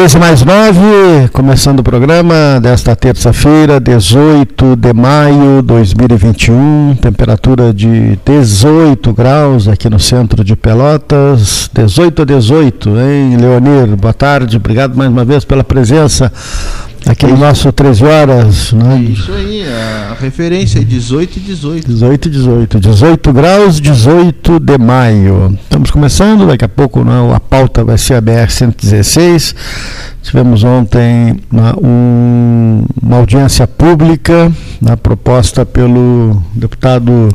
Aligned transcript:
13 0.00 0.18
mais 0.18 0.42
9, 0.42 1.28
começando 1.30 1.80
o 1.80 1.82
programa 1.82 2.58
desta 2.58 2.96
terça-feira, 2.96 3.78
18 3.78 4.74
de 4.74 4.94
maio 4.94 5.60
de 5.60 5.68
2021, 5.68 6.96
temperatura 7.02 7.70
de 7.70 8.18
18 8.24 9.12
graus 9.12 9.68
aqui 9.68 9.90
no 9.90 10.00
centro 10.00 10.42
de 10.42 10.56
Pelotas, 10.56 11.68
18 11.74 12.22
a 12.22 12.24
18, 12.24 12.88
hein, 12.88 13.36
Leonir? 13.36 13.94
Boa 13.94 14.14
tarde, 14.14 14.56
obrigado 14.56 14.96
mais 14.96 15.10
uma 15.10 15.22
vez 15.22 15.44
pela 15.44 15.62
presença 15.62 16.32
aqui 17.06 17.26
no 17.26 17.36
nosso 17.36 17.72
13 17.72 18.04
horas. 18.04 18.72
Né? 18.72 18.98
Isso 19.10 19.32
aí, 19.32 19.64
a 19.66 20.16
referência 20.20 20.78
é 20.80 20.84
18 20.84 21.36
e 21.36 21.40
18. 21.40 21.86
18 21.86 22.28
e 22.28 22.30
18, 22.30 22.80
18 22.80 23.32
graus, 23.32 23.80
18 23.80 24.60
de 24.60 24.78
maio. 24.78 25.58
Estamos 25.62 25.90
começando, 25.90 26.46
daqui 26.46 26.64
a 26.64 26.68
pouco 26.68 27.04
né, 27.04 27.12
a 27.34 27.40
pauta 27.40 27.84
vai 27.84 27.98
ser 27.98 28.14
a 28.14 28.22
BR-116. 28.22 29.54
Tivemos 30.22 30.62
ontem 30.64 31.40
uma, 31.50 31.74
um, 31.82 32.84
uma 33.02 33.16
audiência 33.16 33.66
pública 33.66 34.52
né, 34.80 34.96
proposta 34.96 35.64
pelo 35.64 36.42
deputado 36.54 37.28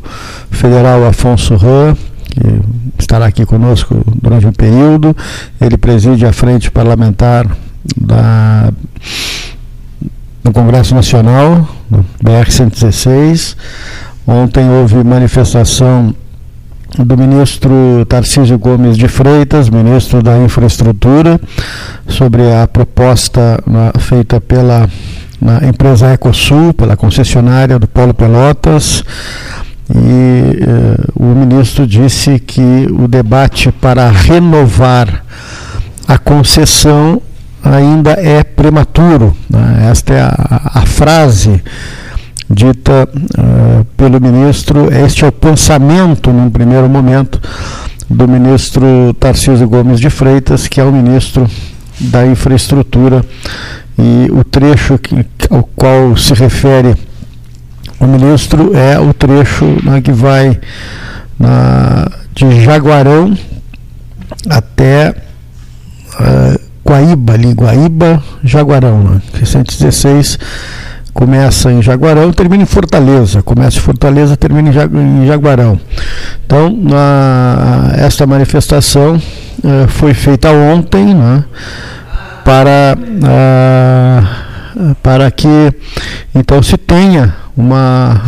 federal 0.52 1.06
Afonso 1.06 1.56
Ram, 1.56 1.98
que 2.30 3.02
estará 3.02 3.26
aqui 3.26 3.46
conosco 3.46 4.04
durante 4.22 4.46
um 4.46 4.54
período. 4.54 5.16
Ele 5.60 5.78
preside 5.78 6.26
a 6.26 6.34
frente 6.34 6.70
parlamentar 6.70 7.48
da 7.98 8.72
no 10.46 10.54
Congresso 10.54 10.94
Nacional, 10.94 11.68
no 11.90 12.06
BR-116. 12.24 13.58
Ontem 14.28 14.70
houve 14.70 15.04
manifestação 15.04 16.14
do 17.00 17.18
ministro 17.18 18.06
Tarcísio 18.08 18.58
Gomes 18.60 18.96
de 18.96 19.08
Freitas, 19.08 19.70
ministro 19.70 20.22
da 20.22 20.38
Infraestrutura, 20.38 21.42
sobre 22.08 22.44
a 22.54 22.68
proposta 22.68 23.60
na, 23.66 23.92
feita 24.00 24.40
pela 24.40 24.88
empresa 25.68 26.14
Ecosul, 26.14 26.74
pela 26.76 26.96
concessionária 26.96 27.80
do 27.80 27.88
Polo 27.88 28.14
Pelotas. 28.14 29.04
E 29.90 29.98
eh, 29.98 31.06
o 31.16 31.26
ministro 31.26 31.86
disse 31.88 32.40
que 32.40 32.88
o 32.92 33.08
debate 33.08 33.72
para 33.72 34.10
renovar 34.10 35.24
a 36.08 36.18
concessão 36.18 37.22
ainda 37.66 38.12
é 38.12 38.44
prematuro. 38.44 39.36
Né? 39.50 39.90
Esta 39.92 40.14
é 40.14 40.22
a, 40.22 40.72
a 40.76 40.86
frase 40.86 41.62
dita 42.50 43.10
uh, 43.14 43.86
pelo 43.98 44.22
ministro, 44.22 44.94
este 44.94 45.26
é 45.26 45.28
o 45.28 45.32
pensamento, 45.32 46.32
num 46.32 46.50
primeiro 46.50 46.88
momento, 46.88 47.42
do 48.08 48.28
ministro 48.28 49.16
Tarcísio 49.20 49.68
Gomes 49.68 50.00
de 50.00 50.12
Freitas, 50.12 50.68
que 50.68 50.80
é 50.80 50.84
o 50.84 50.92
ministro 50.92 51.50
da 52.00 52.26
infraestrutura, 52.26 53.26
e 53.98 54.30
o 54.32 54.44
trecho 54.44 54.98
que, 55.00 55.26
ao 55.50 55.64
qual 55.76 56.16
se 56.16 56.34
refere 56.34 56.96
o 58.00 58.06
ministro 58.06 58.76
é 58.76 59.00
o 59.00 59.14
trecho 59.14 59.66
né, 59.84 60.02
que 60.02 60.12
vai 60.12 60.60
na, 61.40 62.12
de 62.34 62.64
Jaguarão 62.64 63.38
até 64.50 65.16
uh, 66.20 66.65
Guaíba, 66.88 67.34
ali, 67.34 67.54
Guaíba, 67.54 68.24
Jaguarão, 68.44 69.04
né? 69.04 69.22
616 69.40 70.38
começa 71.16 71.72
em 71.72 71.82
Jaguarão 71.82 72.34
termina 72.34 72.64
em 72.64 72.66
Fortaleza. 72.68 73.42
Começa 73.42 73.78
em 73.78 73.82
Fortaleza, 73.82 74.36
termina 74.36 74.70
em 74.70 75.26
Jaguarão. 75.26 75.80
Então, 76.46 76.78
a, 76.94 77.94
esta 77.96 78.28
manifestação 78.28 79.16
uh, 79.16 79.88
foi 79.88 80.14
feita 80.14 80.52
ontem 80.52 81.16
né, 81.16 81.44
para, 82.44 82.98
uh, 83.00 84.96
para 85.02 85.32
que 85.32 85.74
então 86.36 86.62
se 86.62 86.78
tenha 86.78 87.34
uma, 87.56 88.22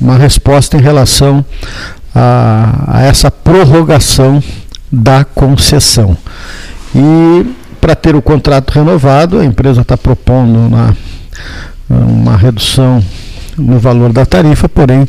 uma 0.00 0.18
resposta 0.18 0.76
em 0.76 0.80
relação 0.80 1.44
a, 2.12 2.84
a 2.88 3.02
essa 3.04 3.30
prorrogação 3.30 4.42
da 4.90 5.24
concessão. 5.24 6.16
E 6.92 7.46
para 7.86 7.94
ter 7.94 8.16
o 8.16 8.20
contrato 8.20 8.72
renovado, 8.72 9.38
a 9.38 9.44
empresa 9.44 9.82
está 9.82 9.96
propondo 9.96 10.58
uma, 10.58 10.96
uma 11.88 12.36
redução 12.36 13.00
no 13.56 13.78
valor 13.78 14.12
da 14.12 14.26
tarifa, 14.26 14.68
porém, 14.68 15.06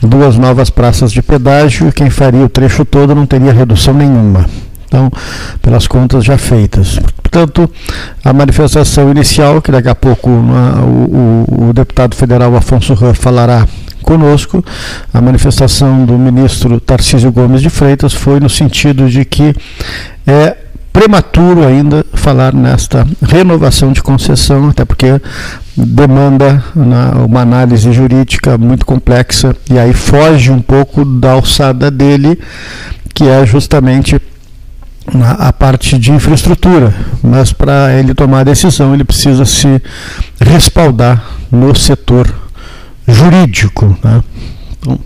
duas 0.00 0.38
novas 0.38 0.70
praças 0.70 1.10
de 1.10 1.20
pedágio 1.20 1.90
quem 1.90 2.10
faria 2.10 2.44
o 2.44 2.48
trecho 2.48 2.84
todo 2.84 3.12
não 3.12 3.26
teria 3.26 3.52
redução 3.52 3.92
nenhuma. 3.92 4.46
Então, 4.86 5.10
pelas 5.60 5.88
contas 5.88 6.24
já 6.24 6.38
feitas. 6.38 7.00
Portanto, 7.20 7.68
a 8.24 8.32
manifestação 8.32 9.10
inicial, 9.10 9.60
que 9.60 9.72
daqui 9.72 9.88
a 9.88 9.94
pouco 9.94 10.30
o, 10.30 11.44
o, 11.50 11.70
o, 11.70 11.72
deputado 11.72 12.14
federal 12.14 12.54
Afonso 12.54 12.94
Rã 12.94 13.12
falará 13.14 13.66
conosco, 14.00 14.64
a 15.12 15.20
manifestação 15.20 16.04
do 16.04 16.16
ministro 16.16 16.78
Tarcísio 16.78 17.32
Gomes 17.32 17.60
de 17.60 17.68
Freitas 17.68 18.12
foi 18.12 18.38
no 18.38 18.48
sentido 18.48 19.10
de 19.10 19.24
que 19.24 19.52
é 20.24 20.61
prematuro 20.92 21.66
ainda 21.66 22.04
falar 22.12 22.52
nesta 22.52 23.06
renovação 23.22 23.92
de 23.92 24.02
concessão, 24.02 24.68
até 24.68 24.84
porque 24.84 25.20
demanda 25.76 26.62
né, 26.74 27.12
uma 27.26 27.40
análise 27.40 27.90
jurídica 27.92 28.58
muito 28.58 28.84
complexa 28.84 29.56
e 29.70 29.78
aí 29.78 29.94
foge 29.94 30.50
um 30.50 30.60
pouco 30.60 31.04
da 31.04 31.32
alçada 31.32 31.90
dele, 31.90 32.38
que 33.14 33.24
é 33.24 33.46
justamente 33.46 34.20
a 35.38 35.52
parte 35.52 35.98
de 35.98 36.12
infraestrutura, 36.12 36.94
mas 37.22 37.52
para 37.52 37.94
ele 37.94 38.14
tomar 38.14 38.40
a 38.40 38.44
decisão 38.44 38.94
ele 38.94 39.02
precisa 39.02 39.44
se 39.44 39.82
respaldar 40.40 41.24
no 41.50 41.74
setor 41.74 42.32
jurídico. 43.08 43.96
Né? 44.02 44.22
Então, 44.78 45.00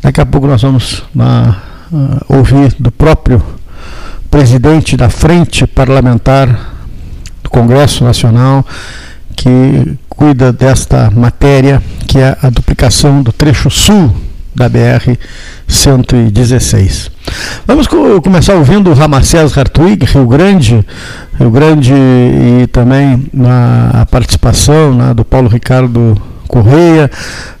daqui 0.00 0.20
a 0.20 0.26
pouco 0.26 0.46
nós 0.46 0.62
vamos 0.62 1.00
uh, 1.14 1.54
ouvir 2.28 2.74
do 2.78 2.92
próprio 2.92 3.42
presidente 4.36 4.98
da 4.98 5.08
Frente 5.08 5.66
Parlamentar 5.66 6.74
do 7.42 7.48
Congresso 7.48 8.04
Nacional, 8.04 8.66
que 9.34 9.96
cuida 10.10 10.52
desta 10.52 11.10
matéria, 11.10 11.82
que 12.06 12.18
é 12.18 12.36
a 12.42 12.50
duplicação 12.50 13.22
do 13.22 13.32
trecho 13.32 13.70
sul 13.70 14.14
da 14.54 14.68
BR 14.68 15.16
116. 15.66 17.10
Vamos 17.66 17.86
co 17.86 18.20
começar 18.20 18.56
ouvindo 18.56 18.90
o 18.90 18.94
Ramacés 18.94 19.56
Hartwig, 19.56 20.04
Rio 20.04 20.26
Grande, 20.26 20.84
Rio 21.40 21.50
Grande 21.50 21.94
e 21.94 22.66
também 22.66 23.30
na 23.32 24.06
participação 24.10 24.92
né, 24.92 25.14
do 25.14 25.24
Paulo 25.24 25.48
Ricardo 25.48 26.14
Correia. 26.46 27.10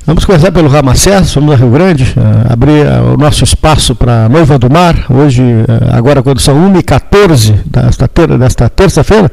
Vamos 0.06 0.24
começar 0.24 0.52
pelo 0.52 0.68
Ramacés, 0.68 1.34
vamos 1.34 1.52
a 1.54 1.56
Rio 1.56 1.70
Grande, 1.70 2.14
uh, 2.16 2.52
abrir 2.52 2.86
uh, 2.86 3.14
o 3.14 3.16
nosso 3.16 3.44
espaço 3.44 3.94
para 3.94 4.28
Noiva 4.28 4.58
do 4.58 4.70
Mar, 4.70 4.94
hoje, 5.10 5.42
uh, 5.42 5.96
agora 5.96 6.22
quando 6.22 6.40
são 6.40 6.54
1h14 6.72 7.60
desta, 7.66 8.06
ter 8.06 8.38
desta 8.38 8.68
terça-feira. 8.68 9.30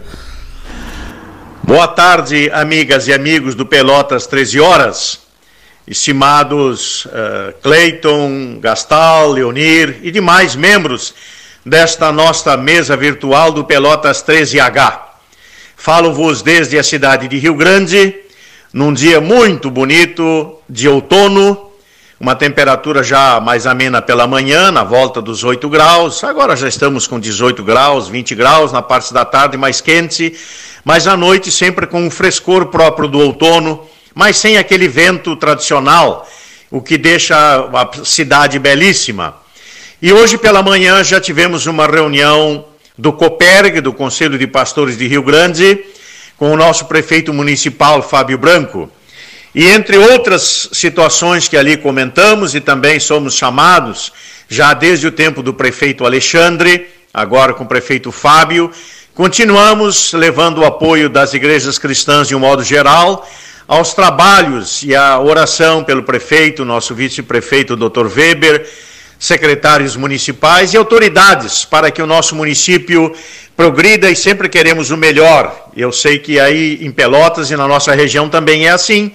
Boa 1.61 1.87
tarde, 1.87 2.49
amigas 2.51 3.07
e 3.07 3.13
amigos 3.13 3.55
do 3.55 3.65
Pelotas 3.65 4.27
13 4.27 4.59
Horas, 4.59 5.19
estimados 5.87 7.05
uh, 7.05 7.53
Cleiton, 7.61 8.59
Gastal, 8.59 9.31
Leonir 9.31 9.99
e 10.01 10.11
demais 10.11 10.55
membros 10.55 11.13
desta 11.65 12.11
nossa 12.11 12.57
mesa 12.57 12.97
virtual 12.97 13.51
do 13.51 13.63
Pelotas 13.63 14.23
13H. 14.23 14.99
Falo-vos 15.77 16.41
desde 16.41 16.77
a 16.77 16.83
cidade 16.83 17.27
de 17.27 17.37
Rio 17.37 17.55
Grande, 17.55 18.15
num 18.73 18.91
dia 18.91 19.21
muito 19.21 19.69
bonito 19.69 20.57
de 20.67 20.89
outono, 20.89 21.69
uma 22.19 22.35
temperatura 22.35 23.03
já 23.03 23.39
mais 23.39 23.67
amena 23.67 24.01
pela 24.01 24.25
manhã, 24.25 24.71
na 24.71 24.83
volta 24.83 25.21
dos 25.21 25.43
8 25.43 25.69
graus. 25.69 26.23
Agora 26.23 26.55
já 26.55 26.67
estamos 26.67 27.05
com 27.05 27.19
18 27.19 27.63
graus, 27.63 28.07
20 28.07 28.33
graus, 28.33 28.71
na 28.71 28.81
parte 28.81 29.13
da 29.13 29.23
tarde 29.23 29.57
mais 29.57 29.79
quente, 29.79 30.35
mas 30.83 31.05
à 31.05 31.15
noite 31.15 31.51
sempre 31.51 31.85
com 31.85 32.01
um 32.01 32.09
frescor 32.09 32.67
próprio 32.67 33.07
do 33.07 33.19
outono, 33.19 33.85
mas 34.15 34.37
sem 34.37 34.57
aquele 34.57 34.87
vento 34.87 35.35
tradicional, 35.35 36.27
o 36.71 36.81
que 36.81 36.97
deixa 36.97 37.35
a 37.37 38.03
cidade 38.03 38.57
belíssima. 38.57 39.35
E 40.01 40.11
hoje 40.11 40.35
pela 40.35 40.63
manhã 40.63 41.03
já 41.03 41.21
tivemos 41.21 41.67
uma 41.67 41.85
reunião 41.85 42.65
do 42.97 43.13
COPERG, 43.13 43.81
do 43.81 43.93
Conselho 43.93 44.37
de 44.37 44.47
Pastores 44.47 44.97
de 44.97 45.07
Rio 45.07 45.21
Grande, 45.21 45.85
com 46.43 46.51
o 46.51 46.57
nosso 46.57 46.87
prefeito 46.87 47.33
municipal, 47.33 48.01
Fábio 48.01 48.37
Branco. 48.37 48.91
E 49.55 49.65
entre 49.65 49.97
outras 49.97 50.67
situações 50.73 51.47
que 51.47 51.55
ali 51.55 51.77
comentamos, 51.77 52.53
e 52.53 52.59
também 52.59 52.99
somos 52.99 53.33
chamados, 53.33 54.11
já 54.49 54.73
desde 54.73 55.07
o 55.07 55.11
tempo 55.13 55.41
do 55.41 55.53
prefeito 55.53 56.05
Alexandre, 56.05 56.89
agora 57.13 57.53
com 57.53 57.63
o 57.63 57.65
prefeito 57.65 58.11
Fábio, 58.11 58.69
continuamos 59.13 60.11
levando 60.11 60.57
o 60.57 60.65
apoio 60.65 61.07
das 61.07 61.33
igrejas 61.33 61.79
cristãs 61.79 62.27
de 62.27 62.35
um 62.35 62.39
modo 62.39 62.61
geral 62.61 63.25
aos 63.65 63.93
trabalhos 63.93 64.83
e 64.83 64.93
à 64.93 65.17
oração 65.17 65.81
pelo 65.81 66.03
prefeito, 66.03 66.65
nosso 66.65 66.93
vice-prefeito, 66.93 67.77
Dr. 67.77 68.07
Weber, 68.13 68.69
secretários 69.23 69.95
municipais 69.95 70.73
e 70.73 70.77
autoridades 70.77 71.63
para 71.63 71.89
que 71.89 72.01
o 72.01 72.05
nosso 72.05 72.35
município 72.35 73.15
progrida 73.55 74.11
e 74.11 74.17
sempre 74.17 74.49
queremos 74.49 74.91
o 74.91 74.97
melhor. 74.97 75.69
Eu 75.77 75.93
sei 75.93 76.19
que 76.19 76.41
aí 76.41 76.79
em 76.81 76.91
Pelotas 76.91 77.49
e 77.49 77.55
na 77.55 77.65
nossa 77.65 77.95
região 77.95 78.27
também 78.27 78.67
é 78.67 78.71
assim, 78.71 79.13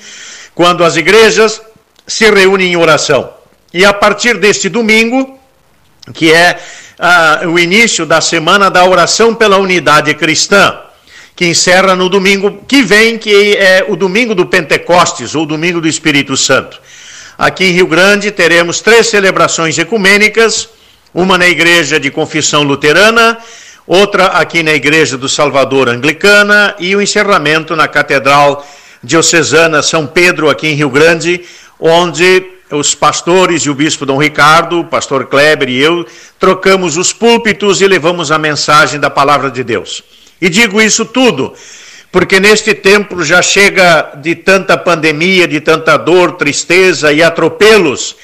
quando 0.55 0.82
as 0.82 0.96
igrejas 0.96 1.60
se 2.06 2.25
reúnem 2.31 2.72
em 2.72 2.76
oração. 2.76 3.28
E 3.70 3.84
a 3.84 3.93
partir 3.93 4.38
deste 4.38 4.70
domingo, 4.70 5.38
que 6.14 6.32
é 6.32 6.58
ah, 6.99 7.43
o 7.44 7.58
início 7.58 8.06
da 8.06 8.22
semana 8.22 8.70
da 8.70 8.87
oração 8.87 9.34
pela 9.34 9.58
unidade 9.58 10.14
cristã, 10.14 10.75
que 11.37 11.44
encerra 11.44 11.94
no 11.94 12.08
domingo 12.08 12.64
que 12.66 12.82
vem, 12.82 13.19
que 13.19 13.55
é 13.58 13.84
o 13.87 13.94
domingo 13.94 14.34
do 14.34 14.46
Pentecostes, 14.46 15.34
ou 15.34 15.44
domingo 15.44 15.82
do 15.82 15.87
Espírito 15.87 16.34
Santo. 16.34 16.81
Aqui 17.38 17.67
em 17.67 17.70
Rio 17.70 17.87
Grande 17.87 18.32
teremos 18.32 18.81
três 18.81 19.06
celebrações 19.06 19.79
ecumênicas, 19.79 20.69
uma 21.14 21.38
na 21.38 21.46
igreja 21.46 22.00
de 22.00 22.11
confissão 22.11 22.64
luterana, 22.64 23.38
outra 23.87 24.26
aqui 24.26 24.61
na 24.64 24.73
igreja 24.73 25.17
do 25.17 25.29
Salvador 25.29 25.88
anglicana 25.88 26.75
e 26.81 26.96
o 26.96 27.00
encerramento 27.00 27.76
na 27.76 27.87
Catedral 27.87 28.67
Diocesana 29.05 29.85
São 29.85 30.05
Pedro, 30.05 30.50
aqui 30.50 30.67
em 30.67 30.75
Rio 30.75 30.90
Grande, 30.90 31.44
onde 31.79 32.44
os 32.73 32.93
pastores 32.96 33.62
e 33.62 33.70
o 33.70 33.75
bispo 33.75 34.05
Dom 34.05 34.20
Ricardo, 34.20 34.81
o 34.81 34.84
pastor 34.84 35.26
Kleber 35.26 35.69
e 35.69 35.79
eu 35.79 36.05
trocamos 36.41 36.96
os 36.96 37.12
púlpitos 37.12 37.81
e 37.81 37.87
levamos 37.87 38.32
a 38.32 38.38
mensagem 38.38 38.99
da 38.99 39.11
palavra 39.11 39.49
de 39.49 39.62
Deus. 39.62 40.02
E 40.41 40.49
digo 40.49 40.82
isso 40.82 41.05
tudo 41.05 41.55
porque 42.10 42.40
neste 42.40 42.75
tempo 42.75 43.22
já 43.22 43.43
chega 43.43 44.12
de 44.16 44.34
tanta 44.34 44.76
pandemia, 44.76 45.46
de 45.46 45.60
tanta 45.60 45.96
dor, 45.96 46.32
tristeza 46.32 47.12
e 47.12 47.22
atropelos, 47.22 48.16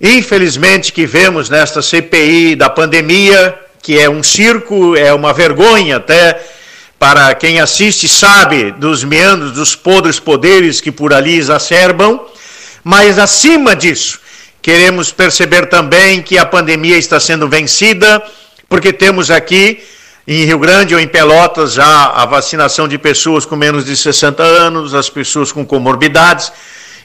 infelizmente 0.00 0.92
que 0.92 1.06
vemos 1.06 1.50
nesta 1.50 1.82
CPI 1.82 2.54
da 2.54 2.70
pandemia, 2.70 3.58
que 3.82 3.98
é 3.98 4.08
um 4.08 4.22
circo, 4.22 4.96
é 4.96 5.12
uma 5.12 5.32
vergonha 5.32 5.96
até 5.96 6.40
para 6.98 7.34
quem 7.34 7.60
assiste 7.60 8.08
sabe 8.08 8.70
dos 8.72 9.04
meandros, 9.04 9.52
dos 9.52 9.74
podres 9.74 10.18
poderes 10.18 10.80
que 10.80 10.90
por 10.90 11.12
ali 11.12 11.36
exacerbam, 11.36 12.24
mas 12.82 13.18
acima 13.18 13.74
disso, 13.74 14.20
queremos 14.62 15.10
perceber 15.10 15.66
também 15.66 16.22
que 16.22 16.38
a 16.38 16.46
pandemia 16.46 16.96
está 16.96 17.18
sendo 17.18 17.48
vencida, 17.48 18.22
porque 18.68 18.92
temos 18.92 19.30
aqui 19.30 19.82
em 20.26 20.44
Rio 20.44 20.58
Grande 20.58 20.92
ou 20.92 21.00
em 21.00 21.06
Pelotas 21.06 21.72
já 21.72 22.06
a 22.06 22.26
vacinação 22.26 22.88
de 22.88 22.98
pessoas 22.98 23.46
com 23.46 23.54
menos 23.54 23.84
de 23.84 23.96
60 23.96 24.42
anos, 24.42 24.92
as 24.92 25.08
pessoas 25.08 25.52
com 25.52 25.64
comorbidades. 25.64 26.50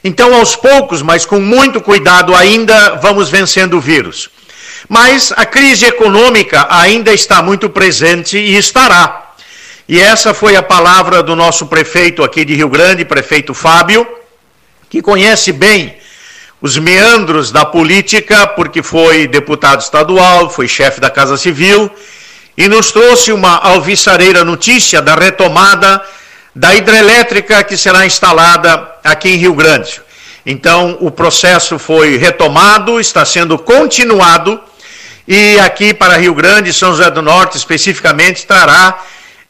Então, 0.02 0.34
aos 0.34 0.56
poucos, 0.56 1.02
mas 1.02 1.24
com 1.24 1.38
muito 1.38 1.80
cuidado 1.80 2.34
ainda, 2.34 2.96
vamos 2.96 3.30
vencendo 3.30 3.76
o 3.76 3.80
vírus. 3.80 4.28
Mas 4.88 5.32
a 5.36 5.46
crise 5.46 5.86
econômica 5.86 6.66
ainda 6.68 7.14
está 7.14 7.40
muito 7.40 7.70
presente 7.70 8.36
e 8.36 8.56
estará. 8.56 9.34
E 9.88 10.00
essa 10.00 10.34
foi 10.34 10.56
a 10.56 10.62
palavra 10.62 11.22
do 11.22 11.36
nosso 11.36 11.66
prefeito 11.66 12.24
aqui 12.24 12.44
de 12.44 12.54
Rio 12.54 12.68
Grande, 12.68 13.04
prefeito 13.04 13.54
Fábio, 13.54 14.04
que 14.90 15.00
conhece 15.00 15.52
bem 15.52 15.96
os 16.60 16.76
meandros 16.76 17.52
da 17.52 17.64
política, 17.64 18.48
porque 18.48 18.82
foi 18.82 19.28
deputado 19.28 19.80
estadual, 19.80 20.50
foi 20.50 20.66
chefe 20.66 21.00
da 21.00 21.10
Casa 21.10 21.36
Civil, 21.36 21.90
e 22.56 22.68
nos 22.68 22.92
trouxe 22.92 23.32
uma 23.32 23.56
alvissareira 23.56 24.44
notícia 24.44 25.00
da 25.00 25.14
retomada 25.14 26.02
da 26.54 26.74
hidrelétrica 26.74 27.64
que 27.64 27.76
será 27.76 28.04
instalada 28.04 28.90
aqui 29.02 29.30
em 29.30 29.36
Rio 29.36 29.54
Grande. 29.54 30.02
Então, 30.44 30.98
o 31.00 31.10
processo 31.10 31.78
foi 31.78 32.16
retomado, 32.16 33.00
está 33.00 33.24
sendo 33.24 33.58
continuado, 33.58 34.60
e 35.26 35.58
aqui 35.60 35.94
para 35.94 36.16
Rio 36.16 36.34
Grande, 36.34 36.72
São 36.72 36.90
José 36.90 37.10
do 37.10 37.22
Norte 37.22 37.56
especificamente, 37.56 38.44
trará 38.44 38.98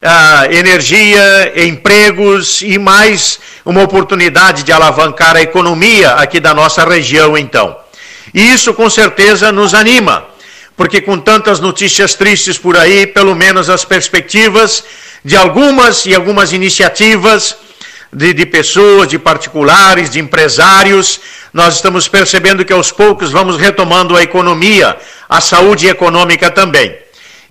ah, 0.02 0.46
energia, 0.50 1.52
empregos 1.64 2.60
e 2.62 2.78
mais 2.78 3.40
uma 3.64 3.82
oportunidade 3.82 4.64
de 4.64 4.72
alavancar 4.72 5.36
a 5.36 5.42
economia 5.42 6.12
aqui 6.14 6.38
da 6.38 6.52
nossa 6.52 6.84
região, 6.84 7.38
então. 7.38 7.76
E 8.34 8.52
isso 8.52 8.74
com 8.74 8.88
certeza 8.90 9.50
nos 9.50 9.74
anima, 9.74 10.24
porque 10.76 11.00
com 11.00 11.18
tantas 11.18 11.60
notícias 11.60 12.14
tristes 12.14 12.58
por 12.58 12.76
aí, 12.76 13.06
pelo 13.06 13.34
menos 13.34 13.68
as 13.68 13.84
perspectivas 13.84 14.84
de 15.24 15.36
algumas 15.36 16.06
e 16.06 16.14
algumas 16.14 16.52
iniciativas 16.52 17.56
de, 18.12 18.32
de, 18.32 18.46
pessoas, 18.46 19.08
de 19.08 19.18
particulares, 19.18 20.10
de 20.10 20.18
empresários, 20.18 21.20
nós 21.52 21.76
estamos 21.76 22.08
percebendo 22.08 22.64
que 22.64 22.72
aos 22.72 22.90
poucos 22.90 23.30
vamos 23.30 23.56
retomando 23.56 24.16
a 24.16 24.22
economia, 24.22 24.96
a 25.28 25.40
saúde 25.40 25.86
econômica 25.86 26.50
também 26.50 27.02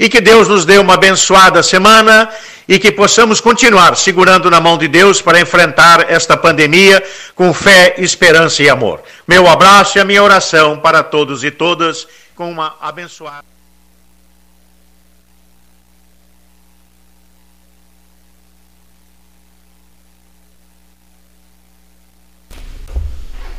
e 0.02 0.10
que 0.10 0.20
Deus 0.20 0.48
nos 0.48 0.66
dê 0.66 0.80
uma 0.80 0.96
abençoada 0.96 1.62
semana 1.62 2.28
e 2.68 2.80
que 2.80 2.92
possamos 2.92 3.40
continuar 3.40 3.96
segurando 3.96 4.50
na 4.50 4.60
mão 4.60 4.76
de 4.76 4.88
Deus 4.88 5.22
para 5.22 5.40
enfrentar 5.40 6.10
esta 6.10 6.36
pandemia 6.36 7.04
com 7.36 7.54
fé, 7.54 7.94
esperança 8.00 8.64
e 8.64 8.70
amor. 8.70 9.04
Meu 9.28 9.48
abraço 9.48 10.00
e 10.00 10.02
a 10.02 10.06
minha 10.06 10.24
oração 10.24 10.80
para 10.80 11.04
todos 11.04 11.44
e 11.44 11.52
todas 11.52 12.08
com 12.42 12.50
uma 12.50 12.74
abençoada. 12.82 13.44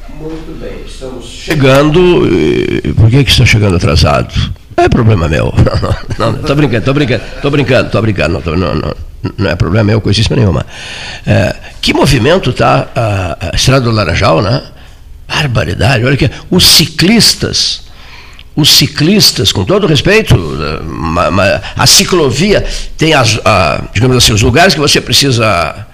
Muito 0.09 0.61
bem, 0.61 0.85
estamos 0.85 1.27
chegando. 1.27 2.23
Por 2.97 3.09
que, 3.09 3.23
que 3.23 3.31
está 3.31 3.47
chegando 3.47 3.77
atrasado? 3.77 4.35
É 4.77 4.89
problema 4.89 5.29
meu. 5.29 5.55
Não, 6.19 6.33
não, 6.33 6.43
tô 6.43 6.55
brincando, 6.57 6.85
tô 6.85 6.93
brincando, 6.93 7.23
tô 7.41 7.51
brincando, 7.51 7.91
tô 7.91 8.03
brincando. 8.03 8.35
Não, 8.35 8.43
tô, 8.43 8.57
não, 8.57 8.75
não, 8.75 8.95
não 9.39 9.51
é 9.51 9.55
problema 9.55 9.85
meu, 9.85 10.01
coisíssima 10.01 10.35
nenhuma. 10.35 10.67
É, 11.27 11.55
que 11.81 11.93
movimento 11.93 12.53
tá 12.53 12.89
a, 12.97 13.51
a 13.53 13.55
Estrada 13.55 13.83
do 13.83 13.91
Laranjal, 13.93 14.43
né? 14.43 14.63
Barbaridade, 15.29 16.05
olha 16.05 16.17
que 16.17 16.31
os 16.51 16.67
ciclistas, 16.67 17.82
os 18.55 18.71
ciclistas, 18.71 19.51
com 19.51 19.65
todo 19.65 19.87
respeito, 19.87 20.37
a, 21.19 21.83
a 21.83 21.87
ciclovia 21.87 22.65
tem 22.97 23.15
as, 23.15 23.41
a, 23.45 23.83
digamos 23.95 24.17
assim, 24.17 24.33
os 24.33 24.43
lugares 24.43 24.75
que 24.75 24.81
você 24.81 25.01
precisa 25.01 25.87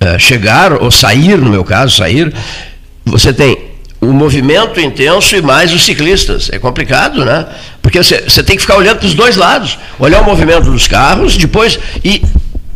é, 0.00 0.18
chegar 0.18 0.72
ou 0.82 0.90
sair, 0.90 1.36
no 1.36 1.50
meu 1.50 1.64
caso, 1.64 1.96
sair, 1.96 2.32
você 3.04 3.32
tem 3.32 3.72
o 4.00 4.12
movimento 4.12 4.80
intenso 4.80 5.36
e 5.36 5.42
mais 5.42 5.72
os 5.72 5.84
ciclistas. 5.84 6.50
É 6.50 6.58
complicado, 6.58 7.24
né? 7.24 7.46
Porque 7.80 8.02
você, 8.02 8.22
você 8.22 8.42
tem 8.42 8.56
que 8.56 8.62
ficar 8.62 8.76
olhando 8.76 8.98
para 8.98 9.06
os 9.06 9.14
dois 9.14 9.36
lados, 9.36 9.78
olhar 9.98 10.22
o 10.22 10.24
movimento 10.24 10.70
dos 10.70 10.88
carros, 10.88 11.36
depois 11.36 11.78
e 12.04 12.22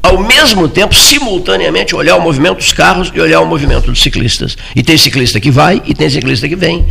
ao 0.03 0.19
mesmo 0.19 0.69
tempo, 0.69 0.95
simultaneamente, 0.95 1.97
olhar 1.97 2.15
o 2.15 2.21
movimento 2.21 2.59
dos 2.59 2.73
carros 2.73 3.11
e 3.13 3.21
olhar 3.21 3.41
o 3.41 3.47
movimento 3.47 3.87
dos 3.87 4.01
ciclistas. 4.01 4.57
E 4.77 4.83
tem 4.83 4.97
ciclista 4.97 5.41
que 5.41 5.51
vai 5.51 5.83
e 5.85 5.95
tem 5.95 6.09
ciclista 6.09 6.49
que 6.49 6.55
vem. 6.55 6.87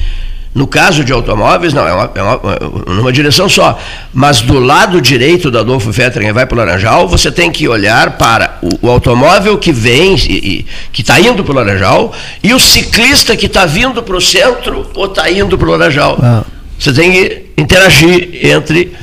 No 0.55 0.65
caso 0.65 1.03
de 1.03 1.11
automóveis, 1.11 1.73
não, 1.73 1.85
é 1.85 1.91
uma, 1.91 2.11
é 2.15 2.21
uma, 2.21 2.39
numa 2.87 3.11
direção 3.11 3.49
só. 3.49 3.77
Mas 4.13 4.39
do 4.39 4.57
lado 4.57 5.01
direito 5.01 5.51
da 5.51 5.59
Adolfo 5.59 5.91
Fettering 5.91 6.31
vai 6.31 6.45
para 6.45 6.55
o 6.55 6.57
Laranjal, 6.57 7.09
você 7.09 7.29
tem 7.29 7.51
que 7.51 7.67
olhar 7.67 8.11
para 8.11 8.57
o, 8.61 8.87
o 8.87 8.89
automóvel 8.89 9.57
que 9.57 9.73
vem, 9.73 10.15
e, 10.15 10.33
e 10.33 10.65
que 10.93 11.01
está 11.01 11.19
indo 11.19 11.43
para 11.43 11.51
o 11.51 11.55
Laranjal, 11.55 12.13
e 12.41 12.53
o 12.53 12.59
ciclista 12.59 13.35
que 13.35 13.47
está 13.47 13.65
vindo 13.65 14.01
para 14.01 14.15
o 14.15 14.21
centro 14.21 14.89
ou 14.95 15.07
está 15.07 15.29
indo 15.29 15.57
para 15.57 15.67
o 15.67 15.71
Laranjal. 15.71 16.17
Ah. 16.23 16.45
Você 16.79 16.93
tem 16.93 17.11
que 17.11 17.45
interagir 17.57 18.39
entre 18.41 18.95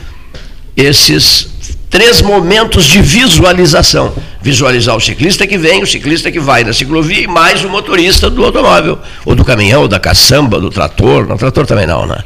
esses 0.75 1.49
três 1.91 2.23
momentos 2.23 2.87
de 2.87 3.03
visualização. 3.03 4.15
Visualizar 4.43 4.97
o 4.97 5.01
ciclista 5.01 5.47
que 5.47 5.57
vem, 5.57 5.83
o 5.83 5.87
ciclista 5.87 6.31
que 6.31 6.41
vai 6.41 6.65
na 6.65 6.73
ciclovia 6.73 7.23
e 7.23 7.27
mais 7.27 7.63
o 7.65 7.69
motorista 7.69 8.29
do 8.29 8.45
automóvel, 8.45 8.99
ou 9.25 9.35
do 9.35 9.45
caminhão, 9.45 9.83
ou 9.83 9.89
da 9.89 10.01
caçamba, 10.01 10.61
do 10.61 10.71
trator. 10.71 11.27
No 11.27 11.37
trator 11.37 11.67
também 11.67 11.87
não, 11.87 12.07
né? 12.07 12.19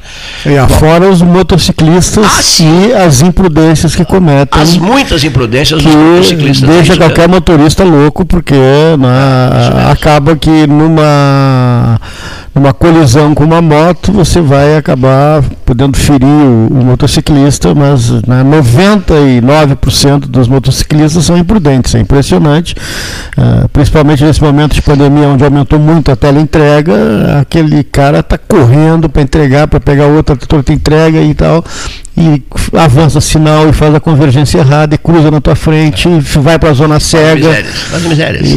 E 0.44 0.56
afora 0.56 1.08
os 1.08 1.20
motociclistas 1.20 2.24
ah, 2.24 2.62
e 2.62 2.92
as 2.92 3.20
imprudências 3.20 3.94
que 3.94 4.04
cometem. 4.04 4.60
As 4.60 4.76
muitas 4.76 5.24
imprudências 5.24 5.82
dos 5.82 5.94
motociclistas. 5.94 6.68
Deixa 6.68 6.94
é 6.94 6.96
qualquer 6.96 7.28
motorista 7.28 7.84
louco, 7.84 8.24
porque 8.24 8.54
né, 8.54 9.90
acaba 9.90 10.36
que 10.36 10.66
numa 10.66 12.00
uma 12.56 12.72
colisão 12.72 13.34
com 13.34 13.44
uma 13.44 13.60
moto, 13.60 14.10
você 14.10 14.40
vai 14.40 14.76
acabar 14.76 15.42
podendo 15.66 15.98
ferir 15.98 16.26
o, 16.26 16.68
o 16.68 16.84
motociclista, 16.84 17.74
mas 17.74 18.10
né, 18.26 18.42
99% 18.42 20.20
dos 20.20 20.48
motociclistas 20.48 21.26
são 21.26 21.36
imprudentes, 21.36 21.94
é 21.94 21.98
impressionante, 22.06 22.74
uh, 23.36 23.68
principalmente 23.68 24.24
nesse 24.24 24.42
momento 24.42 24.74
de 24.74 24.82
pandemia 24.82 25.28
onde 25.28 25.44
aumentou 25.44 25.78
muito 25.78 26.10
a 26.10 26.16
teleentrega, 26.16 27.40
aquele 27.40 27.84
cara 27.84 28.20
está 28.20 28.38
correndo 28.38 29.08
para 29.08 29.22
entregar, 29.22 29.66
para 29.68 29.80
pegar 29.80 30.06
outra 30.06 30.36
outra 30.52 30.72
entrega 30.72 31.20
e 31.20 31.34
tal, 31.34 31.64
e 32.16 32.42
avança 32.78 33.20
sinal 33.20 33.68
e 33.68 33.72
faz 33.72 33.94
a 33.94 34.00
convergência 34.00 34.58
errada 34.58 34.94
e 34.94 34.98
cruza 34.98 35.30
na 35.30 35.40
tua 35.40 35.54
frente, 35.54 36.08
e 36.08 36.20
vai 36.40 36.58
para 36.58 36.70
a 36.70 36.74
zona 36.74 36.98
cega. 36.98 37.50
As 37.50 37.56
misérias. 37.56 37.92
As 37.92 38.02
misérias. 38.02 38.50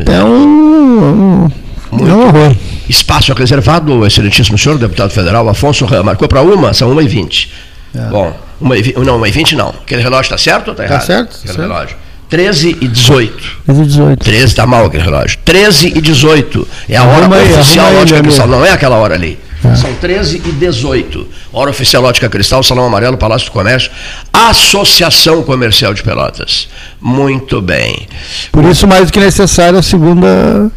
Então, 0.00 1.50
muito. 1.94 2.10
É 2.10 2.14
um 2.14 2.26
horror. 2.26 2.56
espaço 2.88 3.32
reservado 3.32 4.04
excelentíssimo 4.06 4.58
senhor 4.58 4.78
deputado 4.78 5.10
federal 5.10 5.48
Afonso. 5.48 5.86
Marcou 6.04 6.28
para 6.28 6.42
uma, 6.42 6.72
são 6.74 6.90
1 6.90 7.02
e 7.02 7.08
20 7.08 7.52
É. 7.94 8.00
Bom, 8.08 8.36
uma 8.60 8.76
e, 8.76 8.94
não, 8.98 9.18
1 9.20 9.26
e 9.26 9.30
20 9.30 9.56
não. 9.56 9.68
Aquele 9.68 10.02
relógio 10.02 10.34
está 10.34 10.38
certo 10.38 10.68
ou 10.68 10.72
está 10.72 10.84
errado? 10.84 11.02
certo, 11.02 11.30
tá 11.30 11.36
Aquele 11.36 11.54
certo. 11.54 11.60
relógio. 11.60 11.96
13 12.34 12.78
e 12.80 12.88
18. 12.88 13.56
18. 13.68 14.24
13 14.24 14.44
está 14.44 14.66
mal 14.66 14.86
aquele 14.86 15.04
relógio. 15.04 15.38
13 15.44 15.92
e 15.94 16.00
18. 16.00 16.66
É 16.88 16.96
a 16.96 17.04
hora 17.04 17.32
aí, 17.32 17.52
oficial 17.52 17.86
aí, 17.86 17.96
Ótica 17.98 18.20
Cristal. 18.20 18.48
Não 18.48 18.66
é 18.66 18.72
aquela 18.72 18.96
hora 18.96 19.14
ali. 19.14 19.38
É. 19.64 19.76
São 19.76 19.94
13 19.94 20.42
e 20.44 20.50
18. 20.50 21.28
Hora 21.52 21.70
oficial 21.70 22.02
Ótica 22.02 22.28
Cristal, 22.28 22.60
Salão 22.64 22.86
Amarelo, 22.86 23.16
Palácio 23.16 23.46
do 23.46 23.52
Comércio, 23.52 23.88
Associação 24.32 25.44
Comercial 25.44 25.94
de 25.94 26.02
Pelotas. 26.02 26.68
Muito 27.00 27.62
bem. 27.62 28.08
Por 28.50 28.64
isso, 28.64 28.84
mais 28.88 29.06
do 29.06 29.12
que 29.12 29.20
necessário, 29.20 29.78
a 29.78 29.82
segunda, 29.82 30.72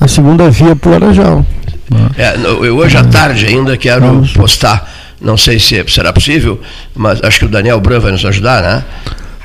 a 0.00 0.08
segunda 0.08 0.50
via 0.50 0.74
para 0.74 0.88
o 0.88 0.92
Laranjal. 0.92 1.46
É, 2.18 2.34
eu 2.66 2.78
hoje 2.78 2.96
à 2.96 3.04
tarde 3.04 3.46
ainda 3.46 3.76
quero 3.76 4.00
Vamos. 4.00 4.32
postar, 4.32 4.92
não 5.20 5.36
sei 5.36 5.60
se 5.60 5.84
será 5.86 6.12
possível, 6.12 6.60
mas 6.96 7.22
acho 7.22 7.38
que 7.38 7.44
o 7.44 7.48
Daniel 7.48 7.80
Bran 7.80 8.00
vai 8.00 8.10
nos 8.10 8.24
ajudar, 8.24 8.60
né? 8.60 8.84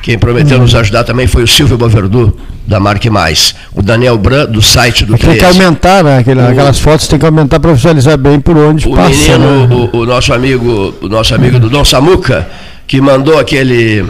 Quem 0.02 0.18
prometeu 0.18 0.58
Uhum. 0.58 0.64
nos 0.64 0.74
ajudar 0.76 1.04
também 1.04 1.28
foi 1.28 1.44
o 1.44 1.48
Silvio 1.48 1.78
Boverdu, 1.78 2.36
da 2.66 2.80
Marque 2.80 3.10
Mais. 3.10 3.54
O 3.74 3.82
Daniel 3.84 4.18
Bran, 4.18 4.46
do 4.48 4.62
site 4.62 5.06
do 5.06 5.16
Tem 5.18 5.30
que 5.32 5.38
13. 5.38 5.60
aumentar, 5.62 6.04
né? 6.04 6.18
Aquela- 6.20 6.50
aquelas 6.50 6.80
fotos 6.80 7.08
tem 7.08 7.20
que 7.20 7.26
aumentar 7.26 7.60
para 7.60 7.74
visualizar 7.74 8.18
bem 8.18 8.40
por 8.40 8.58
onde 8.58 8.88
O 8.88 8.96
passa. 8.96 9.10
menino, 9.10 9.68
né? 9.68 9.90
o, 9.94 9.98
o 10.00 10.06
nosso 10.06 10.34
amigo, 10.34 10.94
o 11.02 11.08
nosso 11.08 11.36
amigo 11.36 11.60
do 11.60 11.70
Dom 11.70 11.86
Samuca, 11.86 12.48
que 12.88 13.00
mandou 13.00 13.40
aquele 13.40 14.04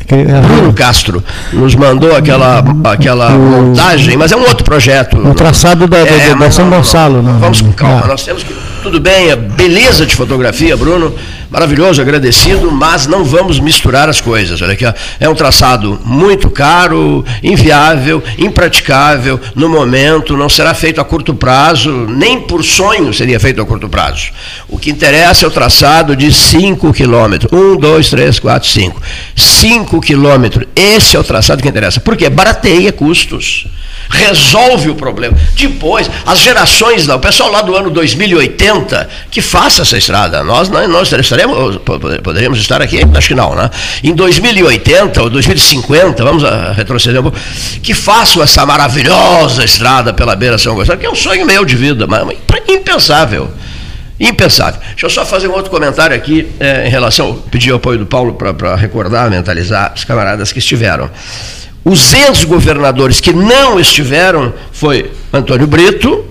Aquele- 0.00 0.24
Bruno 0.40 0.72
Castro, 0.72 1.22
nos 1.52 1.74
mandou 1.74 2.14
aquela, 2.16 2.62
aquela 2.84 3.30
montagem, 3.30 4.16
mas 4.16 4.30
é 4.32 4.36
um 4.36 4.40
outro 4.42 4.62
projeto. 4.64 5.16
O 5.18 5.34
traçado 5.34 5.86
da, 5.86 5.98
da- 6.04 6.10
É, 6.10 6.28
da 6.30 6.36
mas 6.36 6.54
São 6.54 6.64
não, 6.64 6.70
não, 6.72 6.78
Gonçalo. 6.78 7.22
não. 7.22 7.32
né? 7.32 7.38
Vamos 7.40 7.60
com 7.60 7.72
calma, 7.72 8.02
Ah. 8.04 8.08
nós 8.08 8.22
temos 8.24 8.42
que. 8.42 8.52
Tudo 8.86 9.00
bem, 9.00 9.30
é 9.30 9.34
beleza 9.34 10.06
de 10.06 10.14
fotografia, 10.14 10.76
Bruno. 10.76 11.12
Maravilhoso, 11.50 12.00
agradecido, 12.00 12.70
mas 12.70 13.08
não 13.08 13.24
vamos 13.24 13.58
misturar 13.58 14.08
as 14.08 14.20
coisas. 14.20 14.62
Olha 14.62 14.74
aqui, 14.74 14.86
ó. 14.86 14.94
é 15.18 15.28
um 15.28 15.34
traçado 15.34 16.00
muito 16.04 16.48
caro, 16.48 17.24
inviável, 17.42 18.22
impraticável 18.38 19.40
no 19.56 19.68
momento, 19.68 20.36
não 20.36 20.48
será 20.48 20.72
feito 20.72 21.00
a 21.00 21.04
curto 21.04 21.34
prazo, 21.34 21.90
nem 22.08 22.40
por 22.40 22.62
sonho 22.62 23.12
seria 23.12 23.40
feito 23.40 23.60
a 23.60 23.66
curto 23.66 23.88
prazo. 23.88 24.30
O 24.68 24.78
que 24.78 24.90
interessa 24.90 25.46
é 25.46 25.48
o 25.48 25.50
traçado 25.50 26.14
de 26.14 26.32
5 26.32 26.92
quilômetros. 26.92 27.52
1, 27.52 27.76
2, 27.78 28.08
3, 28.08 28.38
4, 28.38 28.68
5. 28.68 29.02
5 29.34 30.00
quilômetros. 30.00 30.64
Esse 30.76 31.16
é 31.16 31.18
o 31.18 31.24
traçado 31.24 31.60
que 31.60 31.68
interessa. 31.68 31.98
Por 31.98 32.16
quê? 32.16 32.30
Barateia 32.30 32.92
custos 32.92 33.66
resolve 34.10 34.90
o 34.90 34.94
problema. 34.94 35.36
Depois, 35.54 36.10
as 36.24 36.38
gerações 36.40 37.06
o 37.08 37.18
pessoal 37.18 37.50
lá 37.50 37.62
do 37.62 37.74
ano 37.76 37.90
2080, 37.90 39.08
que 39.30 39.40
faça 39.40 39.82
essa 39.82 39.96
estrada. 39.98 40.42
Nós, 40.44 40.68
nós, 40.68 41.12
estaremos, 41.12 41.76
po- 41.78 41.98
po- 41.98 42.22
poderíamos 42.22 42.58
estar 42.58 42.80
aqui, 42.82 43.00
acho 43.14 43.28
que 43.28 43.34
não, 43.34 43.54
né? 43.54 43.70
Em 44.02 44.14
2080 44.14 45.22
ou 45.22 45.30
2050, 45.30 46.22
vamos 46.24 46.44
a- 46.44 46.72
retroceder 46.72 47.20
um 47.20 47.24
pouco, 47.24 47.38
que 47.82 47.94
façam 47.94 48.42
essa 48.42 48.64
maravilhosa 48.66 49.64
estrada 49.64 50.12
pela 50.12 50.34
beira 50.36 50.58
São 50.58 50.74
Gonçalo, 50.74 50.98
que 50.98 51.06
é 51.06 51.10
um 51.10 51.14
sonho 51.14 51.44
meu 51.46 51.64
de 51.64 51.76
vida, 51.76 52.06
mas 52.06 52.24
mas 52.24 52.36
impensável. 52.68 53.50
Impensável. 54.18 54.80
Deixa 54.90 55.06
eu 55.06 55.10
só 55.10 55.26
fazer 55.26 55.46
um 55.46 55.52
outro 55.52 55.70
comentário 55.70 56.16
aqui 56.16 56.48
eh, 56.58 56.86
em 56.86 56.90
relação, 56.90 57.34
pedir 57.50 57.70
o 57.72 57.76
apoio 57.76 57.98
do 57.98 58.06
Paulo 58.06 58.32
para 58.34 58.74
recordar, 58.74 59.28
mentalizar 59.30 59.92
os 59.94 60.04
camaradas 60.04 60.52
que 60.52 60.58
estiveram. 60.58 61.10
Os 61.88 62.12
ex-governadores 62.12 63.20
que 63.20 63.32
não 63.32 63.78
estiveram 63.78 64.52
foi 64.72 65.12
Antônio 65.32 65.68
Brito, 65.68 66.24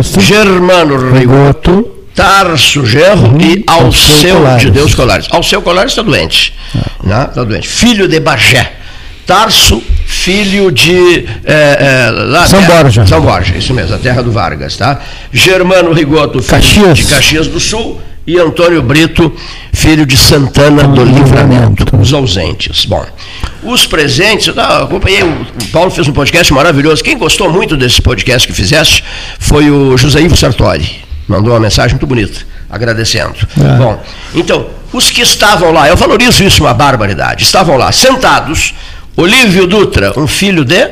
Isso. 0.00 0.18
Germano 0.18 1.12
Rigoto, 1.12 1.90
Tarso 2.14 2.86
Gerro 2.86 3.28
Uhum. 3.28 3.40
e 3.40 3.64
Alceu 3.66 4.36
de 4.58 4.70
Deus 4.70 4.94
Colares. 4.94 5.26
Alceu 5.30 5.60
Colares 5.60 5.92
está 5.92 6.00
doente. 6.02 6.54
né? 7.04 7.26
Está 7.28 7.44
doente. 7.44 7.68
Filho 7.68 8.08
de 8.08 8.18
Bagé. 8.18 8.72
Tarso, 9.26 9.82
filho 10.06 10.72
de. 10.72 11.26
eh, 11.44 11.76
eh, 11.80 12.10
lá, 12.10 12.46
São 12.46 12.60
terra- 12.62 12.82
Borja. 12.82 13.06
São 13.06 13.20
Borja, 13.20 13.56
isso 13.58 13.74
mesmo, 13.74 13.94
a 13.94 13.98
terra 13.98 14.22
do 14.22 14.32
Vargas, 14.32 14.74
tá? 14.74 15.00
Germano 15.30 15.92
Rigoto, 15.92 16.42
filho 16.42 16.48
Caxias. 16.62 16.96
de 16.98 17.04
Caxias 17.04 17.46
do 17.46 17.60
Sul. 17.60 18.00
E 18.28 18.38
Antônio 18.38 18.82
Brito, 18.82 19.34
filho 19.72 20.04
de 20.04 20.14
Santana 20.14 20.86
do 20.86 21.02
Livramento. 21.02 21.96
Os 21.96 22.12
ausentes. 22.12 22.84
Bom, 22.84 23.02
os 23.62 23.86
presentes, 23.86 24.52
ah, 24.58 24.82
acompanhei, 24.82 25.22
o 25.22 25.66
Paulo 25.72 25.90
fez 25.90 26.06
um 26.06 26.12
podcast 26.12 26.52
maravilhoso. 26.52 27.02
Quem 27.02 27.16
gostou 27.16 27.50
muito 27.50 27.74
desse 27.74 28.02
podcast 28.02 28.46
que 28.46 28.52
fizeste 28.52 29.02
foi 29.38 29.70
o 29.70 29.96
José 29.96 30.20
Ivo 30.20 30.36
Sartori. 30.36 31.02
Mandou 31.26 31.54
uma 31.54 31.60
mensagem 31.60 31.94
muito 31.94 32.06
bonita, 32.06 32.40
agradecendo. 32.68 33.34
É. 33.56 33.78
Bom, 33.78 34.04
então, 34.34 34.66
os 34.92 35.10
que 35.10 35.22
estavam 35.22 35.72
lá, 35.72 35.88
eu 35.88 35.96
valorizo 35.96 36.44
isso 36.44 36.62
uma 36.62 36.74
barbaridade, 36.74 37.44
estavam 37.44 37.78
lá 37.78 37.90
sentados, 37.92 38.74
Olívio 39.16 39.66
Dutra, 39.66 40.12
um 40.20 40.26
filho 40.26 40.66
de 40.66 40.86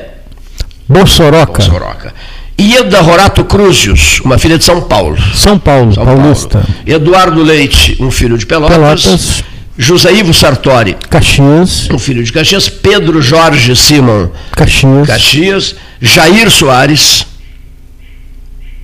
Bossoroca. 0.89 1.61
Soroca. 1.61 2.15
Ieda 2.59 3.01
Rorato 3.01 3.45
Cruzius, 3.45 4.21
uma 4.21 4.39
filha 4.39 4.57
de 4.57 4.65
São 4.65 4.81
Paulo. 4.81 5.17
São 5.35 5.59
Paulo, 5.59 5.93
São 5.93 6.05
paulista. 6.05 6.59
Paulo. 6.61 6.75
Eduardo 6.87 7.43
Leite, 7.43 7.97
um 8.01 8.11
filho 8.11 8.39
de 8.39 8.47
Pelotas. 8.47 8.77
Pelotas. 8.77 9.45
José 9.79 10.15
Ivo 10.15 10.33
Sartori, 10.33 10.97
Caxias. 11.11 11.91
um 11.91 11.99
filho 11.99 12.25
de 12.25 12.33
Caxias. 12.33 12.67
Pedro 12.67 13.21
Jorge 13.21 13.77
Simon, 13.77 14.29
Caxias. 14.53 15.07
Caxias. 15.07 15.77
Jair 16.01 16.51
Soares, 16.51 17.27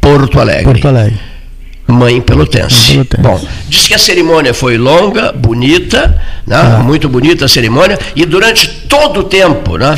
Porto 0.00 0.38
Alegre. 0.38 0.64
Porto 0.64 0.88
Alegre. 0.88 1.18
Mãe 1.86 2.20
pelotense. 2.20 2.96
Mãe 2.96 3.04
pelotense. 3.04 3.46
Bom, 3.46 3.48
diz 3.68 3.86
que 3.88 3.94
a 3.94 3.98
cerimônia 3.98 4.52
foi 4.52 4.76
longa, 4.76 5.32
bonita, 5.32 6.20
né? 6.46 6.56
Ah. 6.56 6.82
muito 6.82 7.08
bonita 7.08 7.46
a 7.46 7.48
cerimônia, 7.48 7.98
e 8.14 8.26
durante 8.26 8.68
todo 8.86 9.20
o 9.20 9.24
tempo, 9.24 9.78
né? 9.78 9.94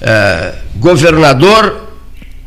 eh, 0.00 0.54
governador 0.76 1.87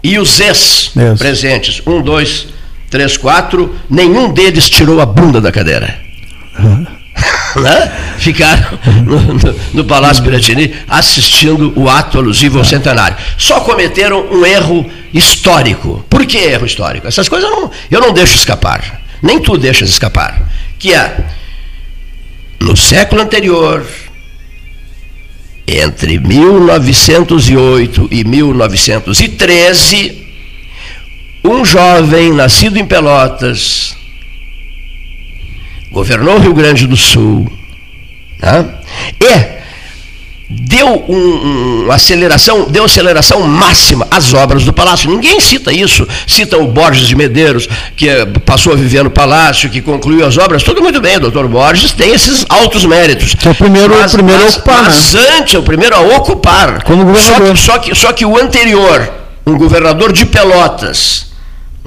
e 0.03 0.17
os 0.17 0.39
ex 0.39 0.91
Isso. 0.95 1.17
presentes, 1.17 1.81
um, 1.85 2.01
dois, 2.01 2.47
três, 2.89 3.17
quatro, 3.17 3.75
nenhum 3.89 4.31
deles 4.33 4.69
tirou 4.69 4.99
a 5.01 5.05
bunda 5.05 5.39
da 5.41 5.51
cadeira. 5.51 5.99
Né? 7.55 7.91
Ficaram 8.17 8.79
no, 9.05 9.19
no- 9.33 9.55
no 9.73 9.83
Palácio 9.85 10.23
Piratini 10.23 10.73
assistindo 10.87 11.73
o 11.75 11.89
ato 11.89 12.17
alusivo 12.17 12.57
ao 12.59 12.65
centenário. 12.65 13.17
Só 13.37 13.59
cometeram 13.59 14.25
um 14.31 14.45
erro 14.45 14.89
histórico. 15.13 16.03
Por 16.09 16.25
que 16.25 16.37
erro 16.37 16.65
histórico? 16.65 17.07
Essas 17.07 17.27
coisas 17.27 17.49
eu 17.49 17.55
não, 17.55 17.71
eu 17.91 17.99
não 18.01 18.13
deixo 18.13 18.35
escapar. 18.35 19.01
Nem 19.21 19.39
tu 19.41 19.57
deixas 19.57 19.89
escapar. 19.89 20.41
Que 20.79 20.93
é, 20.93 21.17
no 22.59 22.75
século 22.77 23.21
anterior, 23.21 23.85
entre 25.67 26.19
1908 26.19 28.07
e 28.11 28.23
1913, 28.23 30.27
um 31.43 31.63
jovem 31.63 32.33
nascido 32.33 32.77
em 32.77 32.85
Pelotas, 32.85 33.95
governou 35.91 36.37
o 36.37 36.39
Rio 36.39 36.53
Grande 36.53 36.87
do 36.87 36.97
Sul, 36.97 37.51
né? 38.39 38.69
e 39.19 39.60
deu 40.67 41.05
um, 41.07 41.15
um- 41.15 41.83
uma 41.85 41.95
aceleração, 41.95 42.65
deu 42.69 42.83
aceleração 42.85 43.41
máxima 43.41 44.05
às 44.11 44.33
obras 44.33 44.63
do 44.63 44.73
palácio. 44.73 45.09
Ninguém 45.09 45.39
cita 45.39 45.71
isso. 45.73 46.07
Cita 46.27 46.57
o 46.57 46.67
Borges 46.67 47.07
de 47.07 47.15
Medeiros, 47.15 47.67
que 47.95 48.07
eh, 48.09 48.25
passou 48.45 48.73
a 48.73 48.75
viver 48.75 49.03
no 49.03 49.09
palácio, 49.09 49.69
que 49.69 49.81
concluiu 49.81 50.25
as 50.25 50.37
obras. 50.37 50.63
Tudo 50.63 50.81
muito 50.81 50.99
bem, 51.01 51.17
o 51.17 51.19
doutor 51.21 51.47
Borges 51.47 51.91
tem 51.91 52.13
esses 52.13 52.45
altos 52.49 52.85
méritos. 52.85 53.33
Que 53.35 53.47
é 53.47 53.51
o 53.51 53.55
primeiro- 53.55 53.93
o 54.05 54.09
primeiro 54.09 54.43
a 54.43 54.47
ocupar, 54.47 54.83
mas 54.83 55.15
antes, 55.15 55.55
é 55.55 55.59
o 55.59 55.63
primeiro 55.63 55.95
a 55.95 55.99
ocupar. 56.01 56.83
Como 56.83 57.05
governador. 57.05 57.45
Só 57.45 57.53
que, 57.53 57.57
só, 57.59 57.77
que, 57.79 57.95
só 57.95 58.13
que 58.13 58.25
o 58.25 58.37
anterior, 58.41 59.09
um 59.45 59.57
governador 59.57 60.11
de 60.13 60.25
Pelotas, 60.25 61.27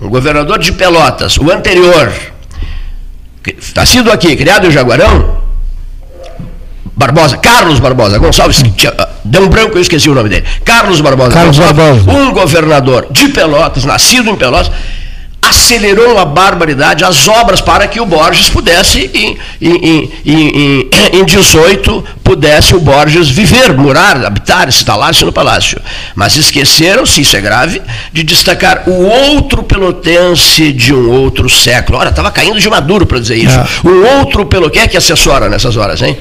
um 0.01 0.09
governador 0.09 0.59
de 0.59 0.73
Pelotas, 0.73 1.37
o 1.39 1.51
anterior, 1.51 2.13
nascido 3.77 4.11
aqui, 4.11 4.35
criado 4.37 4.67
em 4.67 4.71
Jaguarão, 4.71 5.44
Barbosa, 6.97 7.37
Carlos 7.39 7.81
Barbosa 7.81 8.19
Gonçalves, 8.19 8.63
tinha- 8.77 8.95
ah, 8.97 9.09
deu 9.25 9.43
um 9.43 9.49
branco, 9.49 9.77
eu 9.77 9.83
esqueci 9.83 10.09
o 10.09 10.15
nome 10.15 10.29
dele. 10.29 10.45
Carlos 10.65 11.01
Barbosa 11.01 11.33
Carlos 11.33 11.59
Barbosa. 11.59 12.11
um 12.11 12.31
governador 12.33 13.07
de 13.11 13.29
Pelotas, 13.29 13.85
nascido 13.85 14.31
em 14.31 14.37
Pelotas, 14.37 14.71
acelerou 15.43 16.13
uma 16.15 16.25
barbaridade 16.25 17.05
as 17.05 17.29
obras 17.29 17.61
para 17.61 17.87
que 17.87 18.01
o 18.01 18.07
Borges 18.07 18.49
pudesse, 18.49 19.11
em, 19.13 19.37
em, 19.61 20.11
em, 20.25 20.89
em, 20.91 20.91
em 21.21 21.25
18, 21.25 22.03
pudesse 22.25 22.75
o 22.75 22.81
Borges 22.81 23.29
viver, 23.29 23.77
morar, 23.77 24.25
habitar, 24.25 24.67
instalar-se 24.69 25.23
no 25.25 25.33
palácio. 25.33 25.79
Mas 26.15 26.37
esqueceram-se, 26.37 27.21
isso 27.21 27.37
é 27.37 27.41
grave, 27.43 27.83
de 28.13 28.23
destacar 28.23 28.85
o 28.89 29.05
outro 29.07 29.63
pelotense 29.63 30.73
de 30.73 30.95
um 30.95 31.11
outro 31.11 31.49
século. 31.51 31.99
Olha, 31.99 32.09
estava 32.09 32.31
caindo 32.31 32.59
de 32.59 32.69
maduro 32.71 33.05
para 33.05 33.19
dizer 33.21 33.37
isso. 33.37 33.59
É. 33.59 33.67
Um 33.87 34.19
outro 34.19 34.47
pelo 34.47 34.71
Quem 34.71 34.83
é 34.83 34.89
que 34.89 34.97
assessora 34.97 35.49
nessas 35.51 35.77
horas, 35.77 36.01
hein? 36.01 36.17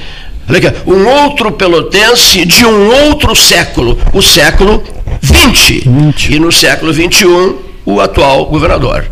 Um 0.85 1.07
outro 1.07 1.51
pelotense 1.51 2.45
de 2.45 2.65
um 2.65 3.07
outro 3.07 3.35
século, 3.35 3.97
o 4.13 4.21
século 4.21 4.83
XX. 5.23 5.83
20. 5.85 6.33
E 6.33 6.39
no 6.39 6.51
século 6.51 6.93
XXI, 6.93 7.55
o 7.85 7.99
atual 7.99 8.45
governador. 8.45 9.05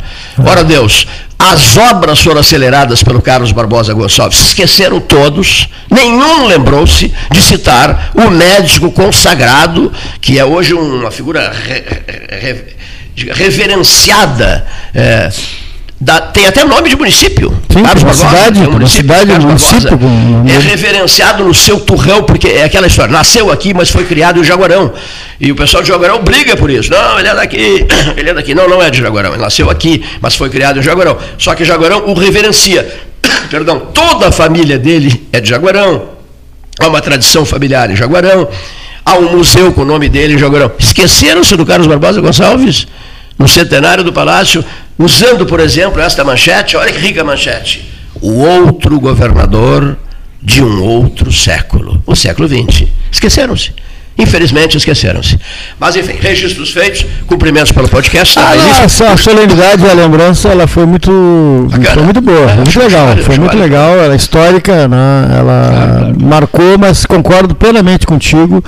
Ora 0.46 0.64
Deus, 0.64 1.06
as 1.38 1.76
obras 1.76 2.20
foram 2.20 2.40
aceleradas 2.40 3.02
pelo 3.02 3.22
Carlos 3.22 3.52
Barbosa 3.52 3.94
Gonçalves. 3.94 4.40
Esqueceram 4.40 5.00
todos, 5.00 5.68
nenhum 5.90 6.46
lembrou-se 6.46 7.12
de 7.32 7.42
citar 7.42 8.12
o 8.14 8.30
médico 8.30 8.92
consagrado, 8.92 9.92
que 10.22 10.38
é 10.38 10.46
hoje 10.46 10.74
uma 10.74 11.10
figura 11.10 11.52
re, 11.52 11.84
re, 12.40 13.34
reverenciada. 13.34 14.68
É, 14.94 15.30
da, 16.02 16.20
tem 16.20 16.48
até 16.48 16.66
nome 16.66 16.90
de 16.90 16.96
município. 16.96 17.56
Sim, 17.72 17.84
Carlos 17.84 18.04
Barbosa, 18.04 18.28
cidade, 18.28 18.60
é 18.64 18.68
um 18.68 18.72
município, 18.72 19.02
cidade, 19.04 19.28
Carlos 19.28 19.46
município 19.46 19.98
com- 20.00 20.46
É 20.50 20.58
reverenciado 20.58 21.44
no 21.44 21.54
seu 21.54 21.80
turrão, 21.80 22.24
porque 22.24 22.48
é 22.48 22.64
aquela 22.64 22.88
história, 22.88 23.12
nasceu 23.14 23.52
aqui, 23.52 23.72
mas 23.72 23.90
foi 23.92 24.04
criado 24.06 24.40
em 24.40 24.44
Jaguarão. 24.44 24.92
E 25.40 25.52
o 25.52 25.56
pessoal 25.56 25.84
de 25.84 25.90
Jaguarão 25.90 26.24
briga 26.24 26.58
por 26.58 26.72
isso. 26.72 26.90
Não, 26.92 27.20
ele 27.20 27.28
é 27.28 27.36
daqui, 27.36 27.86
ele 28.18 28.30
é 28.32 28.34
daqui. 28.34 28.56
Não, 28.56 28.68
não 28.68 28.82
é 28.82 28.90
de 28.90 29.00
Jaguarão, 29.00 29.34
ele 29.34 29.42
nasceu 29.42 29.70
aqui, 29.70 30.04
mas 30.20 30.36
foi 30.36 30.50
criado 30.50 30.80
em 30.80 30.82
Jaguarão. 30.82 31.18
Só 31.38 31.54
que 31.54 31.64
Jaguarão 31.64 32.08
o 32.08 32.14
reverencia. 32.16 32.88
Perdão, 33.52 33.80
toda 33.94 34.30
a 34.30 34.32
família 34.32 34.80
dele 34.80 35.28
é 35.32 35.40
de 35.40 35.50
Jaguarão. 35.50 36.10
Há 36.80 36.88
uma 36.88 37.00
tradição 37.00 37.46
familiar 37.46 37.92
em 37.92 37.96
Jaguarão. 37.96 38.48
Há 39.06 39.16
um 39.18 39.38
museu 39.38 39.72
com 39.72 39.82
o 39.82 39.86
nome 39.86 40.10
dele 40.10 40.34
em 40.34 40.38
Jaguarão. 40.40 40.72
Esqueceram-se 40.80 41.56
do 41.56 41.64
Carlos 41.66 41.86
Barbosa 41.86 42.20
Gonçalves? 42.22 42.88
No 43.38 43.48
centenário 43.48 44.04
do 44.04 44.14
Palácio, 44.14 44.64
usando, 44.98 45.46
por 45.46 45.60
exemplo, 45.60 46.02
esta 46.02 46.24
manchete, 46.24 46.78
olha 46.78 46.92
que 46.92 47.00
rica 47.00 47.24
manchete. 47.24 47.90
O 48.22 48.34
outro 48.44 49.00
governador 49.00 49.98
de 50.42 50.64
um 50.64 50.84
outro 50.84 51.32
século, 51.32 52.02
o 52.06 52.16
século 52.16 52.48
XX. 52.48 52.88
Esqueceram-se. 53.12 53.72
Infelizmente 54.18 54.78
esqueceram-se. 54.78 55.40
Mas, 55.80 55.96
enfim, 55.96 56.14
registros 56.20 56.70
feitos, 56.72 57.06
cumprimentos 57.26 57.72
pelo 57.72 57.88
podcast. 57.88 58.38
Ah, 58.38 58.56
essa- 58.84 59.14
a 59.14 59.18
solenidade 59.18 59.84
e 59.84 59.90
a 59.90 59.94
lembrança 59.94 60.50
ela 60.50 60.68
foi 60.68 60.86
muito, 60.86 61.68
Bacana. 61.72 61.94
foi 61.94 62.04
muito 62.04 62.22
boa, 62.22 62.44
É, 62.52 62.56
foi 62.56 62.56
muito 62.64 62.80
legal, 62.80 63.08
bola, 63.08 63.24
foi 63.24 63.38
muito 63.38 63.52
bola. 63.54 63.64
legal, 63.64 63.98
ela 64.00 64.14
é 64.14 64.18
histórica, 64.18 64.88
né? 64.88 65.28
ela 65.40 65.70
Claro, 65.70 65.98
claro. 65.98 66.16
marcou, 66.26 66.78
mas 66.78 67.06
concordo 67.06 67.56
plenamente 67.56 68.06
contigo, 68.06 68.64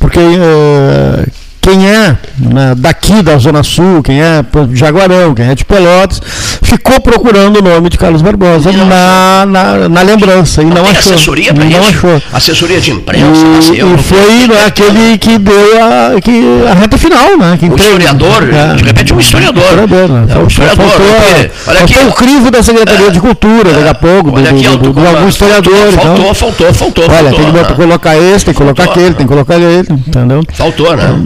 porque 0.00 0.18
eh, 0.18 1.26
quem 1.66 1.84
é 1.88 2.16
né, 2.38 2.74
daqui 2.76 3.22
da 3.22 3.36
Zona 3.38 3.64
Sul, 3.64 4.00
quem 4.00 4.20
é 4.22 4.40
de 4.68 4.76
Jaguarão, 4.76 5.34
quem 5.34 5.48
é 5.48 5.54
de 5.54 5.64
Pelotas, 5.64 6.22
ficou 6.62 7.00
procurando 7.00 7.58
o 7.58 7.62
nome 7.62 7.88
de 7.90 7.98
Carlos 7.98 8.22
Barbosa 8.22 8.70
na, 8.70 9.44
na, 9.44 9.88
na 9.88 10.02
lembrança 10.02 10.62
e 10.62 10.64
não, 10.66 10.82
achou. 10.82 11.12
assessoria 11.12 11.52
para 11.52 11.64
isso? 11.64 11.78
achou. 11.88 12.22
Assessoria 12.32 12.80
de 12.80 12.92
imprensa, 12.92 13.44
E, 13.72 13.78
e 13.78 13.98
foi 13.98 14.46
né, 14.46 14.64
aquele 14.64 15.18
que 15.18 15.38
deu 15.38 15.54
a, 15.82 16.20
que, 16.20 16.40
a 16.70 16.74
reta 16.74 16.96
final, 16.96 17.36
né? 17.36 17.56
Que 17.58 17.64
Um 17.64 17.72
entrega- 17.72 17.88
historiador, 17.90 18.42
É. 18.54 18.74
de 18.76 18.84
repente 18.84 19.12
um 19.12 19.18
historiador. 19.18 19.64
Historiador, 19.64 20.08
né? 20.08 20.26
É 20.32 20.38
um 20.38 20.46
historiador. 20.46 20.86
Faltou, 20.86 21.06
porque, 21.16 21.50
olha 21.68 21.80
aqui, 21.80 21.94
faltou 21.94 22.10
o 22.10 22.14
crivo 22.14 22.50
da 22.52 22.62
Secretaria 22.62 23.10
de 23.10 23.20
Cultura, 23.20 23.72
daqui 23.72 23.88
a 23.88 23.94
pouco, 23.94 24.30
do, 24.30 24.36
olha 24.36 24.50
aqui, 24.50 24.68
do, 24.68 24.76
do, 24.78 24.92
do 24.92 25.06
algum 25.06 25.28
historiador. 25.28 25.74
Faltou, 25.92 26.14
então. 26.14 26.34
faltou, 26.34 26.72
faltou, 26.74 27.04
Olha, 27.06 27.14
faltou. 27.30 27.38
tem 27.38 27.46
que 27.52 27.58
né? 27.70 27.74
colocar 27.76 28.16
esse, 28.16 28.44
tem 28.44 28.54
que 28.54 28.60
colocar 28.60 28.84
Faltou, 28.84 28.92
aquele, 29.02 29.10
né? 29.10 29.16
tem 29.16 29.26
que 29.26 29.32
colocar 29.32 29.56
ele, 29.56 29.88
entendeu? 29.90 30.42
Faltou, 30.52 30.96
né? 30.96 31.16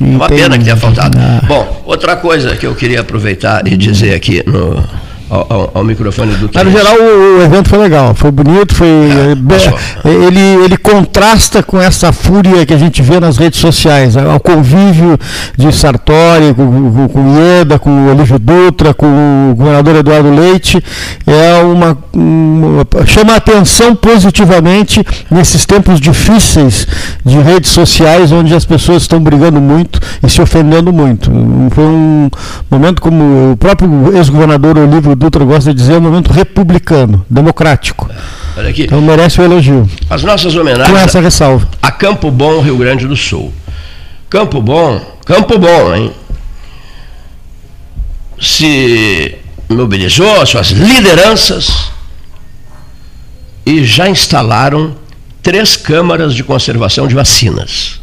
Uma 0.00 0.28
pena 0.28 0.58
que 0.58 0.64
tenha 0.64 0.76
faltado. 0.76 1.16
Ah. 1.18 1.42
Bom, 1.46 1.82
outra 1.84 2.16
coisa 2.16 2.56
que 2.56 2.66
eu 2.66 2.74
queria 2.74 3.00
aproveitar 3.00 3.66
e 3.66 3.76
dizer 3.76 4.14
aqui 4.14 4.42
no, 4.46 4.84
ao, 5.30 5.46
ao- 5.48 5.70
ao 5.74 5.84
microfone 5.84 6.32
do 6.36 6.50
Mas 6.52 6.64
no 6.64 6.70
geral 6.70 6.94
o, 6.96 7.38
o 7.38 7.42
evento 7.42 7.68
foi 7.68 7.78
legal, 7.78 8.14
foi 8.14 8.30
bonito, 8.30 8.74
foi 8.74 8.88
É, 8.88 9.34
be- 9.34 9.54
passou. 9.54 9.74
ele, 10.04 10.40
ele 10.64 10.76
contrasta 10.76 11.62
com 11.62 11.80
essa 11.80 12.12
fúria 12.12 12.64
que 12.64 12.72
a 12.74 12.78
gente 12.78 13.02
vê 13.02 13.20
nas 13.20 13.36
redes 13.36 13.60
sociais, 13.60 14.14
né? 14.16 14.22
o 14.34 14.40
convívio 14.40 15.18
de 15.56 15.72
Sartori 15.72 16.54
com, 16.54 16.92
com, 16.92 17.08
com 17.08 17.20
o 17.20 17.38
Ieda, 17.38 17.78
com 17.78 17.90
o 17.90 18.10
Olívio 18.10 18.38
Dutra, 18.38 18.94
com 18.94 19.06
o 19.52 19.54
governador 19.54 19.96
Eduardo 19.96 20.30
Leite, 20.30 20.82
é 21.26 21.62
uma, 21.62 21.96
uma- 22.12 22.86
chama 23.06 23.34
a 23.34 23.36
atenção 23.36 23.94
positivamente 23.94 25.04
nesses 25.30 25.64
tempos 25.66 26.00
difíceis 26.00 26.86
de 27.24 27.38
redes 27.38 27.70
sociais 27.70 28.32
onde 28.32 28.54
as 28.54 28.64
pessoas 28.64 29.02
estão 29.02 29.20
brigando 29.20 29.60
muito 29.60 30.00
e 30.22 30.28
se 30.28 30.40
ofendendo 30.40 30.92
muito. 30.92 31.30
Foi 31.74 31.84
um 31.84 32.30
momento 32.70 33.02
como 33.02 33.52
o 33.52 33.56
próprio 33.56 34.16
ex-governador 34.16 34.78
Olívio 34.78 35.14
Dutra 35.18 35.44
gosta 35.44 35.74
de 35.74 35.80
dizer, 35.80 35.94
um 35.96 36.00
momento 36.00 36.30
republicano, 36.32 37.26
democrático. 37.28 38.08
Olha 38.56 38.70
aqui, 38.70 38.84
Então 38.84 39.00
merece 39.00 39.40
o 39.40 39.44
elogio. 39.44 39.90
as 40.08 40.22
nossas 40.22 40.54
Com 40.54 40.60
homenagens 40.60 40.96
essa 40.96 41.20
ressalva. 41.20 41.68
a 41.82 41.90
Campo 41.90 42.30
Bom, 42.30 42.60
Rio 42.60 42.76
Grande 42.76 43.04
do 43.04 43.16
Sul. 43.16 43.52
Campo 44.30 44.62
Bom, 44.62 45.00
Campo 45.26 45.58
Bom, 45.58 45.92
hein? 45.94 46.12
Se 48.40 49.34
mobilizou 49.68 50.46
suas 50.46 50.68
lideranças 50.68 51.90
e 53.66 53.84
já 53.84 54.08
instalaram 54.08 54.94
três 55.42 55.76
câmaras 55.76 56.32
de 56.32 56.44
conservação 56.44 57.08
de 57.08 57.14
vacinas. 57.16 58.00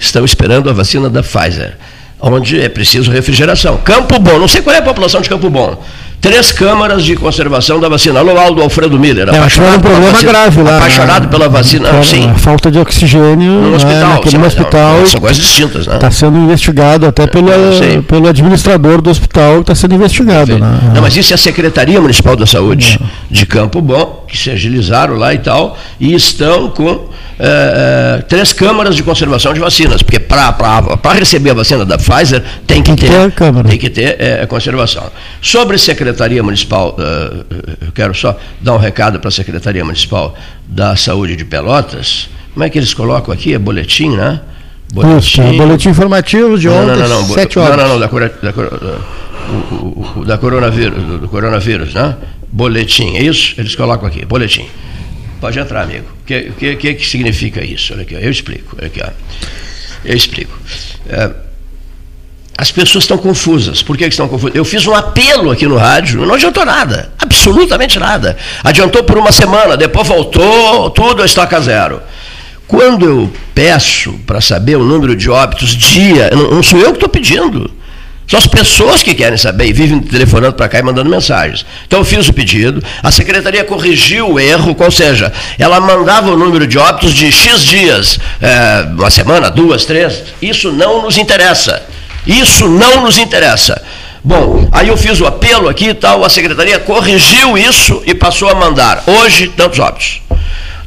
Estão 0.00 0.24
esperando 0.24 0.68
a 0.68 0.72
vacina 0.72 1.08
da 1.08 1.22
Pfizer, 1.22 1.76
onde 2.20 2.60
é 2.60 2.68
preciso 2.68 3.12
refrigeração. 3.12 3.76
Campo 3.78 4.18
Bom, 4.18 4.38
não 4.38 4.48
sei 4.48 4.62
qual 4.62 4.74
é 4.74 4.80
a 4.80 4.82
população 4.82 5.20
de 5.20 5.28
Campo 5.28 5.48
Bom. 5.48 5.80
Três 6.20 6.52
câmaras 6.52 7.02
de 7.02 7.16
conservação 7.16 7.80
da 7.80 7.88
vacina. 7.88 8.18
Alô, 8.20 8.36
Aldo 8.38 8.60
Alfredo 8.60 8.98
Miller, 8.98 9.28
É, 9.30 9.38
acho 9.38 9.58
que 9.58 9.66
era 9.66 9.76
um 9.78 9.80
pela 9.80 9.94
problema 9.94 10.12
vacina. 10.12 10.32
grave 10.32 10.62
lá. 10.62 10.76
Apaixonado 10.76 11.28
pela 11.28 11.48
vacina, 11.48 12.02
sim. 12.02 12.28
A 12.28 12.34
falta 12.34 12.70
de 12.70 12.78
oxigênio 12.78 13.52
No 13.52 13.70
né, 13.70 13.76
hospital. 13.76 14.08
naquele 14.10 14.30
sim, 14.30 14.38
mas 14.38 14.54
não, 14.54 14.60
hospital. 14.62 15.06
São 15.06 15.20
coisas 15.20 15.42
distintas, 15.42 15.86
né? 15.86 15.94
Está 15.94 16.10
sendo 16.10 16.36
investigado 16.38 17.06
até 17.06 17.26
pelo, 17.26 17.48
eu 17.48 17.72
sei. 17.72 18.02
pelo 18.02 18.28
administrador 18.28 19.00
do 19.00 19.08
hospital 19.08 19.54
que 19.54 19.60
está 19.62 19.74
sendo 19.74 19.94
investigado. 19.94 20.58
Né? 20.58 20.80
Não, 20.94 21.00
mas 21.00 21.16
isso 21.16 21.32
é 21.32 21.36
a 21.36 21.38
Secretaria 21.38 21.98
Municipal 22.00 22.36
da 22.36 22.46
Saúde 22.46 23.00
de 23.30 23.46
Campo 23.46 23.80
Bom, 23.80 24.26
que 24.28 24.36
se 24.36 24.50
agilizaram 24.50 25.14
lá 25.16 25.32
e 25.32 25.38
tal, 25.38 25.78
e 25.98 26.12
estão 26.14 26.68
com 26.68 27.08
eh, 27.42 28.18
eh, 28.18 28.22
três 28.28 28.52
câmaras 28.52 28.94
de 28.94 29.02
conservação 29.02 29.54
de 29.54 29.60
vacinas, 29.60 30.02
porque 30.02 30.20
para 30.20 30.54
receber 31.14 31.50
a 31.50 31.54
vacina 31.54 31.84
da 31.84 31.96
Pfizer 31.96 32.42
tem 32.66 32.82
que 32.82 32.94
ter, 32.94 33.32
tem 33.68 33.78
que 33.78 33.88
ter 33.90 34.16
eh, 34.20 34.46
conservação. 34.46 35.10
Sobre 35.40 35.78
Secretaria 35.78 36.42
Municipal, 36.42 36.94
eh, 36.98 37.44
eu 37.86 37.92
quero 37.92 38.14
só 38.14 38.36
dar 38.60 38.74
um 38.74 38.78
recado 38.78 39.18
para 39.18 39.28
a 39.28 39.32
Secretaria 39.32 39.84
Municipal 39.84 40.34
da 40.66 40.94
Saúde 40.96 41.34
de 41.36 41.44
Pelotas. 41.44 42.28
Como 42.52 42.64
é 42.64 42.68
que 42.68 42.78
eles 42.78 42.92
colocam 42.92 43.32
aqui? 43.32 43.54
É 43.54 43.58
boletim, 43.58 44.10
né? 44.16 44.40
É, 45.54 45.56
boletim 45.56 45.88
informativo 45.90 46.58
de 46.58 46.66
Não, 46.68 46.82
ontem, 46.82 46.96
não, 47.02 47.08
não, 47.08 47.22
não. 47.22 47.34
7 47.34 47.56
Não, 47.56 47.62
horas. 47.64 47.76
não, 47.78 47.88
não, 47.90 48.00
da, 48.00 48.08
cora- 48.08 48.34
da, 48.42 48.52
cora- 48.52 48.70
da- 48.70 48.98
o- 49.72 50.18
o- 50.20 50.24
da 50.24 50.36
coronavírus, 50.36 51.02
do, 51.02 51.18
do 51.18 51.28
coronavírus, 51.28 51.94
né? 51.94 52.16
Boletim, 52.52 53.16
é 53.16 53.22
isso? 53.22 53.54
Eles 53.56 53.74
colocam 53.76 54.06
aqui, 54.08 54.24
boletim. 54.24 54.66
Pode 55.40 55.58
entrar, 55.58 55.82
amigo. 55.82 56.06
O 56.22 56.24
que, 56.24 56.52
que, 56.58 56.76
que, 56.76 56.94
que 56.94 57.06
significa 57.06 57.64
isso? 57.64 57.94
Olha 57.94 58.02
aqui, 58.02 58.14
eu 58.14 58.30
explico. 58.30 58.76
Olha 58.78 58.86
aqui, 58.86 59.00
ó. 59.02 59.10
Eu 60.04 60.16
explico. 60.16 60.52
É, 61.08 61.30
as 62.60 62.70
pessoas 62.70 63.04
estão 63.04 63.16
confusas. 63.16 63.82
Por 63.82 63.96
que, 63.96 64.04
estão 64.04 64.28
confusas? 64.28 64.54
Eu 64.54 64.66
fiz 64.66 64.86
um 64.86 64.94
apelo 64.94 65.50
aqui 65.50 65.66
no 65.66 65.78
rádio, 65.78 66.26
não 66.26 66.34
adiantou 66.34 66.62
nada. 66.66 67.10
Absolutamente 67.18 67.98
nada. 67.98 68.36
Adiantou 68.62 69.02
por 69.02 69.16
uma 69.16 69.32
semana, 69.32 69.78
depois 69.78 70.06
voltou, 70.06 70.90
tudo 70.90 71.24
estaca 71.24 71.58
zero. 71.58 72.02
Quando 72.66 73.06
eu 73.06 73.32
peço 73.54 74.12
para 74.26 74.42
saber 74.42 74.76
o 74.76 74.84
número 74.84 75.16
de 75.16 75.30
óbitos 75.30 75.70
dia, 75.70 76.30
não 76.34 76.62
sou 76.62 76.78
eu 76.78 76.90
que 76.90 76.98
estou 76.98 77.08
pedindo. 77.08 77.70
São 78.30 78.38
as 78.38 78.46
pessoas 78.46 79.02
que 79.02 79.12
querem 79.12 79.36
saber 79.36 79.66
e 79.66 79.72
vivem 79.72 79.98
telefonando 79.98 80.54
para 80.54 80.68
cá 80.68 80.78
e 80.78 80.82
mandando 80.84 81.10
mensagens. 81.10 81.66
Então 81.84 81.98
eu 81.98 82.04
fiz 82.04 82.28
o 82.28 82.32
pedido, 82.32 82.80
a 83.02 83.10
secretaria 83.10 83.64
corrigiu 83.64 84.34
o 84.34 84.38
erro, 84.38 84.76
ou 84.78 84.90
seja, 84.92 85.32
ela 85.58 85.80
mandava 85.80 86.30
o 86.30 86.36
número 86.36 86.64
de 86.64 86.78
óbitos 86.78 87.12
de 87.12 87.32
X 87.32 87.64
dias, 87.64 88.20
é, 88.40 88.86
uma 88.88 89.10
semana, 89.10 89.50
duas, 89.50 89.84
três. 89.84 90.22
Isso 90.40 90.70
não 90.70 91.02
nos 91.02 91.18
interessa. 91.18 91.82
Isso 92.24 92.68
não 92.68 93.02
nos 93.02 93.18
interessa. 93.18 93.82
Bom, 94.22 94.68
aí 94.70 94.86
eu 94.86 94.96
fiz 94.96 95.20
o 95.20 95.26
apelo 95.26 95.68
aqui 95.68 95.88
e 95.88 95.94
tal, 95.94 96.24
a 96.24 96.28
secretaria 96.28 96.78
corrigiu 96.78 97.58
isso 97.58 98.00
e 98.06 98.14
passou 98.14 98.48
a 98.48 98.54
mandar. 98.54 99.02
Hoje, 99.08 99.48
tantos 99.48 99.80
óbitos 99.80 100.20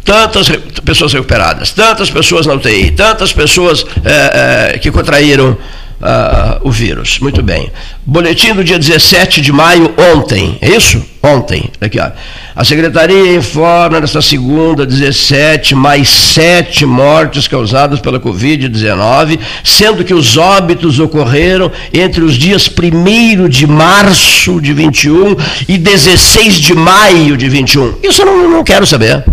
tantas 0.05 0.49
pessoas 0.83 1.13
recuperadas, 1.13 1.71
tantas 1.71 2.09
pessoas 2.09 2.45
na 2.45 2.53
UTI, 2.53 2.91
tantas 2.91 3.31
pessoas 3.31 3.85
eh, 4.03 4.73
eh, 4.73 4.77
que 4.79 4.91
contraíram 4.91 5.57
ah, 6.05 6.59
o 6.61 6.69
vírus. 6.69 7.19
Muito 7.19 7.41
bem. 7.41 7.71
Boletim 8.05 8.53
do 8.53 8.63
dia 8.63 8.77
17 8.77 9.39
de 9.39 9.53
maio, 9.53 9.93
ontem, 9.97 10.57
é 10.61 10.69
isso? 10.69 11.01
Ontem. 11.23 11.69
Aqui, 11.79 11.97
ó. 11.99 12.11
A 12.53 12.65
Secretaria 12.65 13.35
informa 13.35 14.01
nesta 14.01 14.21
segunda, 14.21 14.85
17, 14.85 15.73
mais 15.73 16.09
sete 16.09 16.85
mortes 16.85 17.47
causadas 17.47 18.01
pela 18.01 18.19
Covid-19, 18.19 19.39
sendo 19.63 20.03
que 20.03 20.13
os 20.13 20.35
óbitos 20.35 20.99
ocorreram 20.99 21.71
entre 21.93 22.21
os 22.21 22.35
dias 22.35 22.67
1 22.69 23.47
de 23.47 23.65
março 23.65 24.59
de 24.59 24.73
21 24.73 25.37
e 25.69 25.77
16 25.77 26.55
de 26.55 26.73
maio 26.73 27.37
de 27.37 27.47
21. 27.47 27.95
Isso 28.03 28.21
eu 28.21 28.25
não, 28.25 28.49
não 28.49 28.63
quero 28.63 28.85
saber. 28.85 29.23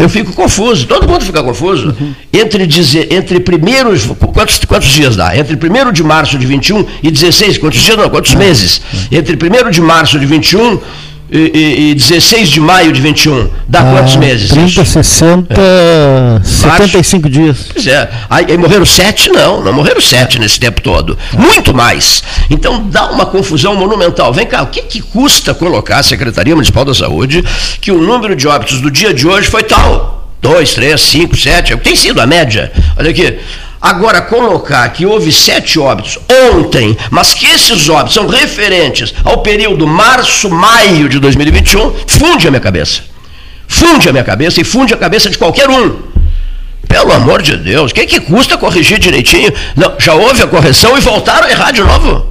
Eu 0.00 0.08
fico 0.08 0.32
confuso, 0.32 0.86
todo 0.86 1.06
mundo 1.06 1.22
fica 1.22 1.42
confuso. 1.42 1.94
Entre, 2.32 2.66
dizer, 2.66 3.12
entre 3.12 3.38
primeiros. 3.38 4.06
Quantos, 4.06 4.58
quantos 4.64 4.88
dias 4.88 5.14
dá? 5.14 5.36
Entre 5.36 5.56
1 5.56 5.92
de 5.92 6.02
março 6.02 6.38
de 6.38 6.46
21 6.46 6.86
e 7.02 7.10
16, 7.10 7.58
quantos 7.58 7.80
dias 7.80 7.98
não? 7.98 8.08
Quantos 8.08 8.34
meses? 8.34 8.80
Entre 9.12 9.36
1 9.36 9.70
de 9.70 9.80
março 9.82 10.18
de 10.18 10.24
21 10.24 10.80
e, 11.30 11.38
e, 11.38 11.90
e 11.90 11.94
16 11.94 12.48
de 12.48 12.60
maio 12.60 12.92
de 12.92 13.00
21. 13.00 13.48
Dá 13.68 13.82
quantos 13.82 14.16
Ah, 14.16 14.18
meses? 14.18 14.48
30, 14.50 14.66
isso? 14.66 14.84
60, 14.84 15.54
75 16.42 17.28
dias. 17.28 17.66
Pois 17.72 17.86
é. 17.86 18.10
Aí, 18.28 18.46
aí 18.48 18.58
morreram 18.58 18.84
sete? 18.84 19.30
Não, 19.30 19.62
não 19.62 19.72
morreram 19.72 20.00
sete 20.00 20.38
nesse 20.38 20.58
tempo 20.58 20.80
todo. 20.80 21.16
Muito 21.32 21.72
mais. 21.74 22.22
Então 22.48 22.88
dá 22.88 23.10
uma 23.10 23.26
confusão 23.26 23.74
monumental. 23.76 24.32
Vem 24.32 24.46
cá, 24.46 24.62
o 24.62 24.66
que, 24.66 24.82
que 24.82 25.00
custa 25.00 25.54
colocar 25.54 25.98
a 25.98 26.02
Secretaria 26.02 26.54
Municipal 26.54 26.84
da 26.84 26.94
Saúde 26.94 27.44
que 27.80 27.92
o 27.92 27.98
número 28.00 28.34
de 28.34 28.48
óbitos 28.48 28.80
do 28.80 28.90
dia 28.90 29.14
de 29.14 29.26
hoje 29.26 29.48
foi 29.48 29.62
tal? 29.62 30.28
Dois, 30.42 30.72
três, 30.74 31.00
cinco, 31.02 31.36
sete, 31.36 31.72
é 31.72 31.74
o 31.74 31.78
que 31.78 31.84
tem 31.84 31.94
sido 31.96 32.20
a 32.20 32.26
média. 32.26 32.72
Olha 32.96 33.10
aqui. 33.10 33.38
Agora, 33.80 34.20
colocar 34.20 34.86
que 34.90 35.06
houve 35.06 35.32
sete 35.32 35.78
óbitos 35.78 36.18
ontem, 36.52 36.96
mas 37.10 37.32
que 37.32 37.46
esses 37.46 37.88
óbitos 37.88 38.14
são 38.14 38.26
referentes 38.26 39.14
ao 39.24 39.38
período 39.38 39.86
março-maio 39.86 41.08
de 41.08 41.18
2021, 41.18 41.94
funde 42.06 42.46
a 42.46 42.50
minha 42.50 42.60
cabeça. 42.60 43.02
Funde 43.66 44.08
a 44.08 44.12
minha 44.12 44.24
cabeça 44.24 44.60
e 44.60 44.64
funde 44.64 44.92
a 44.92 44.96
cabeça 44.98 45.30
de 45.30 45.38
qualquer 45.38 45.70
um. 45.70 46.10
Pelo 46.86 47.12
amor 47.12 47.40
de 47.40 47.56
Deus, 47.56 47.90
o 47.90 47.94
que, 47.94 48.04
que 48.04 48.20
custa 48.20 48.58
corrigir 48.58 48.98
direitinho? 48.98 49.50
Não, 49.76 49.94
já 49.98 50.12
houve 50.12 50.42
a 50.42 50.46
correção 50.46 50.98
e 50.98 51.00
voltaram 51.00 51.46
a 51.46 51.50
errar 51.50 51.70
de 51.70 51.80
novo. 51.80 52.26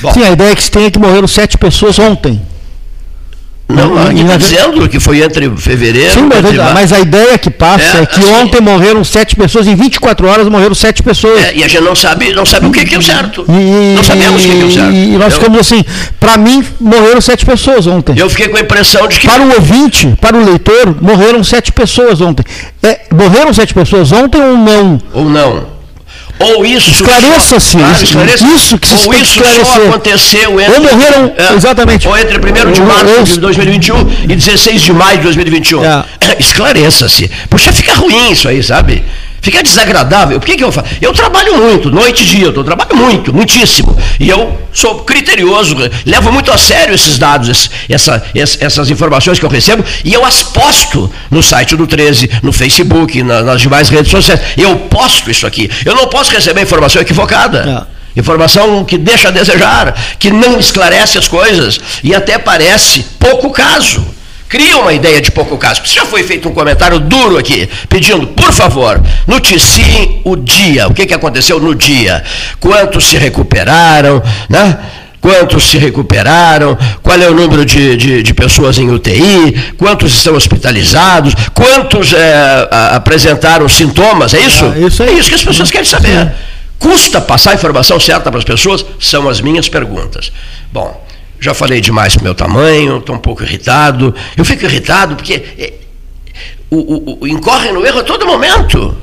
Bom, 0.00 0.12
Sim, 0.12 0.22
a 0.22 0.30
ideia 0.30 0.54
que 0.54 0.62
se 0.62 0.70
é 0.78 0.90
que 0.90 0.98
morreram 0.98 1.26
sete 1.26 1.58
pessoas 1.58 1.98
ontem. 1.98 2.40
Não, 3.74 3.96
e 3.96 4.08
aqui 4.08 4.24
na 4.24 4.36
está 4.36 4.36
dizendo 4.36 4.88
que 4.88 5.00
foi 5.00 5.22
entre 5.22 5.50
fevereiro 5.56 6.12
Sim, 6.12 6.28
mas, 6.28 6.38
entre 6.38 6.58
mas 6.58 6.92
a 6.92 7.00
ideia 7.00 7.38
que 7.38 7.50
passa 7.50 7.98
É, 7.98 8.02
é, 8.02 8.06
que 8.06 8.20
assim- 8.20 8.32
ontem 8.32 8.60
morreram 8.60 9.02
sete 9.04 9.36
pessoas, 9.36 9.66
em 9.66 9.74
24 9.74 10.28
horas 10.28 10.48
morreram 10.48 10.74
sete 10.74 11.02
pessoas. 11.02 11.40
É, 11.42 11.54
e 11.54 11.64
a 11.64 11.68
gente 11.68 11.82
não 11.82 11.94
sabe, 11.94 12.32
não 12.32 12.44
sabe 12.46 12.66
o 12.66 12.70
que, 12.70 12.84
que 12.84 12.94
é 12.94 12.98
o 12.98 13.02
certo. 13.02 13.44
E, 13.48 13.94
não 13.94 14.02
sabemos 14.02 14.44
o 14.44 14.48
que, 14.48 14.54
que 14.56 14.62
é 14.62 14.64
o 14.64 14.70
certo. 14.70 14.94
e 14.94 15.16
nós 15.18 15.32
eu, 15.32 15.38
ficamos 15.38 15.60
assim, 15.60 15.84
para 16.18 16.36
mim 16.36 16.64
morreram 16.80 17.20
sete 17.20 17.44
pessoas 17.46 17.86
ontem. 17.86 18.14
eu 18.18 18.28
fiquei 18.28 18.48
com 18.48 18.56
a 18.56 18.60
impressão 18.60 19.06
de 19.08 19.18
que. 19.18 19.26
Para 19.26 19.42
o 19.42 19.54
ouvinte, 19.54 20.14
para 20.20 20.36
o 20.36 20.44
leitor, 20.44 20.96
morreram 21.00 21.42
sete 21.44 21.72
pessoas 21.72 22.20
ontem. 22.20 22.44
É, 22.82 23.00
morreram 23.12 23.52
sete 23.52 23.72
pessoas 23.74 24.12
ontem 24.12 24.40
ou 24.40 24.56
não? 24.56 25.00
Ou 25.12 25.24
não. 25.28 25.79
Ou 26.40 26.64
isso. 26.64 26.90
Esclareça-se, 26.90 27.76
Claro, 27.76 28.02
esclareça. 28.02 28.46
isso 28.46 28.78
que 28.78 28.88
se 28.88 29.06
Ou 29.06 29.14
isso 29.14 29.42
só 29.64 29.88
aconteceu 29.88 30.60
entre. 30.60 30.74
Ou 30.74 30.80
morreram, 30.80 31.32
é, 31.36 31.54
exatamente. 31.54 32.08
Ou 32.08 32.16
entre 32.16 32.38
1 32.38 32.72
de 32.72 32.80
março 32.80 33.34
de 33.34 33.40
2021 33.40 34.10
e 34.28 34.36
16 34.36 34.80
de 34.80 34.92
maio 34.92 35.18
de 35.18 35.24
2021. 35.24 35.84
É. 35.84 36.04
Esclareça-se. 36.40 37.30
Puxa, 37.48 37.72
fica 37.72 37.92
ruim 37.94 38.30
isso 38.30 38.48
aí, 38.48 38.62
sabe? 38.62 39.04
Fica 39.42 39.62
desagradável. 39.62 40.38
Por 40.38 40.46
que, 40.46 40.56
que 40.56 40.64
eu 40.64 40.70
faço? 40.70 40.88
Eu 41.00 41.12
trabalho 41.12 41.56
muito, 41.56 41.90
noite 41.90 42.22
e 42.22 42.26
dia, 42.26 42.46
eu 42.46 42.64
trabalho 42.64 42.94
muito, 42.94 43.32
muitíssimo. 43.32 43.96
E 44.18 44.28
eu 44.28 44.60
sou 44.72 44.96
criterioso, 45.04 45.74
levo 46.04 46.30
muito 46.30 46.52
a 46.52 46.58
sério 46.58 46.94
esses 46.94 47.16
dados, 47.18 47.70
essa- 47.88 48.22
ess- 48.34 48.58
essas 48.60 48.90
informações 48.90 49.38
que 49.38 49.44
eu 49.44 49.48
recebo, 49.50 49.82
e 50.04 50.12
eu 50.12 50.24
as 50.26 50.42
posto 50.42 51.10
no 51.30 51.42
site 51.42 51.74
do 51.76 51.86
13, 51.86 52.30
no 52.42 52.52
Facebook, 52.52 53.22
na- 53.22 53.42
nas 53.42 53.60
demais 53.62 53.88
redes 53.88 54.10
sociais. 54.10 54.40
Eu 54.56 54.76
posto 54.76 55.30
isso 55.30 55.46
aqui. 55.46 55.70
Eu 55.84 55.94
não 55.94 56.06
posso 56.08 56.30
receber 56.32 56.62
informação 56.62 57.00
equivocada. 57.00 57.64
Informação 58.16 58.84
que 58.84 58.98
deixa 58.98 59.28
a 59.28 59.30
desejar, 59.30 59.94
que 60.18 60.30
não 60.30 60.58
esclarece 60.58 61.16
as 61.16 61.28
coisas 61.28 61.78
e 62.02 62.12
até 62.14 62.38
parece 62.38 63.04
pouco 63.18 63.50
caso. 63.50 64.04
Cria 64.50 64.76
uma 64.78 64.92
ideia 64.92 65.20
de 65.20 65.30
pouco 65.30 65.56
caso. 65.56 65.80
Já 65.84 66.04
foi 66.04 66.24
feito 66.24 66.48
um 66.48 66.52
comentário 66.52 66.98
duro 66.98 67.38
aqui, 67.38 67.68
pedindo, 67.88 68.26
por 68.26 68.52
favor, 68.52 69.00
noticiem 69.26 70.20
o 70.24 70.34
dia. 70.36 70.88
O 70.88 70.92
que, 70.92 71.06
que 71.06 71.14
aconteceu 71.14 71.60
no 71.60 71.72
dia? 71.74 72.22
Quantos 72.58 73.04
se 73.08 73.16
recuperaram, 73.16 74.20
né? 74.48 74.76
Quantos 75.20 75.70
se 75.70 75.78
recuperaram? 75.78 76.76
Qual 77.02 77.16
é 77.20 77.28
o 77.28 77.34
número 77.34 77.64
de, 77.64 77.96
de, 77.96 78.22
de 78.24 78.34
pessoas 78.34 78.76
em 78.78 78.90
UTI? 78.90 79.74
Quantos 79.78 80.12
estão 80.14 80.34
hospitalizados? 80.34 81.32
Quantos 81.54 82.12
eh, 82.12 82.68
a- 82.72 82.96
apresentaram 82.96 83.68
sintomas? 83.68 84.34
É 84.34 84.40
isso? 84.40 84.64
Ah, 84.64 84.78
isso. 84.78 85.02
É 85.02 85.12
isso 85.12 85.28
que 85.28 85.34
as 85.36 85.44
pessoas 85.44 85.70
querem 85.70 85.86
saber. 85.86 86.32
Custa 86.78 87.20
passar 87.20 87.50
a 87.52 87.54
informação 87.54 88.00
certa 88.00 88.30
para 88.30 88.38
as 88.38 88.44
pessoas? 88.44 88.84
São 88.98 89.28
as 89.28 89.40
minhas 89.42 89.68
perguntas. 89.68 90.32
Bom, 90.72 91.06
já 91.40 91.54
falei 91.54 91.80
demais 91.80 92.14
pro 92.14 92.24
meu 92.24 92.34
tamanho, 92.34 92.98
estou 92.98 93.14
um 93.16 93.18
pouco 93.18 93.42
irritado. 93.42 94.14
Eu 94.36 94.44
fico 94.44 94.64
irritado 94.64 95.16
porque 95.16 95.34
é, 95.58 95.72
o, 96.70 96.76
o- 96.76 97.18
o- 97.22 97.26
incorre 97.28 97.72
no 97.72 97.84
erro 97.84 98.00
a 98.00 98.04
todo 98.04 98.26
momento. 98.26 98.96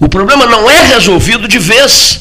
O 0.00 0.08
problema 0.08 0.44
não 0.46 0.68
é 0.70 0.82
resolvido 0.88 1.46
de 1.46 1.58
vez. 1.58 2.20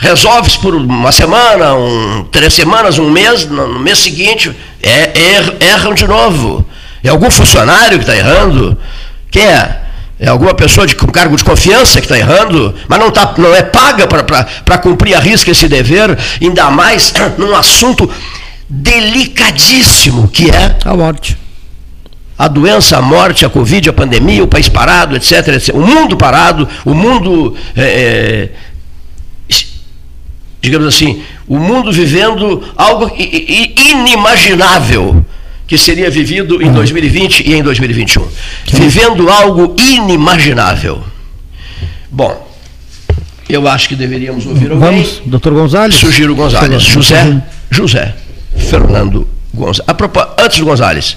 Resolve-se 0.00 0.58
por 0.60 0.74
uma 0.76 1.10
semana, 1.10 1.74
um, 1.74 2.24
três 2.30 2.54
semanas, 2.54 2.98
um 2.98 3.10
mês, 3.10 3.44
no, 3.46 3.66
no 3.66 3.80
mês 3.80 3.98
seguinte, 3.98 4.54
é, 4.82 5.18
er- 5.18 5.56
erram 5.60 5.92
de 5.94 6.06
novo. 6.06 6.64
É 7.02 7.08
algum 7.08 7.30
funcionário 7.30 7.98
que 7.98 8.04
está 8.04 8.16
errando? 8.16 8.78
Quem 9.30 9.44
é? 9.44 9.80
É 10.20 10.28
alguma 10.28 10.52
pessoa 10.54 10.86
de, 10.86 10.94
com 10.96 11.06
cargo 11.06 11.36
de 11.36 11.44
confiança 11.44 12.00
que 12.00 12.06
está 12.06 12.18
errando, 12.18 12.74
mas 12.88 12.98
não, 12.98 13.08
tá, 13.10 13.34
não 13.38 13.54
é 13.54 13.62
paga 13.62 14.06
para 14.06 14.78
cumprir 14.78 15.14
a 15.14 15.20
risca 15.20 15.50
esse 15.52 15.68
dever, 15.68 16.16
ainda 16.42 16.70
mais 16.70 17.12
num 17.36 17.54
assunto 17.54 18.08
delicadíssimo, 18.68 20.28
que 20.28 20.50
é 20.50 20.76
A 20.84 20.94
morte. 20.94 21.36
a 22.36 22.48
doença, 22.48 22.98
a 22.98 23.02
morte, 23.02 23.46
a 23.46 23.48
Covid, 23.48 23.88
a 23.88 23.92
pandemia, 23.92 24.44
o 24.44 24.48
país 24.48 24.68
parado, 24.68 25.16
etc. 25.16 25.48
etc. 25.48 25.74
O 25.74 25.80
mundo 25.80 26.16
parado, 26.16 26.68
o 26.84 26.94
mundo, 26.94 27.56
é, 27.74 28.50
é, 29.50 29.54
digamos 30.60 30.86
assim, 30.86 31.22
o 31.46 31.58
mundo 31.58 31.90
vivendo 31.90 32.62
algo 32.76 33.10
inimaginável 33.16 35.24
que 35.66 35.76
seria 35.76 36.10
vivido 36.10 36.62
em 36.62 36.72
2020 36.72 37.46
e 37.46 37.54
em 37.54 37.62
2021. 37.62 38.26
Vivendo 38.72 39.28
algo 39.28 39.74
inimaginável. 39.78 41.02
Bom, 42.10 42.46
eu 43.48 43.68
acho 43.68 43.88
que 43.88 43.94
deveríamos 43.94 44.46
ouvir 44.46 44.70
alguém. 44.70 44.90
Vamos, 44.90 45.22
doutor 45.26 45.52
Gonzalez? 45.52 45.94
Sugiro 45.94 46.34
Gonzalez. 46.34 46.82
José. 46.82 47.42
José 47.70 48.14
Fernando 48.58 49.26
Gonzalez. 49.54 49.86
Antes 50.38 50.58
do 50.58 50.66
Gonzalez, 50.66 51.16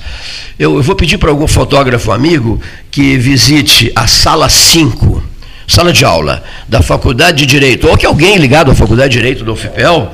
eu, 0.58 0.76
eu 0.76 0.84
vou 0.84 0.96
pedir 0.96 1.18
para 1.18 1.30
algum 1.30 1.48
fotógrafo 1.48 2.12
amigo 2.12 2.62
que 2.90 3.18
visite 3.18 3.92
a 3.96 4.08
sala 4.08 4.50
5, 4.50 5.24
sala 5.68 5.92
de 5.92 6.06
aula 6.06 6.44
da 6.68 6.82
Faculdade 6.82 7.40
de 7.40 7.46
Direito, 7.46 7.88
ou 7.88 7.98
que 7.98 8.06
alguém 8.06 8.38
ligado 8.38 8.72
à 8.72 8.76
Faculdade 8.76 9.14
de 9.14 9.20
Direito 9.20 9.44
do 9.44 9.54
UFPEL 9.54 10.14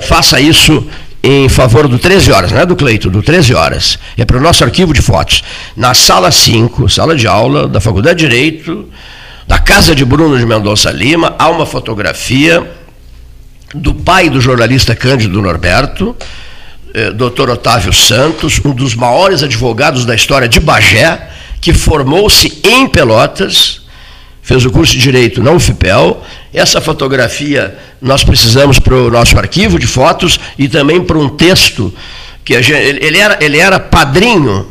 faça 0.00 0.40
isso 0.40 0.86
em 1.22 1.48
favor 1.48 1.88
do 1.88 1.98
13 1.98 2.30
horas, 2.32 2.52
não 2.52 2.60
é 2.60 2.66
do 2.66 2.76
Cleito, 2.76 3.08
do 3.08 3.22
13 3.22 3.54
horas. 3.54 3.98
É 4.16 4.26
para 4.26 4.36
o 4.36 4.40
nosso 4.40 4.62
arquivo 4.62 4.92
de 4.92 5.00
fotos. 5.00 5.42
Na 5.74 5.94
sala 5.94 6.30
5, 6.30 6.86
sala 6.90 7.16
de 7.16 7.26
aula 7.26 7.66
da 7.66 7.80
Faculdade 7.80 8.18
de 8.18 8.28
Direito, 8.28 8.86
da 9.48 9.58
casa 9.58 9.94
de 9.94 10.04
Bruno 10.04 10.38
de 10.38 10.44
Mendonça 10.44 10.90
Lima, 10.90 11.34
há 11.38 11.48
uma 11.48 11.64
fotografia 11.64 12.70
do 13.74 13.94
pai 13.94 14.28
do 14.28 14.38
jornalista 14.38 14.94
Cândido 14.94 15.40
Norberto, 15.40 16.14
eh, 16.94 17.10
Dr. 17.10 17.50
Otávio 17.50 17.92
Santos, 17.92 18.60
um 18.64 18.72
dos 18.72 18.94
maiores 18.94 19.42
advogados 19.42 20.06
da 20.06 20.14
história 20.14 20.48
de 20.48 20.60
Bagé, 20.60 21.28
que 21.60 21.72
formou-se 21.74 22.60
em 22.62 22.86
Pelotas, 22.86 23.82
fez 24.40 24.64
o 24.64 24.70
curso 24.70 24.92
de 24.92 25.00
Direito 25.00 25.42
na 25.42 25.50
UFPEL. 25.50 26.22
Essa 26.52 26.80
fotografia 26.80 27.76
nós 28.00 28.22
precisamos 28.22 28.78
para 28.78 28.94
o 28.94 29.10
nosso 29.10 29.36
arquivo 29.36 29.78
de 29.78 29.86
fotos 29.86 30.38
e 30.56 30.68
também 30.68 31.02
para 31.02 31.18
um 31.18 31.28
texto 31.28 31.92
que 32.44 32.62
gente, 32.62 32.78
ele 32.78 33.18
era, 33.18 33.38
ele 33.42 33.58
era 33.58 33.80
padrinho, 33.80 34.68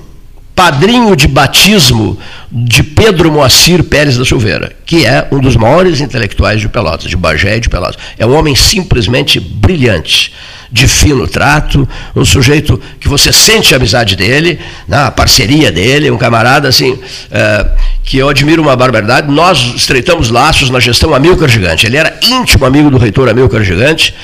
padrinho 0.56 1.16
de 1.16 1.28
batismo 1.28 2.18
de 2.52 2.84
Pedro 2.84 3.32
Moacir 3.32 3.84
Pérez 3.84 4.18
da 4.18 4.26
Silveira, 4.26 4.72
que 4.86 5.06
é 5.06 5.28
um 5.32 5.40
dos 5.40 5.56
maiores 5.56 6.00
intelectuais 6.00 6.62
de 6.62 6.70
Pelotas, 6.70 7.10
de 7.10 7.18
Bagé 7.18 7.58
e 7.58 7.60
de 7.60 7.70
Pelotas. 7.70 7.98
É 8.18 8.26
um 8.26 8.36
homem 8.36 8.56
simplesmente 8.56 9.40
brilhante, 9.40 10.32
de 10.72 10.88
fino 10.88 11.28
trato, 11.28 11.88
um 12.16 12.26
sujeito 12.26 12.80
que 13.00 13.08
você 13.08 13.32
sente 13.32 13.74
a 13.74 13.78
amizade 13.78 14.16
dele, 14.16 14.60
né, 14.88 14.98
a 15.06 15.12
parceria 15.12 15.72
dele, 15.72 16.10
um 16.10 16.18
camarada 16.18 16.68
assim, 16.68 16.98
eh, 17.32 17.68
que 18.04 18.18
eu 18.18 18.28
admiro 18.28 18.62
uma 18.62 18.76
barbaridade. 18.76 19.32
Nós 19.32 19.74
estreitamos 19.76 20.30
laços 20.30 20.72
na 20.72 20.80
gestão 20.80 21.14
Amilcar 21.14 21.48
Gigante. 21.48 21.86
Ele 21.86 21.98
era 21.98 22.18
íntimo 22.24 22.66
amigo 22.66 22.90
do 22.90 22.98
reitor 22.98 23.30
Amilcar 23.30 23.64
Gigante. 23.64 24.16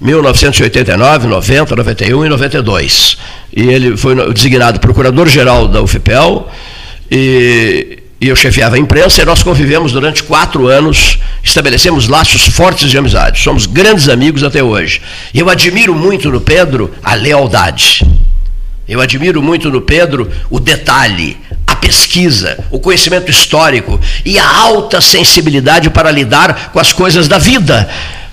1989, 0.00 1.26
90, 1.26 1.74
91 1.74 2.26
e 2.26 2.28
92. 2.28 3.18
E 3.58 3.70
ele 3.70 3.96
foi 3.96 4.14
designado 4.32 4.78
procurador-geral 4.78 5.66
da 5.66 5.82
UFPEL 5.82 6.48
e, 7.10 7.98
e 8.20 8.28
eu 8.28 8.36
chefiava 8.36 8.76
a 8.76 8.78
imprensa 8.78 9.20
e 9.20 9.24
nós 9.24 9.42
convivemos 9.42 9.90
durante 9.90 10.22
quatro 10.22 10.68
anos, 10.68 11.18
estabelecemos 11.42 12.06
laços 12.06 12.46
fortes 12.46 12.88
de 12.88 12.96
amizade. 12.96 13.42
Somos 13.42 13.66
grandes 13.66 14.08
amigos 14.08 14.44
até 14.44 14.62
hoje. 14.62 15.02
E 15.34 15.40
eu 15.40 15.50
admiro 15.50 15.92
muito 15.92 16.30
no 16.30 16.40
Pedro 16.40 16.94
a 17.02 17.14
lealdade. 17.14 18.06
Eu 18.88 19.00
admiro 19.00 19.42
muito 19.42 19.68
no 19.72 19.80
Pedro 19.80 20.30
o 20.48 20.60
detalhe, 20.60 21.36
a 21.66 21.74
pesquisa, 21.74 22.64
o 22.70 22.78
conhecimento 22.78 23.28
histórico 23.28 23.98
e 24.24 24.38
a 24.38 24.56
alta 24.56 25.00
sensibilidade 25.00 25.90
para 25.90 26.12
lidar 26.12 26.70
com 26.72 26.78
as 26.78 26.92
coisas 26.92 27.26
da 27.26 27.38
vida. 27.38 27.90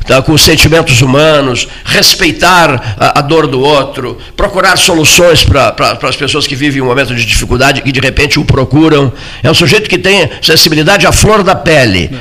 Tá, 0.07 0.21
com 0.21 0.33
os 0.33 0.43
sentimentos 0.43 1.01
humanos, 1.01 1.67
respeitar 1.83 2.95
a, 2.99 3.19
a 3.19 3.21
dor 3.21 3.47
do 3.47 3.59
outro, 3.59 4.19
procurar 4.37 4.77
soluções 4.77 5.43
para 5.43 5.71
pra, 5.71 5.97
as 6.03 6.15
pessoas 6.15 6.45
que 6.45 6.55
vivem 6.55 6.79
um 6.79 6.85
momento 6.85 7.15
de 7.15 7.25
dificuldade 7.25 7.81
e 7.83 7.91
de 7.91 7.99
repente 7.99 8.39
o 8.39 8.45
procuram. 8.45 9.11
É 9.41 9.49
um 9.49 9.53
sujeito 9.53 9.89
que 9.89 9.97
tem 9.97 10.29
sensibilidade 10.41 11.07
à 11.07 11.11
flor 11.11 11.41
da 11.41 11.55
pele. 11.55 12.11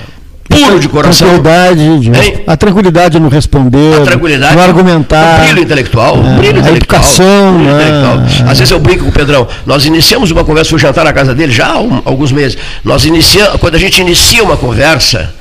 Puro 0.48 0.78
de 0.78 0.88
coração. 0.88 1.28
Tranquilidade, 1.28 1.98
de, 1.98 2.42
a 2.46 2.56
tranquilidade 2.56 3.18
no 3.18 3.28
responder, 3.28 4.00
a 4.00 4.04
tranquilidade, 4.04 4.54
no 4.54 4.62
argumentar. 4.62 5.40
O 5.40 5.44
brilho 5.44 5.62
intelectual. 5.62 6.16
É, 6.16 6.36
brilho 6.38 6.56
a 6.56 6.60
intelectual, 6.60 6.76
educação. 6.76 7.54
Brilho 7.54 7.74
né? 7.74 7.82
intelectual. 7.82 8.50
Às 8.50 8.58
vezes 8.58 8.70
eu 8.70 8.78
brinco 8.78 9.04
com 9.04 9.10
o 9.10 9.12
Pedrão. 9.12 9.48
Nós 9.66 9.84
iniciamos 9.84 10.30
uma 10.30 10.44
conversa, 10.44 10.70
fui 10.70 10.78
jantar 10.78 11.04
na 11.04 11.12
casa 11.12 11.34
dele 11.34 11.52
já 11.52 11.72
há 11.72 11.80
um, 11.80 12.02
alguns 12.04 12.30
meses. 12.30 12.56
Nós 12.84 13.04
iniciamos, 13.04 13.60
quando 13.60 13.74
a 13.74 13.78
gente 13.78 14.00
inicia 14.00 14.44
uma 14.44 14.56
conversa, 14.56 15.34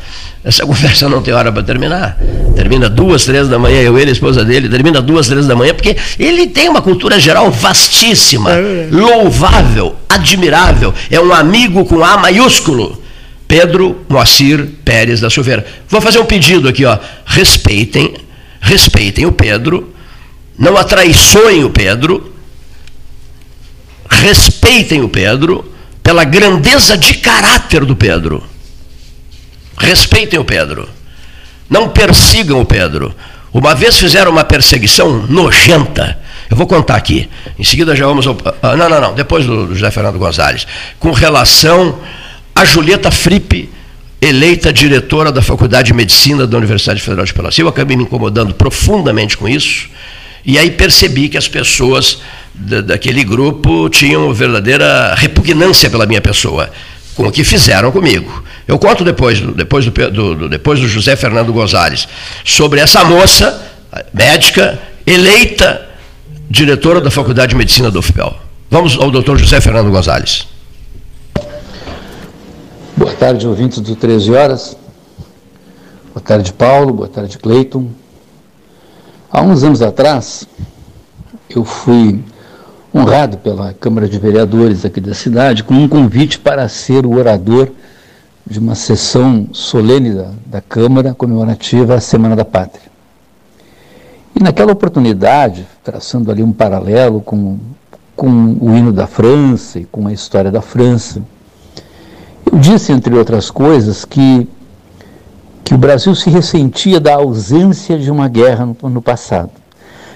essa 0.43 0.65
conversa 0.67 1.07
não 1.07 1.21
tem 1.21 1.33
hora 1.33 1.51
para 1.51 1.63
terminar. 1.63 2.17
Termina 2.55 2.89
duas, 2.89 3.25
três 3.25 3.47
da 3.47 3.57
manhã, 3.57 3.81
eu, 3.81 3.97
ele, 3.97 4.09
a 4.09 4.13
esposa 4.13 4.43
dele, 4.43 4.67
termina 4.69 5.01
duas, 5.01 5.27
três 5.27 5.47
da 5.47 5.55
manhã, 5.55 5.73
porque 5.73 5.95
ele 6.19 6.47
tem 6.47 6.69
uma 6.69 6.81
cultura 6.81 7.19
geral 7.19 7.49
vastíssima, 7.51 8.51
é 8.51 8.87
louvável, 8.91 9.95
admirável. 10.09 10.93
É 11.09 11.19
um 11.19 11.33
amigo 11.33 11.85
com 11.85 12.03
A 12.03 12.17
maiúsculo. 12.17 13.01
Pedro 13.47 14.03
Moacir 14.09 14.67
Pérez 14.83 15.19
da 15.19 15.29
Silveira. 15.29 15.65
Vou 15.87 16.01
fazer 16.01 16.17
um 16.17 16.25
pedido 16.25 16.67
aqui, 16.67 16.85
ó. 16.85 16.97
Respeitem, 17.23 18.15
respeitem 18.59 19.27
o 19.27 19.31
Pedro, 19.31 19.93
não 20.57 20.75
atraiçoem 20.75 21.63
o 21.63 21.69
Pedro, 21.69 22.33
respeitem 24.09 25.01
o 25.01 25.09
Pedro 25.09 25.71
pela 26.01 26.23
grandeza 26.23 26.97
de 26.97 27.15
caráter 27.15 27.85
do 27.85 27.95
Pedro. 27.95 28.43
Respeitem 29.77 30.39
o 30.39 30.45
Pedro. 30.45 30.87
Não 31.69 31.89
persigam 31.89 32.61
o 32.61 32.65
Pedro. 32.65 33.13
Uma 33.53 33.75
vez 33.75 33.97
fizeram 33.97 34.31
uma 34.31 34.43
perseguição 34.43 35.27
nojenta. 35.27 36.19
Eu 36.49 36.57
vou 36.57 36.67
contar 36.67 36.95
aqui. 36.95 37.29
Em 37.57 37.63
seguida 37.63 37.95
já 37.95 38.05
vamos 38.05 38.25
ao. 38.27 38.37
Ah, 38.61 38.75
não, 38.75 38.89
não, 38.89 38.99
não. 38.99 39.13
Depois 39.13 39.45
do, 39.45 39.73
José 39.73 39.91
Fernando 39.91 40.17
Gonzalez. 40.17 40.67
Com 40.99 41.11
relação 41.11 41.99
a 42.55 42.65
Julieta 42.65 43.11
Frippe, 43.11 43.69
eleita 44.21 44.71
diretora 44.73 45.31
da 45.31 45.41
Faculdade 45.41 45.87
de 45.87 45.93
Medicina 45.93 46.47
da 46.47 46.57
Universidade 46.57 47.01
Federal 47.01 47.25
de 47.25 47.33
Pelotas. 47.33 47.57
Eu 47.57 47.67
acabei 47.67 47.95
me 47.95 48.03
incomodando 48.03 48.53
profundamente 48.53 49.37
com 49.37 49.47
isso. 49.47 49.89
E 50.45 50.57
aí 50.57 50.71
percebi 50.71 51.29
que 51.29 51.37
as 51.37 51.47
pessoas 51.47 52.21
daquele 52.53 53.23
grupo 53.23 53.89
tinham 53.89 54.31
verdadeira 54.33 55.15
repugnância 55.15 55.89
pela 55.89 56.05
minha 56.05 56.21
pessoa 56.21 56.69
com 57.15 57.27
o 57.27 57.31
que 57.31 57.43
fizeram 57.43 57.91
comigo. 57.91 58.43
Eu 58.67 58.79
conto 58.79 59.03
depois, 59.03 59.39
depois 59.39 59.85
do, 59.85 60.35
do, 60.35 60.49
depois 60.49 60.79
do 60.79 60.87
José 60.87 61.15
Fernando 61.15 61.51
Gonzalez, 61.51 62.07
sobre 62.43 62.79
essa 62.79 63.03
moça, 63.03 63.61
médica, 64.13 64.79
eleita 65.05 65.89
diretora 66.49 67.01
da 67.01 67.11
Faculdade 67.11 67.51
de 67.51 67.55
Medicina 67.55 67.91
do 67.91 67.99
UFPEL. 67.99 68.35
Vamos 68.69 68.97
ao 68.99 69.11
doutor 69.11 69.37
José 69.37 69.59
Fernando 69.61 69.91
Gonzalez. 69.91 70.47
Boa 72.95 73.13
tarde, 73.13 73.47
ouvintes 73.47 73.79
do 73.79 73.95
13 73.95 74.31
Horas. 74.31 74.77
Boa 76.13 76.23
tarde, 76.23 76.53
Paulo. 76.53 76.93
Boa 76.93 77.09
tarde, 77.09 77.37
Cleiton. 77.37 77.89
Há 79.31 79.41
uns 79.41 79.63
anos 79.63 79.81
atrás, 79.81 80.47
eu 81.49 81.65
fui 81.65 82.23
honrado 82.93 83.37
pela 83.37 83.73
Câmara 83.73 84.07
de 84.07 84.19
Vereadores 84.19 84.85
aqui 84.85 85.01
da 85.01 85.15
cidade 85.15 85.63
com 85.63 85.73
um 85.73 85.87
convite 85.87 86.37
para 86.37 86.67
ser 86.69 87.05
o 87.05 87.17
orador 87.17 87.69
de 88.45 88.59
uma 88.59 88.75
sessão 88.75 89.47
solene 89.51 90.13
da, 90.13 90.29
da 90.45 90.61
Câmara 90.61 91.13
comemorativa 91.13 91.95
à 91.95 91.99
Semana 91.99 92.35
da 92.35 92.45
Pátria. 92.45 92.91
E 94.35 94.43
naquela 94.43 94.73
oportunidade, 94.73 95.65
traçando 95.83 96.29
ali 96.29 96.43
um 96.43 96.51
paralelo 96.51 97.21
com, 97.21 97.57
com 98.15 98.57
o 98.59 98.75
hino 98.75 98.91
da 98.91 99.07
França 99.07 99.79
e 99.79 99.85
com 99.85 100.07
a 100.07 100.13
história 100.13 100.51
da 100.51 100.61
França, 100.61 101.21
eu 102.51 102.59
disse, 102.59 102.91
entre 102.91 103.15
outras 103.15 103.49
coisas, 103.49 104.05
que, 104.05 104.47
que 105.63 105.73
o 105.73 105.77
Brasil 105.77 106.13
se 106.13 106.29
ressentia 106.29 106.99
da 106.99 107.15
ausência 107.15 107.97
de 107.97 108.11
uma 108.11 108.27
guerra 108.27 108.65
no, 108.65 108.89
no 108.89 109.01
passado. 109.01 109.62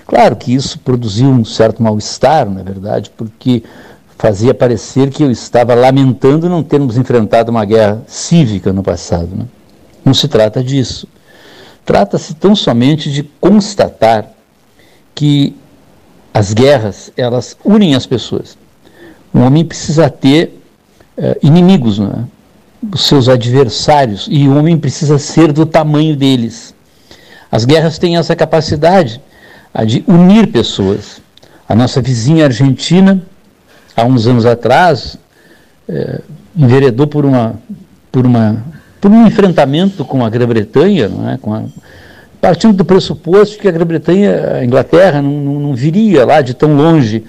Claro 0.08 0.38
que 0.38 0.54
isso 0.54 0.80
produziu 0.80 1.28
um 1.28 1.44
certo 1.44 1.84
mal-estar, 1.84 2.50
na 2.50 2.64
verdade, 2.64 3.12
porque 3.16 3.62
fazia 4.18 4.54
parecer 4.54 5.10
que 5.10 5.22
eu 5.22 5.30
estava 5.30 5.76
lamentando 5.76 6.50
não 6.50 6.64
termos 6.64 6.98
enfrentado 6.98 7.52
uma 7.52 7.66
guerra 7.66 8.02
cívica 8.08 8.72
no 8.72 8.82
passado. 8.82 9.28
Né? 9.36 9.46
Não 10.06 10.14
se 10.14 10.30
trata 10.30 10.64
disso. 10.64 11.10
Trata-se 11.86 12.34
tão 12.34 12.56
somente 12.56 13.12
de 13.12 13.22
constatar 13.22 14.32
que 15.14 15.54
as 16.34 16.54
guerras, 16.54 17.12
elas 17.18 17.58
unem 17.64 17.94
as 17.94 18.06
pessoas. 18.06 18.58
Um 19.34 19.42
homem 19.42 19.66
precisa 19.66 20.10
ter 20.10 20.58
uh, 21.18 21.36
inimigos, 21.46 22.00
é? 22.00 22.24
os 22.94 23.06
seus 23.06 23.28
adversários, 23.28 24.26
e 24.32 24.48
o 24.48 24.58
homem 24.58 24.78
precisa 24.78 25.20
ser 25.20 25.52
do 25.52 25.66
tamanho 25.66 26.16
deles. 26.16 26.74
As 27.52 27.66
guerras 27.66 27.98
têm 27.98 28.16
essa 28.16 28.36
capacidade 28.36 29.22
a 29.74 29.84
de 29.84 30.04
unir 30.08 30.48
pessoas. 30.48 31.22
A 31.68 31.76
nossa 31.76 32.02
vizinha 32.02 32.46
argentina, 32.46 33.22
há 33.96 34.06
uns 34.06 34.28
anos 34.28 34.46
atrás, 34.46 35.18
é, 35.88 36.22
enveredou 36.56 37.08
por, 37.08 37.26
uma, 37.26 37.56
por, 38.12 38.26
uma, 38.26 38.64
por 39.00 39.12
um 39.12 39.28
enfrentamento 39.28 40.04
com 40.04 40.26
a 40.26 40.30
Grã-Bretanha, 40.30 41.06
é? 41.06 41.38
partindo 42.42 42.76
do 42.76 42.86
pressuposto 42.86 43.60
que 43.60 43.68
a 43.68 43.72
Grã-Bretanha, 43.72 44.56
a 44.56 44.66
Inglaterra, 44.66 45.22
não, 45.22 45.32
não, 45.32 45.60
não, 45.60 45.76
viria 45.76 46.26
lá 46.26 46.42
de 46.42 46.54
tão 46.54 46.76
longe 46.76 47.24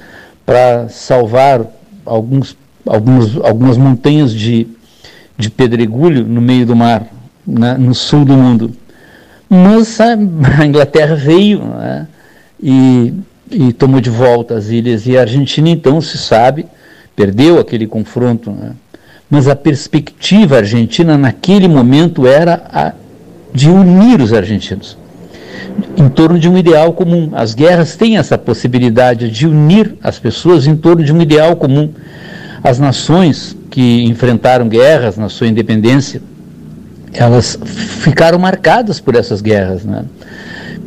para 0.44 0.88
salvar 0.88 1.62
alguns, 2.04 2.56
alguns, 2.86 3.36
algumas 3.36 3.76
montanhas 3.76 4.32
de, 4.32 4.66
de 5.36 5.50
pedregulho 5.50 6.24
no 6.24 6.40
meio 6.40 6.64
do 6.64 6.74
mar, 6.74 7.06
né, 7.46 7.76
no 7.78 7.94
sul 7.94 8.24
do 8.24 8.34
mundo. 8.34 8.72
Mas 9.48 10.00
a, 10.00 10.14
Inglaterra 10.64 11.14
veio, 11.14 11.64
né, 11.64 12.06
e, 12.62 13.12
e 13.50 13.72
tomou 13.72 14.00
de 14.00 14.10
volta 14.10 14.54
as 14.54 14.68
ilhas. 14.68 15.06
E 15.06 15.16
a 15.16 15.22
Argentina, 15.22 15.68
então, 15.68 16.00
se 16.00 16.18
sabe, 16.18 16.66
perdeu 17.14 17.58
aquele 17.58 17.86
confronto. 17.86 18.50
Né? 18.50 18.72
Mas 19.30 19.48
a 19.48 19.56
perspectiva 19.56 20.56
argentina 20.56 21.16
naquele 21.18 21.68
momento 21.68 22.26
era 22.26 22.62
a 22.72 22.92
de 23.52 23.70
unir 23.70 24.20
os 24.20 24.32
argentinos 24.32 24.98
em 25.96 26.08
torno 26.08 26.38
de 26.38 26.48
um 26.48 26.56
ideal 26.56 26.92
comum. 26.92 27.30
As 27.32 27.54
guerras 27.54 27.96
têm 27.96 28.16
essa 28.16 28.36
possibilidade 28.36 29.30
de 29.30 29.46
unir 29.46 29.94
as 30.02 30.18
pessoas 30.18 30.66
em 30.66 30.76
torno 30.76 31.04
de 31.04 31.12
um 31.12 31.20
ideal 31.20 31.56
comum. 31.56 31.90
As 32.62 32.78
nações 32.78 33.56
que 33.70 34.04
enfrentaram 34.04 34.68
guerras 34.68 35.16
na 35.16 35.28
sua 35.28 35.46
independência, 35.46 36.20
elas 37.12 37.58
ficaram 37.64 38.38
marcadas 38.38 39.00
por 39.00 39.14
essas 39.14 39.40
guerras. 39.40 39.84
Né? 39.84 40.04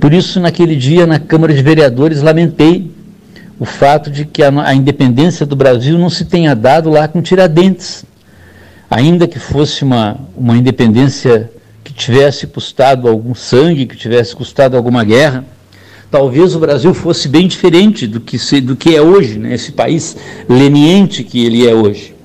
Por 0.02 0.12
isso, 0.14 0.40
naquele 0.40 0.76
dia, 0.76 1.06
na 1.06 1.20
Câmara 1.20 1.54
de 1.54 1.62
Vereadores, 1.62 2.24
lamentei 2.24 2.90
o 3.60 3.66
fato 3.66 4.10
de 4.10 4.26
que 4.26 4.42
a, 4.42 4.50
a 4.66 4.74
independência 4.74 5.46
do 5.46 5.56
Brasil 5.56 5.96
não 5.96 6.10
se 6.10 6.26
tenha 6.26 6.56
dado 6.56 6.90
lá 6.90 7.08
com 7.08 7.22
Tiradentes. 7.22 8.04
Ainda 8.90 9.28
que 9.28 9.38
fosse 9.38 9.84
uma, 9.84 10.18
uma 10.36 10.58
independência 10.58 11.52
que 11.84 11.94
tivesse 11.94 12.48
custado 12.48 13.08
algum 13.08 13.36
sangue, 13.36 13.86
que 13.86 13.96
tivesse 13.96 14.36
custado 14.36 14.76
alguma 14.76 15.04
guerra, 15.04 15.46
talvez 16.10 16.56
o 16.56 16.60
Brasil 16.60 16.96
fosse 16.96 17.28
bem 17.28 17.48
diferente 17.48 18.08
do 18.08 18.20
que, 18.20 18.40
se, 18.40 18.60
do 18.60 18.76
que 18.76 18.96
é 18.96 19.02
hoje, 19.04 19.38
né? 19.38 19.54
esse 19.54 19.72
país 19.72 20.18
leniente 20.50 21.24
que 21.24 21.46
ele 21.46 21.70
é 21.70 21.76
hoje. 21.76 22.16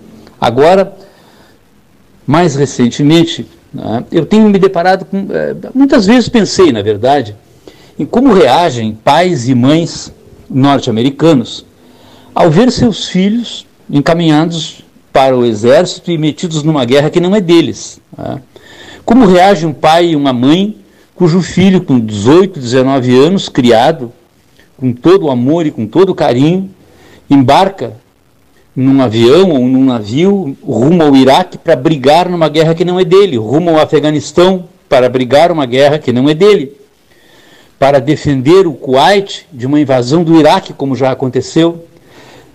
Agora, 0.41 0.97
mais 2.27 2.57
recentemente, 2.57 3.47
né, 3.71 4.03
eu 4.11 4.25
tenho 4.25 4.49
me 4.49 4.59
deparado 4.59 5.05
com. 5.05 5.27
Eh, 5.31 5.55
muitas 5.75 6.07
vezes 6.07 6.31
pensei, 6.31 6.73
na 6.73 6.81
verdade, 6.81 7.37
em 7.98 8.04
como 8.04 8.32
reagem 8.32 8.98
pais 9.02 9.48
e 9.48 9.54
mães 9.54 10.12
norte-americanos 10.48 11.64
ao 12.35 12.50
ver 12.50 12.70
seus 12.70 13.09
filhos 13.09 13.66
encaminhados 13.88 14.85
para 15.12 15.37
o 15.37 15.44
exército 15.44 16.11
e 16.11 16.18
metidos 16.18 16.62
numa 16.62 16.85
guerra 16.85 17.09
que 17.09 17.20
não 17.20 17.35
é 17.35 17.40
deles. 17.40 17.98
Né? 18.16 18.42
Como 19.04 19.26
reage 19.26 19.64
um 19.64 19.72
pai 19.72 20.09
e 20.09 20.16
uma 20.16 20.32
mãe 20.32 20.76
cujo 21.14 21.40
filho, 21.40 21.80
com 21.80 21.98
18, 21.98 22.61
19 22.61 23.16
anos, 23.16 23.48
criado 23.48 24.12
com 24.76 24.92
todo 24.92 25.26
o 25.26 25.30
amor 25.30 25.64
e 25.64 25.70
com 25.70 25.87
todo 25.87 26.11
o 26.11 26.14
carinho, 26.14 26.68
embarca 27.30 27.96
num 28.74 29.00
avião 29.00 29.52
ou 29.52 29.61
num 29.61 29.87
navio 29.87 30.54
rumo 30.62 31.02
ao 31.02 31.16
Iraque 31.16 31.56
para 31.56 31.74
brigar 31.74 32.28
numa 32.28 32.50
guerra 32.50 32.74
que 32.74 32.85
não 32.85 33.00
é 33.00 33.04
dele, 33.04 33.38
rumo 33.38 33.70
ao 33.70 33.80
Afeganistão 33.80 34.64
para 34.87 35.09
brigar 35.09 35.50
uma 35.50 35.64
guerra 35.64 35.98
que 35.98 36.12
não 36.12 36.28
é 36.28 36.35
dele 36.35 36.76
para 37.79 38.01
defender 38.01 38.67
o 38.67 38.73
Kuwait 38.73 39.47
de 39.53 39.67
uma 39.67 39.81
invasão 39.81 40.25
do 40.25 40.39
Iraque, 40.39 40.73
como 40.73 40.97
já 40.97 41.11
aconteceu. 41.11 41.87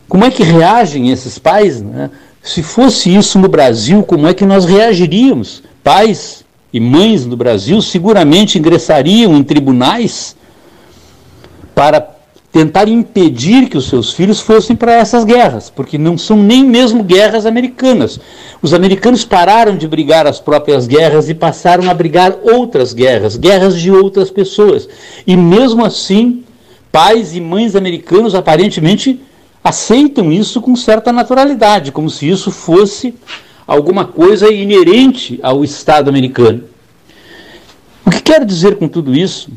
Como 0.09 0.25
é 0.25 0.31
que 0.31 0.43
reagem 0.43 1.09
esses 1.11 1.37
pais 1.37 1.81
né, 1.81 2.09
se 2.41 2.63
fosse 2.63 3.15
isso 3.15 3.37
no 3.37 3.47
Brasil, 3.47 4.03
como 4.03 4.27
é 4.27 4.33
que 4.33 4.45
nós 4.45 4.65
reagiríamos? 4.65 5.63
Pais 5.83 6.43
e 6.73 6.79
mães 6.79 7.25
no 7.25 7.37
Brasil 7.37 7.81
seguramente 7.81 8.57
ingressariam 8.57 9.35
em 9.35 9.43
tribunais 9.43 10.35
para 11.75 12.01
tentar 12.51 12.89
impedir 12.89 13.69
que 13.69 13.77
os 13.77 13.87
seus 13.87 14.11
filhos 14.11 14.41
fossem 14.41 14.75
para 14.75 14.93
essas 14.93 15.23
guerras, 15.23 15.69
porque 15.69 15.97
não 15.97 16.17
são 16.17 16.35
nem 16.35 16.65
mesmo 16.65 17.01
guerras 17.01 17.45
americanas. 17.45 18.19
Os 18.61 18.73
americanos 18.73 19.23
pararam 19.23 19.77
de 19.77 19.87
brigar 19.87 20.27
as 20.27 20.39
próprias 20.39 20.85
guerras 20.85 21.29
e 21.29 21.33
passaram 21.33 21.89
a 21.89 21.93
brigar 21.93 22.37
outras 22.43 22.91
guerras, 22.93 23.37
guerras 23.37 23.79
de 23.79 23.89
outras 23.89 24.29
pessoas. 24.29 24.89
E 25.25 25.37
mesmo 25.37 25.85
assim, 25.85 26.43
pais 26.91 27.33
e 27.33 27.39
mães 27.39 27.73
americanos 27.73 28.35
aparentemente 28.35 29.21
aceitam 29.63 30.31
isso 30.31 30.59
com 30.59 30.75
certa 30.75 31.13
naturalidade, 31.13 31.91
como 31.91 32.09
se 32.09 32.27
isso 32.27 32.51
fosse 32.51 33.15
alguma 33.65 34.03
coisa 34.03 34.51
inerente 34.51 35.39
ao 35.41 35.63
Estado 35.63 36.09
americano. 36.09 36.65
O 38.05 38.09
que 38.09 38.21
quero 38.21 38.43
dizer 38.43 38.75
com 38.75 38.89
tudo 38.89 39.15
isso 39.15 39.49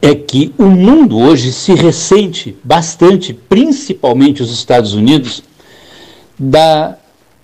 é 0.00 0.14
que 0.14 0.52
o 0.58 0.64
mundo 0.64 1.18
hoje 1.18 1.52
se 1.52 1.74
ressente 1.74 2.56
bastante, 2.62 3.32
principalmente 3.32 4.42
os 4.42 4.52
Estados 4.52 4.92
Unidos, 4.92 5.42
da, 6.38 6.96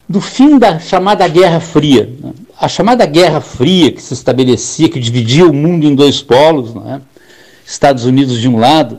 do 0.09 0.21
fim 0.21 0.59
da 0.59 0.79
chamada 0.79 1.27
Guerra 1.27 1.61
Fria. 1.61 2.13
A 2.59 2.69
chamada 2.69 3.07
Guerra 3.07 3.41
Fria, 3.41 3.91
que 3.91 4.03
se 4.03 4.13
estabelecia, 4.13 4.89
que 4.89 5.01
dividia 5.01 5.47
o 5.47 5.55
mundo 5.55 5.87
em 5.87 5.95
dois 5.95 6.23
polos, 6.23 6.75
é? 6.87 7.01
Estados 7.65 8.05
Unidos 8.05 8.39
de 8.39 8.49
um 8.49 8.59
lado, 8.59 8.99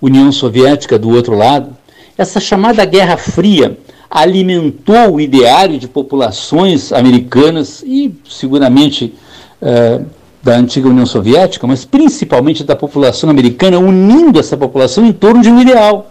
União 0.00 0.30
Soviética 0.32 0.98
do 0.98 1.10
outro 1.10 1.36
lado, 1.36 1.76
essa 2.18 2.40
chamada 2.40 2.84
Guerra 2.84 3.16
Fria 3.16 3.78
alimentou 4.10 5.14
o 5.14 5.20
ideário 5.20 5.78
de 5.78 5.88
populações 5.88 6.92
americanas 6.92 7.82
e 7.86 8.14
seguramente. 8.28 9.14
Uh, 9.62 10.04
da 10.42 10.56
antiga 10.56 10.88
União 10.88 11.06
Soviética, 11.06 11.66
mas 11.66 11.84
principalmente 11.84 12.64
da 12.64 12.74
população 12.74 13.30
americana, 13.30 13.78
unindo 13.78 14.40
essa 14.40 14.56
população 14.56 15.06
em 15.06 15.12
torno 15.12 15.40
de 15.40 15.48
um 15.48 15.60
ideal, 15.60 16.10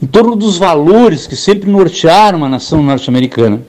em 0.00 0.06
torno 0.06 0.36
dos 0.36 0.58
valores 0.58 1.26
que 1.26 1.34
sempre 1.34 1.68
nortearam 1.68 2.44
a 2.44 2.48
nação 2.48 2.82
norte-americana. 2.82 3.60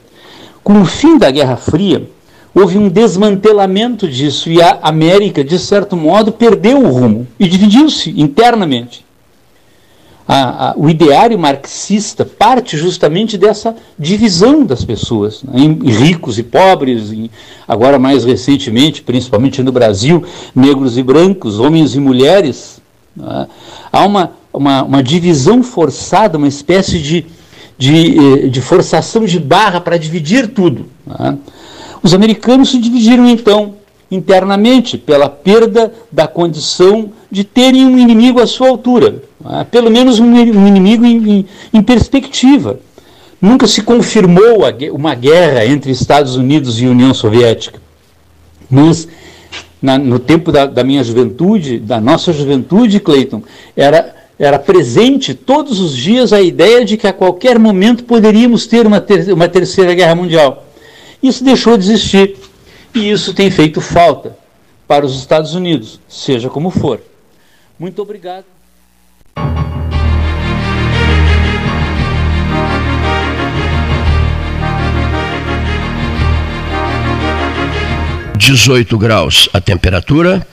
Com 0.62 0.80
o 0.82 0.84
fim 0.84 1.18
da 1.18 1.30
Guerra 1.30 1.56
Fria, 1.56 2.08
houve 2.54 2.78
um 2.78 2.88
desmantelamento 2.88 4.06
disso 4.06 4.50
e 4.50 4.62
a 4.62 4.78
América, 4.82 5.42
de 5.42 5.58
certo 5.58 5.96
modo, 5.96 6.30
perdeu 6.30 6.78
o 6.78 6.90
rumo 6.90 7.26
e 7.40 7.48
dividiu-se 7.48 8.10
internamente 8.20 9.07
a, 10.28 10.68
a, 10.68 10.74
o 10.76 10.90
ideário 10.90 11.38
marxista 11.38 12.22
parte 12.22 12.76
justamente 12.76 13.38
dessa 13.38 13.74
divisão 13.98 14.62
das 14.62 14.84
pessoas, 14.84 15.42
né, 15.42 15.62
em, 15.62 15.72
ricos 15.90 16.38
e 16.38 16.42
pobres, 16.42 17.10
em, 17.10 17.30
agora 17.66 17.98
mais 17.98 18.26
recentemente, 18.26 19.00
principalmente 19.00 19.62
no 19.62 19.72
Brasil, 19.72 20.22
negros 20.54 20.98
e 20.98 21.02
brancos, 21.02 21.58
homens 21.58 21.94
e 21.94 22.00
mulheres. 22.00 22.78
Né, 23.16 23.46
há 23.90 24.04
uma, 24.04 24.32
uma, 24.52 24.82
uma, 24.82 25.02
divisão 25.02 25.62
forçada, 25.62 26.36
uma 26.36 26.48
espécie 26.48 26.98
de, 26.98 27.24
de, 27.78 28.18
eh, 28.18 28.48
de 28.48 28.60
forçação 28.60 29.24
de 29.24 29.40
barra 29.40 29.80
para 29.80 29.96
dividir 29.96 30.48
tudo. 30.48 30.86
Né. 31.06 31.38
Os 32.02 32.12
americanos 32.12 32.70
se 32.70 32.78
dividiram 32.78 33.26
então 33.26 33.76
internamente 34.10 34.96
pela 34.96 35.28
perda 35.28 35.92
da 36.10 36.26
condição 36.26 37.12
de 37.30 37.44
terem 37.44 37.84
um 37.84 37.98
inimigo 37.98 38.40
à 38.40 38.46
sua 38.46 38.68
altura, 38.68 39.22
é? 39.60 39.64
pelo 39.64 39.90
menos 39.90 40.18
um, 40.18 40.34
inimigo 40.36 41.04
em, 41.04 41.30
em, 41.30 41.46
em, 41.74 41.82
perspectiva. 41.82 42.80
Nunca 43.40 43.66
se 43.66 43.82
confirmou 43.82 44.64
uma 44.92 45.14
guerra 45.14 45.64
entre 45.66 45.92
Estados 45.92 46.36
Unidos 46.36 46.80
e 46.80 46.86
União 46.86 47.12
Soviética, 47.12 47.80
mas 48.68 49.06
na, 49.80 49.96
no 49.98 50.18
tempo 50.18 50.50
da, 50.50 50.66
da, 50.66 50.82
minha 50.82 51.04
juventude, 51.04 51.78
da 51.78 52.00
nossa 52.00 52.32
juventude, 52.32 52.98
Clayton, 52.98 53.42
era, 53.76 54.14
era 54.38 54.58
presente 54.58 55.34
todos 55.34 55.78
os 55.78 55.96
dias 55.96 56.32
a 56.32 56.40
ideia 56.40 56.84
de 56.84 56.96
que 56.96 57.06
a 57.06 57.12
qualquer 57.12 57.58
momento 57.58 58.04
poderíamos 58.04 58.66
ter 58.66 58.86
uma, 58.86 59.00
ter, 59.00 59.32
uma 59.32 59.48
terceira 59.48 59.94
guerra 59.94 60.16
mundial. 60.16 60.64
Isso 61.22 61.44
deixou 61.44 61.76
de 61.76 61.84
existir. 61.84 62.36
E 62.94 63.10
isso 63.10 63.34
tem 63.34 63.50
feito 63.50 63.80
falta 63.80 64.36
para 64.86 65.04
os 65.04 65.18
Estados 65.18 65.54
Unidos, 65.54 66.00
seja 66.08 66.48
como 66.48 66.70
for. 66.70 67.00
Muito 67.78 68.00
obrigado. 68.02 68.44
Dezoito 78.36 78.96
graus 78.96 79.48
a 79.52 79.60
temperatura, 79.60 80.46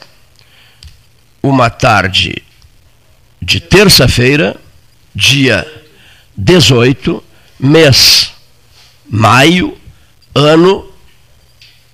uma 1.42 1.70
tarde 1.70 2.44
de 3.42 3.62
terça-feira, 3.62 4.60
dia 5.14 5.66
18, 6.38 7.24
mês 7.60 8.34
maio, 9.10 9.78
ano 10.34 10.95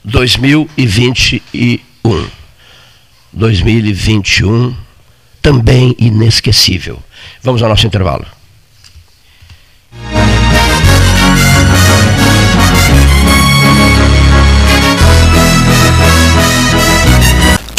2021. 0.04 2.28
2021 3.34 4.76
também 5.42 5.96
inesquecível. 5.98 7.02
Vamos 7.42 7.64
ao 7.64 7.70
nosso 7.70 7.88
intervalo. 7.88 8.26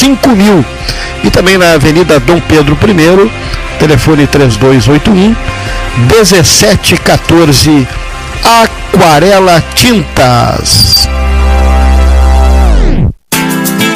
5000 0.00 0.64
e 1.22 1.30
também 1.30 1.58
na 1.58 1.74
Avenida 1.74 2.18
Dom 2.18 2.40
Pedro 2.40 2.74
I, 2.82 3.30
telefone 3.78 4.26
3281 4.26 5.36
1714 6.08 7.86
Aquarela 8.42 9.62
Tintas. 9.74 11.19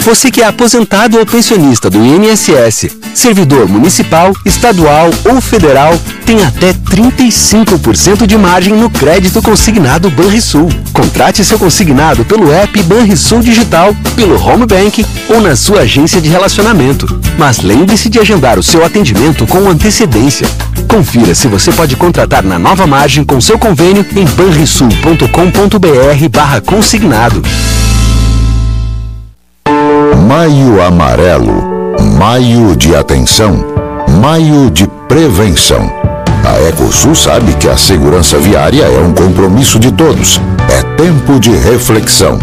Você 0.04 0.30
que 0.30 0.42
é 0.42 0.46
aposentado 0.46 1.18
ou 1.18 1.24
pensionista 1.24 1.88
do 1.88 2.04
INSS, 2.04 2.94
servidor 3.14 3.66
municipal, 3.66 4.34
estadual 4.44 5.08
ou 5.24 5.40
federal, 5.40 5.98
tem 6.26 6.44
até 6.44 6.74
35% 6.74 8.26
de 8.26 8.36
margem 8.36 8.74
no 8.74 8.90
crédito 8.90 9.40
consignado 9.40 10.10
Banrisul. 10.10 10.68
Contrate 10.92 11.42
seu 11.42 11.58
consignado 11.58 12.22
pelo 12.22 12.52
app 12.52 12.82
Banrisul 12.82 13.40
Digital, 13.40 13.96
pelo 14.14 14.38
Home 14.38 14.66
Bank 14.66 15.06
ou 15.30 15.40
na 15.40 15.56
sua 15.56 15.80
agência 15.80 16.20
de 16.20 16.28
relacionamento. 16.28 17.06
Mas 17.38 17.60
lembre-se 17.60 18.10
de 18.10 18.18
agendar 18.18 18.58
o 18.58 18.62
seu 18.62 18.84
atendimento 18.84 19.46
com 19.46 19.70
antecedência. 19.70 20.46
Confira 20.86 21.34
se 21.34 21.48
você 21.48 21.72
pode 21.72 21.96
contratar 21.96 22.42
na 22.42 22.58
nova 22.58 22.86
margem 22.86 23.24
com 23.24 23.40
seu 23.40 23.58
convênio 23.58 24.04
em 24.14 24.26
banrisul.com.br 24.26 26.28
barra 26.30 26.60
consignado. 26.60 27.42
Maio 30.26 30.80
Amarelo. 30.80 31.96
Maio 32.18 32.74
de 32.74 32.96
atenção. 32.96 33.62
Maio 34.22 34.70
de 34.70 34.86
prevenção. 35.06 35.92
A 36.42 36.68
Ecosul 36.68 37.14
sabe 37.14 37.52
que 37.54 37.68
a 37.68 37.76
segurança 37.76 38.38
viária 38.38 38.84
é 38.84 39.00
um 39.00 39.12
compromisso 39.12 39.78
de 39.78 39.92
todos. 39.92 40.40
É 40.70 40.82
tempo 40.96 41.38
de 41.38 41.50
reflexão. 41.50 42.38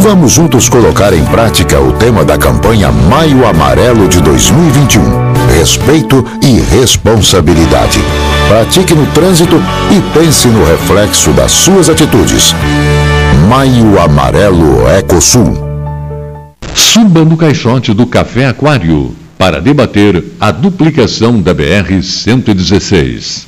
Vamos 0.00 0.32
juntos 0.32 0.70
colocar 0.70 1.12
em 1.12 1.24
prática 1.26 1.78
o 1.78 1.92
tema 1.92 2.24
da 2.24 2.38
campanha 2.38 2.90
Maio 2.90 3.46
Amarelo 3.46 4.08
de 4.08 4.22
2021. 4.22 5.02
Respeito 5.58 6.24
e 6.42 6.60
responsabilidade. 6.60 8.00
Pratique 8.48 8.94
no 8.94 9.06
trânsito 9.08 9.60
e 9.90 10.18
pense 10.18 10.48
no 10.48 10.64
reflexo 10.64 11.30
das 11.32 11.52
suas 11.52 11.90
atitudes. 11.90 12.54
Maio 13.48 14.00
Amarelo 14.00 14.88
Ecosul. 14.88 15.67
Suba 16.78 17.24
no 17.24 17.36
caixote 17.36 17.92
do 17.92 18.06
Café 18.06 18.46
Aquário 18.46 19.12
para 19.36 19.60
debater 19.60 20.24
a 20.38 20.52
duplicação 20.52 21.42
da 21.42 21.52
BR-116. 21.52 23.47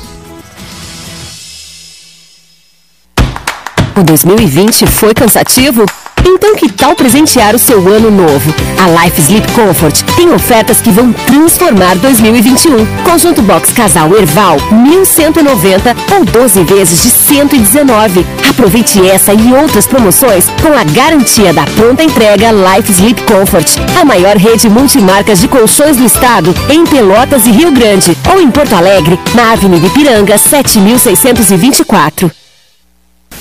O 3.97 4.03
2020 4.03 4.87
foi 4.87 5.15
cansativo? 5.15 5.87
Então 6.29 6.57
que 6.57 6.69
tal 6.69 6.97
presentear 6.97 7.55
o 7.55 7.59
seu 7.59 7.79
ano 7.87 8.11
novo? 8.11 8.53
A 8.83 9.05
Life 9.05 9.21
Sleep 9.21 9.47
Comfort 9.53 10.03
tem 10.17 10.35
ofertas 10.35 10.81
que 10.81 10.91
vão 10.91 11.13
transformar 11.13 11.95
2021. 11.99 12.85
Conjunto 13.05 13.43
Box 13.43 13.73
Casal 13.73 14.13
Erval, 14.17 14.57
1190 14.73 15.95
ou 16.17 16.25
12 16.25 16.65
vezes 16.65 17.01
de 17.01 17.11
119. 17.11 18.27
Aproveite 18.51 19.09
essa 19.09 19.33
e 19.33 19.55
outras 19.55 19.87
promoções 19.87 20.49
com 20.61 20.77
a 20.77 20.83
garantia 20.83 21.53
da 21.53 21.63
pronta 21.63 22.03
entrega 22.03 22.51
Life 22.51 22.91
Sleep 22.91 23.23
Comfort, 23.23 23.69
a 24.01 24.05
maior 24.05 24.37
rede 24.37 24.69
multimarcas 24.69 25.41
de 25.41 25.47
colchões 25.47 25.97
do 25.97 26.05
estado, 26.05 26.53
em 26.69 26.85
Pelotas 26.85 27.47
e 27.47 27.53
Rio 27.53 27.71
Grande, 27.71 28.19
ou 28.33 28.41
em 28.41 28.51
Porto 28.51 28.75
Alegre, 28.75 29.17
na 29.33 29.53
Avenida 29.53 29.87
Ipiranga, 29.87 30.37
7624. 30.37 32.36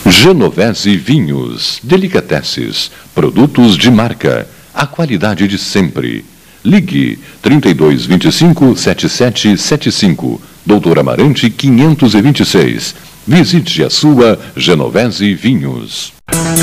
Genovese 0.08 0.96
Vinhos, 0.96 1.80
Delicateces, 1.82 2.92
produtos 3.14 3.76
de 3.76 3.90
marca, 3.90 4.48
a 4.74 4.86
qualidade 4.86 5.48
de 5.48 5.58
sempre. 5.58 6.24
Ligue 6.64 7.18
3225 7.42 8.76
7775, 8.76 10.42
Doutor 10.66 11.00
Amarante 11.00 11.50
526. 11.50 12.96
Visite 13.28 13.84
a 13.84 13.90
sua 13.90 14.40
Genovese 14.56 15.34
Vinhos. 15.34 16.14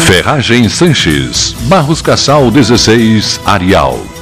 Ferragem 0.07 0.69
Sanches, 0.69 1.55
Barros 1.63 2.01
Cassal 2.01 2.49
16, 2.51 3.41
Arial. 3.45 4.22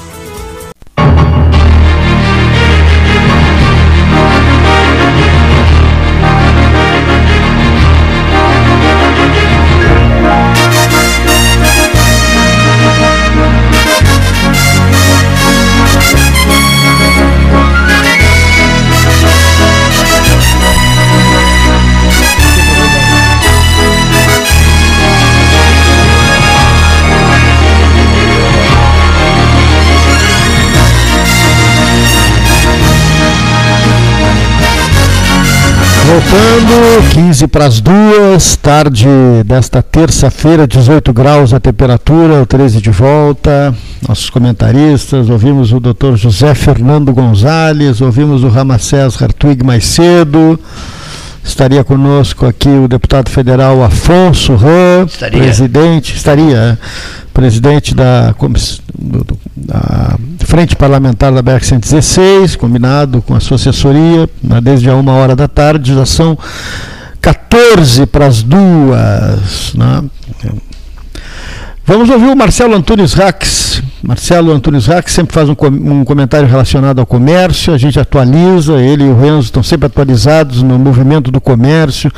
Voltando, 36.11 37.09
15 37.13 37.47
para 37.47 37.67
as 37.67 37.79
duas, 37.79 38.57
tarde 38.57 39.07
desta 39.45 39.81
terça-feira, 39.81 40.67
18 40.67 41.13
graus 41.13 41.53
a 41.53 41.59
temperatura, 41.59 42.41
o 42.41 42.45
13 42.45 42.81
de 42.81 42.91
volta. 42.91 43.73
Nossos 44.05 44.29
comentaristas, 44.29 45.29
ouvimos 45.29 45.71
o 45.71 45.79
Dr. 45.79 46.17
José 46.17 46.53
Fernando 46.53 47.13
Gonzalez, 47.13 48.01
ouvimos 48.01 48.43
o 48.43 48.49
Ramacés 48.49 49.21
Hartwig 49.21 49.63
mais 49.63 49.85
cedo. 49.85 50.59
Estaria 51.43 51.83
conosco 51.83 52.45
aqui 52.45 52.69
o 52.69 52.87
deputado 52.87 53.29
federal 53.29 53.83
Afonso 53.83 54.57
Estaria. 55.05 55.39
presidente, 55.39 56.15
estaria, 56.15 56.79
presidente 57.33 57.95
da, 57.95 58.33
da 59.55 60.19
Frente 60.39 60.75
Parlamentar 60.75 61.33
da 61.33 61.41
BR-116, 61.41 62.57
combinado 62.57 63.21
com 63.21 63.35
a 63.35 63.39
sua 63.39 63.55
assessoria, 63.55 64.29
desde 64.61 64.89
a 64.89 64.95
uma 64.95 65.13
hora 65.13 65.35
da 65.35 65.47
tarde, 65.47 65.95
já 65.95 66.05
são 66.05 66.37
14 67.19 68.05
para 68.05 68.27
as 68.27 68.43
duas. 68.43 69.73
Né? 69.73 70.03
Vamos 71.85 72.09
ouvir 72.09 72.27
o 72.27 72.35
Marcelo 72.35 72.75
Antunes 72.75 73.13
Rax. 73.13 73.81
Marcelo 74.03 74.51
Antunes 74.51 74.87
Rax 74.87 75.11
sempre 75.11 75.33
faz 75.33 75.47
um, 75.47 75.55
um 75.69 76.03
comentário 76.03 76.47
relacionado 76.47 76.99
ao 76.99 77.05
comércio, 77.05 77.73
a 77.73 77.77
gente 77.77 77.99
atualiza, 77.99 78.81
ele 78.81 79.03
e 79.03 79.07
o 79.07 79.19
Renzo 79.19 79.45
estão 79.45 79.61
sempre 79.61 79.85
atualizados 79.85 80.63
no 80.63 80.79
movimento 80.79 81.29
do 81.29 81.39
comércio, 81.39 82.11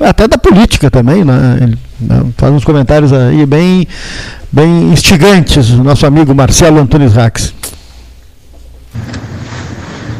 até 0.00 0.26
da 0.26 0.36
política 0.36 0.90
também, 0.90 1.24
né? 1.24 1.58
Ele 1.60 1.78
né, 2.00 2.26
faz 2.36 2.52
uns 2.52 2.64
comentários 2.64 3.12
aí 3.12 3.46
bem, 3.46 3.86
bem 4.50 4.92
instigantes, 4.92 5.70
o 5.70 5.84
nosso 5.84 6.04
amigo 6.04 6.34
Marcelo 6.34 6.80
Antunes 6.80 7.14
Rax. 7.14 7.54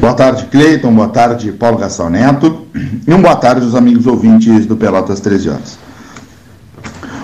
Boa 0.01 0.15
tarde, 0.15 0.45
Cleiton. 0.47 0.95
Boa 0.95 1.09
tarde, 1.09 1.53
Paulo 1.53 1.77
Gastão 1.77 2.09
Neto. 2.09 2.67
E 3.07 3.13
um 3.13 3.21
boa 3.21 3.37
tarde 3.37 3.67
aos 3.67 3.75
amigos 3.75 4.07
ouvintes 4.07 4.65
do 4.65 4.75
Pelotas 4.75 5.21
13 5.21 5.51
Horas. 5.51 5.79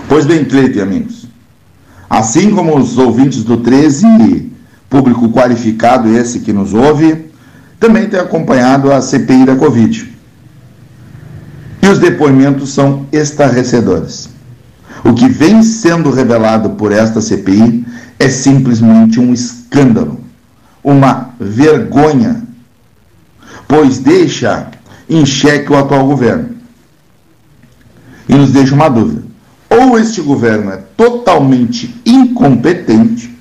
Pois 0.07 0.25
bem, 0.25 0.45
Cleiton 0.45 0.77
e 0.77 0.81
amigos, 0.81 1.26
assim 2.09 2.51
como 2.51 2.77
os 2.77 2.97
ouvintes 2.97 3.43
do 3.43 3.57
13, 3.57 4.51
público 4.89 5.29
qualificado 5.29 6.09
esse 6.09 6.39
que 6.39 6.53
nos 6.53 6.73
ouve, 6.73 7.27
também 7.79 8.07
tem 8.07 8.19
acompanhado 8.19 8.91
a 8.91 9.01
CPI 9.01 9.45
da 9.45 9.55
Covid. 9.55 10.13
E 11.81 11.87
os 11.87 11.99
depoimentos 11.99 12.71
são 12.71 13.05
estarrecedores. 13.11 14.29
O 15.03 15.13
que 15.13 15.29
vem 15.29 15.61
sendo 15.61 16.09
revelado 16.09 16.71
por 16.71 16.91
esta 16.91 17.21
CPI 17.21 17.85
é 18.19 18.29
simplesmente 18.29 19.19
um 19.19 19.31
escândalo, 19.31 20.19
uma 20.83 21.29
vergonha, 21.39 22.43
pois 23.67 23.99
deixa 23.99 24.67
em 25.09 25.25
xeque 25.25 25.71
o 25.71 25.77
atual 25.77 26.07
governo. 26.07 26.49
E 28.27 28.35
nos 28.35 28.51
deixa 28.51 28.73
uma 28.73 28.89
dúvida: 28.89 29.23
ou 29.69 29.99
este 29.99 30.21
governo 30.21 30.71
é 30.71 30.77
totalmente 30.95 31.93
incompetente, 32.05 33.35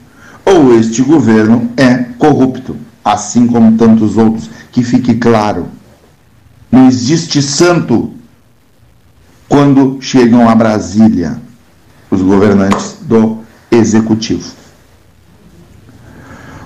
ou 0.45 0.79
este 0.79 1.03
governo 1.03 1.71
é 1.77 1.95
corrupto, 2.19 2.77
assim 3.05 3.47
como 3.47 3.77
tantos 3.77 4.17
outros. 4.17 4.51
Que 4.71 4.83
fique 4.83 5.15
claro: 5.15 5.69
não 6.71 6.87
existe 6.87 7.41
santo 7.41 8.13
quando 9.49 9.99
chegam 10.01 10.49
a 10.49 10.55
Brasília 10.55 11.41
os 12.11 12.23
governantes 12.23 12.97
do 13.03 13.39
executivo. 13.71 14.53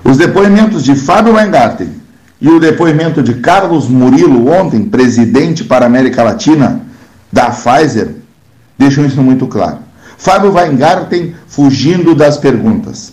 Os 0.05 0.17
depoimentos 0.17 0.83
de 0.83 0.95
Fábio 0.95 1.35
Weingarten 1.35 2.01
e 2.41 2.49
o 2.49 2.59
depoimento 2.59 3.23
de 3.23 3.35
Carlos 3.35 3.89
Murilo, 3.89 4.51
ontem 4.51 4.89
presidente 4.89 5.63
para 5.63 5.85
a 5.85 5.89
América 5.89 6.23
Latina 6.23 6.81
da 7.31 7.51
Pfizer, 7.51 8.20
deixam 8.81 9.05
isso 9.05 9.23
muito 9.23 9.47
claro. 9.47 9.79
Fábio 10.17 10.55
Weingarten 10.55 11.35
fugindo 11.47 12.15
das 12.15 12.39
perguntas. 12.39 13.13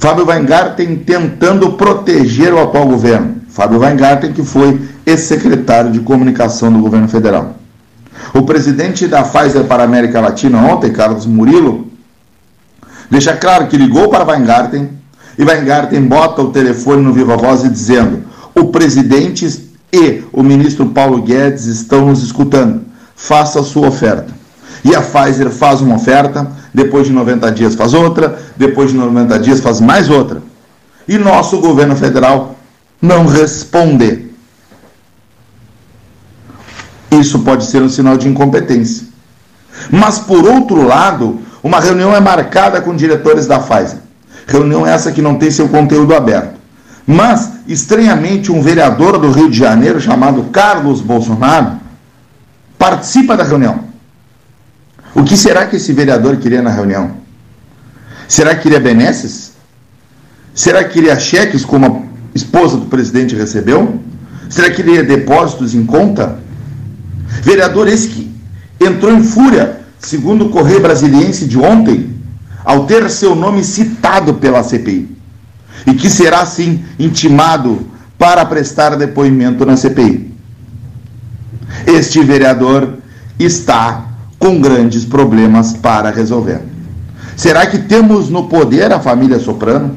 Fábio 0.00 0.26
Weingarten 0.26 0.96
tentando 0.96 1.72
proteger 1.74 2.52
o 2.52 2.60
atual 2.60 2.86
governo. 2.88 3.36
Fábio 3.48 3.78
Weingarten, 3.78 4.32
que 4.32 4.42
foi 4.42 4.80
ex-secretário 5.06 5.92
de 5.92 6.00
comunicação 6.00 6.72
do 6.72 6.80
governo 6.80 7.08
federal. 7.08 7.54
O 8.34 8.42
presidente 8.42 9.06
da 9.06 9.22
Pfizer 9.22 9.64
para 9.64 9.84
a 9.84 9.86
América 9.86 10.20
Latina 10.20 10.58
ontem, 10.58 10.92
Carlos 10.92 11.24
Murilo, 11.24 11.86
deixa 13.08 13.36
claro 13.36 13.68
que 13.68 13.76
ligou 13.76 14.08
para 14.08 14.24
Weingarten 14.24 14.90
e 15.38 15.44
Weingarten 15.44 16.02
bota 16.02 16.42
o 16.42 16.50
telefone 16.50 17.02
no 17.02 17.12
Viva 17.12 17.36
Voz 17.36 17.62
dizendo: 17.62 18.24
o 18.56 18.66
presidente 18.66 19.46
e 19.92 20.22
o 20.32 20.42
ministro 20.42 20.86
Paulo 20.86 21.22
Guedes 21.22 21.66
estão 21.66 22.06
nos 22.06 22.22
escutando, 22.24 22.82
faça 23.14 23.60
a 23.60 23.64
sua 23.64 23.86
oferta. 23.86 24.37
E 24.84 24.94
a 24.94 25.02
Pfizer 25.02 25.50
faz 25.50 25.80
uma 25.80 25.96
oferta, 25.96 26.50
depois 26.72 27.06
de 27.06 27.12
90 27.12 27.50
dias 27.52 27.74
faz 27.74 27.94
outra, 27.94 28.38
depois 28.56 28.90
de 28.90 28.96
90 28.96 29.38
dias 29.38 29.60
faz 29.60 29.80
mais 29.80 30.08
outra. 30.08 30.42
E 31.06 31.16
nosso 31.18 31.58
governo 31.58 31.96
federal 31.96 32.56
não 33.00 33.26
responde. 33.26 34.28
Isso 37.10 37.40
pode 37.40 37.64
ser 37.64 37.82
um 37.82 37.88
sinal 37.88 38.16
de 38.16 38.28
incompetência. 38.28 39.06
Mas, 39.90 40.18
por 40.18 40.46
outro 40.46 40.86
lado, 40.86 41.40
uma 41.62 41.80
reunião 41.80 42.14
é 42.14 42.20
marcada 42.20 42.80
com 42.80 42.94
diretores 42.94 43.46
da 43.46 43.58
Pfizer. 43.58 43.98
Reunião 44.46 44.86
essa 44.86 45.12
que 45.12 45.22
não 45.22 45.36
tem 45.36 45.50
seu 45.50 45.68
conteúdo 45.68 46.14
aberto. 46.14 46.58
Mas, 47.06 47.52
estranhamente, 47.66 48.52
um 48.52 48.60
vereador 48.60 49.18
do 49.18 49.30
Rio 49.30 49.50
de 49.50 49.56
Janeiro, 49.56 50.00
chamado 50.00 50.44
Carlos 50.44 51.00
Bolsonaro, 51.00 51.78
participa 52.78 53.36
da 53.36 53.44
reunião. 53.44 53.87
O 55.18 55.24
que 55.24 55.36
será 55.36 55.66
que 55.66 55.74
esse 55.74 55.92
vereador 55.92 56.36
queria 56.36 56.62
na 56.62 56.70
reunião? 56.70 57.16
Será 58.28 58.54
que 58.54 58.62
queria 58.62 58.78
benesses? 58.78 59.52
Será 60.54 60.84
que 60.84 60.92
queria 60.92 61.18
cheques 61.18 61.64
como 61.64 62.08
a 62.32 62.36
esposa 62.36 62.76
do 62.76 62.86
presidente 62.86 63.34
recebeu? 63.34 64.00
Será 64.48 64.70
que 64.70 64.76
queria 64.76 65.02
depósitos 65.02 65.74
em 65.74 65.84
conta? 65.84 66.38
Vereador 67.42 67.88
esse 67.88 68.08
que 68.08 68.32
entrou 68.80 69.12
em 69.12 69.24
fúria, 69.24 69.80
segundo 69.98 70.46
o 70.46 70.50
Correio 70.50 70.80
Brasiliense 70.80 71.46
de 71.46 71.58
ontem, 71.58 72.14
ao 72.64 72.86
ter 72.86 73.10
seu 73.10 73.34
nome 73.34 73.64
citado 73.64 74.34
pela 74.34 74.62
CPI. 74.62 75.16
E 75.84 75.94
que 75.94 76.08
será, 76.08 76.46
sim, 76.46 76.84
intimado 76.96 77.88
para 78.16 78.44
prestar 78.44 78.94
depoimento 78.94 79.66
na 79.66 79.76
CPI. 79.76 80.32
Este 81.88 82.22
vereador 82.22 82.98
está 83.36 84.08
com 84.38 84.60
grandes 84.60 85.04
problemas 85.04 85.72
para 85.72 86.10
resolver. 86.10 86.60
Será 87.36 87.66
que 87.66 87.78
temos 87.78 88.28
no 88.28 88.48
poder 88.48 88.92
a 88.92 89.00
família 89.00 89.38
Soprano? 89.38 89.96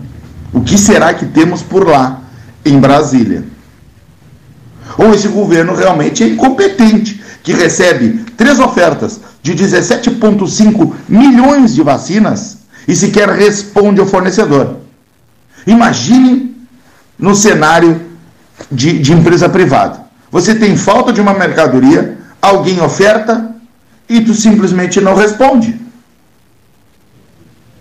O 0.53 0.61
que 0.61 0.77
será 0.77 1.13
que 1.13 1.25
temos 1.25 1.61
por 1.61 1.87
lá, 1.87 2.21
em 2.65 2.79
Brasília? 2.79 3.43
Ou 4.97 5.13
esse 5.13 5.27
governo 5.27 5.75
realmente 5.75 6.23
é 6.23 6.27
incompetente 6.27 7.21
que 7.43 7.53
recebe 7.53 8.25
três 8.37 8.59
ofertas 8.59 9.21
de 9.41 9.55
17,5 9.55 10.93
milhões 11.07 11.73
de 11.73 11.81
vacinas 11.81 12.59
e 12.87 12.95
sequer 12.95 13.29
responde 13.29 13.99
ao 13.99 14.05
fornecedor. 14.05 14.77
Imagine 15.65 16.55
no 17.17 17.35
cenário 17.35 18.01
de, 18.71 18.99
de 18.99 19.13
empresa 19.13 19.47
privada. 19.47 20.01
Você 20.31 20.55
tem 20.55 20.75
falta 20.75 21.11
de 21.11 21.21
uma 21.21 21.33
mercadoria, 21.33 22.17
alguém 22.41 22.81
oferta 22.81 23.50
e 24.11 24.19
tu 24.19 24.33
simplesmente 24.33 24.99
não 24.99 25.15
responde. 25.15 25.79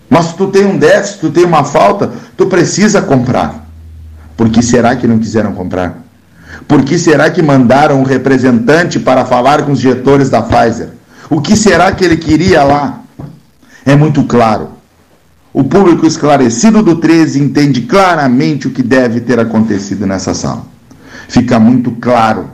Mas 0.08 0.32
tu 0.32 0.46
tem 0.46 0.64
um 0.64 0.78
déficit, 0.78 1.18
tu 1.18 1.30
tem 1.30 1.44
uma 1.44 1.64
falta, 1.64 2.12
tu 2.36 2.46
precisa 2.46 3.02
comprar. 3.02 3.66
Por 4.36 4.48
que 4.48 4.62
será 4.62 4.94
que 4.94 5.08
não 5.08 5.18
quiseram 5.18 5.52
comprar? 5.52 6.04
Por 6.68 6.84
que 6.84 6.96
será 7.00 7.30
que 7.30 7.42
mandaram 7.42 8.00
um 8.00 8.04
representante 8.04 9.00
para 9.00 9.24
falar 9.24 9.64
com 9.64 9.72
os 9.72 9.80
diretores 9.80 10.30
da 10.30 10.40
Pfizer? 10.40 10.90
O 11.28 11.40
que 11.40 11.56
será 11.56 11.90
que 11.90 12.04
ele 12.04 12.16
queria 12.16 12.62
lá? 12.62 13.00
É 13.84 13.96
muito 13.96 14.22
claro. 14.22 14.70
O 15.52 15.64
público 15.64 16.06
esclarecido 16.06 16.80
do 16.80 16.94
13 16.94 17.42
entende 17.42 17.82
claramente 17.82 18.68
o 18.68 18.70
que 18.70 18.84
deve 18.84 19.20
ter 19.20 19.40
acontecido 19.40 20.06
nessa 20.06 20.32
sala. 20.32 20.64
Fica 21.28 21.58
muito 21.58 21.90
claro. 21.92 22.50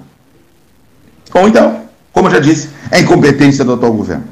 Ou 1.34 1.46
então, 1.46 1.85
como 2.16 2.28
eu 2.28 2.32
já 2.32 2.40
disse, 2.40 2.70
é 2.90 3.00
incompetência 3.00 3.62
do 3.62 3.74
atual 3.74 3.92
governo. 3.92 4.24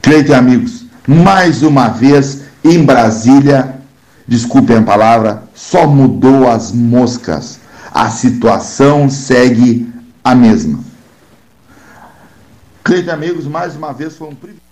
Cleiton 0.00 0.30
e 0.30 0.34
amigos, 0.36 0.84
mais 1.04 1.64
uma 1.64 1.88
vez 1.88 2.42
em 2.62 2.84
Brasília, 2.84 3.74
desculpem 4.24 4.76
a 4.76 4.82
palavra, 4.82 5.42
só 5.52 5.88
mudou 5.88 6.48
as 6.48 6.70
moscas 6.70 7.58
a 7.92 8.08
situação 8.08 9.10
segue 9.10 9.92
a 10.22 10.32
mesma. 10.32 10.78
Cleiton 12.84 13.10
amigos, 13.10 13.46
mais 13.46 13.74
uma 13.74 13.92
vez 13.92 14.16
foi 14.16 14.28
um 14.28 14.34
privilégio. 14.36 14.69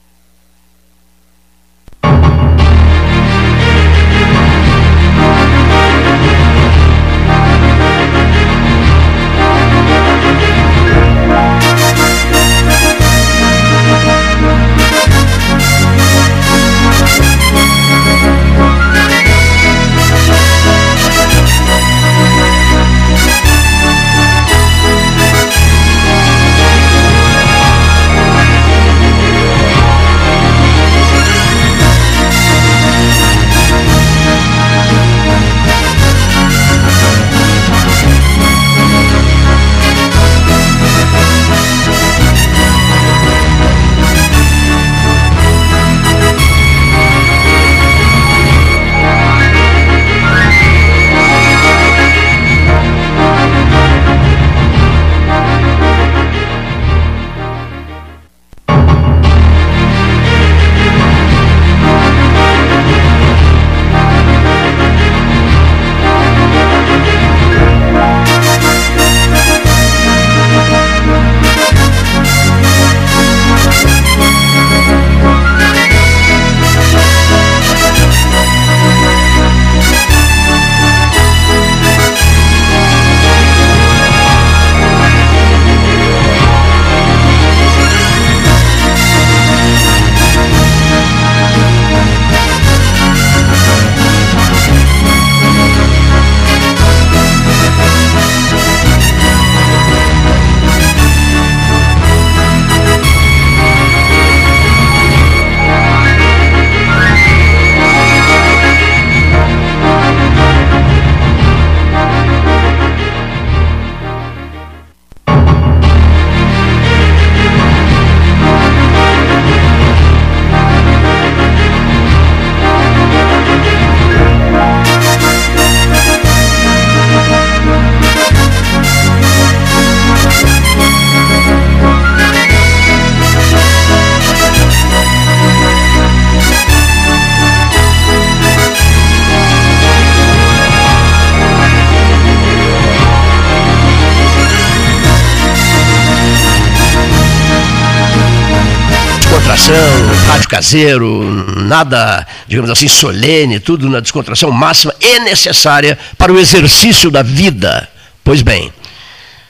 Caseiro, 150.69 151.25
nada, 151.57 152.27
digamos 152.47 152.71
assim, 152.71 152.89
solene, 152.89 153.59
tudo 153.59 153.89
na 153.89 154.01
descontração 154.01 154.51
máxima 154.51 154.95
e 155.01 155.19
necessária 155.21 155.99
para 156.19 156.31
o 156.31 156.39
exercício 156.39 157.11
da 157.11 157.23
vida. 157.23 157.89
Pois 158.23 158.43
bem, 158.43 158.71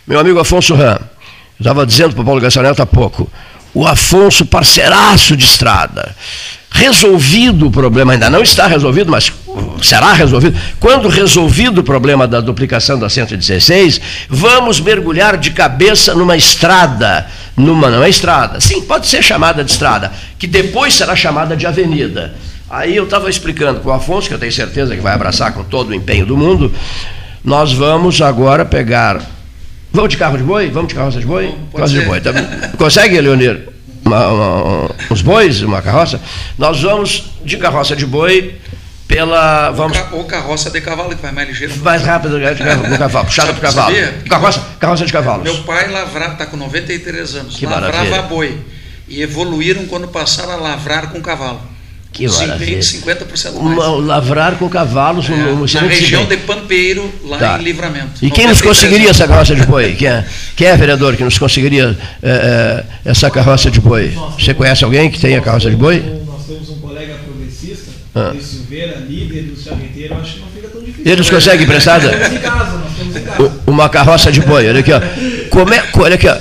meu 0.06 0.20
amigo 0.20 0.38
Afonso 0.38 0.76
Ram, 0.76 1.00
estava 1.58 1.84
dizendo 1.84 2.14
para 2.14 2.22
o 2.22 2.24
Paulo 2.24 2.40
Gassanello 2.40 2.76
há 2.78 2.86
pouco, 2.86 3.28
o 3.74 3.84
Afonso, 3.84 4.46
parceiraço 4.46 5.36
de 5.36 5.44
estrada, 5.44 6.14
resolvido 6.70 7.66
o 7.66 7.70
problema, 7.70 8.12
ainda 8.12 8.30
não 8.30 8.42
está 8.42 8.68
resolvido, 8.68 9.10
mas 9.10 9.32
será 9.82 10.12
resolvido. 10.12 10.56
Quando 10.78 11.08
resolvido 11.08 11.80
o 11.80 11.84
problema 11.84 12.28
da 12.28 12.40
duplicação 12.40 12.96
da 12.96 13.08
116, 13.08 14.00
vamos 14.28 14.78
mergulhar 14.78 15.36
de 15.36 15.50
cabeça 15.50 16.14
numa 16.14 16.36
estrada, 16.36 17.26
numa 17.58 17.90
não 17.90 18.02
é 18.02 18.08
estrada, 18.08 18.60
sim, 18.60 18.82
pode 18.82 19.06
ser 19.06 19.22
chamada 19.22 19.64
de 19.64 19.70
estrada, 19.70 20.12
que 20.38 20.46
depois 20.46 20.94
será 20.94 21.14
chamada 21.16 21.56
de 21.56 21.66
avenida. 21.66 22.34
Aí 22.70 22.94
eu 22.94 23.04
estava 23.04 23.28
explicando 23.28 23.80
para 23.80 23.90
o 23.90 23.92
Afonso, 23.92 24.28
que 24.28 24.34
eu 24.34 24.38
tenho 24.38 24.52
certeza 24.52 24.94
que 24.94 25.02
vai 25.02 25.14
abraçar 25.14 25.52
com 25.52 25.64
todo 25.64 25.90
o 25.90 25.94
empenho 25.94 26.24
do 26.24 26.36
mundo, 26.36 26.72
nós 27.42 27.72
vamos 27.72 28.20
agora 28.20 28.64
pegar. 28.64 29.22
Vamos 29.92 30.10
de 30.10 30.18
carro 30.18 30.36
de 30.36 30.44
boi? 30.44 30.68
Vamos 30.68 30.88
de 30.88 30.94
carroça 30.94 31.18
de 31.18 31.26
boi? 31.26 31.54
Carroça 31.72 31.94
de 31.94 32.02
boi. 32.02 32.20
Tá... 32.20 32.32
Consegue, 32.76 33.20
Leonir? 33.20 33.68
Uma, 34.04 34.28
uma, 34.28 34.90
uns 35.10 35.22
bois, 35.22 35.62
uma 35.62 35.82
carroça? 35.82 36.20
Nós 36.56 36.82
vamos 36.82 37.24
de 37.44 37.56
carroça 37.56 37.96
de 37.96 38.06
boi 38.06 38.54
pela. 39.08 39.70
Vamos... 39.70 39.98
Ou 40.12 40.24
carroça 40.24 40.70
de 40.70 40.80
cavalo, 40.82 41.16
que 41.16 41.22
vai 41.22 41.32
mais 41.32 41.48
ligeiro. 41.48 41.74
Mais 41.78 42.02
rápido 42.02 42.38
né, 42.38 42.52
de 42.52 42.62
cavalo, 42.62 42.98
cavalo 42.98 43.24
puxada 43.24 43.54
por 43.54 43.60
cavalo. 43.62 43.96
Carroça, 44.28 44.62
carroça 44.78 45.06
de 45.06 45.12
cavalos. 45.12 45.42
Meu 45.44 45.64
pai 45.64 45.90
lavrava, 45.90 46.34
está 46.34 46.46
com 46.46 46.56
93 46.58 47.34
anos, 47.34 47.56
Que 47.56 47.66
lavrava 47.66 47.96
maravilha. 47.96 48.22
boi. 48.22 48.58
E 49.08 49.22
evoluíram 49.22 49.86
quando 49.86 50.06
passaram 50.06 50.52
a 50.52 50.56
lavrar 50.56 51.10
com 51.10 51.20
cavalo. 51.22 51.60
Que 52.12 52.26
maravilha. 52.26 52.78
de 52.78 52.84
50% 52.84 53.52
mais. 53.60 53.78
Lavrar 54.04 54.56
com 54.56 54.68
cavalos, 54.68 55.28
um 55.28 55.34
É, 55.34 55.80
na 55.80 55.86
região 55.86 56.24
de 56.24 56.36
Pampeiro, 56.38 57.10
lá 57.24 57.38
Tá. 57.38 57.58
em 57.58 57.62
Livramento. 57.62 58.12
E 58.22 58.30
quem 58.30 58.46
nos 58.46 58.60
93 58.60 58.62
conseguiria 58.62 59.10
essa 59.10 59.26
carroça 59.28 59.54
de 59.54 59.64
boi? 59.64 59.92
Quem 59.94 60.08
é, 60.08 60.24
quem 60.56 60.66
é 60.66 60.76
vereador 60.76 61.16
que 61.16 61.24
nos 61.24 61.38
conseguiria 61.38 61.96
eh, 62.22 62.28
eh, 62.28 62.84
essa 63.04 63.30
carroça 63.30 63.70
de 63.70 63.80
boi? 63.80 64.16
Você 64.38 64.52
conhece 64.52 64.84
alguém 64.84 65.10
que 65.10 65.20
tenha 65.20 65.40
carroça 65.40 65.70
de 65.70 65.76
boi? 65.76 66.02
Nós 66.26 66.44
temos 66.46 66.68
um 66.70 66.80
colega 66.80 67.14
Ah. 68.18 68.34
Silveira, 68.40 68.96
líder 69.08 69.42
do 69.44 69.56
charreteiros, 69.60 70.18
acho 70.18 70.34
que 70.34 70.40
não 70.40 70.48
fica 70.48 70.68
tão 70.68 70.80
difícil. 70.82 71.12
Eles 71.12 71.30
conseguem 71.30 71.64
emprestada? 71.64 72.10
Nós 72.16 72.32
em 72.32 72.38
casa, 72.38 72.78
nós 72.78 72.96
temos 72.96 73.16
em 73.16 73.20
casa. 73.22 73.52
Uma 73.66 73.88
carroça 73.88 74.32
de 74.32 74.40
boi, 74.40 74.68
olha 74.68 74.80
aqui, 74.80 74.90
ó. 74.92 75.00
Como 75.50 75.72
é, 75.72 75.84
olha 75.98 76.14
aqui, 76.16 76.26
ó. 76.28 76.36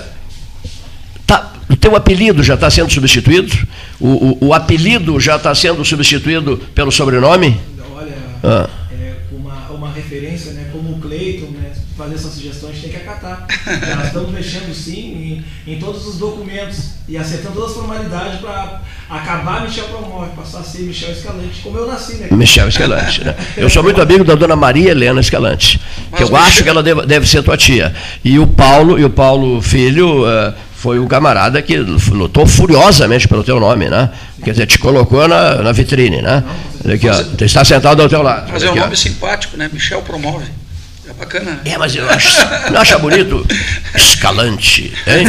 Tá, 1.26 1.54
o 1.70 1.76
teu 1.76 1.96
apelido 1.96 2.42
já 2.42 2.54
está 2.56 2.70
sendo 2.70 2.92
substituído? 2.92 3.54
O, 4.00 4.08
o, 4.08 4.48
o 4.48 4.54
apelido 4.54 5.20
já 5.20 5.36
está 5.36 5.54
sendo 5.54 5.84
substituído 5.86 6.58
pelo 6.74 6.92
sobrenome? 6.92 7.60
Olha, 7.96 8.14
Ah. 8.44 8.70
é, 8.92 9.14
uma, 9.32 9.56
uma 9.70 9.92
referência, 9.92 10.54
né, 10.54 10.68
como 10.72 10.94
o 10.94 11.00
Cleiton, 11.00 11.48
fazer 12.08 12.16
essas 12.16 12.34
sugestões, 12.34 12.72
a 12.72 12.76
gente 12.76 12.82
tem 12.84 12.92
que 12.92 13.10
acatar. 13.10 13.46
Nós 13.96 14.08
estamos 14.08 14.32
mexendo 14.32 14.74
sim 14.74 15.44
em, 15.66 15.74
em 15.74 15.80
todos 15.80 16.08
os 16.08 16.18
documentos 16.18 16.92
e 17.08 17.18
acertando 17.18 17.56
todas 17.56 17.72
as 17.72 17.78
formalidades 17.78 18.40
para 18.40 18.82
acabar 19.10 19.64
Michel 19.64 19.86
Promove, 19.86 20.32
passar 20.36 20.60
a 20.60 20.64
ser 20.64 20.80
Michel 20.80 21.12
Escalante, 21.12 21.62
como 21.62 21.78
eu 21.78 21.88
nasci, 21.88 22.16
né? 22.16 22.28
Michel 22.32 22.68
Escalante. 22.68 23.24
Né? 23.24 23.36
Eu 23.56 23.70
sou 23.70 23.84
muito 23.84 24.02
amigo 24.02 24.24
da 24.24 24.36
dona 24.36 24.56
Maria 24.56 24.92
Helena 24.92 25.20
Escalante, 25.20 25.80
que 26.16 26.24
eu 26.24 26.36
acho 26.36 26.64
que 26.64 26.70
ela 26.70 26.82
deve, 26.82 27.06
deve 27.06 27.28
ser 27.28 27.44
tua 27.44 27.58
tia. 27.58 27.94
E 28.24 28.40
o 28.40 28.48
Paulo, 28.48 29.00
e 29.00 29.04
o 29.04 29.10
Paulo 29.10 29.62
Filho, 29.62 30.28
eh, 30.28 30.54
foi 30.76 31.00
o 31.00 31.08
camarada 31.08 31.62
que 31.62 31.78
lutou 31.78 32.46
furiosamente 32.46 33.28
pelo 33.28 33.44
teu 33.44 33.60
nome, 33.60 33.90
né? 33.90 34.12
Quer 34.44 34.52
dizer, 34.52 34.68
te 34.68 34.78
colocou 34.78 35.28
na, 35.28 35.56
na 35.56 35.72
vitrine, 35.72 36.22
né? 36.22 36.44
Aqui, 36.94 37.10
ó, 37.10 37.24
tu 37.24 37.44
está 37.44 37.66
sentado 37.66 38.02
ao 38.02 38.08
teu 38.08 38.22
lado. 38.22 38.52
Mas 38.52 38.64
é 38.64 38.70
um 38.70 38.74
ó. 38.74 38.76
nome 38.76 38.96
simpático, 38.96 39.58
né? 39.58 39.70
Michel 39.74 40.02
promove. 40.02 40.46
É 41.18 41.20
bacana, 41.20 41.52
né? 41.52 41.60
É, 41.66 41.78
mas 41.80 41.96
eu 41.96 42.08
acho, 42.10 42.38
não 42.72 42.80
acha 42.80 42.98
bonito? 43.00 43.44
Escalante, 43.96 44.94
hein? 45.08 45.26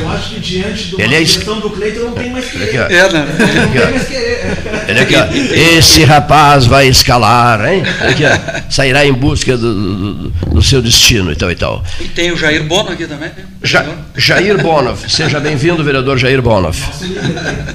Eu 0.00 0.08
acho 0.10 0.28
que 0.34 0.40
diante 0.40 0.94
uma 0.94 1.02
Ele 1.04 1.14
é 1.16 1.22
es- 1.22 1.36
do 1.36 1.70
Cleiton 1.70 2.00
não 2.04 2.12
tem 2.12 2.30
mais 2.30 2.44
querer. 2.46 2.78
Aqui. 2.80 2.94
É, 2.94 3.12
né? 3.12 3.26
Não 3.38 3.64
Aqui, 3.64 3.78
ó. 3.78 3.82
tem 3.82 3.90
mais 3.92 4.08
querer. 4.08 4.56
Olha 4.88 5.02
aqui, 5.02 5.14
ó. 5.16 5.78
Esse 5.78 6.04
rapaz 6.04 6.66
vai 6.66 6.86
escalar, 6.86 7.66
hein? 7.68 7.82
Aqui, 8.08 8.22
ó. 8.24 8.70
Sairá 8.70 9.04
em 9.04 9.12
busca 9.12 9.56
do, 9.56 9.74
do- 9.74 10.28
do 10.54 10.62
seu 10.62 10.80
destino 10.80 11.32
e 11.32 11.36
tal 11.36 11.50
e 11.50 11.56
tal. 11.56 11.84
E 12.00 12.04
tem 12.04 12.30
o 12.30 12.36
Jair 12.36 12.62
Bono 12.62 12.90
aqui 12.90 13.06
também, 13.06 13.28
né? 13.30 13.44
Ja- 13.64 13.84
Jair 14.16 14.62
Bonov, 14.62 15.00
seja 15.08 15.40
bem-vindo, 15.40 15.82
vereador 15.82 16.16
Jair 16.18 16.40
Bonov. 16.40 16.76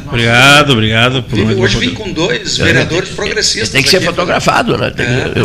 Obrigado, 0.07 0.71
obrigado. 0.71 1.23
Por 1.23 1.37
Hoje 1.39 1.77
vim 1.77 1.89
com 1.93 2.11
dois 2.11 2.57
vereadores 2.57 3.09
progressistas. 3.09 3.69
Tem 3.69 3.83
que 3.83 3.89
ser 3.89 3.97
aqui. 3.97 4.05
fotografado, 4.05 4.77
né? 4.77 4.91
Que- 4.95 5.01
É. 5.01 5.31
eu, 5.35 5.43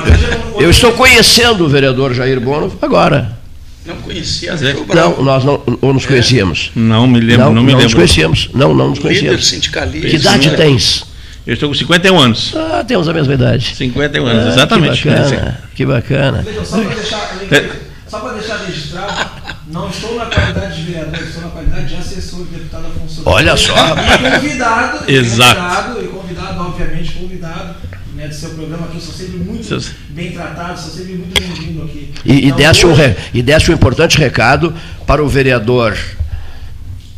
eu- 0.57 0.61
eu 0.63 0.71
estou 0.71 0.93
conhecendo 0.93 1.65
o 1.65 1.69
vereador 1.69 1.96
Jair 2.15 2.41
Bonov 2.41 2.75
agora. 2.83 3.37
Não 3.85 3.97
conhecia, 3.97 4.51
é. 4.53 4.73
Bravo. 4.85 5.17
Não, 5.19 5.25
nós 5.25 5.45
não 5.45 5.63
ou 5.81 5.95
nos 5.95 6.05
conhecíamos. 6.07 6.73
Não 6.75 7.07
me 7.07 7.21
lembro, 7.21 7.47
não, 7.47 7.55
não, 7.55 7.63
me 7.63 7.73
nos 7.73 7.83
lembro. 7.83 7.97
conhecíamos. 7.97 8.51
Não, 8.53 8.75
não 8.75 8.89
nos 8.91 8.99
Líder 8.99 9.09
conhecíamos. 9.09 9.47
sindicalista. 9.49 10.09
Que 10.09 10.17
idade 10.17 10.51
né? 10.51 10.57
tens? 10.57 11.05
Eu 11.47 11.55
estou 11.55 11.69
com 11.69 11.75
51 11.77 12.19
anos. 12.19 12.53
Ah, 12.57 12.85
temos 12.87 13.09
a 13.09 13.13
mesma 13.13 13.35
idade. 13.35 13.77
51 13.77 14.27
anos, 14.27 14.45
Ah, 14.47 14.49
exatamente. 14.49 15.03
Que 15.03 15.09
bacana, 15.09 15.61
que 15.77 15.87
bacana. 15.87 16.45
Só 16.65 16.79
para 16.81 16.95
deixar, 16.97 17.37
só 18.09 18.19
para 18.19 18.33
deixar 18.33 18.57
registrado, 18.67 19.31
não 19.69 19.89
estou 19.89 20.17
na 20.17 20.27
qualidade 20.27 20.77
de 20.85 20.91
vereador, 20.91 21.23
estou 21.23 21.43
na 21.43 21.49
qualidade 21.51 21.87
de 21.87 21.95
assessor 21.95 22.41
do 22.41 22.45
deputado 22.47 22.87
Afonso 22.89 23.23
Olha 23.25 23.57
só. 23.57 23.73
E 23.77 24.41
convidado, 24.41 24.99
e 25.07 25.15
Exato. 25.15 25.61
convidado, 25.61 26.05
e 26.05 26.09
convidado, 26.09 26.61
obviamente, 26.61 27.13
convidado 27.13 27.75
né, 28.17 28.29
do 28.29 28.35
seu 28.35 28.51
programa 28.51 28.87
aqui. 28.87 28.97
Eu 28.97 29.01
sou 29.01 29.15
sempre 29.15 29.37
muito 29.39 29.65
Seus- 29.65 29.91
bem 30.09 30.33
tratado, 30.33 30.81
sou 30.81 30.91
sempre 30.91 31.15
muito 31.15 31.41
bem-vindo 31.41 31.83
aqui. 31.85 32.13
E, 32.25 32.33
e, 32.33 32.47
Então, 32.47 32.57
desse 32.57 32.87
um, 32.87 32.93
hoje, 32.93 33.03
re- 33.03 33.17
e 33.35 33.43
desse 33.43 33.71
um 33.71 33.75
importante 33.75 34.19
recado 34.19 34.75
para 35.07 35.23
o 35.23 35.29
vereador. 35.29 35.97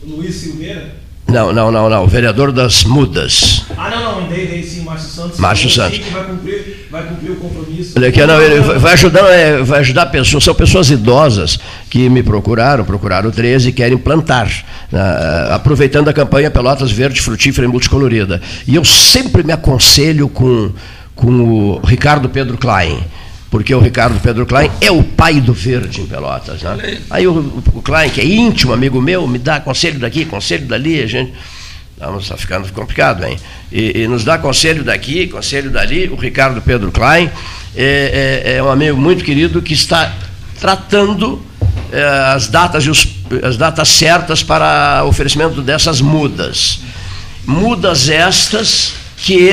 Luiz 0.03 0.35
Silveira. 0.35 0.98
Não, 1.31 1.53
não, 1.53 1.71
não, 1.71 1.91
não. 1.91 2.05
O 2.05 2.07
vereador 2.07 2.51
das 2.51 2.85
mudas. 2.85 3.63
Ah, 3.77 3.91
não, 3.91 4.23
não, 4.23 4.29
dei, 4.29 4.47
dei 4.47 4.63
sim, 4.63 4.83
Márcio 4.83 5.11
Santos. 5.11 5.39
Márcio 5.39 5.69
Santos. 5.69 6.01
vai 6.11 6.25
cumprir, 6.25 6.87
vai 6.91 7.07
cumprir 7.07 7.31
o 7.33 7.37
compromisso. 7.37 7.93
Olha 7.97 8.09
aqui, 8.09 8.25
não, 8.25 8.41
ele 8.41 8.61
vai 8.61 8.95
ajudar, 8.95 9.29
é, 9.31 9.63
vai 9.63 9.81
ajudar 9.81 10.07
pessoas, 10.07 10.43
são 10.43 10.55
pessoas 10.55 10.91
idosas 10.91 11.61
que 11.91 12.09
me 12.09 12.23
procuraram, 12.23 12.83
procuraram 12.83 13.29
o 13.29 13.33
13 13.33 13.69
e 13.69 13.73
querem 13.73 13.99
plantar, 13.99 14.51
ah, 14.91 15.57
aproveitando 15.57 16.09
a 16.09 16.15
campanha 16.15 16.51
Pelotas 16.51 16.91
Verde, 16.91 17.21
Frutífera 17.21 17.67
e 17.67 17.71
Multicolorida. 17.71 18.41
E 18.67 18.75
eu 18.75 18.85
sempre 18.85 19.43
me 19.43 19.53
aconselho 19.53 20.31
com, 20.31 20.73
com 21.15 21.29
o 21.29 21.81
Ricardo 21.85 22.31
Pedro 22.31 22.57
Klein, 22.57 23.05
porque 23.51 23.75
o 23.75 23.81
Ricardo 23.81 24.21
Pedro 24.21 24.45
Klein 24.47 24.71
é 24.81 24.91
o 24.91 25.03
pai 25.03 25.41
do 25.41 25.53
verde 25.55 26.01
em 26.03 26.07
Pelotas. 26.07 26.63
Né? 26.63 26.99
Aí 27.11 27.27
o, 27.27 27.33
o 27.75 27.83
Klein, 27.83 28.11
que 28.11 28.21
é 28.21 28.27
íntimo 28.27 28.73
amigo 28.73 29.01
meu, 29.01 29.27
me 29.27 29.39
dá 29.39 29.59
conselho 29.61 29.99
daqui, 29.99 30.25
conselho 30.25 30.67
dali, 30.67 31.03
a 31.03 31.07
gente. 31.07 31.33
Está 32.21 32.37
ficando 32.37 32.73
complicado, 32.73 33.25
hein? 33.25 33.37
E, 33.73 34.03
e 34.03 34.07
nos 34.09 34.23
dá 34.23 34.39
conselho 34.39 34.85
daqui, 34.85 35.27
conselho 35.27 35.69
dali. 35.71 36.09
O 36.09 36.15
Ricardo 36.15 36.63
Pedro 36.63 36.93
Klein 36.93 37.29
é, 37.75 38.43
é- 38.45 38.57
é 38.59 38.63
um 38.63 38.71
amigo 38.71 38.97
muito 38.97 39.25
querido 39.25 39.61
que 39.61 39.75
está 39.75 40.15
tratando 40.61 41.43
eh, 41.91 42.33
as 42.35 42.47
datas 42.49 42.85
e 42.85 42.91
os- 42.91 43.09
as 43.43 43.57
datas 43.57 43.89
certas 43.89 44.43
para 44.45 45.03
oferecimento 45.07 45.61
dessas 45.61 46.01
mudas. 46.01 46.81
Mudas 47.47 48.09
estas 48.09 48.93
que 49.17 49.51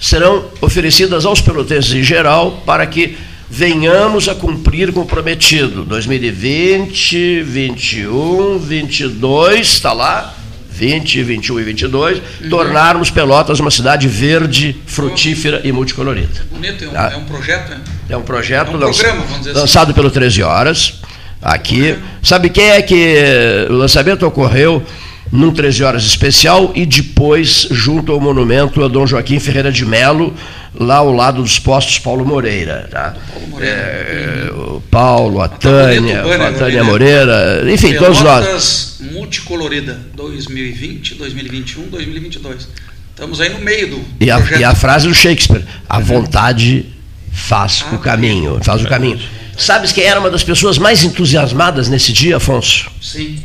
serão 0.00 0.46
oferecidas 0.60 1.26
aos 1.26 1.40
pelotenses 1.40 1.92
em 1.92 2.02
geral 2.02 2.62
para 2.64 2.86
que 2.86 3.16
venhamos 3.50 4.28
a 4.28 4.34
cumprir 4.34 4.92
com 4.92 5.00
o 5.00 5.06
prometido. 5.06 5.84
2020, 5.84 7.42
21, 7.42 8.58
22, 8.58 9.60
está 9.66 9.92
lá, 9.92 10.34
20, 10.70 11.22
21 11.22 11.60
e 11.60 11.62
22, 11.64 12.22
tornarmos 12.48 13.10
Pelotas 13.10 13.60
uma 13.60 13.70
cidade 13.70 14.08
verde, 14.08 14.76
frutífera 14.86 15.60
e 15.64 15.72
multicolorida. 15.72 16.46
Bonito, 16.50 16.84
é 16.84 16.88
um, 16.88 16.92
Tá. 16.92 17.10
é 17.12 17.16
um 17.16 17.24
projeto, 17.24 17.68
né? 17.70 17.80
É 18.08 18.16
um 18.16 18.22
projeto 18.22 18.68
É 18.68 18.76
um 18.76 18.78
programa, 18.78 19.24
assim. 19.38 19.52
lançado 19.52 19.92
pelo 19.92 20.10
13 20.10 20.42
Horas, 20.42 20.94
aqui. 21.42 21.96
Sabe 22.22 22.48
quem 22.48 22.70
é 22.70 22.80
que 22.80 23.66
o 23.68 23.74
lançamento 23.74 24.24
ocorreu 24.26 24.82
num 25.30 25.52
13 25.52 25.84
Horas 25.84 26.04
especial 26.04 26.72
e 26.74 26.84
depois 26.84 27.68
junto 27.70 28.12
ao 28.12 28.20
monumento 28.20 28.82
a 28.82 28.88
Dom 28.88 29.06
Joaquim 29.06 29.38
Ferreira 29.38 29.70
de 29.70 29.84
Melo, 29.84 30.34
lá 30.78 30.96
ao 30.96 31.12
lado 31.12 31.42
dos 31.42 31.58
postos 31.58 31.98
Paulo 31.98 32.24
Moreira. 32.24 32.88
Tá? 32.90 33.14
É, 33.60 34.50
o 34.52 34.82
Paulo, 34.90 35.40
a 35.40 35.48
Tânia, 35.48 36.24
o 36.24 36.28
banner 36.28 36.46
a 36.46 36.52
Tânia? 36.52 36.84
Moreira, 36.84 37.64
enfim, 37.72 37.94
todos 37.94 38.20
nós. 38.22 38.44
Pelotas 38.44 38.90
multicolorida, 39.12 40.00
2020, 40.14 41.14
2021, 41.14 41.88
2022. 41.88 42.68
Estamos 43.10 43.40
aí 43.40 43.50
no 43.50 43.58
meio 43.58 43.90
do 43.90 44.04
E 44.20 44.30
a, 44.30 44.38
e 44.58 44.64
a 44.64 44.74
frase 44.74 45.06
do 45.06 45.14
Shakespeare: 45.14 45.64
a 45.88 46.00
vontade 46.00 46.86
faz 47.30 47.84
o 47.92 47.98
caminho, 47.98 48.58
faz 48.62 48.82
o 48.82 48.88
caminho. 48.88 49.20
Sabes 49.56 49.92
quem 49.92 50.04
era 50.04 50.18
uma 50.18 50.30
das 50.30 50.42
pessoas 50.42 50.78
mais 50.78 51.04
entusiasmadas 51.04 51.88
nesse 51.88 52.12
dia, 52.12 52.38
Afonso? 52.38 52.90
Sim. 53.02 53.38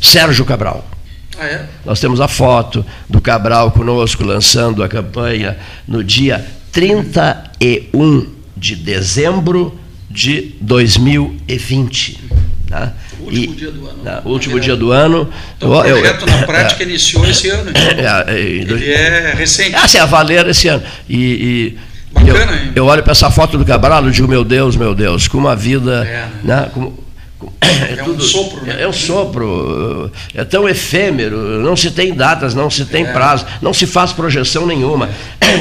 Sérgio 0.00 0.44
Cabral. 0.44 0.95
Ah, 1.38 1.44
é? 1.46 1.66
Nós 1.84 2.00
temos 2.00 2.20
a 2.20 2.28
foto 2.28 2.84
do 3.08 3.20
Cabral 3.20 3.70
conosco 3.70 4.24
lançando 4.24 4.82
a 4.82 4.88
campanha 4.88 5.56
no 5.86 6.02
dia 6.02 6.44
31 6.72 8.26
de 8.56 8.74
dezembro 8.76 9.78
de 10.10 10.54
2020. 10.60 12.20
Tá? 12.68 12.92
O 13.20 13.24
último 13.24 13.52
E- 13.52 13.56
dia 13.56 13.70
do 13.70 13.86
ano. 13.86 13.98
tá, 14.02 14.22
o 14.24 14.28
último 14.30 14.60
dia 14.60 14.76
do 14.76 14.90
ano. 14.92 15.28
Então, 15.56 15.70
o 15.70 15.74
Eu- 15.84 15.96
eu- 15.98 16.02
projeto 16.02 16.26
na 16.26 16.46
prática 16.46 16.82
iniciou 16.84 17.24
esse 17.26 17.48
ano. 17.48 17.70
então. 17.70 17.82
É, 17.82 18.24
é, 18.34 18.40
Ele 18.40 18.92
é 18.92 19.34
recente. 19.36 19.74
Ah, 19.76 19.86
sim, 19.86 19.98
a 19.98 20.06
valer 20.06 20.46
esse 20.48 20.68
ano. 20.68 20.82
E, 21.08 21.16
e 21.16 21.78
Bacana, 22.12 22.52
eu, 22.52 22.58
hein? 22.64 22.72
eu 22.74 22.86
olho 22.86 23.02
para 23.02 23.12
essa 23.12 23.30
foto 23.30 23.56
do 23.58 23.64
Cabral 23.64 24.08
e 24.08 24.10
digo, 24.10 24.26
meu 24.26 24.42
Deus, 24.44 24.74
meu 24.74 24.94
Deus, 24.94 25.28
com 25.28 25.38
uma 25.38 25.54
vida. 25.54 26.04
né, 26.42 26.70
com- 26.74 26.90
com- 26.90 27.05
É 27.60 28.02
um 28.02 28.18
sopro, 28.18 28.64
né? 28.64 28.76
É, 28.78 28.82
é 28.82 28.88
um 28.88 28.92
sopro, 28.92 30.10
é 30.34 30.44
tão 30.44 30.68
efêmero, 30.68 31.36
não 31.60 31.76
se 31.76 31.90
tem 31.90 32.14
datas, 32.14 32.54
não 32.54 32.70
se 32.70 32.84
tem 32.86 33.04
É. 33.04 33.12
prazo, 33.12 33.44
não 33.60 33.74
se 33.74 33.86
faz 33.86 34.12
projeção 34.12 34.66
nenhuma. 34.66 35.10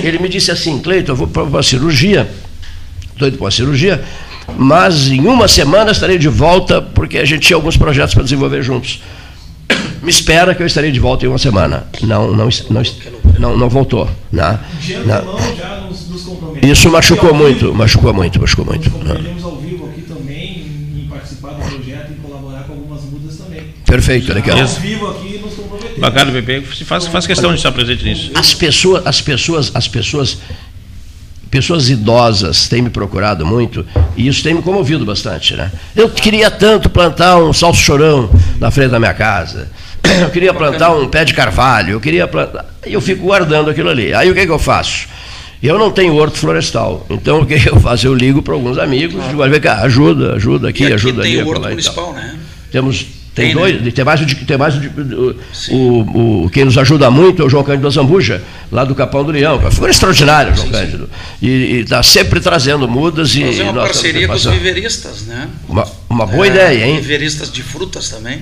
Ele 0.03 0.17
me 0.19 0.29
disse 0.29 0.51
assim, 0.51 0.79
Cleiton, 0.79 1.11
eu 1.11 1.15
vou 1.15 1.27
para 1.27 1.43
uma 1.43 1.63
cirurgia, 1.63 2.29
estou 3.11 3.27
indo 3.27 3.37
para 3.37 3.45
uma 3.45 3.51
cirurgia, 3.51 4.03
mas 4.57 5.07
em 5.07 5.27
uma 5.27 5.47
semana 5.47 5.91
estarei 5.91 6.17
de 6.17 6.29
volta, 6.29 6.81
porque 6.81 7.17
a 7.17 7.25
gente 7.25 7.47
tinha 7.47 7.57
alguns 7.57 7.75
projetos 7.75 8.13
para 8.13 8.23
desenvolver 8.23 8.61
juntos. 8.61 9.01
Me 10.01 10.11
espera 10.11 10.53
que 10.53 10.61
eu 10.61 10.67
estarei 10.67 10.91
de 10.91 10.99
volta 10.99 11.25
em 11.25 11.27
uma 11.27 11.39
semana. 11.39 11.87
Não, 12.03 12.31
não, 12.31 12.47
não, 12.69 12.83
não, 13.39 13.57
não 13.57 13.69
voltou. 13.69 14.07
Né? 14.31 14.59
Né? 15.03 15.21
Isso 16.61 16.89
machucou 16.91 17.33
muito, 17.33 17.65
vivo, 17.65 17.73
machucou 17.73 18.13
muito, 18.13 18.39
machucou 18.39 18.65
muito. 18.65 18.89
Nos 18.89 18.93
comprometemos 18.99 19.43
ao 19.43 19.55
vivo 19.57 19.85
aqui 19.87 20.01
também 20.01 20.65
em 20.95 21.07
participar 21.25 21.49
do 21.49 21.57
projeto 21.57 22.11
e 22.11 22.15
colaborar 22.15 22.63
com 22.63 22.73
algumas 22.73 23.01
mudas 23.03 23.37
também. 23.37 23.73
Perfeito, 23.85 24.31
legal. 24.31 24.59
Ao 24.59 24.67
vivo 24.67 25.07
aqui 25.07 25.39
nos 25.39 25.55
comprometemos. 25.55 25.99
Bacana, 25.99 26.31
PP, 26.31 26.61
faz, 26.61 27.07
faz 27.07 27.25
questão 27.25 27.49
de 27.49 27.57
estar 27.57 27.71
presente 27.71 28.03
nisso. 28.05 28.31
As 28.35 28.53
pessoas, 28.53 29.05
as 29.05 29.21
pessoas, 29.21 29.71
as 29.73 29.87
pessoas, 29.87 30.37
pessoas 31.49 31.89
idosas 31.89 32.67
têm 32.67 32.83
me 32.83 32.91
procurado 32.91 33.45
muito 33.45 33.85
e 34.15 34.27
isso 34.27 34.43
tem 34.43 34.53
me 34.53 34.61
comovido 34.61 35.03
bastante, 35.03 35.55
né? 35.55 35.71
Eu 35.95 36.09
queria 36.09 36.51
tanto 36.51 36.89
plantar 36.89 37.37
um 37.37 37.51
salso 37.51 37.81
chorão 37.81 38.29
na 38.59 38.69
frente 38.69 38.91
da 38.91 38.99
minha 38.99 39.13
casa. 39.13 39.69
Eu 40.21 40.29
queria 40.29 40.53
plantar 40.53 40.91
um 40.91 41.07
pé 41.07 41.25
de 41.25 41.33
carvalho, 41.33 41.93
eu 41.93 41.99
queria 41.99 42.27
plantar. 42.27 42.65
E 42.85 42.93
eu 42.93 43.01
fico 43.01 43.23
guardando 43.23 43.71
aquilo 43.71 43.89
ali. 43.89 44.13
Aí 44.13 44.29
o 44.29 44.35
que, 44.35 44.45
que 44.45 44.51
eu 44.51 44.59
faço? 44.59 45.07
Eu 45.65 45.77
não 45.79 45.91
tenho 45.91 46.15
horto 46.15 46.37
florestal. 46.37 47.05
Então 47.09 47.41
o 47.41 47.45
que 47.45 47.53
eu 47.67 47.79
faço? 47.79 48.05
Eu 48.07 48.13
ligo 48.13 48.41
para 48.41 48.53
alguns 48.53 48.77
amigos, 48.77 49.23
digo, 49.27 49.41
olha, 49.41 49.51
vem 49.51 49.61
cá, 49.61 49.81
ajuda, 49.81 50.33
ajuda 50.35 50.69
aqui, 50.69 50.83
E 50.83 50.85
aqui 50.87 50.93
ajuda 50.95 51.21
tem 51.23 51.33
ali. 51.33 51.43
o 51.43 51.47
Horto 51.47 51.65
e. 51.67 51.69
Municipal, 51.69 52.13
né? 52.13 52.35
Temos 52.71 53.05
tem, 53.35 53.47
Tem, 53.47 53.55
né? 53.55 53.61
dois, 53.79 53.93
tem 53.93 54.05
mais, 54.05 54.21
tem 54.47 54.57
mais 54.57 54.75
o, 54.75 55.35
o, 55.75 56.45
o, 56.45 56.49
quem 56.49 56.63
nos 56.63 56.77
ajuda 56.77 57.11
muito 57.11 57.41
é 57.41 57.45
o 57.45 57.49
João 57.49 57.63
Cândido 57.65 57.91
Zambuja, 57.91 58.41
lá 58.71 58.85
do 58.85 58.95
Capão 58.95 59.25
do 59.25 59.31
Leão, 59.33 59.57
uma 59.57 59.69
figura 59.69 59.91
extraordinária, 59.91 60.55
João 60.55 60.69
Cândido. 60.69 61.09
E 61.41 61.81
está 61.81 62.01
sempre 62.01 62.39
trazendo 62.39 62.87
mudas 62.87 63.35
e 63.35 63.43
Fazer 63.43 63.63
uma 63.63 63.73
parceria 63.73 64.27
com 64.27 64.33
os 64.35 64.45
viveristas, 64.45 65.23
né? 65.23 65.49
Uma, 65.67 65.85
uma 66.09 66.25
boa 66.25 66.45
É, 66.47 66.49
ideia, 66.49 66.85
hein? 66.85 66.95
Viveristas 67.01 67.51
de 67.51 67.61
frutas 67.61 68.07
também. 68.09 68.39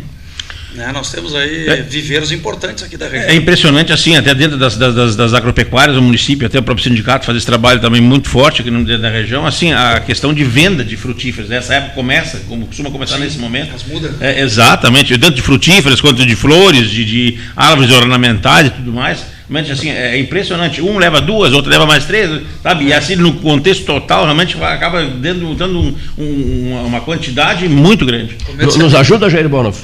Né? 0.76 0.91
Nós 0.91 1.11
temos 1.11 1.36
aí 1.36 1.67
É. 1.69 1.76
viveiros 1.84 2.32
importantes 2.32 2.84
aqui 2.84 2.97
da 2.97 3.07
região. 3.07 3.30
É 3.30 3.36
impressionante, 3.36 3.93
assim, 3.93 4.15
até 4.15 4.34
dentro 4.34 4.57
das, 4.57 4.76
das- 4.76 4.95
das, 4.95 5.15
das 5.15 5.34
agropecuárias 5.34 5.95
do 5.95 6.01
município, 6.01 6.47
até 6.47 6.57
o 6.57 6.63
próprio 6.63 6.84
sindicato 6.84 7.26
faz 7.26 7.38
esse 7.38 7.45
trabalho 7.45 7.80
também 7.80 8.01
muito 8.01 8.28
forte 8.28 8.61
aqui 8.61 8.71
no, 8.71 8.84
dentro 8.84 9.03
da 9.03 9.09
região, 9.09 9.45
assim, 9.45 9.71
a 9.71 9.99
questão 9.99 10.34
de 10.34 10.43
venda 10.43 10.84
de 10.84 10.97
frutíferos. 10.97 11.51
Essa 11.51 11.76
época 11.76 11.93
começa, 11.93 12.39
como 12.49 12.65
costuma 12.65 12.89
começar 12.89 13.17
nesse 13.19 13.38
momento. 13.38 13.76
As 13.76 13.84
mudas. 13.84 14.19
É, 14.21 14.41
exatamente, 14.41 15.15
tanto 15.17 15.36
de 15.36 15.41
frutíferas 15.43 16.01
quanto 16.01 16.26
de 16.26 16.36
flores, 16.36 16.89
de, 16.89 17.05
de 17.05 17.38
árvores 17.55 17.91
ornamentais 17.91 18.67
e 18.67 18.69
tudo 18.71 18.91
mais. 18.91 19.19
Realmente, 19.47 19.71
assim, 19.74 19.89
é 19.91 20.17
impressionante. 20.17 20.82
Um 20.82 20.97
leva 20.97 21.21
duas, 21.21 21.53
outro 21.53 21.69
leva 21.69 21.86
mais 21.86 22.05
três, 22.05 22.41
sabe? 22.63 22.86
E 22.86 22.93
assim, 22.93 23.15
no 23.15 23.34
contexto 23.34 23.86
total, 23.86 24.24
realmente 24.24 24.57
acaba 24.63 25.03
dando, 25.05 25.53
dando 25.53 25.80
um- 25.80 25.95
um- 26.17 26.86
uma 26.88 27.01
quantidade 27.01 27.67
muito 27.69 28.05
grande. 28.05 28.36
Nos, 28.57 28.76
nos 28.78 28.95
ajuda, 28.95 29.30
Jair 29.30 29.47
Bonov? 29.47 29.76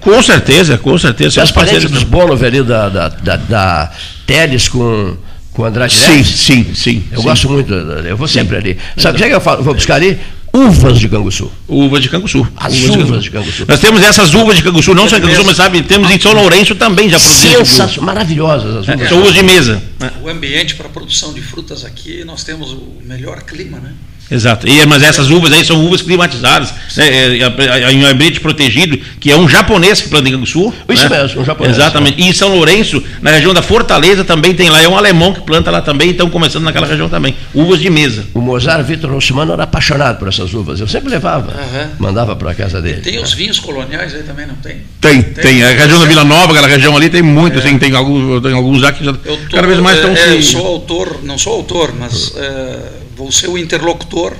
Com 0.00 0.22
certeza, 0.22 0.78
com 0.78 0.96
certeza. 0.98 1.40
É 1.40 1.42
parente 1.42 1.54
parceiros 1.54 1.90
dos 1.90 2.02
Bonov 2.04 2.42
ali 2.44 2.62
da, 2.62 2.88
da, 2.88 3.08
da, 3.08 3.36
da 3.36 3.92
Teles 4.26 4.68
com, 4.68 5.16
com 5.52 5.62
o 5.62 5.64
Andrade 5.64 5.94
Sim, 5.94 6.08
Neves? 6.12 6.26
sim, 6.28 6.74
sim. 6.74 7.04
Eu 7.10 7.18
sim. 7.18 7.24
gosto 7.24 7.48
muito, 7.50 7.72
eu 7.72 8.16
vou 8.16 8.28
sempre 8.28 8.56
ali. 8.56 8.78
Sabe 8.96 9.16
o 9.16 9.18
que 9.18 9.24
é 9.24 9.28
que 9.28 9.34
eu 9.34 9.40
falo? 9.40 9.62
vou 9.62 9.74
buscar 9.74 9.96
ali? 9.96 10.18
Uvas 10.54 11.00
de 11.00 11.08
Canguçu. 11.08 11.50
Uvas 11.66 12.02
de 12.02 12.10
Canguçu. 12.10 12.46
As 12.54 12.74
Uvas 12.74 12.92
de 12.92 12.98
uvas 12.98 13.24
de 13.24 13.30
Canguçu. 13.30 13.64
Nós 13.66 13.80
temos 13.80 14.02
essas 14.02 14.34
uvas 14.34 14.56
de 14.56 14.62
Canguçu, 14.62 14.94
não 14.94 15.08
só 15.08 15.16
em 15.16 15.20
Canguçu, 15.22 15.44
mas 15.46 15.56
sabe, 15.56 15.82
temos 15.82 16.10
em 16.10 16.20
São 16.20 16.34
Lourenço 16.34 16.74
também 16.74 17.08
já 17.08 17.18
produzido. 17.18 17.64
Sensacional, 17.64 18.14
maravilhosas 18.14 18.76
as 18.76 18.88
É, 18.88 18.94
uvas. 18.94 19.08
São 19.08 19.20
uvas 19.20 19.32
de 19.32 19.42
mesa. 19.42 19.82
O 20.22 20.28
ambiente 20.28 20.74
para 20.74 20.86
a 20.88 20.90
produção 20.90 21.32
de 21.32 21.40
frutas 21.40 21.86
aqui, 21.86 22.22
nós 22.24 22.44
temos 22.44 22.70
o 22.70 22.98
melhor 23.02 23.40
clima, 23.44 23.78
né? 23.78 23.92
Exato. 24.32 24.66
E, 24.66 24.84
mas 24.86 25.02
essas 25.02 25.30
uvas 25.30 25.52
aí 25.52 25.64
são 25.64 25.84
uvas 25.84 26.00
climatizadas, 26.00 26.72
né, 26.96 27.06
é, 27.06 27.38
é, 27.38 27.92
em 27.92 28.02
um 28.02 28.06
ambiente 28.06 28.40
protegido, 28.40 28.98
que 29.20 29.30
é 29.30 29.36
um 29.36 29.48
japonês 29.48 30.00
que 30.00 30.08
planta 30.08 30.28
em 30.28 30.32
Canguçu. 30.32 30.72
Isso 30.88 31.08
né? 31.08 31.20
mesmo, 31.22 31.42
um 31.42 31.44
japonês. 31.44 31.76
Exatamente. 31.76 32.20
E 32.20 32.24
em 32.28 32.32
São 32.32 32.54
Lourenço, 32.54 33.02
na 33.20 33.30
região 33.30 33.52
da 33.52 33.62
Fortaleza, 33.62 34.24
também 34.24 34.54
tem 34.54 34.70
lá, 34.70 34.80
é 34.80 34.88
um 34.88 34.96
alemão 34.96 35.34
que 35.34 35.42
planta 35.42 35.70
lá 35.70 35.82
também, 35.82 36.10
então 36.10 36.30
começando 36.30 36.64
naquela 36.64 36.86
região 36.86 37.08
também. 37.08 37.34
Uvas 37.54 37.80
de 37.80 37.90
mesa. 37.90 38.24
O 38.32 38.40
Mozart 38.40 38.84
Vitor 38.86 39.10
Rossumano 39.10 39.52
era 39.52 39.64
apaixonado 39.64 40.18
por 40.18 40.28
essas 40.28 40.54
uvas. 40.54 40.80
Eu 40.80 40.88
sempre 40.88 41.10
levava, 41.10 41.52
Aham. 41.52 41.90
mandava 41.98 42.34
para 42.34 42.52
a 42.52 42.54
casa 42.54 42.80
dele. 42.80 43.02
Tem 43.02 43.22
os 43.22 43.34
vinhos 43.34 43.58
coloniais 43.58 44.14
aí 44.14 44.22
também, 44.22 44.46
não 44.46 44.54
tem? 44.56 44.78
Tem, 45.00 45.22
tem. 45.22 45.62
A 45.62 45.68
região 45.70 45.98
da 45.98 46.06
Vila 46.06 46.24
Nova, 46.24 46.52
aquela 46.52 46.68
região 46.68 46.96
ali, 46.96 47.10
tem 47.10 47.22
muito, 47.22 47.58
assim, 47.58 47.78
tem 47.78 47.94
alguns, 47.94 48.42
tem 48.42 48.52
alguns 48.52 48.80
lá 48.80 48.92
que 48.92 49.04
já 49.04 49.10
Eu 49.10 49.36
tô, 49.36 49.56
cada 49.56 49.66
vez 49.66 49.78
mais 49.80 49.96
estão 49.96 50.14
é, 50.14 50.34
eu 50.34 50.42
se. 50.42 50.52
sou 50.52 50.66
autor, 50.66 51.20
não 51.22 51.36
sou 51.36 51.54
autor, 51.54 51.92
mas 51.98 52.34
é, 52.36 52.78
vou 53.22 53.32
ser 53.32 53.48
o 53.48 53.56
interlocutor 53.58 54.34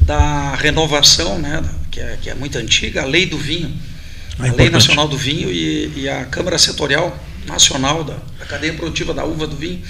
da 0.00 0.54
renovação, 0.54 1.38
né, 1.38 1.62
que, 1.90 2.00
é, 2.00 2.16
que 2.22 2.30
é 2.30 2.34
muito 2.34 2.56
antiga, 2.58 3.02
a 3.02 3.04
Lei 3.04 3.26
do 3.26 3.36
Vinho, 3.38 3.70
Ah, 4.38 4.48
a 4.48 4.52
Lei. 4.52 4.70
Nacional 4.70 5.08
do 5.08 5.16
Vinho 5.16 5.50
e, 5.50 5.92
e 5.96 6.08
a 6.08 6.24
Câmara 6.24 6.56
Setorial 6.58 7.16
Nacional 7.46 8.04
da, 8.04 8.14
da 8.38 8.44
cadeia 8.46 8.72
produtiva 8.74 9.12
da 9.14 9.24
uva 9.24 9.46
do 9.46 9.56
vinho 9.56 9.80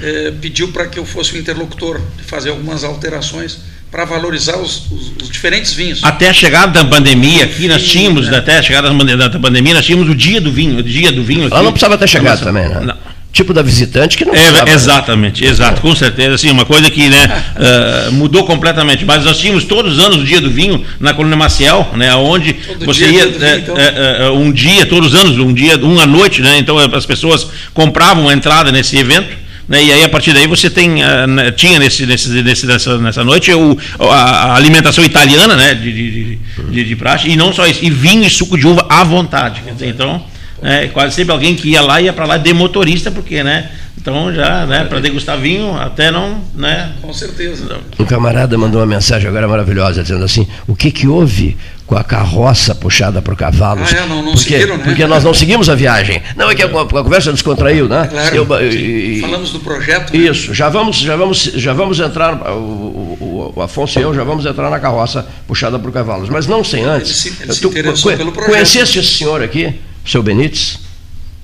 eh, 0.00 0.32
pediu 0.40 0.68
para 0.68 0.86
que 0.86 0.98
eu 1.00 1.04
fosse 1.04 1.34
o 1.34 1.36
interlocutor 1.38 2.00
de 2.16 2.22
fazer 2.22 2.50
algumas 2.50 2.84
alterações 2.84 3.58
para 3.90 4.04
valorizar 4.04 4.56
os, 4.58 4.86
os- 4.90 5.12
os 5.22 5.28
diferentes 5.28 5.72
vinhos. 5.72 5.98
Até 6.04 6.28
a 6.28 6.32
chegada 6.32 6.72
da 6.84 6.88
pandemia 6.88 7.44
aqui, 7.44 7.66
nós 7.66 7.82
tínhamos, 7.82 8.28
né? 8.28 8.38
até 8.38 8.58
a 8.58 8.62
chegada 8.62 8.88
da 8.90 8.96
pande- 8.96 9.16
da 9.16 9.30
pandemia, 9.40 9.74
nós 9.74 9.84
tínhamos 9.84 10.08
o 10.08 10.14
dia 10.14 10.40
do 10.40 10.52
vinho, 10.52 10.78
o 10.78 10.82
dia 10.82 11.10
do 11.10 11.24
vinho 11.24 11.46
aqui. 11.46 11.54
Ela 11.54 11.64
não 11.64 11.72
precisava 11.72 11.98
ter 11.98 12.06
chegado 12.08 12.40
também, 12.44 12.68
né? 12.68 12.80
não. 12.80 12.96
Tipo 13.30 13.52
da 13.52 13.62
visitante 13.62 14.16
que 14.16 14.24
não 14.24 14.32
É, 14.34 14.38
precisava. 14.38 14.70
exatamente, 14.70 15.44
exato, 15.44 15.80
com 15.82 15.94
certeza, 15.94 16.34
assim, 16.34 16.50
uma 16.50 16.64
coisa 16.64 16.90
que 16.90 17.08
né, 17.08 17.44
eh, 17.56 18.08
mudou 18.12 18.44
completamente. 18.44 19.04
Mas 19.04 19.22
nós 19.24 19.38
tínhamos 19.38 19.64
todos 19.64 19.98
os 19.98 20.04
anos 20.04 20.16
o 20.22 20.24
dia 20.24 20.40
do 20.40 20.50
vinho 20.50 20.82
na 20.98 21.12
colônia 21.12 21.36
Maciel, 21.36 21.88
né, 21.94 22.12
onde 22.14 22.54
Todo 22.54 22.86
você 22.86 23.06
dia 23.06 23.10
ia 23.24 23.28
dia 23.28 23.38
vinho, 23.38 23.58
então. 23.60 23.76
eh, 23.78 24.16
eh, 24.22 24.30
um 24.30 24.50
dia, 24.50 24.86
todos 24.86 25.12
os 25.12 25.20
anos, 25.20 25.38
um 25.38 25.52
dia, 25.52 25.76
uma 25.76 26.06
noite, 26.06 26.40
né, 26.40 26.58
então 26.58 26.78
as 26.78 27.04
pessoas 27.06 27.46
compravam 27.74 28.28
a 28.28 28.32
entrada 28.32 28.72
nesse 28.72 28.96
evento. 28.96 29.28
Né, 29.68 29.84
e 29.84 29.92
aí 29.92 30.02
a 30.02 30.08
partir 30.08 30.32
daí 30.32 30.46
você 30.46 30.70
tem 30.70 30.88
né, 31.28 31.50
tinha 31.54 31.78
nesse, 31.78 32.06
nesse, 32.06 32.30
nesse- 32.42 32.66
nessa, 32.66 32.96
nessa 32.96 33.22
noite 33.22 33.52
o, 33.52 33.76
a, 34.10 34.54
alimentação 34.56 35.04
italiana 35.04 35.54
né, 35.56 35.74
de, 35.74 35.92
de, 35.92 36.38
de, 36.70 36.84
de, 36.84 36.96
praxe 36.96 37.28
e 37.28 37.36
não 37.36 37.52
só 37.52 37.66
isso 37.66 37.80
e 37.84 37.90
vinho 37.90 38.24
e 38.24 38.30
suco 38.30 38.56
de 38.56 38.66
uva 38.66 38.86
à 38.88 39.04
vontade 39.04 39.60
então 39.82 40.24
é, 40.62 40.88
quase 40.88 41.14
sempre 41.14 41.32
alguém 41.32 41.54
que 41.54 41.68
ia 41.70 41.80
lá 41.82 42.00
ia 42.00 42.12
para 42.12 42.24
lá 42.26 42.36
de 42.36 42.52
motorista 42.52 43.10
porque 43.10 43.42
né 43.42 43.70
então 44.00 44.32
já 44.32 44.64
né, 44.64 44.84
para 44.84 45.00
degustar 45.00 45.36
vinho 45.38 45.76
até 45.76 46.10
não 46.10 46.40
né 46.54 46.92
Com 47.02 47.12
certeza. 47.12 47.78
Um 47.98 48.04
camarada 48.04 48.56
mandou 48.56 48.80
uma 48.80 48.86
mensagem 48.86 49.28
agora 49.28 49.46
maravilhosa, 49.48 50.02
dizendo 50.02 50.24
assim: 50.24 50.46
o 50.68 50.74
que, 50.76 50.90
que 50.90 51.06
houve 51.08 51.56
com 51.84 51.96
a 51.96 52.04
carroça 52.04 52.74
puxada 52.74 53.20
por 53.20 53.34
cavalos? 53.36 53.92
Ah, 53.92 53.96
é, 53.96 54.06
não- 54.06 54.22
não 54.22 54.32
porque, 54.32 54.50
seguiram, 54.50 54.76
né? 54.78 54.84
porque 54.84 55.06
nós 55.06 55.24
não 55.24 55.34
seguimos 55.34 55.68
a 55.68 55.74
viagem. 55.74 56.22
Não, 56.36 56.48
é 56.50 56.54
que 56.54 56.62
a, 56.62 56.66
a 56.66 56.84
conversa 56.86 57.32
descontraiu, 57.32 57.88
né? 57.88 58.06
Claro, 58.08 58.36
Eu- 58.36 58.46
sim. 58.70 58.78
e- 58.78 59.18
e- 59.18 59.20
Falamos 59.20 59.50
do 59.50 59.60
projeto. 59.60 60.12
né? 60.16 60.18
Isso, 60.18 60.54
já 60.54 60.68
vamos, 60.68 60.96
já 60.96 61.16
vamos, 61.16 61.38
já 61.56 61.72
vamos 61.72 61.98
entrar, 61.98 62.34
o, 62.52 62.56
o- 62.56 63.52
o 63.56 63.62
Afonso 63.62 63.98
e 63.98 64.02
eu 64.02 64.14
já 64.14 64.22
vamos 64.22 64.46
entrar 64.46 64.70
na 64.70 64.78
carroça 64.78 65.26
puxada 65.46 65.78
por 65.78 65.90
cavalos, 65.92 66.28
mas 66.28 66.46
não 66.46 66.62
sem 66.62 66.84
antes. 66.84 67.26
Ele 67.26 67.34
se- 67.36 67.42
ele 67.42 67.52
se 67.54 67.60
Tu 67.60 67.68
interessou 67.68 68.16
pelo 68.16 68.32
projeto. 68.32 68.52
Conheceste 68.52 68.98
esse 69.00 69.16
senhor 69.16 69.42
aqui, 69.42 69.74
seu 70.10 70.22
Benites? 70.22 70.78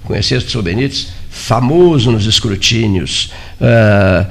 Conheceste 0.04 0.48
o 0.48 0.52
seu 0.52 0.62
Benites? 0.62 1.08
Famoso 1.30 2.10
nos 2.12 2.26
escrutínios, 2.26 3.30
ah, 3.60 4.26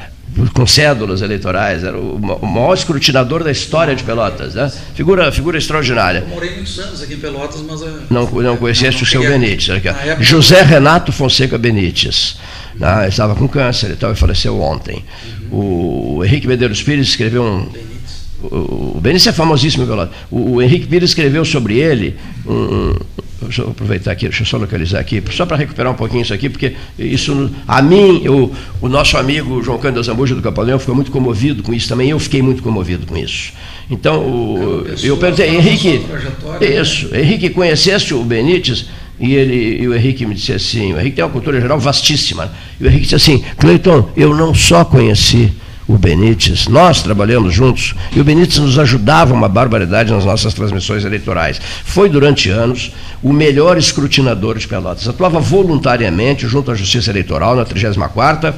com 0.53 0.65
cédulas 0.65 1.21
eleitorais, 1.21 1.83
era 1.83 1.97
o, 1.97 2.17
ma- 2.19 2.35
o 2.35 2.45
maior 2.47 2.73
escrutinador 2.73 3.43
da 3.43 3.51
história 3.51 3.95
de 3.95 4.03
Pelotas, 4.03 4.55
né? 4.55 4.71
Figura, 4.95 5.31
figura 5.31 5.57
extraordinária. 5.57 6.19
Eu 6.19 6.27
morei 6.27 6.55
muitos 6.55 6.79
anos 6.79 7.01
aqui 7.01 7.13
em 7.15 7.19
Pelotas, 7.19 7.61
mas. 7.61 7.81
eh, 7.81 7.85
Não, 8.09 8.25
não 8.29 8.57
conheceste 8.57 9.01
não 9.01 9.07
o 9.07 9.11
seu 9.11 9.21
Benites. 9.21 9.69
aqui, 9.69 9.87
época- 9.89 10.23
José 10.23 10.61
Renato 10.63 11.11
Fonseca 11.11 11.57
Benites. 11.57 12.37
né, 12.75 13.01
ele 13.01 13.09
estava 13.09 13.35
com 13.35 13.47
câncer 13.47 13.91
e 13.91 13.95
tal, 13.95 14.11
e 14.11 14.15
faleceu 14.15 14.59
ontem. 14.61 15.03
O 15.51 16.23
Henrique 16.25 16.47
Medeiros 16.47 16.81
Pires 16.81 17.07
escreveu 17.09 17.43
um. 17.43 17.67
O, 18.41 18.95
o 18.97 18.99
Benites 19.01 19.27
é 19.27 19.31
famosíssimo 19.31 19.83
em 19.83 19.87
Pelotas. 19.87 20.15
O, 20.31 20.53
o 20.55 20.61
Henrique 20.61 20.87
Pires 20.87 21.11
escreveu 21.11 21.45
sobre 21.45 21.77
ele 21.77 22.17
um, 22.47 22.95
deixa 23.43 23.61
eu 23.61 23.69
aproveitar 23.69 24.11
aqui, 24.11 24.27
deixa 24.27 24.43
eu 24.43 24.47
só 24.47 24.57
localizar 24.57 24.99
aqui, 24.99 25.21
só 25.31 25.45
para 25.45 25.57
recuperar 25.57 25.91
um 25.91 25.95
pouquinho 25.95 26.21
isso 26.21 26.33
aqui, 26.33 26.49
porque 26.49 26.73
isso, 26.97 27.51
a 27.67 27.81
mim, 27.81 28.21
eu, 28.23 28.51
o 28.81 28.89
nosso 28.89 29.17
amigo 29.17 29.61
João 29.61 29.77
Cândido 29.77 30.03
Zambuja 30.03 30.35
do 30.35 30.41
Capaleão 30.41 30.79
ficou 30.79 30.95
muito 30.95 31.11
comovido 31.11 31.63
com 31.63 31.73
isso 31.73 31.87
também, 31.87 32.09
eu 32.09 32.19
fiquei 32.19 32.41
muito 32.41 32.61
comovido 32.61 33.05
com 33.05 33.17
isso. 33.17 33.53
Então, 33.89 34.19
o, 34.19 34.85
eu 35.03 35.17
perguntei, 35.17 35.49
Henrique, 35.49 36.05
isso, 36.61 37.15
Henrique, 37.15 37.49
conheceste 37.49 38.13
o 38.13 38.23
Benítez? 38.23 38.85
E, 39.19 39.35
ele, 39.35 39.83
e 39.83 39.87
o 39.87 39.95
Henrique 39.95 40.25
me 40.25 40.33
disse 40.33 40.53
assim, 40.53 40.93
o 40.93 40.99
Henrique 40.99 41.15
tem 41.15 41.23
uma 41.23 41.31
cultura 41.31 41.61
geral 41.61 41.79
vastíssima, 41.79 42.51
e 42.79 42.83
o 42.83 42.87
Henrique 42.87 43.03
disse 43.03 43.15
assim, 43.15 43.43
Cleiton, 43.57 44.09
eu 44.17 44.35
não 44.35 44.53
só 44.53 44.83
conheci 44.83 45.51
o 45.87 45.97
Benítez, 45.97 46.67
nós 46.67 47.01
trabalhamos 47.01 47.53
juntos 47.53 47.93
e 48.15 48.19
o 48.19 48.23
Benítez 48.23 48.57
nos 48.57 48.79
ajudava 48.79 49.33
uma 49.33 49.49
barbaridade 49.49 50.13
nas 50.13 50.23
nossas 50.23 50.53
transmissões 50.53 51.03
eleitorais. 51.03 51.59
Foi 51.83 52.09
durante 52.09 52.49
anos 52.49 52.91
o 53.21 53.33
melhor 53.33 53.77
escrutinador 53.77 54.57
de 54.57 54.67
Pelotas. 54.67 55.07
Atuava 55.07 55.39
voluntariamente 55.39 56.47
junto 56.47 56.71
à 56.71 56.75
Justiça 56.75 57.09
Eleitoral 57.09 57.55
na 57.55 57.65
34 57.65 58.53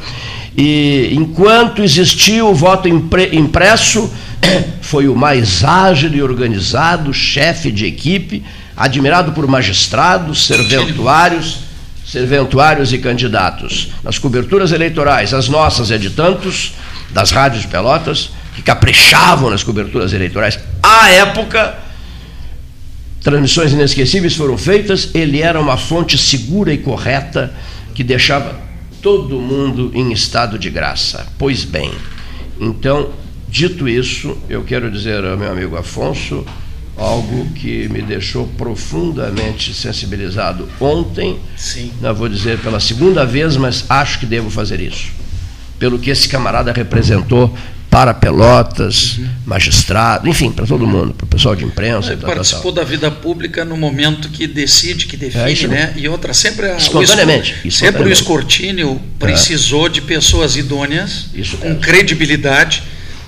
e 0.57 1.09
enquanto 1.13 1.83
existiu 1.83 2.49
o 2.49 2.53
voto 2.53 2.87
impresso, 2.87 4.11
foi 4.81 5.07
o 5.07 5.15
mais 5.15 5.63
ágil 5.63 6.13
e 6.13 6.21
organizado 6.21 7.13
chefe 7.13 7.71
de 7.71 7.85
equipe, 7.85 8.43
admirado 8.77 9.31
por 9.31 9.47
magistrados, 9.47 10.45
serventuários, 10.45 11.59
serventuários 12.05 12.93
e 12.93 12.99
candidatos. 12.99 13.89
Nas 14.03 14.19
coberturas 14.19 14.71
eleitorais, 14.71 15.33
as 15.33 15.49
nossas 15.49 15.91
é 15.91 15.97
de 15.97 16.11
tantos, 16.11 16.73
das 17.15 17.31
rádios 17.31 17.61
de 17.61 17.69
Pelotas, 17.69 18.31
que 18.53 18.61
caprichavam 18.61 19.49
nas 19.49 19.63
coberturas 19.63 20.11
eleitorais. 20.11 20.59
À 20.83 21.09
época, 21.11 21.73
transmissões 23.21 23.71
inesquecíveis 23.71 24.35
foram 24.35 24.57
feitas, 24.57 25.11
ele 25.15 25.41
era 25.41 25.57
uma 25.57 25.77
fonte 25.77 26.17
segura 26.17 26.73
e 26.73 26.77
correta 26.77 27.53
que 27.93 28.03
deixava 28.03 28.59
todo 29.01 29.39
mundo 29.39 29.91
em 29.93 30.11
estado 30.11 30.59
de 30.59 30.69
graça. 30.69 31.25
Pois 31.39 31.63
bem, 31.63 31.89
então, 32.59 33.11
dito 33.47 33.87
isso, 33.87 34.37
eu 34.49 34.65
quero 34.65 34.91
dizer 34.91 35.23
ao 35.23 35.37
meu 35.37 35.49
amigo 35.49 35.77
Afonso 35.77 36.45
algo 36.97 37.45
que 37.53 37.87
me 37.87 38.01
deixou 38.01 38.45
profundamente 38.57 39.73
sensibilizado 39.73 40.67
ontem. 40.81 41.39
Sim. 41.55 41.93
Não 42.01 42.13
vou 42.13 42.27
dizer 42.27 42.59
pela 42.59 42.81
segunda 42.81 43.25
vez, 43.25 43.55
mas 43.55 43.85
acho 43.87 44.19
que 44.19 44.25
devo 44.25 44.49
fazer 44.49 44.81
isso 44.81 45.24
pelo 45.79 45.99
que 45.99 46.09
esse 46.09 46.27
camarada 46.29 46.71
representou 46.71 47.55
para 47.95 48.13
Pelotas, 48.13 49.17
uhum. 49.17 49.29
magistrado, 49.45 50.27
enfim, 50.27 50.51
para 50.51 50.65
todo 50.65 50.85
mundo, 50.85 51.13
para 51.13 51.23
o 51.23 51.27
pessoal 51.27 51.55
de 51.55 51.63
imprensa. 51.63 52.11
Ele 52.11 52.21
participou 52.21 52.73
da 52.73 52.83
vida 52.83 53.09
pública 53.09 53.63
no 53.63 53.77
momento 53.77 54.27
que 54.27 54.45
decide, 54.47 55.05
que 55.05 55.15
define, 55.15 55.63
é, 55.63 55.67
né? 55.67 55.93
E 55.95 56.09
outra, 56.09 56.33
sempre 56.33 56.71
a, 56.71 56.75
espontaneamente, 56.75 57.53
o, 57.63 57.67
espontaneamente. 57.67 57.71
sempre 57.71 58.03
o 58.03 58.11
escrutínio 58.11 59.01
precisou 59.17 59.87
é. 59.87 59.89
de 59.89 60.01
pessoas 60.01 60.57
idôneas, 60.57 61.27
Isso 61.33 61.55
com 61.55 61.73
credibilidade, 61.77 62.83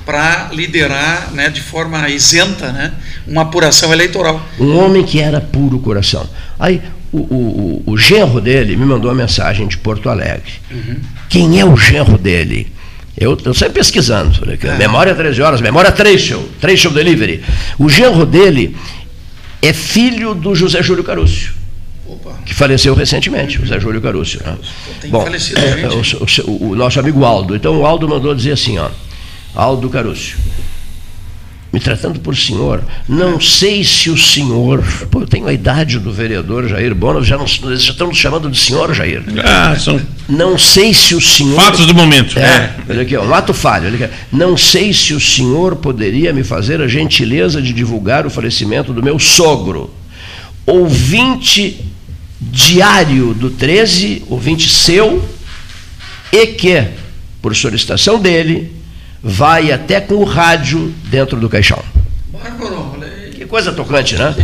para 0.05 0.49
liderar 0.51 1.31
né, 1.33 1.49
de 1.49 1.61
forma 1.61 2.09
isenta 2.09 2.71
né, 2.71 2.93
uma 3.25 3.43
apuração 3.43 3.93
eleitoral. 3.93 4.45
Um 4.59 4.77
homem 4.77 5.03
que 5.03 5.21
era 5.21 5.39
puro 5.39 5.79
coração. 5.79 6.29
Aí 6.59 6.81
o, 7.11 7.19
o, 7.19 7.83
o, 7.85 7.97
genro 7.97 8.41
dele 8.41 8.75
me 8.75 8.85
mandou 8.85 9.09
uma 9.09 9.17
mensagem 9.17 9.67
de 9.67 9.77
Porto 9.77 10.09
Alegre. 10.09 10.51
Uhum. 10.71 10.97
Quem 11.29 11.59
é 11.59 11.65
o 11.65 11.75
genro 11.75 12.17
dele? 12.17 12.71
Eu 13.17 13.33
estou 13.33 13.53
sempre 13.53 13.75
pesquisando. 13.75 14.39
É. 14.61 14.77
Memória 14.77 15.15
13 15.15 15.41
horas, 15.41 15.61
memória 15.61 15.91
Trecho, 15.91 16.39
Trecho 16.61 16.89
Delivery. 16.91 17.43
O 17.79 17.89
genro 17.89 18.25
dele 18.25 18.75
é 19.61 19.73
filho 19.73 20.35
do 20.35 20.53
José 20.53 20.83
Júlio 20.83 21.03
Carúcio. 21.03 21.53
Opa. 22.05 22.39
Que 22.45 22.53
faleceu 22.53 22.93
recentemente, 22.93 23.57
José 23.59 23.79
Júlio 23.79 24.01
Carúcio. 24.01 24.39
Né? 24.45 24.55
Bom, 25.09 25.23
falecido, 25.23 25.59
é, 25.59 25.89
o, 26.45 26.69
o, 26.69 26.75
nosso 26.75 26.99
amigo 26.99 27.25
Aldo. 27.25 27.55
Então 27.55 27.79
o 27.79 27.85
Aldo 27.85 28.07
mandou 28.07 28.33
dizer 28.35 28.51
assim, 28.51 28.77
ó, 28.77 28.89
Aldo 29.55 29.89
Carúcio 29.89 30.37
me 31.71 31.79
tratando 31.79 32.19
por 32.19 32.35
senhor. 32.35 32.83
Não 33.07 33.39
sei 33.39 33.83
se 33.83 34.09
o 34.09 34.17
senhor. 34.17 34.83
Pô, 35.11 35.21
eu 35.21 35.27
tenho 35.27 35.47
a 35.47 35.53
idade 35.53 35.99
do 35.99 36.11
vereador 36.11 36.67
Jair 36.67 36.95
Bono, 36.95 37.23
já, 37.23 37.37
não, 37.37 37.45
já 37.45 37.91
estão 37.91 38.07
nos 38.07 38.17
chamando 38.17 38.49
de 38.49 38.57
senhor, 38.57 38.93
Jair. 38.93 39.23
Ah, 39.43 39.75
são. 39.77 39.99
Não 40.29 40.57
sei 40.57 40.93
se 40.93 41.15
o 41.15 41.21
senhor. 41.21 41.55
Fatos 41.55 41.85
do 41.85 41.93
momento. 41.93 42.37
É, 42.39 42.75
olha 42.89 43.01
aqui, 43.01 43.15
ó, 43.15 43.25
um 43.25 43.33
ato 43.33 43.53
falho. 43.53 43.93
Aqui, 43.93 44.13
não 44.31 44.55
sei 44.55 44.93
se 44.93 45.13
o 45.13 45.19
senhor 45.19 45.75
poderia 45.75 46.33
me 46.33 46.43
fazer 46.43 46.81
a 46.81 46.87
gentileza 46.87 47.61
de 47.61 47.73
divulgar 47.73 48.25
o 48.25 48.29
falecimento 48.29 48.93
do 48.93 49.03
meu 49.03 49.19
sogro. 49.19 49.93
Ouvinte 50.65 51.85
diário 52.39 53.33
do 53.33 53.49
13, 53.49 54.23
ouvinte 54.29 54.69
seu, 54.69 55.27
e 56.31 56.47
que, 56.47 56.83
por 57.41 57.55
solicitação 57.55 58.19
dele, 58.19 58.76
vai 59.21 59.71
até 59.71 59.99
com 59.99 60.15
o 60.15 60.23
rádio 60.23 60.93
dentro 61.05 61.37
do 61.39 61.49
caixão. 61.49 61.79
Que 63.31 63.45
coisa 63.45 63.71
tocante, 63.71 64.15
né? 64.15 64.35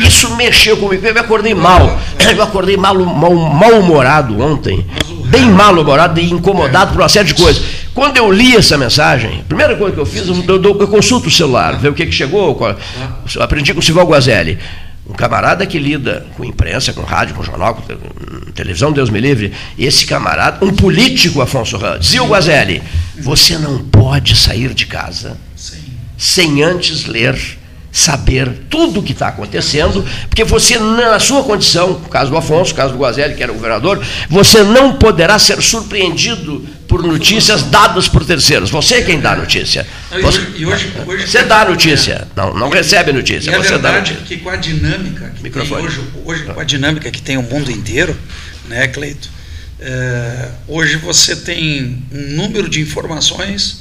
Isso 0.00 0.34
mexeu 0.36 0.76
comigo. 0.76 1.06
Eu 1.06 1.20
acordei 1.20 1.54
mal. 1.54 1.98
Eu 2.36 2.42
acordei 2.42 2.76
mal, 2.76 2.94
mal, 2.94 3.34
mal-humorado 3.34 4.40
ontem. 4.40 4.86
Bem 5.26 5.46
mal-humorado 5.46 6.20
e 6.20 6.30
incomodado 6.30 6.92
por 6.92 7.00
uma 7.00 7.08
série 7.08 7.28
de 7.28 7.34
coisas. 7.34 7.62
Quando 7.94 8.16
eu 8.16 8.30
li 8.30 8.56
essa 8.56 8.78
mensagem, 8.78 9.40
a 9.40 9.44
primeira 9.44 9.76
coisa 9.76 9.94
que 9.94 10.00
eu 10.00 10.06
fiz, 10.06 10.26
eu, 10.26 10.34
eu, 10.34 10.62
eu 10.62 10.88
consulto 10.88 11.28
o 11.28 11.30
celular, 11.30 11.76
ver 11.76 11.88
o 11.88 11.94
que, 11.94 12.06
que 12.06 12.12
chegou. 12.12 12.56
Aprendi 13.38 13.74
com 13.74 13.80
o 13.80 13.82
Silval 13.82 14.06
Guazelli. 14.06 14.58
Um 15.10 15.12
camarada 15.12 15.66
que 15.66 15.76
lida 15.76 16.24
com 16.36 16.44
imprensa, 16.44 16.92
com 16.92 17.02
rádio, 17.02 17.34
com 17.34 17.42
jornal, 17.42 17.74
com 17.74 18.52
televisão, 18.52 18.92
Deus 18.92 19.10
me 19.10 19.20
livre, 19.20 19.52
esse 19.76 20.06
camarada, 20.06 20.64
um 20.64 20.72
político, 20.72 21.42
Afonso 21.42 21.76
Ramos, 21.76 22.14
o 22.14 22.26
Guazelli, 22.26 22.80
você 23.18 23.58
não 23.58 23.78
pode 23.78 24.36
sair 24.36 24.72
de 24.72 24.86
casa 24.86 25.36
Sim. 25.56 25.82
sem 26.16 26.62
antes 26.62 27.06
ler, 27.06 27.36
saber 27.92 28.48
tudo 28.68 29.00
o 29.00 29.02
que 29.02 29.12
está 29.12 29.28
acontecendo, 29.28 30.04
porque 30.28 30.44
você, 30.44 30.78
na 30.78 31.18
sua 31.18 31.42
condição, 31.42 31.90
no 31.90 32.08
caso 32.08 32.30
do 32.30 32.36
Afonso, 32.36 32.70
no 32.70 32.76
caso 32.76 32.92
do 32.92 32.98
Guazelli, 32.98 33.34
que 33.34 33.42
era 33.42 33.50
o 33.50 33.54
governador, 33.54 34.04
você 34.28 34.62
não 34.62 34.96
poderá 34.96 35.38
ser 35.38 35.60
surpreendido 35.60 36.64
por 36.86 37.02
notícias 37.02 37.62
dadas 37.64 38.08
por 38.08 38.24
terceiros. 38.24 38.70
Você 38.70 38.96
é 38.96 39.02
quem 39.02 39.20
dá 39.20 39.36
notícia. 39.36 39.86
Você, 40.20 40.40
e 40.56 40.66
hoje, 40.66 40.92
hoje, 41.06 41.26
você 41.26 41.42
dá 41.44 41.64
notícia, 41.64 42.26
não, 42.34 42.52
não 42.54 42.68
recebe 42.68 43.12
notícia. 43.12 43.50
E 43.50 43.54
você 43.54 43.74
a 43.74 43.78
verdade 43.78 44.14
dá 44.14 44.20
é 44.20 44.24
que 44.24 44.36
com 44.38 44.50
a 44.50 44.56
dinâmica 44.56 45.32
que 45.36 45.42
Microfone. 45.42 45.82
tem 45.82 45.86
hoje, 45.86 46.00
hoje, 46.24 46.44
com 46.44 46.60
a 46.60 46.64
dinâmica 46.64 47.10
que 47.10 47.22
tem 47.22 47.36
o 47.36 47.42
mundo 47.42 47.70
inteiro, 47.70 48.16
né, 48.68 48.88
Cleito? 48.88 49.28
É, 49.78 50.48
hoje 50.68 50.96
você 50.96 51.34
tem 51.34 52.04
um 52.12 52.36
número 52.36 52.68
de 52.68 52.80
informações 52.80 53.79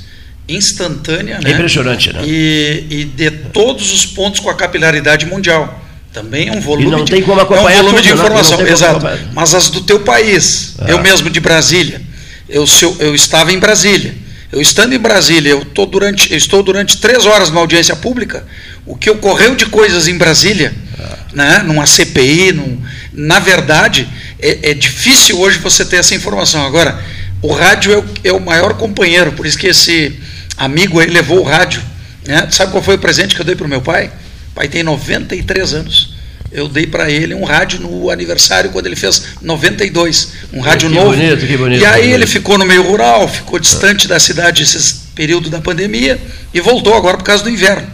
instantânea, 0.55 1.39
né? 1.39 1.51
É 1.51 1.53
impressionante, 1.53 2.13
né? 2.13 2.21
E, 2.25 2.85
e, 2.89 3.05
de 3.05 3.31
todos 3.31 3.93
os 3.93 4.05
pontos 4.05 4.39
com 4.39 4.49
a 4.49 4.55
capilaridade 4.55 5.25
mundial. 5.25 5.85
Também 6.11 6.47
é 6.47 6.51
um 6.51 6.59
volume, 6.59 6.87
e 6.87 6.91
não 6.91 7.05
tem 7.05 7.21
como 7.21 7.39
acompanhar 7.39 7.71
é 7.71 7.81
um 7.81 7.83
volume 7.83 8.01
de 8.01 8.09
né? 8.09 8.15
informação, 8.15 8.65
exato. 8.65 9.05
Mas 9.31 9.53
as 9.53 9.69
do 9.69 9.81
teu 9.81 9.99
país, 9.99 10.73
ah. 10.79 10.85
eu 10.89 10.99
mesmo 10.99 11.29
de 11.29 11.39
Brasília, 11.39 12.01
eu, 12.47 12.65
eu, 12.81 12.97
eu 12.99 13.15
estava 13.15 13.51
em 13.51 13.59
Brasília. 13.59 14.15
Eu 14.51 14.59
estando 14.59 14.93
em 14.93 14.97
Brasília, 14.97 15.51
eu, 15.51 15.63
tô 15.63 15.85
durante, 15.85 16.31
eu 16.31 16.37
estou 16.37 16.63
durante 16.63 16.97
três 16.97 17.27
horas 17.27 17.49
numa 17.49 17.61
audiência 17.61 17.95
pública. 17.95 18.43
O 18.85 18.95
que 18.95 19.07
ocorreu 19.07 19.55
de 19.55 19.67
coisas 19.67 20.07
em 20.07 20.17
Brasília, 20.17 20.73
ah. 20.99 21.17
né, 21.31 21.63
numa 21.63 21.85
CPI, 21.85 22.53
num, 22.53 22.81
na 23.13 23.37
verdade, 23.37 24.07
é, 24.39 24.71
é, 24.71 24.73
difícil 24.73 25.39
hoje 25.39 25.59
você 25.59 25.85
ter 25.85 25.97
essa 25.97 26.15
informação. 26.15 26.65
Agora, 26.65 26.99
o 27.41 27.53
rádio 27.53 27.93
é 27.93 27.97
o, 27.97 28.05
é 28.23 28.33
o, 28.33 28.39
maior 28.39 28.73
companheiro, 28.73 29.31
por 29.33 29.45
isso 29.45 29.57
que 29.57 29.67
esse 29.67 30.19
amigo 30.59 30.99
aí 30.99 31.09
levou 31.09 31.39
o 31.39 31.43
rádio. 31.43 31.81
Né? 32.27 32.47
Sabe 32.51 32.71
qual 32.71 32.83
foi 32.83 32.95
o 32.95 32.99
presente 32.99 33.33
que 33.33 33.41
eu 33.41 33.45
dei 33.45 33.55
para 33.55 33.65
o 33.65 33.69
meu 33.69 33.81
pai? 33.81 34.11
O 34.51 34.55
pai 34.55 34.67
tem 34.67 34.83
93 34.83 35.73
anos. 35.73 36.13
Eu 36.51 36.67
dei 36.67 36.85
para 36.85 37.09
ele 37.09 37.33
um 37.33 37.43
rádio 37.43 37.79
no 37.79 38.09
aniversário 38.09 38.71
quando 38.71 38.87
ele 38.87 38.95
fez 38.95 39.23
92, 39.41 40.29
um 40.51 40.59
rádio 40.59 40.89
que 40.89 40.95
novo. 40.95 41.15
Bonito, 41.15 41.45
que 41.45 41.57
bonito, 41.57 41.81
e 41.81 41.85
aí 41.85 42.11
ele 42.11 42.25
ficou 42.25 42.57
no 42.57 42.65
meio 42.65 42.81
rural, 42.81 43.27
ficou 43.27 43.59
distante 43.59 44.07
da 44.07 44.19
cidade 44.19 44.63
esse 44.63 44.95
período 45.13 45.49
da 45.49 45.61
pandemia 45.61 46.19
e 46.51 46.59
voltou 46.59 46.95
agora 46.95 47.17
por 47.17 47.23
causa 47.23 47.43
do 47.43 47.51
inverno 47.51 47.87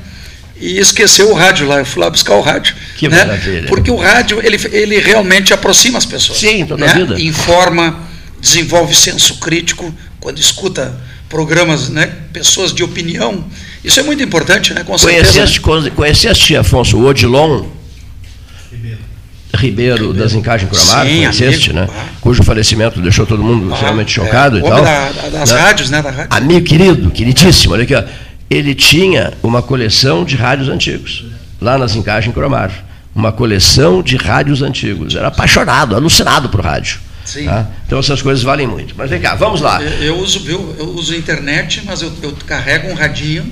e 0.60 0.80
esqueceu 0.80 1.30
o 1.30 1.34
rádio 1.34 1.68
lá. 1.68 1.80
Eu 1.80 1.86
fui 1.86 2.02
lá 2.02 2.10
buscar 2.10 2.36
o 2.36 2.42
rádio. 2.42 2.76
Que 2.98 3.08
né? 3.08 3.26
maravilha. 3.26 3.68
Porque 3.68 3.92
o 3.92 3.98
rádio, 3.98 4.40
ele, 4.44 4.60
ele 4.72 5.00
realmente 5.00 5.54
aproxima 5.54 5.98
as 5.98 6.06
pessoas. 6.06 6.40
Sim, 6.40 6.66
toda 6.66 6.86
né? 6.86 6.92
a 6.92 6.96
vida. 6.96 7.22
Informa, 7.22 8.00
desenvolve 8.40 8.96
senso 8.96 9.36
crítico, 9.36 9.94
quando 10.20 10.40
escuta 10.40 10.98
programas, 11.36 11.90
né, 11.90 12.10
pessoas 12.32 12.74
de 12.74 12.82
opinião. 12.82 13.44
Isso 13.84 14.00
é 14.00 14.04
muito 14.04 14.24
importante, 14.24 14.74
né? 14.74 14.86
Com 14.86 14.98
conheceste, 14.98 15.62
certeza. 15.62 15.92
conheceste, 15.92 16.56
Afonso, 16.56 16.98
o 16.98 17.06
Odilon 17.06 17.66
Ribeiro, 18.72 19.00
Ribeiro 19.54 20.14
das 20.14 20.34
Encaixes 20.34 20.70
Cromar, 20.70 21.06
conheceste, 21.06 21.72
amigo, 21.72 21.92
né? 21.92 22.08
Cujo 22.22 22.42
falecimento 22.42 23.02
deixou 23.02 23.26
todo 23.26 23.44
mundo 23.44 23.74
ah, 23.74 23.78
realmente 23.78 24.14
chocado 24.14 24.56
é, 24.56 24.60
e 24.62 24.64
tal. 24.64 24.82
Da, 24.82 25.10
das 25.30 25.52
né? 25.52 25.60
rádios, 25.60 25.90
né? 25.90 26.02
Da 26.02 26.10
rádio. 26.10 26.30
Amigo 26.30 26.66
querido, 26.66 27.12
queridíssimo, 27.12 27.74
olha 27.74 27.84
aqui, 27.84 27.96
ó 27.96 28.04
ele 28.50 28.74
tinha 28.74 29.34
uma 29.44 29.62
coleção 29.62 30.24
de 30.24 30.36
rádios 30.36 30.70
antigos, 30.70 31.26
lá 31.60 31.78
nas 31.78 31.96
encaixes 31.96 32.30
em 32.30 32.34
Cromar. 32.34 32.72
uma 33.14 33.32
coleção 33.32 34.04
de 34.04 34.18
rádios 34.18 34.62
antigos. 34.62 35.16
Era 35.16 35.30
apaixonado, 35.30 35.96
alucinado 35.96 36.50
por 36.50 36.62
rádio. 36.62 37.00
Sim. 37.26 37.46
tá? 37.46 37.70
Então 37.86 38.00
essas 38.00 38.22
coisas 38.22 38.44
valem 38.44 38.68
muito. 38.68 38.94
Mas 38.98 39.10
vem 39.10 39.20
cá, 39.20 39.36
vamos 39.36 39.60
lá. 39.62 39.82
Eu, 39.82 40.04
eu 40.04 40.18
uso, 40.20 40.40
viu, 40.42 40.76
eu 40.80 40.86
uso 40.92 41.14
internet, 41.16 41.82
mas 41.86 42.02
eu, 42.02 42.14
eu 42.22 42.32
carrego 42.46 42.88
um 42.90 42.94
radinho 42.94 43.52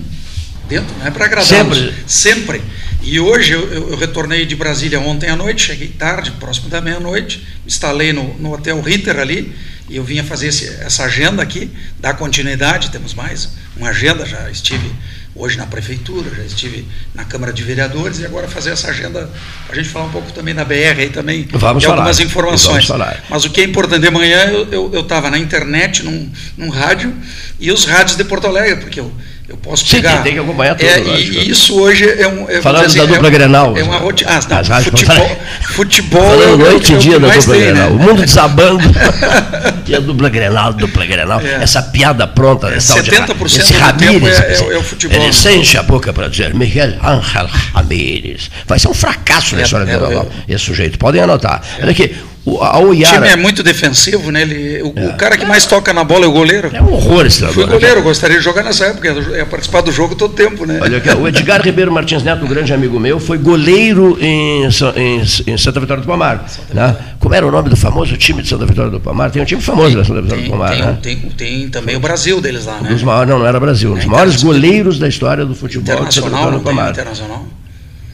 dentro, 0.69 0.95
não 0.99 1.05
é 1.07 1.11
para 1.11 1.25
agradar. 1.25 1.45
Sempre? 1.45 1.93
Sempre. 2.07 2.61
E 3.01 3.19
hoje 3.19 3.51
eu, 3.51 3.67
eu- 3.73 3.97
retornei 3.97 4.45
de 4.45 4.55
Brasília 4.55 4.99
ontem 4.99 5.29
à 5.29 5.35
noite, 5.35 5.65
cheguei 5.65 5.89
tarde, 5.89 6.31
próximo 6.39 6.69
da 6.69 6.79
meia-noite, 6.79 7.39
me 7.39 7.67
instalei 7.67 8.13
no, 8.13 8.33
no 8.35 8.53
Hotel 8.53 8.79
Ritter 8.79 9.19
ali, 9.19 9.53
e 9.89 9.97
eu 9.97 10.03
vinha 10.05 10.23
fazer 10.23 10.47
esse- 10.47 10.69
essa 10.81 11.03
agenda 11.03 11.43
aqui, 11.43 11.69
dar 11.99 12.13
continuidade, 12.13 12.91
temos 12.91 13.13
mais 13.13 13.49
uma 13.75 13.89
agenda, 13.89 14.25
já 14.25 14.49
estive 14.49 14.89
hoje 15.35 15.57
na 15.57 15.65
prefeitura, 15.65 16.29
já 16.35 16.43
estive 16.43 16.87
na 17.13 17.25
Câmara 17.25 17.51
de 17.51 17.63
Vereadores, 17.63 18.19
e 18.19 18.25
agora 18.25 18.47
fazer 18.47 18.71
essa 18.71 18.89
agenda, 18.89 19.29
a 19.69 19.75
gente 19.75 19.89
falar 19.89 20.05
um 20.05 20.11
pouco 20.11 20.31
também 20.31 20.53
da 20.53 20.63
BR 20.63 20.99
aí 20.99 21.09
também, 21.09 21.47
Vamos 21.51 21.81
de 21.81 21.87
falar, 21.87 21.99
algumas 21.99 22.19
informações. 22.19 22.87
vamos 22.87 22.87
falar. 22.87 23.23
Mas 23.29 23.45
o 23.45 23.49
que 23.49 23.61
é 23.61 23.63
importante, 23.63 24.01
de 24.01 24.11
manhã 24.11 24.45
eu 24.71 25.01
estava 25.01 25.29
na 25.29 25.37
internet, 25.37 26.03
num, 26.03 26.31
num 26.57 26.69
rádio, 26.69 27.13
e 27.59 27.71
os 27.71 27.85
rádios 27.85 28.15
de 28.15 28.23
Porto 28.23 28.47
Alegre, 28.47 28.77
porque 28.77 28.99
eu, 28.99 29.11
eu 29.49 29.57
posso 29.57 29.85
Sim, 29.85 29.97
pegar. 29.97 30.13
tem- 30.15 30.23
tem 30.23 30.33
que 30.33 30.39
acompanhar 30.39 30.75
tudo, 30.75 30.87
É, 30.87 30.97
lógico. 30.97 31.33
e, 31.37 31.49
isso 31.49 31.79
hoje 31.79 32.05
é 32.09 32.27
um. 32.27 32.49
é, 32.49 32.61
Falando 32.61 32.85
dizer 32.87 32.99
da 32.99 33.03
assim, 33.05 33.13
dupla 33.13 33.27
é, 33.27 33.31
Grenal. 33.31 33.77
É 33.77 33.83
uma 33.83 33.97
rotina. 33.97 34.31
Ah, 34.31 34.39
não, 34.49 34.57
As 34.59 34.67
rádios- 34.69 34.89
futebol. 34.99 35.37
futebol 35.73 36.21
Falando 36.39 36.65
é 36.65 36.69
noite 36.69 36.91
é 36.91 36.95
e 36.95 36.97
o 36.97 36.99
dia 36.99 37.19
da 37.19 37.27
dupla 37.27 37.53
tem, 37.53 37.61
Grenal. 37.63 37.89
né? 37.89 37.95
O 37.95 37.99
mundo 37.99 38.21
desabando. 38.21 38.83
e 39.85 39.95
a 39.95 39.99
dupla 39.99 40.29
Grenal, 40.29 40.73
dupla 40.73 41.05
Grenal. 41.05 41.41
Essa 41.41 41.81
piada 41.81 42.25
pronta. 42.25 42.69
É, 42.69 42.77
essa 42.77 42.93
tal 42.95 43.03
de 43.03 43.09
Ra- 43.11 43.27
70% 43.27 43.45
esse 43.59 43.73
Ramírez, 43.73 44.39
é- 44.39 44.53
é- 44.53 44.73
é 44.73 44.77
o 44.77 44.83
futebol. 44.83 45.21
Ele 45.21 45.33
sente 45.33 45.77
a 45.77 45.83
boca 45.83 46.13
para 46.13 46.29
dizer 46.29 46.53
Miguel 46.53 46.93
Ángel 47.03 47.47
Ramírez. 47.73 48.49
Vai 48.65 48.79
ser 48.79 48.87
um 48.87 48.93
fracasso 48.93 49.55
na 49.55 49.61
É, 49.61 49.63
história 49.65 49.83
é, 49.83 49.97
do 49.97 50.03
é. 50.03 50.07
Grenal. 50.07 50.27
Esse 50.47 50.65
sujeito. 50.65 50.97
Podem 50.97 51.21
anotar. 51.21 51.61
Olha 51.81 51.91
aqui. 51.91 52.15
O, 52.45 52.61
a 52.61 52.77
O 52.77 52.89
Oiara. 52.89 53.15
time 53.15 53.27
é 53.29 53.35
muito 53.37 53.63
defensivo, 53.63 54.29
né? 54.29 54.41
Ele, 54.41 54.81
o, 54.83 54.89
o 54.89 55.13
cara 55.13 55.37
que 55.37 55.45
mais 55.45 55.65
toca 55.65 55.93
na 55.93 56.03
bola 56.03 56.25
é 56.25 56.27
o 56.27 56.31
goleiro. 56.33 56.69
É 56.73 56.81
um 56.81 56.91
horror 56.91 57.25
esse 57.25 57.41
Fui 57.47 57.65
né? 57.65 57.71
goleiro, 57.71 58.01
gostaria 58.03 58.37
de 58.37 58.43
jogar 58.43 58.63
nessa 58.63 58.87
época, 58.87 59.07
ia 59.37 59.45
participar 59.45 59.79
do 59.79 59.93
jogo 59.93 60.13
todo 60.13 60.33
tempo, 60.33 60.65
né? 60.65 60.77
Olha 60.81 60.97
aqui, 60.97 61.09
o 61.09 61.25
Edgar 61.25 61.61
Ribeiro 61.63 61.89
Martins 61.89 62.21
Neto, 62.21 62.43
um 62.43 62.47
grande 62.49 62.73
amigo 62.73 62.99
meu, 62.99 63.17
foi 63.17 63.37
goleiro 63.37 64.17
em, 64.19 64.63
em- 64.65 65.21
em 65.53 65.57
Santa 65.57 65.79
Vitória 65.79 66.03
do 66.03 66.05
Palmar. 66.07 66.45
Né? 66.73 66.97
Como 67.17 67.33
era 67.33 67.47
o 67.47 67.51
nome 67.51 67.69
do 67.69 67.77
famoso 67.77 68.17
time 68.17 68.41
de 68.41 68.49
Santa 68.49 68.65
Vitória 68.65 68.91
do 68.91 68.99
Palmar? 68.99 69.31
Tem 69.31 69.41
um 69.41 69.45
time 69.45 69.61
famoso 69.61 69.95
na 69.97 70.03
Santa 70.03 70.21
Vitória 70.21 70.43
do 70.43 70.49
Palmar, 70.49 70.71
Tem, 70.71 70.81
né? 70.81 70.97
tem, 71.01 71.17
tem 71.37 71.69
também 71.69 71.95
o 71.95 71.99
Brasil 72.01 72.41
deles 72.41 72.65
lá, 72.65 72.77
Um 72.79 72.83
né? 72.83 72.89
dos 72.89 73.03
maiores, 73.03 73.29
não, 73.29 73.39
não 73.39 73.47
era 73.47 73.57
Brasil, 73.57 73.91
um 73.93 73.95
dos 73.95 74.05
maiores 74.05 74.43
goleiros 74.43 74.99
da 74.99 75.07
história 75.07 75.45
do 75.45 75.55
futebol 75.55 75.83
de 75.83 75.89
Santa 75.91 76.01
Internacional, 76.19 76.29
Vitória 76.39 76.51
não 76.51 76.59
do 76.59 76.65
tem 76.65 76.75
Palmar. 76.75 76.91
internacional? 76.91 77.47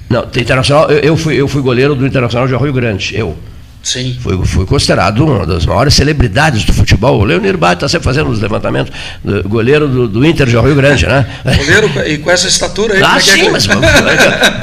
Não, 0.07 0.21
tem 0.27 0.43
internacional. 0.43 0.91
Eu, 0.91 0.99
eu 0.99 1.17
fui, 1.17 1.33
eu 1.35 1.47
fui 1.47 1.63
goleiro 1.63 1.95
do 1.95 2.05
Internacional 2.05 2.47
de 2.47 2.55
Rio 2.55 2.71
Grande, 2.73 3.15
eu. 3.17 3.35
Sim. 3.81 4.17
Fui, 4.21 4.45
fui 4.45 4.65
considerado 4.65 5.23
uma 5.25 5.45
das 5.45 5.65
maiores 5.65 5.93
celebridades 5.93 6.63
do 6.63 6.73
futebol. 6.73 7.19
O 7.19 7.23
Leonir 7.23 7.57
Bate 7.57 7.75
está 7.75 7.87
sempre 7.87 8.05
fazendo 8.05 8.29
os 8.29 8.39
levantamentos. 8.39 8.91
do- 9.23 9.47
goleiro 9.47 9.87
do, 9.87 10.07
do 10.07 10.25
Inter 10.25 10.45
de 10.47 10.57
Rio 10.59 10.75
Grande, 10.75 11.05
né? 11.07 11.25
Goleiro 11.57 11.89
e 12.05 12.17
com 12.17 12.29
essa 12.29 12.47
estatura 12.47 12.95
aí, 12.95 13.01
Ah, 13.03 13.17
é 13.17 13.21
que 13.21 13.29
é 13.29 13.33
sim, 13.33 13.41
que- 13.45 13.49
mas 13.49 13.67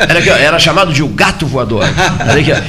era, 0.09 0.23
que- 0.23 0.29
era 0.31 0.59
chamado 0.59 0.93
de 0.93 1.03
o 1.03 1.09
gato 1.09 1.47
voador. 1.47 1.85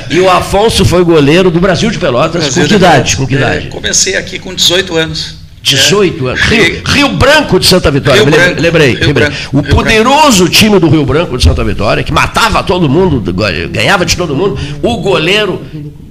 E 0.09 0.19
o 0.19 0.29
Afonso 0.29 0.85
foi 0.85 1.03
goleiro 1.03 1.51
do 1.51 1.59
Brasil 1.59 1.91
de 1.91 1.99
Pelotas. 1.99 2.41
Brasil 2.43 2.63
com 2.63 2.67
que 2.67 2.67
de 2.69 2.75
idade? 2.75 3.17
Com 3.17 3.27
que 3.27 3.35
É, 3.35 3.37
idade? 3.37 3.67
comecei 3.67 4.15
aqui 4.15 4.39
com 4.39 4.53
18 4.53 4.95
anos. 4.95 5.35
18 5.61 6.27
anos. 6.27 6.41
Rio, 6.43 6.81
Rio 6.85 7.09
Branco 7.09 7.59
de 7.59 7.65
Santa 7.67 7.91
Vitória. 7.91 8.23
Branco, 8.23 8.61
lembrei, 8.61 8.93
lembrei. 8.95 9.13
Branco, 9.13 9.35
o 9.51 9.61
poderoso 9.63 10.47
time 10.47 10.79
do 10.79 10.87
Rio 10.87 11.03
Branco 11.05 11.37
de 11.37 11.43
Santa 11.43 11.61
Vitória, 11.61 12.03
que 12.03 12.11
matava 12.13 12.63
todo 12.63 12.87
mundo, 12.87 13.21
ganhava 13.69 14.05
de 14.05 14.15
todo 14.15 14.33
mundo. 14.33 14.57
O 14.81 14.97
goleiro 14.97 15.61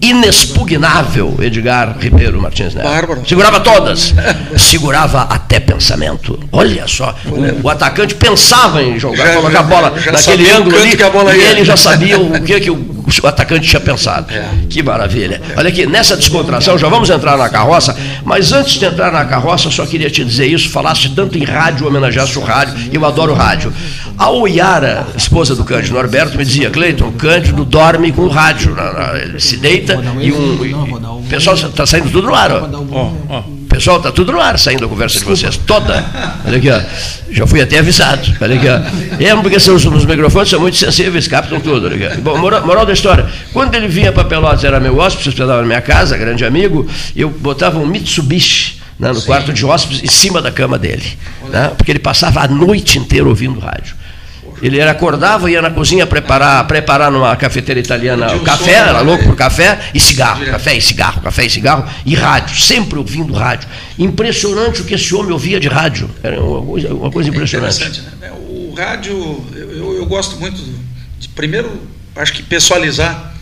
inexpugnável, 0.01 1.37
Edgar 1.41 1.97
Ribeiro 1.99 2.41
Martins 2.41 2.75
Neto. 2.75 2.85
Bárbaro. 2.89 3.23
Segurava 3.27 3.61
todas. 3.61 4.15
Segurava 4.57 5.23
até 5.23 5.59
pensamento. 5.61 6.39
Olha 6.53 6.87
só. 6.87 7.15
O, 7.27 7.67
o 7.67 7.71
atacante 7.71 8.15
pensava 8.15 8.83
em 8.83 8.99
jogar, 8.99 9.27
Já- 9.27 9.35
colocar 9.35 9.53
já- 9.53 9.61
a 9.61 9.63
bola 9.63 9.89
já 9.99 10.13
naquele 10.13 10.19
sabia 10.19 10.55
o 10.55 10.59
ângulo 10.59 11.29
ali. 11.29 11.39
e 11.39 11.43
ele 11.45 11.65
já 11.65 11.77
sabia 11.77 12.19
o 12.19 12.41
que, 12.43 12.61
que 12.61 12.71
o, 12.71 12.97
o 13.23 13.27
atacante 13.27 13.69
tinha 13.69 13.81
pensado. 13.81 14.27
Que 14.69 14.83
maravilha. 14.83 15.41
Olha 15.57 15.69
aqui, 15.69 15.87
nessa 15.87 16.17
descontração, 16.17 16.79
já 16.79 16.89
vamos 16.89 17.11
entrar 17.11 17.37
na 17.37 17.49
carroça, 17.49 17.97
mas 18.25 18.53
antes 18.53 18.75
de 18.79 18.85
entrar 18.85 19.13
na 19.13 19.25
carroça, 19.25 19.71
só 19.71 19.87
queria 19.87 20.11
te 20.11 20.25
dizer 20.25 20.47
isso, 20.47 20.69
falasse 20.71 21.09
tanto 21.11 21.39
em 21.39 21.45
rádio, 21.45 21.87
homenageasse 21.87 22.39
o 22.39 22.43
rádio, 22.43 22.75
eu 22.93 23.05
adoro 23.05 23.35
rádio. 23.35 23.73
A 24.19 24.31
Oiara, 24.31 25.07
esposa 25.17 25.55
do 25.55 25.63
Cândido 25.63 25.95
Norberto, 25.95 26.39
me 26.39 26.45
dizia, 26.45 26.71
Cleiton, 26.71 27.09
o 27.09 27.13
Cândido 27.13 27.65
dorme 27.65 28.13
com 28.13 28.23
o 28.23 28.29
rádio. 28.29 28.75
na- 28.75 28.93
na- 28.93 29.19
ele 29.19 29.39
se 29.39 29.57
deita 29.59 30.01
e 30.21 30.33
um. 30.33 30.65
e- 30.65 30.75
o 30.75 31.23
pessoal 31.29 31.55
está 31.57 31.85
saindo 31.87 32.11
tudo 32.11 32.29
no 32.29 32.35
ar, 32.35 32.51
ó. 32.53 33.43
Pessoal, 33.69 33.99
está 33.99 34.11
tudo 34.11 34.33
no 34.33 34.41
ar 34.41 34.59
saindo 34.59 34.87
a 34.87 34.89
conversa 34.89 35.19
de 35.19 35.25
vocês, 35.27 35.57
toda. 35.59 36.03
Olha 36.47 36.57
aqui, 36.57 36.71
ó. 36.71 36.81
Já 37.31 37.47
fui 37.47 37.61
até 37.61 37.79
avisado. 37.79 38.23
Olha 38.41 38.57
aqui, 38.57 38.67
ó. 38.69 39.23
É, 39.23 39.37
porque 39.43 39.61
são, 39.61 39.75
os, 39.75 39.85
os 39.85 40.05
microfones 40.07 40.49
são 40.49 40.61
muito 40.61 40.77
sensíveis, 40.79 41.29
captam 41.29 41.61
tudo. 41.61 41.87
Olha 41.87 42.07
aqui. 42.09 42.21
Bom, 42.23 42.39
moral, 42.39 42.65
moral 42.65 42.87
da 42.87 42.95
história. 42.95 43.27
Quando 43.53 43.75
ele 43.75 43.89
vinha 43.89 44.13
para 44.13 44.25
Pelotas, 44.25 44.65
era 44.65 44.81
meu 44.81 44.97
hóspede, 44.99 45.25
se 45.25 45.29
hospedava 45.29 45.61
na 45.61 45.67
minha 45.67 45.81
casa, 45.83 46.17
grande 46.17 46.43
amigo, 46.45 46.87
eu 47.15 47.29
botava 47.29 47.79
um 47.79 47.85
Mitsubishi 47.87 48.81
né, 48.99 49.13
no 49.13 49.21
quarto 49.21 49.53
de 49.53 49.67
hóspedes, 49.67 50.03
em 50.03 50.07
cima 50.09 50.41
da 50.41 50.51
cama 50.51 50.79
dele. 50.79 51.19
Né, 51.51 51.71
porque 51.77 51.91
ele 51.93 51.99
passava 51.99 52.41
a 52.41 52.49
noite 52.49 52.99
inteira 52.99 53.29
ouvindo 53.29 53.61
rádio. 53.61 53.95
Ele 54.63 54.81
acordava, 54.81 55.51
ia 55.51 55.61
na 55.61 55.71
cozinha 55.71 56.07
preparar, 56.07 56.67
preparar 56.67 57.11
numa 57.11 57.37
cafeteira 57.37 57.79
italiana 57.79 58.27
o 58.37 58.41
café, 58.41 58.73
era 58.73 59.01
louco 59.01 59.25
por 59.25 59.37
café 59.37 59.79
e 59.93 60.01
cigarro, 60.01 60.45
café 60.47 60.75
e 60.77 60.81
cigarro, 60.81 61.21
café 61.21 61.45
e 61.45 61.51
cigarro 61.51 61.85
e 62.07 62.15
rádio, 62.15 62.57
sempre 62.59 62.99
ouvindo 62.99 63.33
rádio. 63.35 63.69
Impressionante 63.99 64.81
o 64.81 64.85
que 64.85 64.95
esse 64.95 65.15
homem 65.15 65.33
ouvia 65.33 65.61
de 65.61 65.69
rádio. 65.69 66.11
Era 66.23 66.41
uma 66.43 66.63
coisa, 66.65 66.95
uma 66.95 67.11
coisa 67.11 67.29
impressionante. 67.29 68.03
Né? 68.21 68.31
O 68.49 68.75
rádio, 68.77 69.45
eu, 69.55 69.73
eu- 69.73 69.97
eu 69.99 70.07
gosto 70.07 70.37
muito 70.37 70.57
de, 71.19 71.29
primeiro, 71.29 71.83
acho 72.15 72.33
que 72.33 72.43
pessoalizar, 72.43 73.35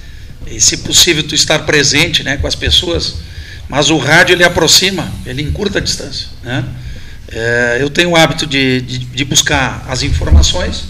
e 0.46 0.60
se 0.60 0.78
possível 0.78 1.22
tu 1.22 1.34
estar 1.34 1.60
presente 1.60 2.22
né, 2.24 2.36
com 2.38 2.46
as 2.46 2.54
pessoas, 2.56 3.14
mas 3.68 3.88
o 3.88 3.98
rádio 3.98 4.34
ele 4.34 4.42
aproxima, 4.44 5.08
ele 5.24 5.42
encurta 5.42 5.78
a 5.78 5.80
distância. 5.80 6.26
Né? 6.42 6.64
É, 7.30 7.78
eu 7.80 7.88
tenho 7.88 8.10
o 8.10 8.16
hábito 8.16 8.46
de, 8.46 8.80
de, 8.82 8.98
de 8.98 9.24
buscar 9.24 9.84
as 9.88 10.02
informações 10.02 10.84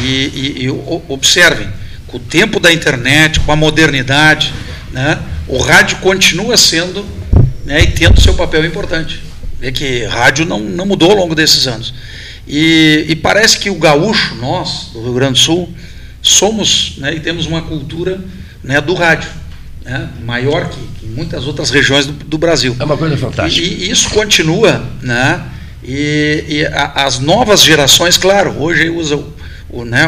e, 0.00 0.62
e, 0.62 0.64
e 0.64 0.70
observem, 1.08 1.68
com 2.06 2.16
o 2.16 2.20
tempo 2.20 2.58
da 2.58 2.72
internet, 2.72 3.40
com 3.40 3.52
a 3.52 3.56
modernidade, 3.56 4.52
né, 4.92 5.18
o 5.46 5.58
rádio 5.58 5.98
continua 5.98 6.56
sendo 6.56 7.04
né, 7.64 7.82
e 7.82 7.86
tendo 7.92 8.20
seu 8.20 8.34
papel 8.34 8.64
importante. 8.64 9.22
É 9.60 9.70
que 9.72 10.04
rádio 10.04 10.46
não, 10.46 10.60
não 10.60 10.86
mudou 10.86 11.10
ao 11.10 11.16
longo 11.16 11.34
desses 11.34 11.66
anos. 11.66 11.92
E, 12.46 13.04
e 13.08 13.16
parece 13.16 13.58
que 13.58 13.68
o 13.68 13.74
gaúcho, 13.74 14.34
nós, 14.36 14.90
do 14.92 15.02
Rio 15.02 15.12
Grande 15.14 15.32
do 15.34 15.38
Sul, 15.38 15.68
somos 16.22 16.94
né, 16.98 17.14
e 17.14 17.20
temos 17.20 17.46
uma 17.46 17.62
cultura 17.62 18.20
né, 18.62 18.80
do 18.80 18.94
rádio, 18.94 19.28
né, 19.84 20.08
maior 20.24 20.68
que, 20.68 20.78
que 21.00 21.06
muitas 21.06 21.46
outras 21.46 21.70
regiões 21.70 22.06
do, 22.06 22.12
do 22.12 22.38
Brasil. 22.38 22.76
É 22.78 22.84
uma 22.84 22.96
coisa 22.96 23.16
fantástica. 23.16 23.66
E, 23.66 23.84
e 23.84 23.90
isso 23.90 24.08
continua, 24.10 24.84
né? 25.02 25.42
E, 25.82 26.44
e 26.48 26.66
a- 26.66 27.04
as 27.06 27.18
novas 27.18 27.62
gerações, 27.62 28.16
claro, 28.16 28.54
hoje 28.58 28.88
usam 28.90 29.18
o, 29.20 29.32
né, 29.84 30.06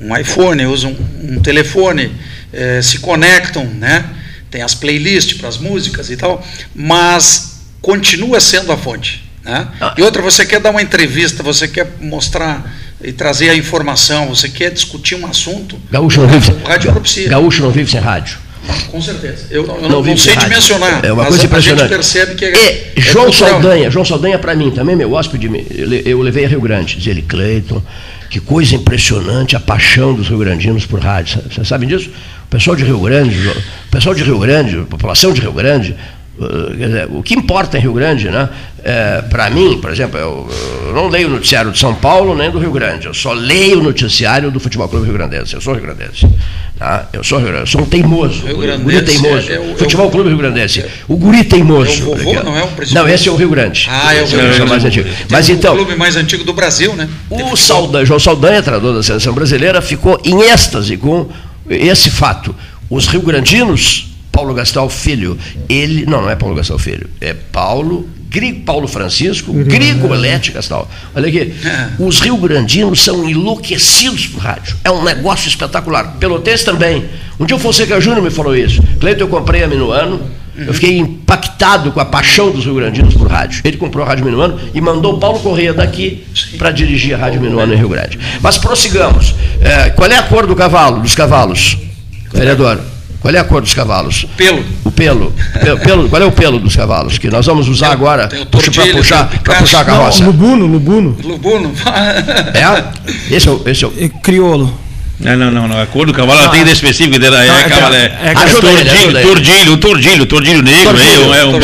o- 0.00 0.04
um 0.06 0.16
iPhone, 0.16 0.64
usam 0.66 0.92
um, 1.22 1.36
um 1.36 1.40
telefone, 1.40 2.12
eh, 2.52 2.80
se 2.82 2.98
conectam, 2.98 3.64
né? 3.64 4.04
Tem 4.50 4.62
as 4.62 4.74
playlists 4.74 5.36
para 5.38 5.48
as 5.48 5.58
músicas 5.58 6.10
e 6.10 6.16
tal, 6.16 6.44
mas 6.74 7.60
continua 7.80 8.40
sendo 8.40 8.70
a 8.72 8.76
fonte. 8.76 9.24
Né? 9.44 9.66
E 9.96 10.02
outra, 10.02 10.20
você 10.20 10.44
quer 10.44 10.60
dar 10.60 10.70
uma 10.70 10.82
entrevista, 10.82 11.42
você 11.42 11.68
quer 11.68 11.86
mostrar 12.00 12.74
e 13.02 13.12
trazer 13.12 13.48
a 13.50 13.54
informação, 13.54 14.26
você 14.28 14.48
quer 14.48 14.70
discutir 14.72 15.14
um 15.14 15.26
assunto, 15.26 15.78
Gaúcho 15.90 16.20
não 16.22 16.28
vive, 16.28 16.52
o 16.52 16.66
rádio 16.66 16.90
propicia. 16.92 17.28
Gaúcho 17.28 17.62
não 17.62 17.70
vive 17.70 17.90
sem 17.90 18.00
rádio. 18.00 18.38
Com 18.90 19.00
certeza. 19.00 19.46
Eu, 19.50 19.64
não- 19.66 19.76
eu 19.76 19.82
Não 19.82 19.88
não, 19.88 20.02
não 20.02 20.16
sei 20.16 20.34
rádio. 20.34 20.48
dimensionar, 20.50 21.00
É 21.04 21.12
uma 21.12 21.22
mas 21.22 21.28
coisa 21.28 21.42
a- 21.42 21.44
a 21.44 21.46
impressionante. 21.46 21.80
gente 21.82 21.88
percebe 21.90 22.34
que 22.34 22.44
é, 22.44 22.92
E 22.96 22.98
é 22.98 23.00
João 23.00 23.26
cultural. 23.26 23.50
Saldanha, 23.52 23.90
João 23.90 24.04
Saldanha 24.04 24.38
para 24.38 24.54
mim 24.56 24.70
também, 24.72 24.96
meu 24.96 25.12
hóspede, 25.12 25.48
eu 26.04 26.20
levei 26.20 26.44
a 26.44 26.48
Rio 26.48 26.60
Grande, 26.60 26.96
diz 26.96 27.06
ele, 27.06 27.22
Cleiton, 27.22 27.80
que 28.30 28.40
coisa 28.40 28.74
impressionante 28.74 29.56
a 29.56 29.60
paixão 29.60 30.14
dos 30.14 30.28
rio-grandinos 30.28 30.86
por 30.86 31.00
rádio. 31.00 31.40
Vocês 31.50 31.66
sabem 31.66 31.88
disso? 31.88 32.10
O 32.44 32.48
pessoal 32.48 32.76
de 32.76 32.84
Rio 32.84 33.00
Grande, 33.00 33.48
o 33.48 33.90
pessoal 33.90 34.14
de 34.14 34.22
Rio 34.22 34.38
Grande, 34.38 34.78
a 34.78 34.84
população 34.84 35.32
de 35.32 35.40
Rio 35.40 35.52
Grande, 35.52 35.96
dizer, 36.76 37.08
o 37.10 37.22
que 37.22 37.34
importa 37.34 37.78
em 37.78 37.80
Rio 37.80 37.92
Grande, 37.92 38.28
né? 38.30 38.48
para 39.30 39.50
mim, 39.50 39.78
por 39.80 39.90
exemplo, 39.90 40.18
eu, 40.18 40.48
eu 40.88 40.94
não 40.94 41.08
leio 41.08 41.26
o 41.26 41.30
noticiário 41.30 41.72
de 41.72 41.78
São 41.78 41.92
Paulo 41.94 42.36
nem 42.36 42.50
do 42.50 42.58
Rio 42.58 42.70
Grande, 42.70 43.06
eu 43.06 43.14
só 43.14 43.32
leio 43.32 43.80
o 43.80 43.82
noticiário 43.82 44.50
do 44.50 44.60
Futebol 44.60 44.88
Clube 44.88 45.06
Rio 45.06 45.14
Grandense. 45.14 45.54
Eu 45.54 45.60
sou 45.60 45.72
Rio 45.74 45.82
Grandense. 45.82 46.28
Tá? 46.78 47.08
Eu 47.12 47.24
sou 47.24 47.38
Rio 47.38 47.48
Grandense, 47.48 47.74
eu 47.74 47.78
sou 47.80 47.86
um 47.86 47.90
teimoso. 47.90 48.42
Rio 48.46 48.52
o 48.52 48.56
guri 48.56 48.66
Grandense 48.68 49.20
teimoso. 49.22 49.50
é- 49.50 49.54
é 49.54 49.58
o- 49.58 49.70
é 49.70 49.72
o- 49.72 49.76
Futebol 49.78 50.10
Clube 50.10 50.28
Rio 50.28 50.38
Grandense. 50.38 50.84
O 51.08 51.16
guri 51.16 51.42
teimoso. 51.42 51.90
É 51.90 52.04
o 52.04 52.16
vovô, 52.16 52.34
não 52.44 52.56
é 52.56 52.62
o 52.62 52.68
presidente? 52.68 53.02
Não, 53.02 53.08
esse 53.12 53.28
é 53.28 53.32
o 53.32 53.36
Rio 53.36 53.48
Grande. 53.48 53.88
Ah, 53.90 54.14
é 54.14 54.22
o 54.22 54.26
Rio 54.26 54.38
Grande. 54.38 54.66
mais 54.66 54.84
antigo. 54.84 55.08
Mas 55.30 55.48
o 55.48 55.52
então, 55.52 55.74
clube 55.74 55.96
mais 55.96 56.14
antigo 56.16 56.44
do 56.44 56.52
Brasil, 56.52 56.92
né? 56.94 57.08
o 57.30 57.56
Saldanha, 57.56 58.04
João 58.04 58.20
Saldanha, 58.20 58.62
treinador 58.62 58.94
da 58.94 59.02
seleção 59.02 59.32
brasileira, 59.32 59.80
ficou 59.82 60.20
em 60.24 60.38
êxtase 60.42 60.96
com 60.96 61.26
esse 61.68 62.10
fato. 62.10 62.54
Os 62.88 63.08
rio-grandinos, 63.08 64.14
Paulo 64.36 64.52
Gastal 64.52 64.90
Filho, 64.90 65.38
ele. 65.66 66.04
Não, 66.04 66.20
não 66.20 66.28
é 66.28 66.36
Paulo 66.36 66.54
Gastal 66.54 66.78
Filho, 66.78 67.08
é 67.22 67.32
Paulo. 67.32 68.06
Grigo, 68.28 68.64
Paulo 68.64 68.86
Francisco, 68.86 69.50
Grigo 69.52 70.12
Elete 70.12 70.50
Gastal. 70.50 70.90
Olha 71.14 71.28
aqui, 71.28 71.54
os 71.98 72.20
rio-grandinos 72.20 73.02
são 73.02 73.26
enlouquecidos 73.26 74.26
por 74.26 74.42
rádio. 74.42 74.76
É 74.84 74.90
um 74.90 75.02
negócio 75.02 75.48
espetacular. 75.48 76.16
Pelotense 76.18 76.62
também. 76.62 77.04
Um 77.40 77.46
dia 77.46 77.56
o 77.56 77.58
Fonseca 77.58 77.98
Júnior 77.98 78.22
me 78.22 78.30
falou 78.30 78.54
isso. 78.54 78.82
Cleiton, 79.00 79.22
eu 79.22 79.28
comprei 79.28 79.62
a 79.62 79.68
Minuano. 79.68 80.20
Eu 80.54 80.74
fiquei 80.74 80.98
impactado 80.98 81.92
com 81.92 82.00
a 82.00 82.04
paixão 82.04 82.50
dos 82.50 82.64
rio-grandinos 82.64 83.14
por 83.14 83.30
rádio. 83.30 83.62
Ele 83.64 83.76
comprou 83.78 84.04
a 84.04 84.08
Rádio 84.08 84.24
Minuano 84.24 84.58
e 84.74 84.80
mandou 84.80 85.14
o 85.14 85.18
Paulo 85.18 85.38
Correia 85.38 85.72
daqui 85.72 86.26
para 86.58 86.70
dirigir 86.70 87.14
a 87.14 87.18
Rádio 87.18 87.40
Minuano 87.40 87.72
em 87.72 87.76
Rio 87.76 87.88
Grande. 87.88 88.18
Mas 88.42 88.58
prossigamos. 88.58 89.34
É, 89.60 89.90
qual 89.90 90.10
é 90.10 90.16
a 90.16 90.22
cor 90.24 90.46
do 90.46 90.56
cavalo, 90.56 91.00
dos 91.00 91.14
cavalos? 91.14 91.78
Vereador, 92.32 92.80
qual 93.26 93.34
é 93.34 93.38
a 93.40 93.44
cor 93.44 93.60
dos 93.60 93.74
cavalos? 93.74 94.22
O 94.22 94.28
pelo. 94.28 94.64
O 94.84 94.90
pelo. 94.92 95.32
Pelo- 95.60 95.78
pelo- 95.80 96.08
qual 96.08 96.22
é 96.22 96.24
o 96.24 96.30
pelo 96.30 96.60
dos 96.60 96.76
cavalos? 96.76 97.18
Que 97.18 97.28
nós 97.28 97.44
vamos 97.44 97.66
usar 97.68 97.90
agora 97.90 98.28
para 98.28 98.60
puxar, 98.92 99.28
pra 99.42 99.56
puxar 99.56 99.80
a 99.80 99.84
carroça. 99.84 100.20
Não, 100.20 100.26
lubuno, 100.30 100.64
lubuno. 100.66 101.18
Lubuno. 101.24 101.72
É? 102.54 103.34
Esse 103.34 103.48
é 103.48 103.50
o. 103.50 103.62
Esse 103.66 103.84
é 103.84 103.88
o... 103.88 103.92
Criolo. 104.22 104.72
Não, 105.18 105.36
não, 105.36 105.50
não, 105.50 105.66
não. 105.66 105.80
A 105.82 105.86
cor 105.86 106.06
do 106.06 106.12
cavalo 106.14 106.38
ela 106.38 106.50
tem 106.50 106.62
de 106.64 106.70
específico 106.70 107.18
dela. 107.18 107.42
É, 107.42 107.48
Não, 107.48 107.56
é 107.56 107.60
é, 107.62 107.68
cavalo, 107.68 107.94
é, 107.96 107.98
é- 107.98 108.30
é 108.30 108.34
tordilho, 108.60 109.22
tordilho, 109.22 109.76
tordilho, 109.78 110.26
tordilho 110.26 110.62
negro, 110.62 110.84
Tordilho, 110.94 111.34
é, 111.34 111.44
um- 111.46 111.56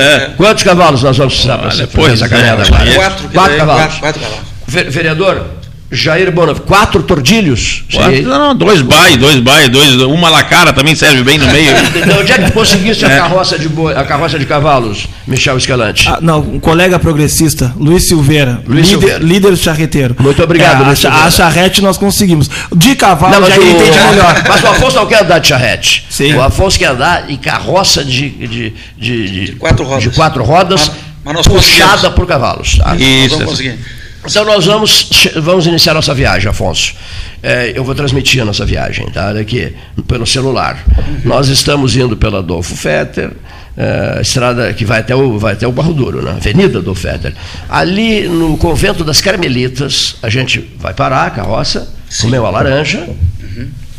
é. 0.00 0.14
É. 0.14 0.30
Quantos 0.36 0.62
cavalos 0.62 1.02
nós 1.02 1.16
vamos 1.16 1.32
precisar 1.32 1.56
para 1.56 1.68
essa 2.12 2.26
é, 2.26 2.28
caminhada 2.28 2.66
quatro, 2.66 2.74
agora? 2.76 2.94
Quatro, 2.96 3.28
Quatro 3.30 3.54
é, 3.54 3.56
cavalos. 3.56 3.94
Vereador 4.66 5.46
Jair 5.90 6.30
Bonaf, 6.30 6.60
quatro 6.60 7.02
tordilhos. 7.02 7.82
Quatro, 7.90 8.16
Sim. 8.16 8.22
não, 8.22 8.54
dois 8.54 8.82
baio, 8.82 9.16
dois 9.16 9.40
baio, 9.40 9.70
dois, 9.70 9.94
uma 10.02 10.28
lacara 10.28 10.70
também 10.70 10.94
serve 10.94 11.22
bem 11.22 11.38
no 11.38 11.46
meio. 11.46 11.72
De 11.92 12.02
onde 12.12 12.30
é 12.32 12.38
que 12.38 12.44
tu 12.46 12.52
conseguiste 12.52 13.06
a 13.06 13.08
É. 13.10 13.16
carroça 13.16 13.58
de 13.58 13.68
boi, 13.70 13.94
a 13.94 14.04
carroça 14.04 14.38
de 14.38 14.44
cavalos, 14.44 15.06
Michel 15.26 15.56
Escalante? 15.56 16.06
Ah, 16.06 16.18
não, 16.20 16.40
um 16.40 16.60
colega 16.60 16.98
progressista, 16.98 17.72
Luiz 17.78 18.06
Silveira, 18.06 18.62
Luiz 18.66 18.86
líder, 18.86 19.00
Silveira. 19.00 19.18
líder 19.24 19.56
charreteiro. 19.56 20.14
Muito 20.18 20.42
obrigado, 20.42 20.80
É, 20.80 20.84
a, 20.84 20.86
Luiz 20.88 20.98
Silveira. 20.98 21.24
a 21.24 21.30
charrete 21.30 21.80
nós 21.80 21.96
conseguimos. 21.96 22.50
De 22.76 22.94
cavalo 22.94 23.32
Não, 23.32 23.40
mas, 23.40 23.54
já 23.54 23.60
o, 23.60 23.64
entendi 23.64 23.98
melhor. 24.10 24.42
mas 24.46 24.62
o 24.62 24.66
Afonso 24.66 24.96
não 24.96 25.06
quer 25.06 25.22
andar 25.22 25.38
de 25.38 25.48
charrete. 25.48 26.04
Sim. 26.10 26.34
O 26.34 26.42
Afonso 26.42 26.78
quer 26.78 26.90
andar 26.90 27.30
em 27.30 27.36
carroça 27.38 28.04
de, 28.04 28.28
de, 28.28 28.74
de, 28.98 29.46
de- 29.46 29.52
quatro 29.52 29.84
rodas. 29.86 30.02
de 30.02 30.10
quatro 30.10 30.44
rodas, 30.44 30.90
Mas- 31.24 31.34
mas 31.36 31.48
puxada 31.48 32.10
por 32.10 32.26
cavalos. 32.26 32.76
tá? 32.76 32.88
Nós 32.92 33.00
Isso. 33.00 33.30
vamos 33.38 33.50
conseguir. 33.52 33.78
Então 34.24 34.44
nós 34.44 34.66
vamos, 34.66 35.08
vamos 35.36 35.66
iniciar 35.66 35.94
nossa 35.94 36.12
viagem, 36.14 36.50
Afonso. 36.50 36.94
É, 37.42 37.72
eu 37.74 37.84
vou 37.84 37.94
transmitir 37.94 38.42
a 38.42 38.44
nossa 38.44 38.66
viagem, 38.66 39.06
tá? 39.10 39.28
Olha 39.28 39.40
aqui, 39.40 39.72
pelo 40.06 40.26
celular. 40.26 40.82
Nós 41.24 41.48
estamos 41.48 41.96
indo 41.96 42.16
pela 42.16 42.40
Adolfo 42.40 42.74
Fetter, 42.76 43.30
é, 43.76 44.20
estrada 44.20 44.72
que 44.74 44.84
vai 44.84 45.00
até 45.00 45.14
o, 45.14 45.38
vai 45.38 45.52
até 45.52 45.66
o 45.66 45.72
Barro 45.72 45.94
Duro, 45.94 46.20
né? 46.22 46.32
Avenida 46.32 46.78
Adolfo 46.80 47.02
Fetter. 47.02 47.32
Ali 47.68 48.28
no 48.28 48.56
convento 48.58 49.04
das 49.04 49.20
Carmelitas, 49.20 50.16
a 50.22 50.28
gente 50.28 50.68
vai 50.78 50.92
parar 50.92 51.26
a 51.26 51.30
carroça, 51.30 51.88
comer 52.20 52.40
uma 52.40 52.50
laranja, 52.50 53.08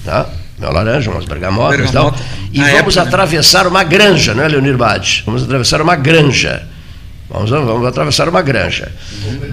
tá? 0.04 0.28
Uma 0.60 0.70
laranja, 0.72 1.10
umas 1.10 1.24
bergamotas 1.24 1.90
e 1.90 1.94
tal. 1.94 2.12
Bergamota. 2.12 2.24
E 2.52 2.60
Na 2.60 2.66
vamos 2.66 2.98
época, 2.98 3.02
né? 3.02 3.08
atravessar 3.08 3.66
uma 3.68 3.84
granja, 3.84 4.34
não 4.34 4.44
é, 4.44 4.48
Leonir 4.50 4.76
Bade? 4.76 5.24
Vamos 5.26 5.44
atravessar 5.44 5.82
uma 5.82 5.96
granja. 5.96 6.64
Vamos, 7.30 7.50
vamos 7.50 7.88
atravessar 7.88 8.28
uma 8.28 8.42
granja. 8.42 8.92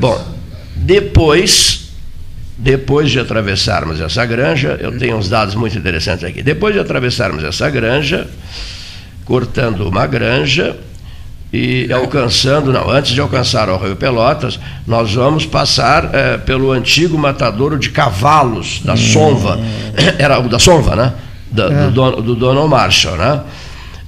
Bom, 0.01 0.21
depois, 0.87 1.89
depois 2.57 3.11
de 3.11 3.18
atravessarmos 3.18 4.01
essa 4.01 4.24
granja, 4.24 4.78
eu 4.80 4.97
tenho 4.97 5.16
uns 5.16 5.28
dados 5.28 5.57
muito 5.57 5.76
interessantes 5.76 6.22
aqui. 6.22 6.45
Depois 6.45 6.72
de 6.74 6.80
atravessarmos 6.80 7.43
essa 7.43 7.68
granja, 7.68 8.28
cortando 9.24 9.89
uma 9.89 10.07
granja 10.07 10.76
e 11.53 11.93
alcançando, 11.93 12.72
não, 12.72 12.89
antes 12.89 13.12
de 13.12 13.20
alcançar 13.20 13.68
o 13.68 13.76
Rio 13.76 13.97
Pelotas, 13.97 14.61
nós 14.87 15.12
vamos 15.12 15.45
passar 15.45 16.09
eh, 16.14 16.39
pelo 16.39 16.70
antigo 16.70 17.18
matadouro 17.18 17.78
de 17.78 17.91
cavalos 17.91 18.80
da 18.84 18.97
Sonva, 18.97 19.59
era 20.18 20.39
o 20.39 20.49
da 20.49 20.61
Sonva, 20.61 20.95
né? 20.95 21.12
Da- 21.51 21.68
do, 21.68 21.91
dono, 21.91 22.22
do 22.22 22.34
dono 22.37 22.68
Marshall, 22.68 23.16
né? 23.16 23.41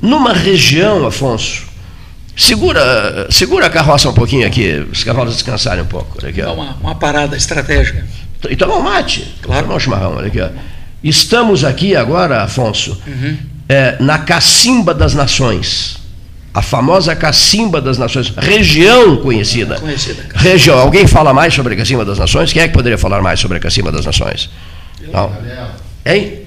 Numa 0.01 0.33
região, 0.33 1.05
Afonso, 1.05 1.63
segura, 2.39 3.27
segura 3.31 3.67
a 3.67 3.71
carroça 3.71 4.09
um 4.09 4.15
pouquinho 4.15 4.47
aqui, 4.47 4.87
os 4.91 5.05
cavalos 5.05 5.35
descansarem 5.35 5.83
um 5.83 5.87
pouco. 5.87 6.17
Olha 6.21 6.31
aqui, 6.31 6.41
Dá 6.41 6.51
ó. 6.51 6.55
uma, 6.55 6.75
uma 6.81 6.95
parada 6.95 7.37
estratégica. 7.37 8.07
E 8.49 8.57
tomar 8.57 8.77
um 8.77 8.83
mate. 8.83 9.35
Claro. 9.43 9.63
Tomar 9.65 9.77
um 9.77 9.81
chimarrão, 9.81 10.17
olha 10.17 10.29
aqui, 10.29 10.41
ó. 10.41 10.49
Estamos 11.03 11.65
aqui 11.65 11.95
agora, 11.97 12.43
Afonso, 12.43 13.01
Uhum. 13.07 13.37
é, 13.69 13.97
na 14.01 14.19
Cacimba 14.19 14.95
das 14.95 15.15
Nações. 15.15 15.97
A 16.55 16.63
famosa 16.63 17.15
Cacimba 17.15 17.81
das 17.81 17.99
Nações, 17.99 18.33
região 18.37 19.17
conhecida. 19.19 19.79
Conhecida. 19.79 20.25
Região. 20.35 20.79
Alguém 20.79 21.07
fala 21.07 21.33
mais 21.33 21.55
sobre 21.55 21.75
a 21.75 21.77
Cacimba 21.77 22.05
das 22.05 22.19
Nações? 22.19 22.53
Quem 22.53 22.63
é 22.63 22.67
que 22.69 22.75
poderia 22.75 22.99
falar 22.99 23.21
mais 23.23 23.39
sobre 23.39 23.59
a 23.59 23.61
Cacimba 23.61 23.93
das 23.93 24.05
Nações? 24.07 24.51
Não. 25.13 25.31
Hein? 26.07 26.39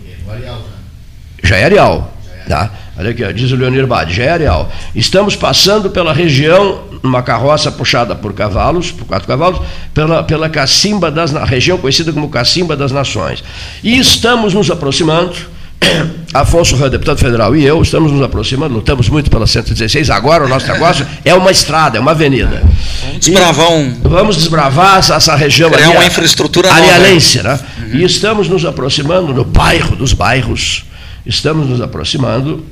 Já 1.44 1.58
é 1.58 1.66
Areal. 1.66 2.14
Tá? 2.48 2.72
Olha 3.02 3.10
aqui, 3.12 3.24
ó, 3.24 3.32
diz 3.32 3.52
o 3.52 3.56
Leonir 3.56 3.88
Bade, 3.88 4.14
já 4.14 4.24
é 4.26 4.30
Areal. 4.30 4.72
Estamos 4.96 5.36
passando 5.36 5.90
pela 5.90 6.14
região, 6.14 6.82
numa 7.02 7.24
carroça 7.24 7.72
puxada 7.72 8.14
por 8.16 8.32
cavalos, 8.32 8.92
por 8.92 9.06
quatro 9.06 9.28
cavalos, 9.28 9.60
pela, 9.94 10.22
pela 10.22 10.48
Cacimba 10.50 11.10
das 11.10 11.32
Na- 11.32 11.44
região 11.44 11.80
conhecida 11.80 12.14
como 12.14 12.30
Cacimba 12.30 12.76
das 12.78 12.92
Nações. 12.92 13.44
E 13.84 13.98
estamos 13.98 14.54
nos 14.54 14.70
aproximando, 14.70 15.34
Afonso 16.32 16.76
Rã, 16.76 16.90
deputado 16.90 17.18
federal, 17.18 17.56
e 17.56 17.66
eu 17.66 17.82
estamos 17.82 18.12
nos 18.12 18.22
aproximando, 18.22 18.76
lutamos 18.76 19.10
muito 19.10 19.32
pela 19.32 19.48
116, 19.48 20.12
agora 20.12 20.46
o 20.46 20.48
nosso 20.48 20.68
negócio 20.72 21.06
é 21.26 21.34
uma 21.34 21.50
estrada, 21.50 21.98
é 21.98 22.00
uma 22.00 22.12
avenida. 22.12 22.62
Vamos 23.04 23.20
desbravar 23.20 23.72
um. 23.72 23.94
Vamos 24.04 24.36
desbravar 24.38 25.00
essa, 25.00 25.16
essa 25.16 25.36
região 25.36 25.72
Criar 25.72 25.86
ali, 25.88 25.96
uma 25.98 26.04
a- 26.04 26.08
infraestrutura 26.08 26.70
nova. 26.70 26.80
Arialense, 26.82 27.42
né? 27.42 27.60
E 27.94 28.04
estamos 28.04 28.48
nos 28.48 28.64
aproximando 28.64 29.34
no 29.34 29.44
bairro 29.44 29.96
dos 29.96 30.14
bairros, 30.14 30.86
estamos 31.26 31.68
nos 31.68 31.82
aproximando 31.82 32.64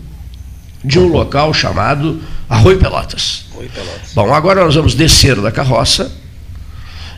de 0.84 1.00
um 1.00 1.08
local 1.08 1.54
chamado 1.54 2.22
Arroio 2.50 2.78
Pelotas. 2.80 3.46
Oi, 3.56 3.70
Pelotas. 3.74 4.14
Bom, 4.14 4.34
agora 4.34 4.64
nós 4.64 4.76
vamos 4.76 4.96
descer 4.96 5.40
da 5.42 5.52
carroça 5.52 6.12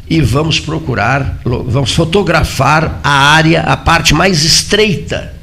e 0.10 0.20
vamos 0.22 0.60
procurar, 0.60 1.40
vamos 1.46 1.94
fotografar 1.94 3.00
a 3.04 3.10
área, 3.10 3.62
a 3.62 3.78
parte 3.78 4.14
mais 4.14 4.44
estreita 4.44 5.34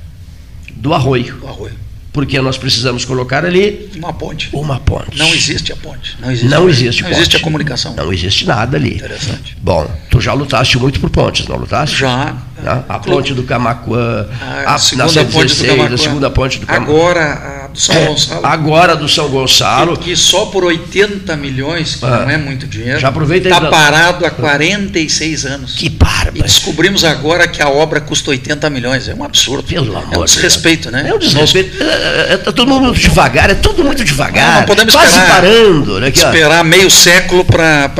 do 0.75 0.93
arroio, 0.93 1.39
O 1.43 1.49
arroio. 1.49 1.73
porque 2.13 2.39
nós 2.41 2.59
precisamos 2.59 3.05
colocar 3.05 3.45
ali 3.45 3.89
Uma 3.97 4.13
ponte. 4.13 4.51
uma 4.53 4.79
ponte. 4.81 5.17
Não 5.17 5.33
existe 5.35 5.73
a 5.73 5.77
ponte. 5.77 6.17
Não 6.21 6.31
existe, 6.31 6.49
Não 6.51 6.69
existe 6.69 7.03
Não 7.03 7.11
existe 7.11 7.37
a 7.37 7.41
comunicação. 7.41 7.95
Não 7.95 8.13
existe 8.13 8.45
nada 8.47 8.77
ali. 8.77 8.97
Interessante. 8.97 9.57
Bom, 9.63 9.91
tu 10.11 10.21
já 10.21 10.33
lutaste 10.35 10.77
muito 10.79 11.01
por 11.01 11.09
pontes, 11.11 11.47
não 11.47 11.57
lutaste? 11.57 11.97
Já. 11.97 12.37
Né? 12.63 12.85
A 12.89 12.99
ponte 12.99 13.35
do 13.35 13.43
Camacuã, 13.43 14.27
A, 14.67 14.75
a, 14.75 14.79
segunda 14.79 15.25
ponte 15.25 15.25
do 15.25 15.31
116, 15.33 15.71
Camacuã. 15.71 15.95
a 15.95 15.99
segunda 15.99 16.31
ponte 16.31 16.59
do 16.59 16.67
Camacuã. 16.67 16.95
Agora, 16.95 17.63
a 17.65 17.69
do 17.69 17.79
São 17.79 18.05
Gonçalo. 18.07 18.47
Agora 18.47 18.97
do 18.97 19.09
São 19.09 19.29
Gonçalo. 19.29 19.97
Que 19.97 20.17
só 20.17 20.47
por 20.47 20.65
80 20.65 21.37
milhões, 21.37 21.97
que 21.97 22.05
Ah. 22.05 22.21
não 22.23 22.31
é 22.31 22.37
muito 22.37 22.67
dinheiro, 22.67 22.99
está 22.99 23.59
da- 23.61 23.71
parado 23.71 24.25
há 24.27 24.31
46 24.31 25.45
anos. 25.45 25.75
Que 25.75 25.89
bárbaro. 25.89 26.39
E 26.39 26.43
descobrimos 26.43 27.05
agora 27.05 27.47
que 27.47 27.63
a 27.63 27.69
obra 27.69 28.01
custa 28.01 28.31
80 28.31 28.69
milhões. 28.71 29.09
É 29.09 29.15
um 29.15 29.23
absurdo. 29.25 29.63
Pelo 29.63 29.87
é 29.95 29.97
amor 29.97 30.07
um 30.07 30.11
de 30.11 30.17
Deus. 30.17 30.33
desrespeito, 30.35 30.91
né? 30.91 31.07
É 31.09 31.15
um 31.15 31.19
desrespeito. 31.19 31.83
É, 31.83 31.87
é, 31.87 32.33
é 32.35 32.37
tudo 32.39 32.67
muito 32.67 32.99
devagar, 32.99 33.51
é 33.51 33.55
tudo 33.55 33.85
muito 33.85 34.05
devagar. 34.05 34.53
Não, 34.53 34.61
não 34.61 34.67
podemos 34.67 34.95
quase 34.95 35.13
esperar, 35.13 35.35
parando. 35.35 36.01
Né? 36.01 36.09
Esperar 36.09 36.65
meio 36.65 36.91
século 36.91 37.45
para 37.45 37.91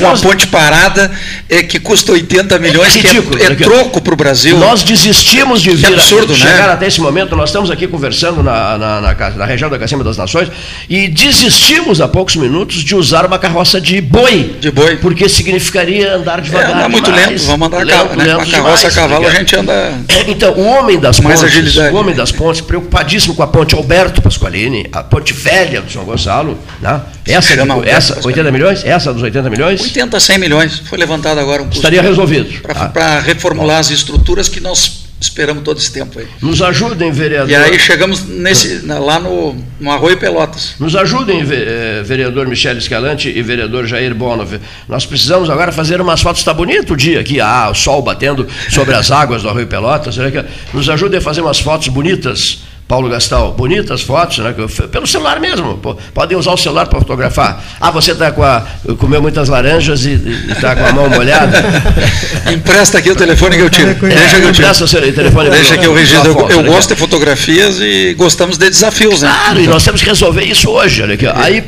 uma 0.00 0.18
ponte 0.18 0.46
parada 0.46 1.10
é, 1.48 1.62
que 1.62 1.78
custa 1.78 2.12
80 2.12 2.58
milhões, 2.58 2.94
É 2.94 2.98
ridículo, 3.00 3.36
que 3.36 3.42
é, 3.42 3.46
é 3.46 3.50
né, 3.50 3.56
troco 3.56 4.00
para 4.04 4.14
o 4.14 4.16
Brasil. 4.16 4.56
Nós 4.58 4.82
desistimos 4.82 5.60
de 5.62 5.70
vir 5.70 5.86
absurdo, 5.94 6.34
chegar 6.34 6.66
né? 6.68 6.72
até 6.74 6.86
esse 6.86 7.00
momento. 7.00 7.34
Nós 7.34 7.48
estamos 7.48 7.70
aqui 7.70 7.88
conversando 7.88 8.42
na, 8.42 8.76
na, 8.78 9.00
na 9.00 9.14
na 9.30 9.44
região 9.46 9.70
da 9.70 9.78
Cacimba 9.78 10.04
das 10.04 10.16
Nações 10.18 10.48
e 10.88 11.08
desistimos 11.08 12.00
há 12.00 12.06
poucos 12.06 12.36
minutos 12.36 12.84
de 12.84 12.94
usar 12.94 13.24
uma 13.24 13.38
carroça 13.38 13.80
de 13.80 14.00
boi. 14.00 14.56
De 14.60 14.70
boi. 14.70 14.96
Porque 14.96 15.28
significaria 15.28 16.14
andar 16.14 16.38
É, 16.38 16.42
devagar. 16.42 16.70
andar 16.76 16.88
muito 16.88 17.06
demais. 17.10 17.28
lento, 17.30 17.42
vamos 17.46 17.66
andar 17.68 17.76
a 17.78 17.84
Lento, 17.84 17.98
cavalo, 18.08 18.22
né? 18.22 18.32
a 18.34 18.46
carroça 18.46 18.88
a 18.88 18.90
cavalo 18.90 19.26
a 19.26 19.30
né? 19.30 19.36
gente 19.38 19.56
anda. 19.56 19.72
É, 19.72 20.24
Então, 20.28 20.52
o 20.54 20.64
homem 20.66 20.98
das 20.98 21.18
Mais 21.20 21.40
pontes, 21.40 21.56
agilidade. 21.56 21.94
o 21.94 21.98
homem 21.98 22.14
das 22.14 22.30
pontes, 22.30 22.60
preocupadíssimo 22.60 23.34
com 23.34 23.42
a 23.42 23.46
ponte 23.46 23.74
Alberto 23.74 24.20
Pasqualini, 24.20 24.86
a 24.92 25.02
ponte 25.02 25.32
velha 25.32 25.80
do 25.80 25.90
São 25.90 26.04
Gonçalo, 26.04 26.58
né? 26.80 27.00
Essa, 27.26 27.60
Alberto 27.60 27.88
essa 27.88 28.14
Pasqualini. 28.14 28.40
80 28.40 28.52
milhões, 28.52 28.84
essa 28.84 29.12
dos 29.12 29.22
80 29.22 29.50
milhões, 29.50 29.80
80, 29.80 30.20
100 30.20 30.38
milhões. 30.38 30.78
Foi 30.80 30.98
levantado 30.98 31.38
agora 31.40 31.62
um 31.62 31.66
custo 31.66 31.78
estaria 31.78 32.02
resolvido. 32.02 32.48
Ah, 32.68 32.88
para 32.88 33.20
reformular 33.20 33.78
as 33.78 33.90
estruturas 33.90 34.48
que 34.48 34.60
nós 34.60 35.04
esperamos 35.20 35.62
todo 35.62 35.78
esse 35.78 35.90
tempo 35.90 36.18
aí. 36.18 36.26
Nos 36.40 36.60
ajudem, 36.60 37.10
vereador. 37.10 37.50
E 37.50 37.54
aí 37.54 37.78
chegamos 37.78 38.24
nesse, 38.26 38.84
lá 38.86 39.18
no, 39.18 39.56
no 39.80 39.90
Arroio 39.90 40.18
Pelotas. 40.18 40.74
Nos 40.78 40.94
ajudem, 40.94 41.40
eh, 41.40 42.02
vereador 42.04 42.46
Michele 42.46 42.78
Escalante 42.78 43.28
e 43.28 43.42
vereador 43.42 43.86
Jair 43.86 44.14
Bonov. 44.14 44.58
Nós 44.88 45.06
precisamos 45.06 45.48
agora 45.48 45.72
fazer 45.72 46.00
umas 46.00 46.20
fotos. 46.20 46.40
Está 46.40 46.52
bonito 46.52 46.92
o 46.94 46.96
dia 46.96 47.20
aqui, 47.20 47.40
ah, 47.40 47.70
o 47.70 47.74
sol 47.74 48.02
batendo 48.02 48.46
sobre 48.70 48.94
as 48.94 49.10
águas 49.10 49.42
do 49.42 49.48
Arroio 49.48 49.66
Pelotas. 49.66 50.14
Será 50.14 50.30
que 50.30 50.44
nos 50.72 50.88
ajudem 50.88 51.18
a 51.18 51.22
fazer 51.22 51.40
umas 51.40 51.58
fotos 51.58 51.88
bonitas, 51.88 52.58
Paulo 52.86 53.08
Gastal? 53.08 53.52
Bonitas 53.54 54.02
fotos, 54.02 54.38
né? 54.38 54.54
Pelo 54.92 55.06
celular 55.06 55.40
mesmo. 55.40 55.78
pô. 55.78 55.94
Podem 56.12 56.36
usar 56.36 56.52
o 56.52 56.56
celular 56.56 56.86
para 56.86 56.98
fotografar. 56.98 57.64
Ah, 57.80 57.90
você 57.90 58.12
está 58.12 58.30
com 58.30 58.42
a. 58.42 58.62
comeu 58.98 59.22
muitas 59.22 59.48
laranjas 59.48 60.04
e 60.04 60.12
está 60.50 60.76
com 60.76 60.84
a 60.84 60.92
mão 60.92 61.08
molhada? 61.08 61.62
Empresta 62.52 62.98
aqui 62.98 63.10
o 63.10 63.16
telefone 63.16 63.56
que 63.56 63.62
eu 63.62 63.70
tiro. 63.70 63.94
Deixa 63.94 64.00
que 64.00 64.34
eu 64.36 64.40
tiro. 64.40 64.48
Empresta 64.50 64.84
o 64.84 64.88
seu 64.88 65.00
telefone 65.14 65.50
Deixa 65.50 65.72
pro- 65.74 65.80
que 65.80 65.86
eu 65.86 65.94
registro. 65.94 66.28
Eu, 66.30 66.36
Afonso, 66.38 66.52
eu 66.52 66.62
né, 66.62 66.68
gosto 66.68 66.88
que- 66.88 66.94
de 66.94 67.00
fotografias 67.00 67.80
e 67.80 68.14
gostamos 68.18 68.58
de 68.58 68.68
desafios, 68.68 69.22
né? 69.22 69.28
Claro, 69.32 69.60
e 69.60 69.66
nós 69.66 69.82
temos 69.82 70.02
que 70.02 70.08
resolver 70.08 70.44
isso 70.44 70.68
hoje. 70.70 71.02
Olha 71.02 71.14
aqui. 71.14 71.26
Aí 71.26 71.64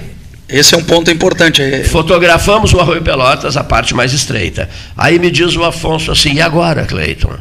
Esse 0.49 0.75
é 0.75 0.79
um 0.79 0.85
ponto 0.85 1.11
importante. 1.11 1.61
É- 1.63 1.83
Fotografamos 1.85 2.73
o 2.75 2.79
Arroio 2.79 3.03
Pelotas, 3.03 3.57
a 3.57 3.65
parte 3.65 3.95
mais 3.95 4.13
estreita. 4.13 4.69
Aí 4.97 5.19
me 5.19 5.31
diz 5.31 5.57
o 5.57 5.65
Afonso 5.65 6.13
assim: 6.13 6.35
e 6.35 6.41
agora, 6.43 6.85
Cleiton? 6.85 7.33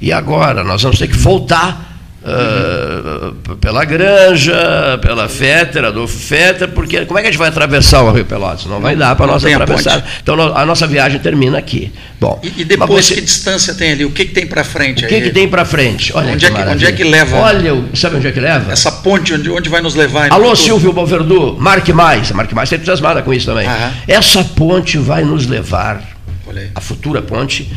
E 0.00 0.12
agora? 0.12 0.62
Nós 0.62 0.82
vamos 0.82 0.98
ter 0.98 1.08
que 1.08 1.16
voltar. 1.16 1.90
Ah, 2.24 3.32
pela 3.60 3.84
Granja, 3.84 4.98
pela 5.00 5.28
Fétera, 5.28 5.88
Adolfo 5.88 6.16
Fétera, 6.18 6.68
porque 6.68 7.04
como 7.06 7.18
é 7.18 7.22
que 7.22 7.28
a 7.28 7.30
gente 7.30 7.38
vai 7.38 7.48
atravessar 7.48 8.02
o 8.02 8.08
Arroio 8.08 8.24
Pelotas? 8.24 8.66
Não 8.66 8.80
vai 8.80 8.94
dar 8.96 9.16
para 9.16 9.26
não 9.26 9.34
nós 9.34 9.44
atravessar. 9.44 10.04
Então 10.22 10.40
a 10.56 10.64
nossa 10.64 10.86
viagem 10.86 11.18
termina 11.20 11.58
aqui. 11.58 11.92
Bom, 12.20 12.40
E, 12.42 12.62
e 12.62 12.64
depois, 12.64 13.04
você- 13.06 13.14
que 13.16 13.20
distância 13.22 13.74
tem 13.74 13.92
ali? 13.92 14.04
O 14.04 14.10
que, 14.10 14.24
que 14.26 14.32
tem 14.32 14.46
para 14.46 14.62
frente? 14.64 15.04
o 15.04 15.08
que, 15.08 15.20
que 15.20 15.30
tem 15.30 15.48
para 15.48 15.64
frente? 15.64 16.12
Olha 16.14 16.32
Onde 16.32 16.46
é 16.46 16.50
que- 16.50 16.60
onde 16.62 16.86
é 16.86 16.92
que 16.92 17.04
leva? 17.04 17.36
Olha, 17.36 17.82
sabe 17.94 18.16
onde 18.16 18.26
é 18.28 18.32
que 18.32 18.40
leva? 18.40 18.72
Essa 18.72 18.92
ponte, 18.92 19.34
onde, 19.34 19.50
onde 19.50 19.68
vai 19.68 19.80
nos 19.80 19.94
levar? 19.94 20.30
Alô, 20.32 20.50
futuro? 20.50 20.56
Silvio 20.56 20.92
Balverdu, 20.92 21.56
marque 21.58 21.92
mais. 21.92 22.30
A 22.30 22.34
Marque 22.34 22.54
mais 22.54 22.66
está 22.68 22.76
entusiasmada 22.76 23.22
com 23.22 23.32
isso 23.32 23.46
também. 23.46 23.66
Aham. 23.66 23.92
Essa 24.06 24.44
ponte 24.44 24.96
vai 24.98 25.24
nos 25.24 25.46
levar, 25.46 26.02
a 26.74 26.80
futura 26.80 27.20
ponte, 27.22 27.70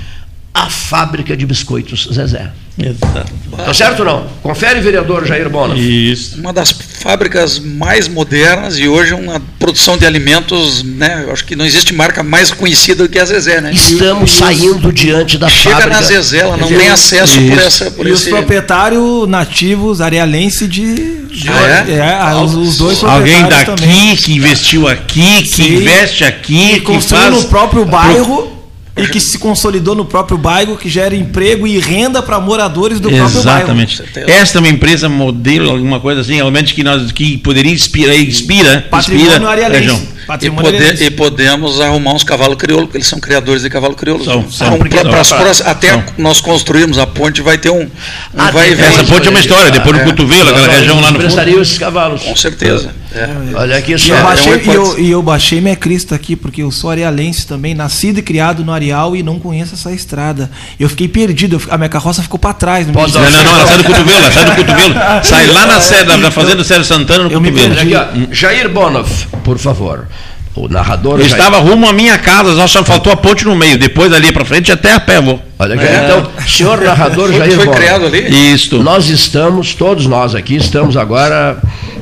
à 0.54 0.70
fábrica 0.70 1.36
de 1.36 1.46
biscoitos 1.46 2.08
Zezé. 2.14 2.50
Exato. 2.78 3.32
Tá 3.56 3.74
certo 3.74 4.00
ou 4.00 4.06
não? 4.06 4.28
Confere, 4.44 4.82
vereador 4.82 5.26
Jair 5.26 5.50
Bono. 5.50 5.78
Isso. 5.78 6.38
Uma 6.38 6.52
das 6.52 6.72
fábricas 6.72 7.58
mais 7.58 8.08
modernas 8.10 8.78
e 8.78 8.86
hoje 8.86 9.14
uma 9.14 9.42
produção 9.58 9.98
de 9.98 10.06
alimentos, 10.06 10.84
né? 10.84 11.24
Eu 11.26 11.32
acho 11.32 11.46
que 11.46 11.56
não 11.56 11.66
existe 11.66 11.94
marca 11.94 12.22
mais 12.22 12.52
conhecida 12.52 13.04
do 13.04 13.10
que 13.10 13.18
a 13.18 13.24
Zezé, 13.24 13.62
né? 13.62 13.72
Estamos 13.74 14.36
saindo 14.36 14.92
diante 14.92 15.38
da 15.38 15.48
Chega 15.48 15.76
fábrica. 15.76 15.96
na 15.96 16.02
Zezé, 16.02 16.40
ela 16.40 16.58
não 16.58 16.68
Isso. 16.70 16.78
tem 16.78 16.90
acesso 16.90 17.40
por 17.42 17.58
essa 17.60 17.92
por 17.92 18.08
e 18.08 18.12
os 18.12 18.22
esse 18.22 18.30
proprietários 18.30 19.28
nativos 19.30 20.02
arealense 20.02 20.68
de. 20.68 20.96
de 21.28 21.48
Ah, 21.50 21.86
é? 21.88 22.02
ah, 22.12 22.42
os, 22.42 22.56
os 22.56 22.78
dois 22.78 23.02
Alguém 23.06 23.42
daqui 23.48 23.66
também. 23.68 24.16
que 24.18 24.34
investiu 24.34 24.86
aqui, 24.88 25.44
que 25.44 25.56
Sim. 25.56 25.76
investe 25.78 26.26
aqui, 26.26 26.68
que 26.68 26.74
que 26.74 26.82
construiu 26.82 27.24
faz 27.32 27.44
no 27.44 27.50
próprio 27.50 27.86
bairro 27.86 28.52
e 28.98 29.08
que 29.08 29.20
se 29.20 29.38
consolidou 29.38 29.94
no 29.94 30.06
próprio 30.06 30.38
bairro, 30.38 30.78
que 30.78 30.90
gera 30.90 31.16
emprego 31.16 31.68
e 31.68 31.78
renda 31.80 32.22
para 32.22 32.40
moradores 32.40 33.00
do 33.00 33.10
próprio 33.10 33.44
bairro. 33.44 33.60
Exatamente. 33.60 34.04
Esta 34.28 34.58
é 34.58 34.60
uma 34.60 34.70
empresa 34.70 35.10
modelo, 35.10 35.70
alguma 35.72 36.00
coisa 36.00 36.22
assim, 36.22 36.36
realmente 36.36 36.74
que 36.74 36.84
nós 36.84 37.12
que 37.12 37.38
poderia 37.38 37.74
inspirar, 37.74 38.16
inspira, 38.16 38.88
Patrimônio 38.90 39.32
inspira 39.32 39.66
a 39.66 39.70
região. 39.70 40.15
E, 40.42 41.04
e 41.06 41.10
podemos 41.12 41.80
arrumar 41.82 42.14
uns 42.14 42.24
cavalos 42.24 42.56
crioulos, 42.58 42.86
porque 42.88 42.98
eles 42.98 43.08
são 43.08 43.20
criadores 43.20 43.62
de 43.62 43.70
cavalo 43.70 43.96
crioulo. 43.96 44.24
São, 44.24 44.50
são, 44.52 44.78
porque 44.78 44.96
pra- 44.96 45.02
são. 45.04 45.12
pras 45.12 45.30
próximas- 45.30 45.72
até 45.72 45.90
São. 45.92 46.04
nós 46.18 46.42
construirmos 46.42 46.98
a 46.98 47.06
ponte, 47.08 47.42
vai 47.42 47.58
ter 47.58 47.70
um, 47.70 47.82
um 47.84 47.90
Ah, 48.38 48.52
vai 48.52 48.72
e 48.72 48.76
vem. 48.76 48.86
Essa 48.86 49.04
ponte 49.04 49.28
é 49.28 49.30
uma 49.30 49.40
história, 49.40 49.72
depois 49.72 49.96
no 49.96 50.02
É. 50.02 50.06
cotovelo, 50.06 50.50
aquela 50.50 50.68
região 50.68 51.00
lá 51.02 51.12
no 51.12 51.20
fundo. 51.22 51.62
esses 51.62 51.78
cavalos. 51.78 52.22
Com 52.24 52.36
certeza. 52.36 52.90
É. 53.14 53.30
Olha 53.56 53.78
aqui 53.78 53.94
E 53.94 54.00
só. 54.00 54.14
eu, 54.14 54.18
é 54.18 54.24
baixei, 54.24 54.54
uma 54.54 54.62
e, 54.62 54.76
eu, 54.76 55.00
e 55.00 55.12
eu 55.12 55.22
baixei 55.22 55.62
minha 55.62 55.76
crista 55.76 56.16
aqui, 56.16 56.36
porque 56.36 56.62
eu 56.64 56.70
sou 56.72 56.90
arealense 56.90 57.48
também, 57.48 57.74
nascido 57.74 58.18
e 58.20 58.22
criado 58.22 58.64
no 58.66 58.74
Areal 58.74 59.16
e 59.16 59.24
não 59.24 59.40
conheço 59.40 59.74
essa 59.74 59.92
estrada. 59.94 60.50
Eu 60.78 60.90
fiquei 60.90 61.08
perdido, 61.08 61.56
eu 61.56 61.62
a 61.74 61.78
minha 61.78 61.88
carroça 61.90 62.22
ficou 62.22 62.38
para 62.38 62.54
trás. 62.54 62.86
Do- 62.86 62.92
Não, 62.92 63.08
não, 63.08 63.10
não, 63.32 63.56
ela 63.56 63.68
sai 63.68 63.78
do 63.78 63.84
cotovelo, 63.86 64.18
ela 64.20 64.32
sai 64.32 64.46
do 64.46 64.56
cotovelo. 64.56 64.94
Sai 65.24 65.48
lá 65.54 65.66
na 65.66 65.80
sede 65.80 66.18
da 66.18 66.30
fazenda 66.32 66.64
Sérgio 66.64 66.86
Santana 66.86 67.24
no 67.26 67.32
Eu 67.32 67.40
me 67.40 67.52
cotovelo. 67.52 67.74
Olha 67.80 68.06
aqui, 68.06 68.28
ó. 68.30 68.34
Jair 68.34 68.68
Bonov, 68.70 69.10
por 69.46 69.58
favor. 69.58 70.08
O 70.56 70.70
narrador. 70.70 71.20
Eu 71.20 71.28
Jair- 71.28 71.32
estava 71.34 71.58
rumo 71.60 71.88
à 71.88 71.92
minha 71.92 72.18
casa, 72.18 72.56
só 72.56 72.66
só 72.68 72.84
faltou 72.84 73.12
a 73.12 73.18
ponte 73.18 73.44
no 73.46 73.56
meio. 73.56 73.78
Depois 73.78 74.14
ali 74.14 74.32
para 74.32 74.46
frente 74.46 74.72
até 74.72 74.94
a 74.94 75.00
pé 75.00 75.20
vou. 75.20 75.42
Olha 75.60 75.76
aqui, 75.76 75.86
então, 75.86 76.32
senhor 76.48 76.80
narrador 76.82 77.28
Foi, 77.30 77.38
Jair 77.38 77.52
foi 77.56 77.68
criado 77.68 78.06
ali? 78.06 78.54
Isto. 78.54 78.82
Nós 78.82 79.10
estamos, 79.10 79.74
todos 79.74 80.06
nós 80.06 80.34
aqui, 80.34 80.56
estamos 80.56 80.96
agora 80.96 81.58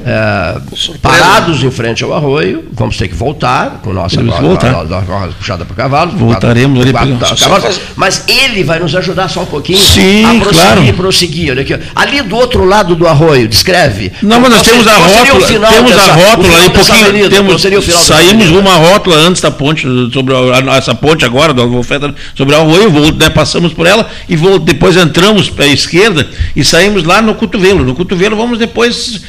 é, 0.05 0.57
parados 1.01 1.63
em 1.63 1.71
frente 1.71 2.03
ao 2.03 2.13
arroio. 2.13 2.65
Vamos 2.73 2.97
ter 2.97 3.07
que 3.07 3.15
voltar 3.15 3.79
com 3.83 3.93
nossa 3.93 4.21
roda 4.21 5.33
puxada 5.37 5.65
por 5.65 5.75
cavalos. 5.75 6.13
Voltaremos 6.15 6.81
ali 6.81 6.91
cavalos. 6.93 7.39
faz- 7.39 7.81
Mas 7.95 8.23
ele 8.27 8.63
vai 8.63 8.79
nos 8.79 8.95
ajudar 8.95 9.27
só 9.29 9.41
um 9.41 9.45
pouquinho 9.45 9.77
Sim, 9.79 10.23
a 10.25 10.39
prosseguir, 10.41 10.53
claro. 10.83 10.93
prosseguir. 10.93 11.51
Olha 11.51 11.61
aqui. 11.61 11.79
Ali 11.95 12.21
do 12.21 12.35
outro 12.35 12.65
lado 12.65 12.95
do 12.95 13.07
arroio, 13.07 13.47
descreve. 13.47 14.11
Não, 14.21 14.39
mas 14.39 14.49
nós 14.51 14.61
Qual 14.61 14.71
temos 14.71 14.87
a 14.87 14.91
qual 14.95 15.01
rótula, 15.03 15.67
temos 15.69 15.91
dessa- 15.91 16.11
a 16.11 16.13
rótula 16.15 16.57
aí 16.59 16.67
um 16.67 16.69
pouquinho, 16.71 16.99
avenida? 17.07 17.29
Temos, 17.29 17.61
seria 17.61 17.79
o 17.79 17.81
final 17.81 17.99
dessa 17.99 18.13
saímos 18.15 18.47
avenida? 18.47 18.69
à 18.69 18.75
rótula 18.75 19.15
antes 19.17 19.41
da 19.41 19.51
ponte, 19.51 19.87
sobre 20.11 20.33
a- 20.35 20.75
essa 20.77 20.95
ponte 20.95 21.23
agora, 21.25 21.53
do 21.53 21.61
Alvofeta, 21.61 22.13
sobre 22.35 22.55
o 22.55 22.59
arroio, 22.59 23.13
né, 23.15 23.29
passamos 23.29 23.73
por 23.73 23.85
ela 23.87 24.07
e 24.27 24.35
vou, 24.35 24.59
depois 24.59 24.97
entramos 24.97 25.49
para 25.49 25.65
a 25.65 25.67
esquerda 25.67 26.27
e 26.55 26.63
saímos 26.63 27.03
lá 27.03 27.21
no 27.21 27.35
cotovelo. 27.35 27.83
No 27.83 27.93
cotovelo 27.95 28.35
vamos 28.35 28.57
depois 28.57 29.21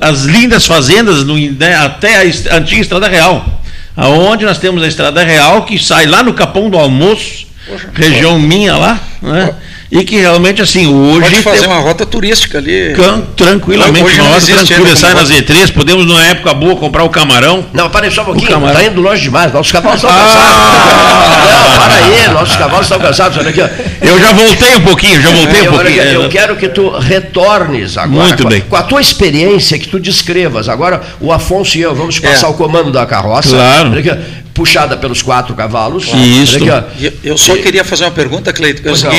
as 0.00 0.15
lindas 0.24 0.66
fazendas 0.66 1.24
no- 1.24 1.36
né, 1.52 1.76
até 1.76 2.16
a 2.50 2.56
antiga 2.56 2.80
Estrada 2.80 3.08
Real, 3.08 3.62
aonde 3.96 4.44
nós 4.44 4.58
temos 4.58 4.82
a 4.82 4.86
Estrada 4.88 5.22
Real 5.24 5.64
que 5.64 5.78
sai 5.78 6.06
lá 6.06 6.22
no 6.22 6.34
Capão 6.34 6.68
do 6.70 6.76
Almoço, 6.78 7.46
região 7.94 8.38
minha 8.38 8.76
lá, 8.76 9.00
né, 9.22 9.54
e 9.90 10.02
que 10.04 10.16
realmente 10.18 10.60
assim, 10.60 10.86
hoje 10.86 11.20
Pode 11.20 11.42
fazer 11.42 11.58
tem- 11.60 11.68
uma 11.68 11.78
rota 11.80 12.04
turística 12.04 12.58
ali. 12.58 12.92
Can- 12.96 13.22
tranquilamente, 13.36 14.04
Hoje 14.04 14.18
não 14.18 14.36
existe 14.36 14.64
tranquila, 14.66 14.96
sai 14.96 15.14
na 15.14 15.22
Z3, 15.24 15.70
podemos 15.72 16.04
numa 16.06 16.24
época 16.24 16.52
boa 16.54 16.74
comprar 16.76 17.04
o 17.04 17.08
camarão. 17.08 17.64
Não, 17.72 17.88
para 17.88 18.06
aí 18.06 18.12
só 18.12 18.22
um 18.22 18.26
pouquinho. 18.26 18.48
camarão. 18.50 18.74
Está 18.80 18.90
indo 18.90 19.00
longe 19.00 19.22
demais. 19.22 19.52
Nossos 19.52 19.70
cavalos 19.72 20.02
estão 20.02 20.10
Ah! 20.10 20.18
cansados. 20.18 21.46
Não, 21.46 21.78
para 21.78 21.94
aí. 21.94 22.34
Nossos 22.34 22.56
cavalos 22.56 22.86
estão 22.86 22.98
cansados. 23.00 23.38
Olha 23.38 23.50
aqui. 23.50 23.60
ó. 23.62 23.68
Eu 24.00 24.18
já 24.20 24.32
voltei 24.32 24.74
um 24.76 24.80
pouquinho, 24.80 25.20
já 25.22 25.30
voltei 25.30 25.60
um 25.62 25.64
Eu, 25.64 25.72
olha 25.72 25.82
pouquinho. 25.82 26.02
aqui, 26.02 26.14
eu 26.14 26.24
É, 26.24 26.28
quero 26.28 26.56
que 26.56 26.68
tu 26.68 26.90
retornes 26.98 27.96
agora 27.96 28.24
Muito 28.28 28.42
com, 28.42 28.48
a- 28.48 28.50
bem. 28.50 28.60
com 28.62 28.76
a 28.76 28.82
tua 28.82 29.00
experiência, 29.00 29.78
que 29.78 29.88
tu 29.88 29.98
descrevas. 30.00 30.68
Agora, 30.68 31.00
o 31.20 31.32
Afonso 31.32 31.78
e 31.78 31.82
eu 31.82 31.94
vamos 31.94 32.18
passar 32.18 32.46
É. 32.48 32.50
o 32.50 32.54
comando 32.54 32.90
da 32.90 33.06
carroça. 33.06 33.50
Claro. 33.50 33.90
Olha 33.90 34.00
aqui, 34.00 34.10
ó, 34.10 34.16
puxada 34.54 34.96
pelos 34.96 35.22
quatro 35.22 35.54
cavalos. 35.54 36.06
Isso. 36.14 36.56
Aqui. 36.56 36.86
E 36.98 37.04
Eu, 37.06 37.12
eu 37.24 37.38
só 37.38 37.54
queria 37.56 37.84
fazer 37.84 38.04
uma 38.04 38.10
pergunta, 38.10 38.52
Cleito, 38.52 38.82
que 38.82 38.88
é 38.88 38.90
o 38.90 38.94
Pois 38.94 39.02
não. 39.02 39.10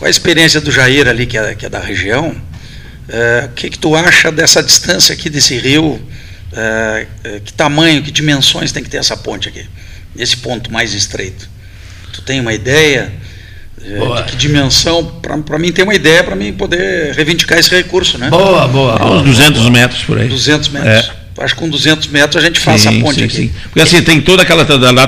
Qual 0.00 0.06
a 0.06 0.10
experiência 0.10 0.62
do 0.62 0.72
Jair 0.72 1.06
ali, 1.06 1.26
que 1.26 1.36
é, 1.36 1.54
que 1.54 1.66
é 1.66 1.68
da 1.68 1.78
região, 1.78 2.34
é, 3.06 3.44
o 3.44 3.48
que, 3.50 3.68
que 3.68 3.78
tu 3.78 3.94
acha 3.94 4.32
dessa 4.32 4.62
distância 4.62 5.12
aqui 5.12 5.28
desse 5.28 5.58
rio, 5.58 6.00
é, 6.54 7.06
é, 7.22 7.40
que 7.40 7.52
tamanho, 7.52 8.02
que 8.02 8.10
dimensões 8.10 8.72
tem 8.72 8.82
que 8.82 8.88
ter 8.88 8.96
essa 8.96 9.14
ponte 9.14 9.50
aqui, 9.50 9.66
nesse 10.14 10.38
ponto 10.38 10.72
mais 10.72 10.94
estreito? 10.94 11.50
Tu 12.14 12.22
tem 12.22 12.40
uma 12.40 12.54
ideia 12.54 13.12
é, 13.84 13.98
Boa. 13.98 14.22
de 14.22 14.30
que 14.32 14.36
dimensão, 14.38 15.04
para 15.20 15.58
mim 15.58 15.70
ter 15.70 15.82
uma 15.82 15.94
ideia, 15.94 16.24
para 16.24 16.34
mim 16.34 16.50
poder 16.54 17.14
reivindicar 17.14 17.58
esse 17.58 17.68
recurso, 17.68 18.16
né? 18.16 18.30
Boa, 18.30 18.66
boa. 18.68 19.20
Uns 19.20 19.36
200 19.36 19.68
metros 19.68 20.02
por 20.04 20.18
aí. 20.18 20.28
200 20.28 20.68
metros. 20.70 21.12
Acho 21.40 21.54
que 21.54 21.60
com 21.60 21.68
200 21.70 22.06
metros 22.08 22.36
a 22.42 22.46
gente 22.46 22.60
faz 22.60 22.82
Sim, 22.82 22.98
a 23.00 23.02
ponte 23.02 23.18
sim, 23.20 23.24
aqui. 23.24 23.34
sim. 23.36 23.50
Porque 23.64 23.80
assim, 23.80 24.02
tem 24.02 24.20
toda 24.20 24.42
aquela, 24.42 24.62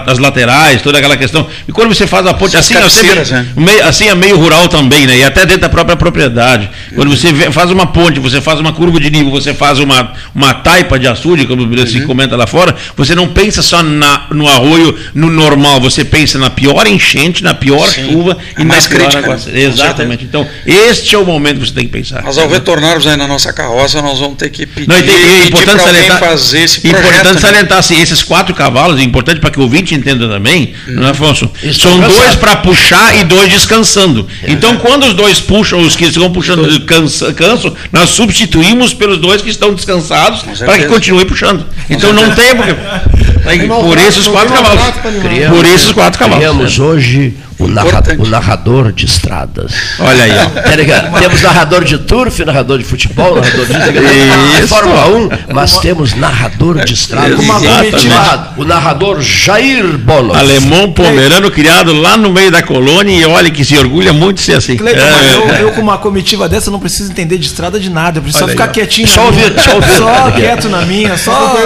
as 0.07 0.19
laterais, 0.19 0.81
toda 0.81 0.97
aquela 0.99 1.17
questão. 1.17 1.47
E 1.69 1.73
quando 1.73 1.95
você 1.95 2.07
faz 2.07 2.27
a 2.27 2.33
ponte, 2.33 2.57
As 2.57 2.65
assim, 2.65 2.75
é 2.75 2.89
sempre- 2.89 3.09
cabeceiras, 3.09 3.31
né? 3.31 3.47
meio, 3.57 3.85
assim 3.87 4.09
é 4.09 4.15
meio 4.15 4.39
rural 4.39 4.67
também, 4.69 5.07
né? 5.07 5.19
E 5.19 5.25
até 5.25 5.45
dentro 5.45 5.61
da 5.63 5.69
própria 5.69 5.95
propriedade. 5.97 6.71
Quando 6.95 7.15
você 7.15 7.33
vê- 7.33 7.51
faz 7.53 7.71
uma 7.71 7.87
ponte, 7.87 8.19
você 8.19 8.41
faz 8.41 8.59
uma 8.61 8.73
curva 8.73 8.99
de 8.99 9.11
nível, 9.11 9.31
você 9.31 9.53
faz 9.53 9.79
uma, 9.79 10.13
uma 10.35 10.55
taipa 10.55 10.99
de 10.99 11.07
açude, 11.07 11.45
como 11.47 11.63
se 11.87 11.99
Uhum. 11.99 12.07
comenta 12.07 12.35
lá 12.37 12.47
fora, 12.47 12.75
você 12.97 13.15
não 13.15 13.29
pensa 13.29 13.61
só 13.61 13.83
na, 13.83 14.27
no 14.31 14.49
arroio, 14.49 14.99
no 15.15 15.29
normal, 15.31 15.81
você 15.81 16.05
pensa 16.05 16.39
na 16.39 16.49
pior 16.49 16.87
enchente, 16.87 17.43
na 17.45 17.53
pior 17.53 17.87
Sim. 17.91 18.11
chuva 18.11 18.39
A 18.57 18.63
e 18.63 18.65
mais 18.65 18.85
na 18.85 18.89
pior 18.89 18.99
crítica, 19.01 19.21
né? 19.21 19.27
aguaceiro. 19.29 19.59
Com 19.59 19.65
Exatamente. 19.75 20.25
Então, 20.25 20.49
este 20.67 21.15
é 21.15 21.19
o 21.19 21.27
momento 21.27 21.61
que 21.61 21.67
você 21.69 21.75
tem 21.75 21.85
que 21.87 21.93
pensar. 21.93 22.23
Mas 22.25 22.39
ao 22.39 22.49
retornarmos 22.49 23.07
aí 23.07 23.17
na 23.17 23.27
nossa 23.29 23.53
carroça, 23.53 24.01
nós 24.01 24.19
vamos 24.19 24.37
ter 24.39 24.49
que 24.51 24.65
pedir, 24.67 24.89
Não, 24.89 24.99
e 24.99 25.03
e 25.03 25.43
é 25.43 25.47
importante 25.47 25.83
salientar, 25.83 26.19
fazer 26.23 26.63
esse 26.63 26.81
projeto. 26.81 27.01
importante 27.01 27.35
né? 27.35 27.41
salientar 27.41 27.79
assim, 27.79 28.01
esses 28.01 28.23
quatro 28.23 28.55
cavalos, 28.55 29.01
é 29.01 29.03
importante 29.03 29.41
para 29.41 29.51
que 29.51 29.59
o 29.59 29.63
ouvinte 29.63 29.95
entenda 29.95 30.29
também, 30.29 30.75
não 30.87 31.07
é, 31.07 31.11
Afonso? 31.11 31.51
Estão 31.63 31.93
São 31.93 32.01
cansados. 32.01 32.17
dois 32.17 32.35
para 32.37 32.57
puxar 32.57 33.17
e 33.19 33.25
dois 33.25 33.51
descansando. 33.51 34.27
Então, 34.47 34.77
quando 34.77 35.05
os 35.05 35.15
dois 35.15 35.41
puxam, 35.41 35.81
os 35.81 35.97
que 35.97 36.05
estão 36.05 36.31
puxando 36.31 36.81
cansa, 36.87 37.33
cansam, 37.33 37.75
nós 37.91 38.11
substituímos 38.11 38.95
pelos 38.95 39.19
dois 39.19 39.43
que 39.43 39.51
estão 39.51 39.75
descansados 39.75 40.43
para 40.59 40.79
que 40.79 40.87
continue 40.87 41.25
puxando. 41.25 41.67
Então, 41.91 42.13
não 42.13 42.35
tem 42.35 42.55
porque. 42.55 42.75
Por 43.67 43.99
esses 43.99 44.27
quatro 44.29 44.55
cavalos. 44.55 44.83
Por 45.49 45.65
esses 45.67 45.93
quatro 45.93 46.19
cavalos. 46.19 46.45
Criamos 46.45 46.79
hoje 46.79 47.35
O, 47.63 47.69
narra, 47.69 48.03
o 48.19 48.27
narrador 48.27 48.93
de 48.93 49.07
estradas. 49.07 49.73
Olha 49.99 50.25
aí, 50.25 50.33
ó. 50.33 50.63
Tá? 51.13 51.19
Temos 51.21 51.41
narrador 51.43 51.85
de 51.85 51.99
turf, 51.99 52.45
narrador 52.45 52.79
de 52.79 52.85
futebol, 52.85 53.37
narrador 53.37 53.67
de. 53.67 53.73
Fórmula 54.69 55.07
1, 55.09 55.29
mas 55.55 55.79
temos 55.79 56.15
narrador 56.15 56.85
de 56.85 56.95
estradas. 56.95 57.39
Uma 57.39 57.55
comitiva. 57.61 57.97
O 58.05 58.09
narra- 58.09 58.55
O 58.59 58.65
narrador 58.65 59.21
Jair 59.21 59.97
Bono. 59.99 60.35
Alemão 60.35 60.93
pomerano 60.93 61.51
criado 61.51 61.93
lá 61.93 62.17
no 62.17 62.31
meio 62.33 62.51
da 62.51 62.63
colônia 62.63 63.15
e 63.15 63.25
olha 63.25 63.51
que 63.51 63.65
se 63.65 63.77
orgulha 63.79 64.13
muito 64.13 64.37
de 64.39 64.43
ser 64.43 64.55
assim. 64.57 64.77
Cleiton, 64.77 65.01
É, 65.01 65.11
mas 65.11 65.33
eu, 65.33 65.55
é. 65.55 65.63
eu 65.63 65.73
com 65.73 65.81
uma 65.81 65.99
comitiva 65.99 66.49
dessa 66.49 66.71
não 66.71 66.81
preciso 66.81 67.11
entender 67.11 67.39
de 67.39 67.47
estrada 67.47 67.79
de 67.79 67.91
nada, 67.91 68.19
eu 68.19 68.23
preciso 68.23 68.45
Olha 68.45 68.53
só 68.53 68.59
ficar 68.59 68.65
aí, 68.65 68.71
quietinho 68.87 69.09
Só 69.09 69.27
ouvir, 69.27 69.53
só 69.61 69.75
ouvir. 69.77 69.93
Só 69.97 70.31
quieto 70.33 70.69
na 70.69 70.83
minha, 70.83 71.17
só. 71.17 71.33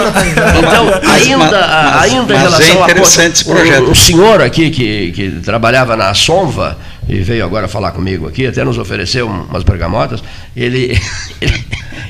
Então, 0.58 1.10
ainda, 1.12 1.58
a- 1.58 2.00
ainda 2.02 2.32
em 2.34 2.36
mas 2.36 2.42
relação 2.42 2.66
é 2.66 2.82
a 2.82 2.90
interessante 2.90 3.32
esse 3.34 3.44
projeto. 3.44 3.84
O, 3.84 3.90
o 3.90 3.94
senhor 3.94 4.40
aqui 4.42 4.70
que, 4.70 5.12
que 5.12 5.30
trabalhava 5.44 5.85
na 5.94 6.14
Sonva 6.14 6.78
e 7.06 7.16
veio 7.20 7.44
agora 7.44 7.68
falar 7.68 7.92
comigo 7.92 8.26
aqui, 8.26 8.46
até 8.46 8.64
nos 8.64 8.78
ofereceu 8.78 9.28
um- 9.28 9.42
umas 9.42 9.62
bergamotas, 9.62 10.24
ele, 10.56 10.98
ele, 11.40 11.64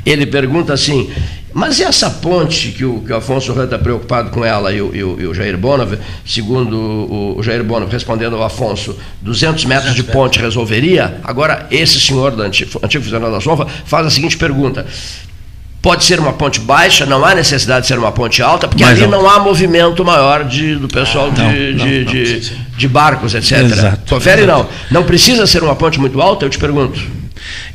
ele 0.07 0.27
pergunta 0.27 0.73
assim. 0.73 1.11
Mas 1.53 1.79
e 1.81 1.85
essa 1.85 2.11
ponte 2.11 2.69
que 2.71 2.85
o, 2.85 3.01
que 3.01 3.11
o 3.11 3.17
Afonso 3.17 3.51
Rã 3.55 3.65
está 3.65 3.79
preocupado 3.79 4.31
com 4.31 4.45
ela 4.45 4.71
e 4.73 4.81
o, 4.83 4.95
e 4.95 5.03
o- 5.03 5.21
e 5.21 5.27
o 5.27 5.33
Jair 5.35 5.57
Bonov, 5.57 5.95
segundo 6.25 6.77
o, 6.79 7.39
o 7.39 7.43
Jair 7.43 7.65
Bonov 7.65 7.91
respondendo 7.91 8.37
ao 8.37 8.43
Afonso, 8.45 8.95
200 9.23 9.65
metros 9.65 9.95
de 9.95 10.03
ponte 10.05 10.39
resolveria? 10.39 11.19
Agora, 11.25 11.67
esse 11.71 11.99
senhor, 11.99 12.33
do 12.33 12.43
antigo, 12.43 12.79
antigo 12.83 13.03
funcionário 13.03 13.35
da 13.35 13.41
Sonva, 13.41 13.67
faz 13.87 14.07
a 14.07 14.11
seguinte 14.11 14.37
pergunta. 14.37 14.87
Pode 15.87 16.05
ser 16.05 16.19
uma 16.19 16.33
ponte 16.33 16.59
baixa, 16.59 17.07
não 17.07 17.25
há 17.25 17.33
necessidade 17.33 17.83
de 17.83 17.87
ser 17.87 17.97
uma 17.97 18.11
ponte 18.11 18.43
alta, 18.43 18.67
porque 18.67 18.83
Mais 18.83 18.97
ali 18.97 19.05
alta. 19.05 19.17
não 19.17 19.31
há 19.31 19.39
movimento 19.39 20.05
maior 20.05 20.43
de, 20.43 20.75
do 20.75 20.89
pessoal 20.89 21.31
de, 21.31 21.41
não, 21.41 21.53
de, 21.53 21.73
não, 21.75 21.87
não, 21.87 22.05
de, 22.05 22.41
de 22.77 22.89
barcos, 22.89 23.37
etc. 23.37 23.61
Exato. 23.61 24.01
Confere 24.09 24.45
não. 24.47 24.69
Não 24.91 25.05
precisa 25.05 25.47
ser 25.47 25.63
uma 25.63 25.77
ponte 25.77 26.01
muito 26.01 26.21
alta, 26.21 26.45
eu 26.45 26.51
te 26.51 26.59
pergunto. 26.59 27.01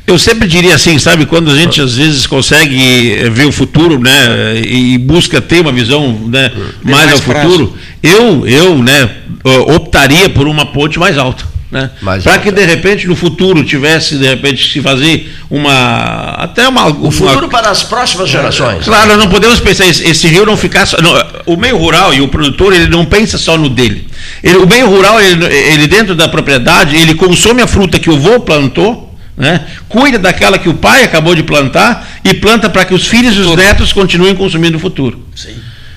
Eu 0.06 0.18
sempre 0.18 0.46
diria 0.46 0.74
assim, 0.74 0.98
sabe, 0.98 1.24
quando 1.24 1.50
a 1.50 1.56
gente 1.56 1.80
às 1.80 1.94
vezes 1.94 2.26
consegue 2.26 3.14
eh, 3.14 3.30
ver 3.30 3.46
o 3.46 3.52
futuro, 3.52 3.98
né, 3.98 4.60
e 4.62 4.98
busca 4.98 5.40
ter 5.40 5.60
uma 5.60 5.72
visão, 5.72 6.12
né, 6.28 6.52
mais, 6.82 7.06
mais 7.06 7.12
ao 7.12 7.18
futuro, 7.18 7.78
eu, 8.02 8.46
eu, 8.46 8.78
né, 8.82 9.08
eh, 9.42 9.58
optaria 9.74 10.28
por 10.28 10.46
uma 10.46 10.66
ponte 10.66 10.98
mais 10.98 11.16
alta, 11.16 11.44
né, 11.72 11.90
para 12.22 12.38
que 12.38 12.52
de 12.52 12.64
repente 12.66 13.06
no 13.08 13.16
futuro 13.16 13.64
tivesse 13.64 14.16
de 14.18 14.26
repente 14.26 14.70
se 14.70 14.80
fazer 14.82 15.32
uma 15.50 16.34
até 16.36 16.68
uma 16.68 16.86
O 16.88 17.10
futuro 17.10 17.48
para 17.48 17.70
as 17.70 17.82
próximas 17.82 18.28
gerações. 18.28 18.84
Claro, 18.84 19.16
não 19.16 19.28
podemos 19.30 19.58
pensar 19.58 19.86
esse, 19.86 20.04
esse 20.06 20.28
rio 20.28 20.44
não 20.44 20.54
ficar 20.56 20.84
só. 20.84 20.98
não, 21.00 21.12
o 21.46 21.56
meio 21.56 21.78
rural 21.78 22.12
e 22.12 22.20
o 22.20 22.28
produtor 22.28 22.74
ele 22.74 22.88
não 22.88 23.06
pensa 23.06 23.38
só 23.38 23.56
no 23.56 23.70
dele. 23.70 24.06
Ele- 24.44 24.58
o 24.58 24.66
meio 24.66 24.86
rural 24.86 25.18
ele, 25.20 25.44
ele 25.46 25.86
dentro 25.86 26.14
da 26.14 26.28
propriedade 26.28 26.94
ele 26.94 27.14
consome 27.14 27.62
a 27.62 27.66
fruta 27.66 27.98
que 27.98 28.10
o 28.10 28.18
vô 28.18 28.38
plantou, 28.40 29.10
né? 29.34 29.64
Cuida 29.88 30.18
daquela 30.18 30.58
que 30.58 30.68
o 30.68 30.74
pai 30.74 31.04
acabou 31.04 31.34
de 31.34 31.42
plantar 31.42 32.06
e 32.22 32.34
planta 32.34 32.68
para 32.68 32.84
que 32.84 32.92
os 32.92 33.06
filhos 33.06 33.34
e 33.34 33.40
os 33.40 33.56
netos 33.56 33.94
continuem 33.94 34.34
consumindo 34.34 34.74
no 34.74 34.78
futuro. 34.78 35.26
Sim. 35.34 35.54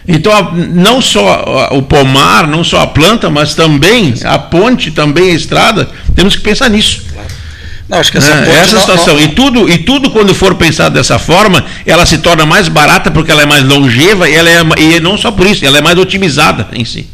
Então, 0.07 0.51
não 0.73 1.01
só 1.01 1.69
o 1.71 1.81
pomar, 1.81 2.47
não 2.47 2.63
só 2.63 2.81
a 2.81 2.87
planta, 2.87 3.29
mas 3.29 3.55
também 3.55 4.13
a 4.23 4.37
ponte, 4.37 4.91
também 4.91 5.31
a 5.31 5.33
estrada, 5.33 5.89
temos 6.13 6.35
que 6.35 6.41
pensar 6.41 6.69
nisso. 6.69 7.03
Não, 7.89 7.99
acho 7.99 8.11
que 8.11 8.17
essa 8.17 8.31
É, 8.33 8.49
essa 8.61 8.73
não- 8.75 8.81
situação. 8.81 9.13
não- 9.15 9.21
E 9.21 9.27
tudo, 9.29 9.69
e 9.69 9.77
tudo, 9.79 10.09
quando 10.09 10.33
for 10.33 10.55
pensado 10.55 10.95
dessa 10.95 11.19
forma, 11.19 11.63
ela 11.85 12.05
se 12.05 12.17
torna 12.19 12.45
mais 12.45 12.67
barata 12.67 13.11
porque 13.11 13.31
ela 13.31 13.43
é 13.43 13.45
mais 13.45 13.63
longeva 13.63 14.27
e, 14.29 14.33
ela 14.33 14.49
é, 14.49 14.61
e 14.79 14.99
não 14.99 15.17
só 15.17 15.31
por 15.31 15.45
isso, 15.45 15.63
ela 15.65 15.77
é 15.77 15.81
mais 15.81 15.97
otimizada 15.97 16.67
em 16.73 16.83
si. 16.85 17.07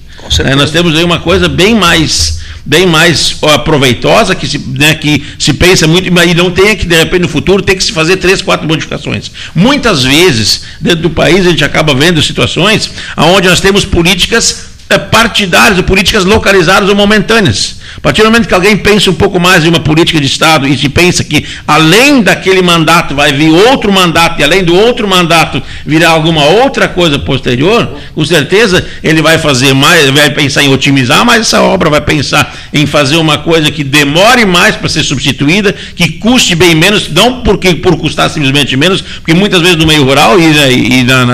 É, 0.45 0.55
nós 0.55 0.72
temos 0.72 0.95
aí 0.95 1.03
uma 1.03 1.19
coisa 1.19 1.49
bem 1.49 1.76
mais 1.76 2.39
bem 2.65 2.85
mais 2.85 3.33
proveitosa 3.63 4.35
que 4.35 4.47
se, 4.47 4.57
né, 4.59 4.95
que 4.95 5.23
se 5.39 5.53
pensa 5.53 5.88
muito 5.88 6.07
e 6.07 6.33
não 6.33 6.51
tem 6.51 6.75
que 6.75 6.85
de 6.85 6.95
repente 6.95 7.21
no 7.21 7.27
futuro 7.27 7.61
ter 7.61 7.75
que 7.75 7.83
se 7.83 7.91
fazer 7.91 8.17
três 8.17 8.41
quatro 8.41 8.67
modificações. 8.67 9.31
Muitas 9.53 10.03
vezes 10.03 10.61
dentro 10.79 11.01
do 11.01 11.09
país 11.09 11.45
a 11.45 11.49
gente 11.49 11.63
acaba 11.63 11.93
vendo 11.93 12.21
situações 12.21 12.89
onde 13.17 13.47
nós 13.47 13.59
temos 13.59 13.85
políticas 13.85 14.70
partidárias 14.99 15.77
ou 15.77 15.84
políticas 15.84 16.26
localizadas 16.26 16.89
ou 16.89 16.95
momentâneas. 16.95 17.80
A 17.97 17.99
partir 17.99 18.22
do 18.22 18.31
momento 18.31 18.47
que 18.47 18.53
alguém 18.53 18.77
pensa 18.77 19.09
um 19.11 19.13
pouco 19.13 19.39
mais 19.39 19.65
em 19.65 19.69
uma 19.69 19.80
política 19.81 20.19
de 20.19 20.26
Estado 20.26 20.65
e 20.68 20.77
se 20.77 20.88
pensa 20.88 21.23
que 21.23 21.45
além 21.68 22.22
daquele 22.22 22.61
mandato 22.61 23.13
vai 23.13 23.34
vir 23.34 23.49
outro 23.49 23.91
mandato 23.91 24.39
e 24.39 24.43
além 24.43 24.63
do 24.63 24.73
outro 24.73 25.07
mandato 25.07 25.61
virá 25.85 26.09
alguma 26.09 26.45
outra 26.45 26.88
coisa 26.88 27.19
posterior, 27.19 27.89
com 28.15 28.23
certeza 28.26 28.85
ele 29.03 29.22
vai 29.22 29.38
fazer 29.38 29.73
mais, 29.73 30.09
vai 30.09 30.30
pensar 30.31 30.63
em 30.63 30.69
otimizar 30.73 31.26
mais 31.26 31.41
essa 31.41 31.61
obra, 31.61 31.89
vai 31.89 32.01
pensar 32.01 32.55
em 32.73 32.85
fazer 32.85 33.18
uma 33.18 33.38
coisa 33.39 33.69
que 33.69 33.84
demore 33.84 34.45
mais 34.45 34.76
para 34.77 34.88
ser 34.88 35.03
substituída, 35.03 35.76
que 35.95 36.13
custe 36.13 36.55
bem 36.55 36.73
menos, 36.73 37.09
não 37.09 37.41
porque 37.41 37.76
por 37.76 37.97
custar 37.97 38.30
simplesmente 38.30 38.77
menos, 38.77 39.01
porque 39.01 39.34
muitas 39.34 39.61
vezes 39.61 39.76
no 39.76 39.85
meio 39.85 40.03
rural 40.05 40.39
e, 40.39 40.47
né, 40.47 40.72
e 40.72 41.03
na- 41.03 41.26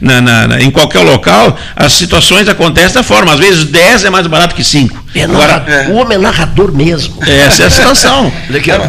na- 0.00 0.46
na- 0.46 0.62
em 0.62 0.70
qualquer 0.70 1.00
local 1.00 1.58
as 1.74 1.92
situações 1.92 2.48
acontecem 2.48 2.98
forma, 3.04 3.32
às 3.32 3.38
vezes 3.38 3.64
10 3.64 4.04
é 4.04 4.10
mais 4.10 4.26
barato 4.26 4.54
que 4.54 4.64
5. 4.64 5.04
É 5.14 5.26
narra- 5.26 5.64
O 5.90 5.94
homem 5.94 6.16
é 6.16 6.20
narrador 6.20 6.72
mesmo. 6.72 7.16
Essa 7.22 7.62
é 7.62 7.66
a 7.66 7.70
situação. 7.70 8.32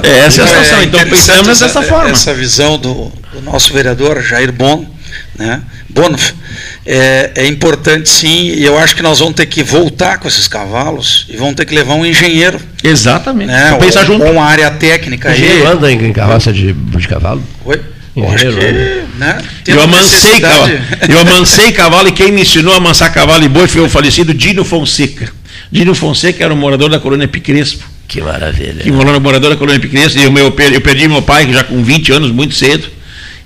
Ó. 0.04 0.08
Essa 0.08 0.42
é 0.42 0.44
a 0.44 0.48
situação. 0.48 0.82
Então 0.84 1.00
interessante 1.02 1.10
pensamos 1.10 1.48
essa- 1.50 1.66
dessa 1.68 1.82
forma. 1.84 2.10
Essa 2.10 2.34
visão 2.34 2.78
do, 2.80 3.12
do 3.34 3.42
nosso 3.44 3.72
vereador 3.74 4.22
Jair 4.24 4.52
Bon, 4.52 4.86
né? 5.38 5.62
Bonof, 5.88 6.34
é, 6.86 7.32
é 7.36 7.48
importante 7.48 8.10
sim, 8.10 8.48
e 8.50 8.66
eu 8.66 8.78
acho 8.78 8.96
que 8.96 9.02
nós 9.02 9.20
vamos 9.20 9.36
ter 9.36 9.46
que 9.46 9.64
voltar 9.64 10.18
com 10.18 10.28
esses 10.28 10.46
cavalos 10.46 11.26
e 11.30 11.38
vamos 11.38 11.56
ter 11.56 11.64
que 11.66 11.74
levar 11.74 11.94
um 11.94 12.06
engenheiro. 12.06 12.60
Exatamente. 12.84 13.48
Né? 13.48 13.70
Vamos 13.70 13.86
pensar 13.86 14.00
ou, 14.02 14.06
junto. 14.08 14.26
ou 14.26 14.32
uma 14.34 14.44
área 14.46 14.70
técnica 14.72 15.30
aí. 15.30 15.36
Engenheiro 15.42 15.70
anda 15.70 15.90
em, 15.92 16.06
em 16.08 16.12
carroça 16.12 16.52
de, 16.52 16.74
de 16.74 17.08
cavalo? 17.08 17.42
Oi? 17.64 17.80
Eu 18.16 18.34
Engenheiro 18.34 18.58
que, 18.58 19.20
né? 19.20 19.38
tem 19.64 19.76
Eu 19.76 19.82
amansei, 19.82 20.40
cavalo, 20.40 20.72
eu 21.10 21.20
amansei 21.20 21.72
cavalo 21.74 22.08
e 22.08 22.12
quem 22.14 22.32
me 22.32 22.42
ensinou 22.42 22.74
a 22.74 22.78
amansar 22.78 23.14
cavalo 23.14 23.44
e 23.44 23.50
boi 23.50 23.68
foi 23.68 23.82
o 23.82 23.90
falecido 23.90 24.34
Dino 24.34 24.64
Fonseca. 24.64 25.32
Dino 25.72 25.94
Fonseca 25.94 26.44
era 26.44 26.54
um 26.54 26.58
morador 26.58 26.90
da 26.90 27.00
colônia 27.00 27.28
Picrespo. 27.28 27.84
Que 28.08 28.22
maravilha. 28.22 28.84
Que 28.84 28.92
morou 28.92 29.20
morador 29.20 29.50
da 29.50 29.58
colônia 29.58 29.80
Picrespo. 29.82 30.20
E 30.20 30.28
o 30.28 30.32
meu, 30.32 30.46
eu 30.46 30.82
perdi 30.82 31.08
meu 31.08 31.22
pai 31.22 31.52
já 31.52 31.64
com 31.64 31.84
20 31.84 32.12
anos, 32.14 32.32
muito 32.32 32.56
cedo. 32.56 32.88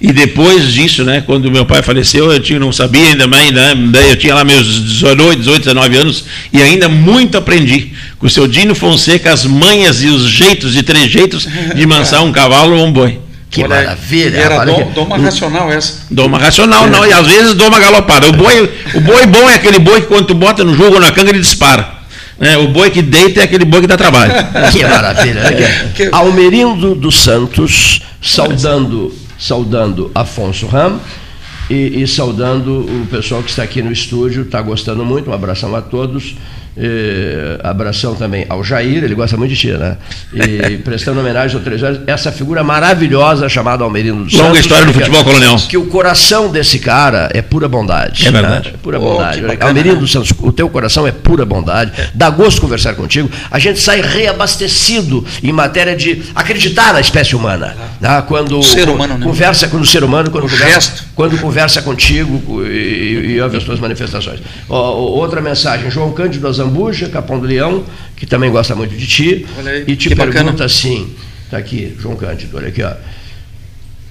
E 0.01 0.13
depois 0.13 0.71
disso, 0.71 1.03
né, 1.03 1.21
quando 1.25 1.51
meu 1.51 1.65
pai 1.65 1.81
faleceu, 1.81 2.31
eu 2.31 2.39
tinha, 2.39 2.57
não 2.57 2.71
sabia 2.71 3.07
ainda 3.07 3.27
mais, 3.27 3.51
né, 3.51 3.73
eu 4.09 4.15
tinha 4.15 4.33
lá 4.33 4.45
meus 4.45 4.65
18, 4.65 5.39
18, 5.39 5.63
19 5.65 5.97
anos 5.97 6.23
e 6.53 6.61
ainda 6.61 6.87
muito 6.87 7.37
aprendi 7.37 7.91
com 8.17 8.25
o 8.25 8.29
seu 8.29 8.47
Dino 8.47 8.73
Fonseca 8.73 9.33
as 9.33 9.45
manhas 9.45 10.01
e 10.01 10.07
os 10.07 10.23
jeitos 10.29 10.77
e 10.77 10.83
trejeitos 10.83 11.45
de 11.75 11.83
mansar 11.85 12.23
um 12.23 12.31
cavalo 12.31 12.77
ou 12.77 12.87
um 12.87 12.93
boi. 12.93 13.19
Que 13.49 13.63
Olha 13.63 13.75
maravilha. 13.75 14.37
Era 14.37 14.59
rapaz, 14.59 14.69
dom, 14.77 14.85
que- 14.85 14.91
doma 14.93 15.17
racional 15.17 15.71
essa. 15.71 15.93
Doma 16.11 16.37
racional, 16.37 16.87
não, 16.87 17.05
e 17.05 17.11
às 17.11 17.25
vezes 17.27 17.55
doma 17.55 17.79
galopada. 17.79 18.27
O 18.27 18.33
boi, 18.33 18.71
o 18.93 18.99
boi 19.01 19.25
bom 19.25 19.49
é 19.49 19.55
aquele 19.55 19.79
boi 19.79 20.01
que 20.01 20.07
quando 20.07 20.27
tu 20.27 20.35
bota 20.35 20.63
no 20.63 20.75
jogo 20.75 20.95
ou 20.95 20.99
na 21.01 21.11
canga 21.11 21.29
ele 21.31 21.39
dispara. 21.39 21.97
né? 22.39 22.57
o 22.57 22.67
boi 22.67 22.91
que 22.91 23.01
deita 23.01 23.39
é 23.41 23.43
aquele 23.43 23.65
boi 23.65 23.81
que 23.81 23.87
dá 23.87 23.97
trabalho. 23.97 24.31
Que 24.71 24.85
maravilha. 24.85 25.41
né? 25.41 25.91
Que- 25.95 26.09
Almerindo 26.11 26.93
dos 26.93 27.19
Santos, 27.23 28.01
saudando, 28.21 29.11
saudando 29.39 30.11
Afonso 30.13 30.67
Ram 30.67 30.99
e, 31.69 32.03
e 32.03 32.07
saudando 32.07 32.81
o 32.81 33.07
pessoal 33.09 33.41
que 33.41 33.49
está 33.49 33.63
aqui 33.63 33.81
no 33.81 33.91
estúdio, 33.91 34.43
está 34.43 34.61
gostando 34.61 35.03
muito. 35.03 35.29
Um 35.29 35.33
abração 35.33 35.75
a 35.75 35.81
todos. 35.81 36.35
Eh, 36.81 37.59
abração 37.61 38.15
também 38.15 38.45
ao 38.47 38.63
Jair, 38.63 39.03
ele 39.03 39.13
gosta 39.13 39.35
muito 39.35 39.51
de 39.53 39.57
ti, 39.59 39.67
né? 39.71 39.97
E 40.33 40.77
prestando 40.83 41.19
homenagem 41.19 41.57
ao 41.57 41.61
Três 41.63 41.83
Horas, 41.83 41.99
essa 42.07 42.31
figura 42.31 42.63
maravilhosa 42.63 43.49
chamada 43.49 43.83
Almerindo 43.83 44.23
dos 44.23 44.33
Longa 44.33 44.45
Santos. 44.45 44.59
história 44.61 44.85
do 44.85 44.93
futebol 44.93 45.23
colonial. 45.25 45.57
Que 45.67 45.75
o 45.77 45.87
coração 45.87 46.49
desse 46.49 46.79
cara 46.79 47.29
é 47.33 47.41
pura 47.41 47.67
bondade. 47.67 48.25
É 48.27 48.31
verdade. 48.31 48.69
né? 48.69 48.75
É 48.75 48.77
pura 48.77 48.97
Oh, 48.97 49.01
bondade. 49.17 49.41
Almerindo 49.59 49.95
né? 49.95 50.01
dos 50.01 50.11
Santos, 50.11 50.31
o 50.39 50.51
teu 50.53 50.69
coração 50.69 51.05
é 51.05 51.11
pura 51.11 51.45
bondade. 51.45 51.91
Dá 52.13 52.29
gosto 52.29 52.61
conversar 52.61 52.93
contigo. 52.95 53.29
A 53.51 53.59
gente 53.59 53.79
sai 53.81 53.99
reabastecido 54.01 55.25
em 55.43 55.51
matéria 55.51 55.95
de 55.95 56.23
acreditar 56.33 56.93
na 56.93 57.01
espécie 57.01 57.35
humana. 57.35 57.75
né? 57.99 58.23
Quando 58.27 58.57
O 58.57 58.63
ser 58.63 58.87
humano, 58.89 59.17
né? 59.17 59.25
conversa 59.25 59.67
com 59.67 59.77
o 59.77 59.85
ser 59.85 60.03
humano, 60.03 60.31
quando 60.31 60.45
O 60.45 60.49
conversa, 60.49 60.73
gesto. 60.91 61.03
quando 61.15 61.37
conversa 61.39 61.81
contigo 61.81 62.63
e, 62.65 62.69
e, 62.69 63.31
e 63.33 63.41
ouve 63.41 63.57
as 63.57 63.63
tuas 63.63 63.79
manifestações. 63.79 64.39
Ó, 64.69 64.91
outra 64.95 65.41
mensagem, 65.41 65.89
João 65.91 66.11
Cândido 66.11 66.47
Azambuja, 66.69 67.09
Capão 67.09 67.39
do 67.39 67.47
Leão, 67.47 67.83
que 68.15 68.25
também 68.25 68.51
gosta 68.51 68.75
muito 68.75 68.95
de 68.95 69.07
ti, 69.07 69.45
aí, 69.65 69.83
e 69.87 69.95
te 69.95 70.09
pergunta 70.09 70.43
bacana. 70.43 70.65
assim, 70.65 71.13
tá 71.49 71.57
aqui, 71.57 71.95
João 71.99 72.15
Cândido, 72.15 72.55
olha 72.57 72.69
aqui, 72.69 72.83
ó. 72.83 72.93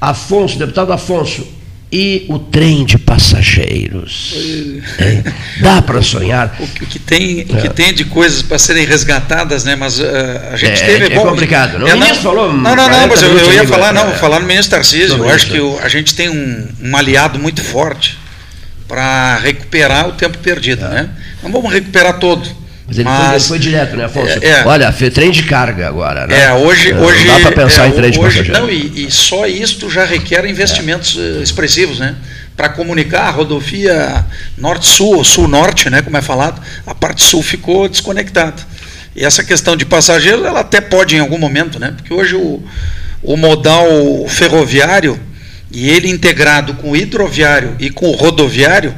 Afonso, 0.01 0.59
deputado 0.59 0.93
Afonso, 0.93 1.47
e 1.91 2.27
o 2.29 2.39
trem 2.39 2.85
de 2.85 2.99
passageiros? 2.99 4.35
Hein? 5.01 5.25
Dá 5.61 5.81
para 5.81 6.03
sonhar? 6.03 6.55
O 6.61 6.67
que, 6.67 6.85
o 6.85 6.87
que 6.87 6.99
tem, 6.99 7.41
o 7.49 7.57
que 7.57 7.69
tem 7.71 7.95
de 7.95 8.05
coisas 8.05 8.43
para 8.43 8.59
serem 8.59 8.85
resgatadas, 8.85 9.65
né? 9.65 9.75
Mas 9.75 9.99
eh, 9.99 10.51
a 10.53 10.57
gente 10.57 10.83
É, 10.83 10.87
teve. 10.87 11.15
é 11.15 11.19
complicado. 11.19 11.79
Não, 11.79 11.87
o 11.87 11.91
é, 11.91 11.95
ministro 11.95 12.23
falou 12.23 12.53
Não, 12.53 12.77
não, 12.77 12.77
não, 12.77 12.89
40 12.89 13.07
mas 13.09 13.23
eu, 13.23 13.39
eu 13.39 13.53
ia 13.55 13.67
falar, 13.67 13.95
não, 13.95 14.11
é, 14.11 14.15
falar 14.17 14.39
no 14.39 14.47
ministro 14.47 14.73
Tarcísio. 14.73 15.17
Eu 15.17 15.31
acho 15.31 15.47
que 15.47 15.59
a 15.83 15.89
gente 15.89 16.15
tem 16.15 16.29
um, 16.29 16.69
um 16.83 16.95
aliado 16.97 17.39
muito 17.39 17.63
forte 17.63 18.19
para 18.89 19.37
recuperar 19.39 20.09
o 20.09 20.13
tempo 20.13 20.39
perdido, 20.39 20.89
né? 20.89 21.11
Não 21.43 21.53
vamos 21.53 21.71
recuperar 21.73 22.19
todo, 22.19 22.49
Mas 22.87 22.97
ele, 22.99 23.05
Mas- 23.09 23.19
foi, 23.19 23.35
ele 23.35 23.45
foi 23.45 23.59
direto, 23.59 23.97
né, 23.97 24.05
Afonso? 24.07 24.39
É, 24.43 24.49
é. 24.49 24.65
Olha, 24.67 24.91
trem 24.91 25.31
de 25.31 25.43
carga 25.43 25.87
agora, 25.87 26.27
né? 26.27 26.45
É, 26.45 26.53
hoje, 26.55 26.93
Não 26.95 27.03
hoje 27.03 27.27
dá 27.27 27.39
para 27.39 27.53
pensar 27.53 27.85
é, 27.85 27.89
em 27.89 27.93
trem 27.93 28.11
de 28.11 28.19
hoje, 28.19 28.39
passageiro. 28.39 28.61
não, 28.61 28.71
e, 28.71 29.07
e 29.07 29.11
só 29.11 29.47
isto 29.47 29.91
já 29.91 30.07
requer 30.07 30.47
investimentos 30.47 31.17
eh, 31.19 31.43
expressivos, 31.43 31.99
né? 31.99 32.17
Para 32.57 32.71
comunicar 32.71 33.29
a 33.29 33.31
rodovia 33.31 34.25
norte-sul, 34.57 35.17
ou 35.19 35.23
sul-norte, 35.25 35.91
né? 35.91 36.01
Como 36.01 36.17
é 36.17 36.23
falado, 36.23 36.61
a 36.87 36.95
parte 36.95 37.23
sul 37.23 37.43
ficou 37.43 37.89
desconectada. 37.89 38.57
E 39.15 39.23
essa 39.25 39.45
questão 39.45 39.77
de 39.77 39.85
passageiros, 39.85 40.45
ela 40.45 40.61
até 40.61 40.81
pode 40.81 41.15
em 41.15 41.21
algum 41.21 41.39
momento, 41.39 41.79
né? 41.79 41.93
Porque 41.95 42.13
hoje 42.13 42.37
o, 42.37 42.63
o 43.23 43.37
modal 43.37 43.87
ferroviário 44.29 45.21
e 45.71 45.91
ele 45.91 46.09
integrado 46.09 46.75
com 46.75 46.93
o 46.93 46.97
hidroviário 46.97 47.77
e 47.79 47.91
com 47.91 48.07
o 48.09 48.17
rodoviário 48.17 48.95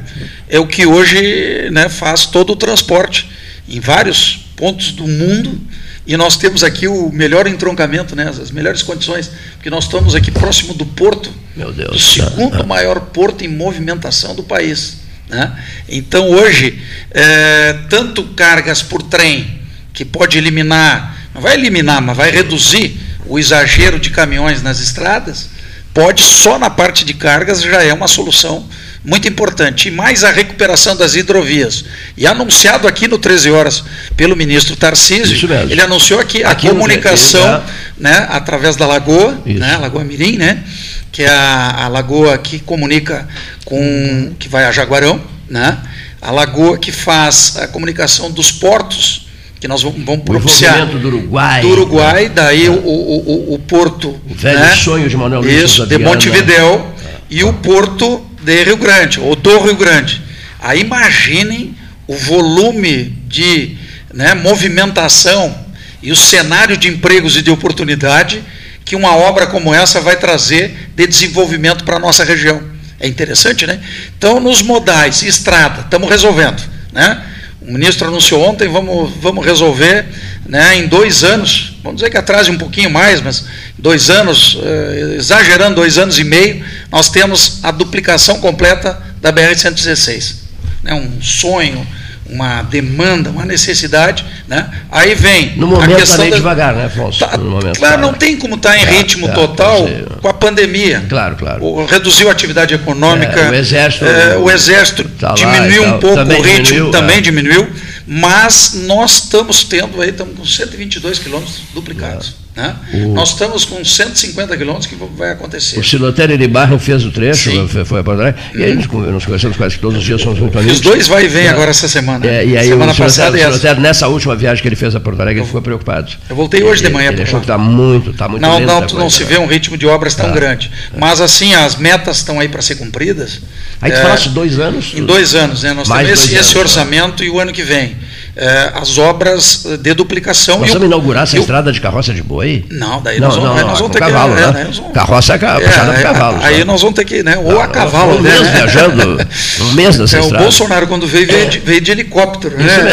é 0.49 0.59
o 0.59 0.67
que 0.67 0.85
hoje 0.85 1.69
né, 1.71 1.89
faz 1.89 2.25
todo 2.25 2.53
o 2.53 2.55
transporte 2.55 3.29
em 3.67 3.79
vários 3.79 4.47
pontos 4.55 4.91
do 4.91 5.07
mundo 5.07 5.59
e 6.05 6.17
nós 6.17 6.35
temos 6.37 6.63
aqui 6.63 6.87
o 6.87 7.09
melhor 7.11 7.47
entroncamento, 7.47 8.15
né, 8.15 8.27
as 8.27 8.51
melhores 8.51 8.81
condições, 8.81 9.29
porque 9.53 9.69
nós 9.69 9.83
estamos 9.83 10.15
aqui 10.15 10.31
próximo 10.31 10.73
do 10.73 10.85
porto, 10.85 11.31
Meu 11.55 11.71
do 11.71 11.73
Deus. 11.73 12.13
segundo 12.13 12.65
maior 12.65 12.99
porto 12.99 13.43
em 13.43 13.47
movimentação 13.47 14.33
do 14.33 14.43
país. 14.43 14.97
né? 15.29 15.55
Então 15.87 16.29
hoje, 16.29 16.81
é, 17.11 17.73
tanto 17.89 18.23
cargas 18.29 18.81
por 18.81 19.03
trem, 19.03 19.61
que 19.93 20.03
pode 20.03 20.37
eliminar, 20.37 21.17
não 21.33 21.41
vai 21.41 21.53
eliminar, 21.53 22.01
mas 22.01 22.17
vai 22.17 22.31
reduzir 22.31 22.97
o 23.25 23.37
exagero 23.37 23.99
de 23.99 24.09
caminhões 24.09 24.61
nas 24.61 24.79
estradas, 24.79 25.49
pode 25.93 26.23
só 26.23 26.57
na 26.57 26.69
parte 26.69 27.03
de 27.03 27.13
cargas 27.13 27.61
já 27.61 27.83
é 27.83 27.93
uma 27.93 28.07
solução 28.07 28.67
muito 29.03 29.27
importante. 29.27 29.87
E 29.87 29.91
mais 29.91 30.23
a 30.23 30.31
recuperação 30.31 30.95
das 30.95 31.15
hidrovias. 31.15 31.85
E 32.15 32.27
anunciado 32.27 32.87
aqui 32.87 33.07
no 33.07 33.17
13 33.17 33.51
horas 33.51 33.83
pelo 34.15 34.35
ministro 34.35 34.75
Tarcísio, 34.75 35.49
ele 35.69 35.81
anunciou 35.81 36.19
aqui, 36.19 36.43
a 36.43 36.53
comunicação 36.53 37.61
13, 37.61 37.73
né, 37.97 38.27
através 38.29 38.75
da 38.75 38.85
Lagoa, 38.85 39.41
Isso. 39.45 39.59
né, 39.59 39.77
Lagoa 39.77 40.03
Mirim, 40.03 40.37
né, 40.37 40.63
que 41.11 41.23
é 41.23 41.29
a, 41.29 41.85
a 41.85 41.87
lagoa 41.87 42.37
que 42.37 42.59
comunica 42.59 43.27
com 43.65 44.33
que 44.39 44.47
vai 44.47 44.65
a 44.65 44.71
Jaguarão, 44.71 45.21
né, 45.49 45.77
a 46.21 46.31
lagoa 46.31 46.77
que 46.77 46.91
faz 46.91 47.57
a 47.57 47.67
comunicação 47.67 48.31
dos 48.31 48.51
portos 48.51 49.27
que 49.61 49.67
nós 49.67 49.83
vamos, 49.83 50.03
vamos 50.03 50.25
propiciar 50.25 50.87
do 50.87 51.07
Uruguai. 51.07 51.61
do 51.61 51.69
Uruguai, 51.69 52.29
daí 52.29 52.67
o, 52.67 52.73
o, 52.73 53.51
o, 53.51 53.53
o 53.53 53.59
porto 53.59 54.19
O 54.27 54.33
velho 54.33 54.59
né, 54.59 54.75
sonho 54.75 55.07
de 55.07 55.15
Manuel 55.15 55.41
Luiz 55.41 55.63
isso, 55.63 55.85
de 55.85 55.97
Viana. 55.97 56.05
Montevidéu 56.11 56.93
e 57.29 57.43
o 57.43 57.53
porto 57.53 58.25
de 58.41 58.63
Rio 58.63 58.75
Grande, 58.75 59.19
ou 59.19 59.35
do 59.35 59.59
Rio 59.59 59.75
Grande. 59.75 60.19
Aí 60.59 60.81
imaginem 60.81 61.75
o 62.07 62.15
volume 62.15 63.15
de 63.27 63.77
né, 64.11 64.33
movimentação 64.33 65.55
e 66.01 66.11
o 66.11 66.15
cenário 66.15 66.75
de 66.75 66.87
empregos 66.87 67.37
e 67.37 67.43
de 67.43 67.51
oportunidade 67.51 68.43
que 68.83 68.95
uma 68.95 69.15
obra 69.15 69.45
como 69.45 69.71
essa 69.71 70.01
vai 70.01 70.15
trazer 70.15 70.89
de 70.95 71.05
desenvolvimento 71.05 71.83
para 71.83 71.97
a 71.97 71.99
nossa 71.99 72.23
região. 72.23 72.63
É 72.99 73.07
interessante, 73.07 73.67
né? 73.67 73.79
Então, 74.17 74.39
nos 74.39 74.63
modais, 74.63 75.21
estrada, 75.21 75.81
estamos 75.81 76.09
resolvendo. 76.09 76.61
Né? 76.91 77.23
O 77.61 77.71
ministro 77.71 78.07
anunciou 78.07 78.41
ontem, 78.41 78.67
vamos, 78.67 79.11
vamos 79.21 79.45
resolver 79.45 80.05
né, 80.47 80.77
em 80.77 80.87
dois 80.87 81.23
anos, 81.23 81.77
vamos 81.83 82.01
dizer 82.01 82.09
que 82.09 82.17
atrase 82.17 82.49
um 82.49 82.57
pouquinho 82.57 82.89
mais, 82.89 83.21
mas 83.21 83.45
dois 83.77 84.09
anos, 84.09 84.57
eh, 84.63 85.15
exagerando 85.17 85.75
dois 85.75 85.99
anos 85.99 86.17
e 86.17 86.23
meio, 86.23 86.65
nós 86.91 87.09
temos 87.09 87.59
a 87.61 87.69
duplicação 87.69 88.39
completa 88.39 89.01
da 89.21 89.31
BR-116. 89.31 90.35
Né, 90.81 90.93
um 90.95 91.21
sonho, 91.21 91.85
uma 92.29 92.61
demanda, 92.63 93.29
uma 93.29 93.45
necessidade. 93.45 94.23
Né? 94.47 94.69
Aí 94.91 95.15
vem 95.15 95.55
No 95.57 95.65
a 95.67 95.69
momento 95.69 95.89
está 95.91 95.99
questão 95.99 96.17
meio 96.19 96.31
da- 96.31 96.37
devagar, 96.37 96.73
né, 96.75 96.85
Afonso? 96.85 97.19
Tá, 97.19 97.37
momento 97.37 97.77
claro, 97.79 97.95
tá- 97.95 98.01
não 98.01 98.13
tem 98.13 98.35
como 98.37 98.55
estar 98.55 98.77
em 98.77 98.85
Tá, 98.85 98.91
ritmo 98.91 99.27
tá, 99.27 99.33
total 99.33 99.85
tá, 99.87 100.15
com 100.21 100.27
a 100.27 100.33
pandemia. 100.33 101.03
Claro, 101.09 101.35
claro. 101.35 101.63
O- 101.63 101.85
reduziu 101.85 102.29
a 102.29 102.31
atividade 102.31 102.73
econômica. 102.73 103.39
É, 103.39 103.49
o 103.51 103.55
Exército- 103.55 104.05
é, 104.05 104.37
o 104.37 104.49
exército 104.51 105.03
Tá 105.19 105.33
diminuiu 105.33 105.83
um 105.85 105.99
pouco 105.99 106.15
Também 106.15 106.39
o 106.39 106.43
ritmo, 106.43 106.63
diminuiu, 106.65 106.91
também 106.91 107.17
é. 107.17 107.21
diminuiu, 107.21 107.67
mas 108.07 108.71
nós 108.87 109.23
estamos 109.23 109.63
tendo 109.63 110.01
aí, 110.01 110.09
estamos 110.09 110.37
com 110.37 110.45
122 110.45 111.19
quilômetros 111.19 111.61
duplicados. 111.73 112.35
Né? 112.55 112.75
O- 112.93 113.13
Nós 113.13 113.29
estamos 113.29 113.63
com 113.65 113.83
150 113.83 114.57
quilômetros 114.57 114.87
que 114.87 114.95
vai 115.17 115.31
acontecer. 115.31 115.79
O 115.79 115.83
Silotério 115.83 116.37
de 116.37 116.47
Barro 116.47 116.77
fez 116.77 117.03
o 117.05 117.11
trecho, 117.11 117.49
Sim. 117.49 117.67
foi, 117.67 117.85
foi 117.85 117.99
a 118.01 118.03
Porto 118.03 118.19
Alegre, 118.21 118.41
e 118.55 118.63
aí 118.63 118.75
nos, 118.75 118.87
con- 118.87 118.99
nos 118.99 119.25
conhecemos 119.25 119.55
quase 119.57 119.75
que 119.75 119.81
todos 119.81 119.97
os 119.99 120.03
dias, 120.03 120.21
somos 120.21 120.37
muito 120.39 120.57
amigos. 120.57 120.75
Os 120.77 120.81
dois 120.81 121.07
vai 121.07 121.25
e 121.25 121.27
vem 121.27 121.45
É. 121.45 121.49
agora 121.49 121.71
essa 121.71 121.87
semana. 121.87 122.25
É, 122.25 122.45
e 122.45 122.57
aí 122.57 122.67
semana 122.67 122.91
o 122.91 122.95
passada 122.95 123.31
o 123.37 123.39
essa. 123.39 123.49
Silotério, 123.51 123.81
nessa 123.81 124.07
última 124.07 124.35
viagem 124.35 124.61
que 124.61 124.67
ele 124.67 124.75
fez 124.75 124.95
a 124.95 124.99
Porto 124.99 125.21
Alegre, 125.21 125.39
ele 125.41 125.47
ficou 125.47 125.61
preocupado. 125.61 126.11
Eu 126.29 126.35
voltei 126.35 126.61
hoje 126.63 126.81
de 126.81 126.87
Ele- 126.87 126.93
manhã 126.93 127.11
Ele 127.11 127.21
achou 127.23 127.39
que 127.39 127.45
está 127.45 127.57
muito, 127.57 128.09
está 128.11 128.27
muito 128.27 128.41
Não, 128.41 128.59
não, 128.59 128.81
não 128.81 128.87
coisa, 128.87 129.09
se 129.09 129.23
né? 129.23 129.29
vê 129.29 129.37
um 129.37 129.45
ritmo 129.47 129.77
de 129.77 129.85
obras 129.87 130.13
tão 130.15 130.27
Tá. 130.27 130.31
grande. 130.33 130.69
Mas 130.97 131.21
assim, 131.21 131.53
as 131.53 131.75
metas 131.77 132.17
estão 132.17 132.39
aí 132.39 132.49
para 132.49 132.61
ser 132.61 132.75
cumpridas. 132.75 133.39
Aí 133.81 133.91
tu 133.91 133.97
É, 133.97 134.01
falaste 134.01 134.29
dois 134.29 134.59
anos? 134.59 134.91
Em 134.95 135.03
dois 135.05 135.33
anos, 135.35 135.63
né? 135.63 135.73
Nós 135.73 135.87
Mais 135.87 136.05
temos 136.05 136.19
esse, 136.21 136.29
dois 136.33 136.45
esse 136.47 136.57
anos, 136.57 136.69
orçamento 136.71 137.23
e 137.23 137.29
o 137.29 137.39
ano 137.39 137.51
que 137.53 137.63
vem. 137.63 137.95
É, 138.33 138.71
as 138.75 138.97
obras 138.97 139.65
eh, 139.65 139.75
de 139.77 139.93
duplicação. 139.93 140.59
Nós 140.59 140.69
e 140.69 140.71
o- 140.71 140.73
vamos 140.75 140.87
inaugurar 140.87 141.23
essa 141.23 141.35
e 141.35 141.39
o- 141.39 141.41
estrada 141.41 141.69
de 141.71 141.81
carroça 141.81 142.13
de 142.13 142.23
boi? 142.23 142.65
Não, 142.71 143.01
daí 143.01 143.19
não, 143.19 143.27
nós 143.27 143.35
vamos, 143.35 143.49
não, 143.49 143.55
aí 143.57 143.61
não, 143.61 143.67
nós 143.69 143.77
é 143.77 143.81
vamos 143.81 143.91
ter 143.93 143.99
cavalo, 143.99 144.35
que. 144.35 144.41
é, 144.41 144.51
né? 144.53 144.63
nós 144.63 144.77
vamos- 144.77 144.93
Carroça 144.93 145.33
é 145.33 145.37
por 145.37 145.45
aí- 145.49 146.01
cavalo. 146.03 146.39
Aí 146.41 146.59
só. 146.59 146.65
nós 146.65 146.81
vamos 146.81 146.95
ter 146.95 147.03
que, 147.05 147.23
né? 147.23 147.37
Ou 147.37 147.59
a 147.59 147.67
Nós 147.67 147.71
cavalo, 147.75 148.13
né? 148.13 148.17
um 148.19 148.21
mês 148.41 148.47
viajando, 148.53 149.27
um 149.61 149.71
mês 149.73 149.97
nessa 149.97 150.15
É, 150.17 150.19
o 150.19 150.23
estrada. 150.23 150.43
Bolsonaro, 150.45 150.87
quando 150.87 151.05
veio, 151.07 151.27
veio 151.27 151.49
de, 151.49 151.59
veio 151.59 151.81
de 151.81 151.91
helicóptero, 151.91 152.55
Isso 152.57 152.65
né? 152.81 152.83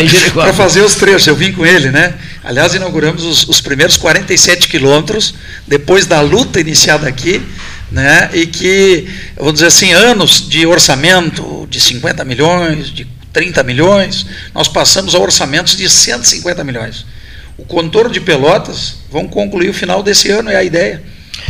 mesmo. 0.00 0.32
Para 0.32 0.52
fazer 0.54 0.80
os 0.80 0.94
trechos, 0.94 1.26
eu 1.26 1.36
vim 1.36 1.52
com 1.52 1.66
ele, 1.66 1.90
né? 1.90 2.14
Aliás, 2.42 2.72
inauguramos 2.74 3.24
os, 3.24 3.46
os 3.46 3.60
primeiros 3.60 3.98
47 3.98 4.68
quilômetros, 4.68 5.34
depois 5.66 6.06
da 6.06 6.22
luta 6.22 6.60
iniciada 6.60 7.06
aqui, 7.06 7.42
né? 7.92 8.30
E 8.32 8.46
que, 8.46 9.06
vamos 9.36 9.52
dizer 9.54 9.66
assim, 9.66 9.92
anos 9.92 10.48
de 10.48 10.64
orçamento 10.66 11.66
de 11.68 11.78
50 11.78 12.24
milhões, 12.24 12.88
de 12.88 13.06
30 13.32 13.62
milhões, 13.62 14.26
nós 14.54 14.68
passamos 14.68 15.14
a 15.14 15.18
orçamentos 15.18 15.76
de 15.76 15.88
150 15.88 16.64
milhões. 16.64 17.04
O 17.56 17.64
contorno 17.64 18.10
de 18.10 18.20
Pelotas 18.20 18.98
vão 19.10 19.26
concluir 19.26 19.68
o 19.68 19.74
final 19.74 20.02
desse 20.02 20.30
ano, 20.30 20.48
é 20.50 20.56
a 20.56 20.62
ideia. 20.62 21.02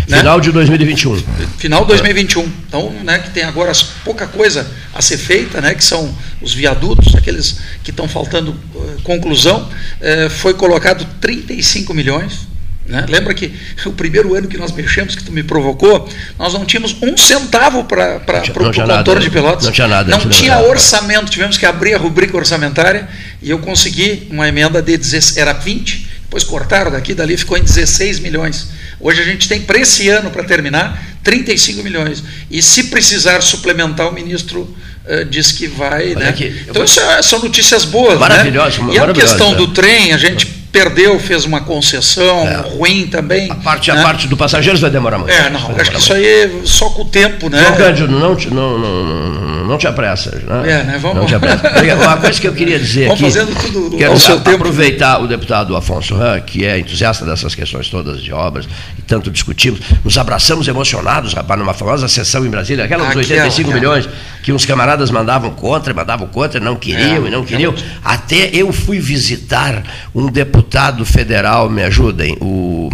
né? 0.08 0.18
Final 0.18 0.40
de 0.40 0.50
2021. 0.50 1.22
final 1.58 1.82
de 1.82 1.88
2021. 1.88 2.42
Então, 2.66 2.90
né, 3.04 3.18
que 3.18 3.30
tem 3.30 3.42
agora 3.42 3.72
pouca 4.04 4.26
coisa 4.26 4.66
a 4.94 5.02
ser 5.02 5.18
feita, 5.18 5.60
né, 5.60 5.74
que 5.74 5.84
são 5.84 6.14
os 6.40 6.54
viadutos, 6.54 7.14
aqueles 7.14 7.58
que 7.84 7.90
estão 7.90 8.08
faltando 8.08 8.56
eh, 8.74 8.78
conclusão, 9.02 9.68
eh, 10.00 10.28
foi 10.30 10.54
colocado 10.54 11.06
35 11.20 11.92
milhões. 11.92 12.47
Né? 12.88 13.04
Lembra 13.08 13.34
que 13.34 13.52
o 13.84 13.92
primeiro 13.92 14.34
ano 14.34 14.48
que 14.48 14.56
nós 14.56 14.72
mexemos, 14.72 15.14
que 15.14 15.22
tu 15.22 15.30
me 15.30 15.42
provocou, 15.42 16.08
nós 16.38 16.52
não 16.54 16.64
tínhamos 16.64 16.96
um 17.02 17.16
centavo 17.16 17.84
para 17.84 18.16
o 18.16 18.52
contorno 18.86 19.20
de 19.20 19.30
Pelotas. 19.30 19.64
não 19.66 19.72
tinha 19.72 19.86
nada, 19.88 20.10
Não 20.10 20.18
não 20.18 20.30
tinha 20.30 20.54
nada. 20.56 20.66
orçamento, 20.68 21.30
tivemos 21.30 21.56
que 21.58 21.66
abrir 21.66 21.94
a 21.94 21.98
rubrica 21.98 22.36
orçamentária 22.36 23.08
e 23.42 23.50
eu 23.50 23.58
consegui 23.58 24.26
uma 24.30 24.48
emenda 24.48 24.80
de 24.82 24.96
16, 24.96 25.36
era 25.36 25.52
20, 25.52 26.08
depois 26.22 26.44
cortaram 26.44 26.90
daqui, 26.90 27.14
dali 27.14 27.36
ficou 27.36 27.56
em 27.56 27.62
16 27.62 28.18
milhões. 28.20 28.68
Hoje 29.00 29.20
a 29.22 29.24
gente 29.24 29.48
tem 29.48 29.60
para 29.60 29.78
esse 29.78 30.08
ano, 30.08 30.30
para 30.30 30.42
terminar, 30.44 31.00
35 31.22 31.82
milhões. 31.82 32.22
E 32.50 32.60
se 32.62 32.84
precisar 32.84 33.42
suplementar, 33.42 34.08
o 34.08 34.12
ministro 34.12 34.74
eh, 35.06 35.24
diz 35.24 35.52
que 35.52 35.66
vai. 35.66 36.08
Olha 36.10 36.18
Né? 36.24 36.28
aqui, 36.28 36.46
Então 36.62 36.74
vou- 36.74 36.84
isso 36.84 37.00
é- 37.00 37.22
são 37.22 37.38
notícias 37.38 37.84
boas. 37.84 38.18
Maravilhosas, 38.18 38.78
né? 38.84 38.94
E 38.94 38.98
a 38.98 39.12
questão 39.12 39.54
do 39.54 39.68
trem, 39.68 40.12
a 40.12 40.18
gente 40.18 40.46
perdeu, 40.72 41.18
fez 41.18 41.44
uma 41.44 41.60
concessão 41.60 42.44
ruim 42.76 43.06
também. 43.06 43.50
A 43.50 43.54
parte, 43.54 43.90
né? 43.92 44.00
a 44.00 44.02
parte 44.02 44.26
do 44.26 44.36
passageiros 44.36 44.80
vai 44.80 44.90
demorar 44.90 45.18
muito. 45.18 45.32
É, 45.32 45.50
não, 45.50 45.60
acho 45.80 45.90
que 45.90 45.96
demorar 45.96 45.98
isso 45.98 46.12
aí 46.12 46.26
é 46.26 46.50
só 46.64 46.90
com 46.90 47.02
o 47.02 47.04
tempo, 47.04 47.48
né? 47.48 47.62
João 47.62 47.76
Cândido, 47.76 48.12
não 48.12 48.34
não, 48.50 48.78
não, 48.78 49.04
não, 49.04 49.57
não 49.68 49.78
te 49.78 49.86
apressas. 49.86 50.42
Né? 50.42 50.62
É, 50.70 50.82
né? 50.84 50.98
Vamos- 51.00 51.18
Não 51.18 51.26
te 51.26 51.34
apressas. 51.34 51.60
Uma 52.02 52.16
coisa 52.16 52.40
que 52.40 52.48
eu 52.48 52.52
queria 52.54 52.78
dizer 52.78 53.08
Vamos 53.08 53.22
aqui. 53.22 53.32
fazendo 53.32 53.54
tudo 53.60 53.96
quero 53.96 54.18
seu 54.18 54.40
tempo. 54.40 54.56
aproveitar 54.56 55.20
o 55.20 55.26
deputado 55.28 55.76
Afonso 55.76 56.16
Ram, 56.16 56.40
que 56.40 56.64
é 56.64 56.78
entusiasta 56.78 57.24
dessas 57.24 57.54
questões 57.54 57.88
todas 57.88 58.22
de 58.22 58.32
obras, 58.32 58.66
e 58.98 59.02
tanto 59.02 59.30
discutimos. 59.30 59.80
Nos 60.04 60.16
abraçamos 60.18 60.66
emocionados, 60.68 61.34
rapaz, 61.34 61.58
numa 61.60 61.74
famosa 61.74 62.08
sessão 62.08 62.44
em 62.46 62.50
Brasília, 62.50 62.84
aquela 62.84 63.04
dos 63.04 63.10
Aquela, 63.10 63.42
85 63.44 63.68
aquela. 63.70 63.74
milhões, 63.80 64.08
que 64.42 64.52
uns 64.52 64.64
camaradas 64.64 65.10
mandavam 65.10 65.50
contra, 65.50 65.92
mandavam 65.92 66.26
contra, 66.28 66.58
não 66.60 66.74
queriam 66.76 67.24
É, 67.24 67.28
e 67.28 67.30
não 67.30 67.44
queriam. 67.44 67.74
Até 68.04 68.48
eu 68.52 68.72
fui 68.72 68.98
visitar 68.98 69.82
um 70.14 70.26
deputado 70.30 71.04
federal, 71.04 71.68
me 71.68 71.82
ajudem, 71.82 72.36
o, 72.40 72.88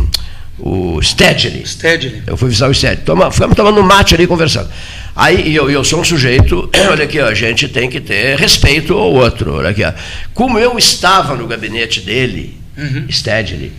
o 0.59 1.01
Stedley. 1.03 1.67
Stedley. 1.67 2.23
Eu 2.27 2.37
fui 2.37 2.49
visitar 2.49 2.69
o 2.69 2.75
Stedley. 2.75 3.05
Toma, 3.05 3.31
ficamos 3.31 3.57
tomando 3.57 3.81
um 3.81 3.83
mate 3.83 4.15
ali 4.15 4.27
conversando. 4.27 4.69
Aí 5.17 5.55
eu, 5.55 5.71
eu 5.71 5.85
sou 5.85 6.01
um 6.01 6.05
sujeito, 6.05 6.69
olha 6.91 7.05
aqui, 7.05 7.21
ó, 7.21 7.27
a 7.27 7.35
gente 7.35 7.69
tem 7.69 7.89
que 7.89 8.01
ter 8.01 8.37
respeito 8.39 8.95
ao 8.95 9.13
outro. 9.13 9.55
Olha 9.55 9.71
aqui, 9.71 9.85
ó. 9.85 9.93
Como 10.33 10.59
eu 10.59 10.79
estava 10.79 11.35
no 11.35 11.47
gabinete 11.47 12.01
dele, 12.01 12.57
Stedley, 13.11 13.73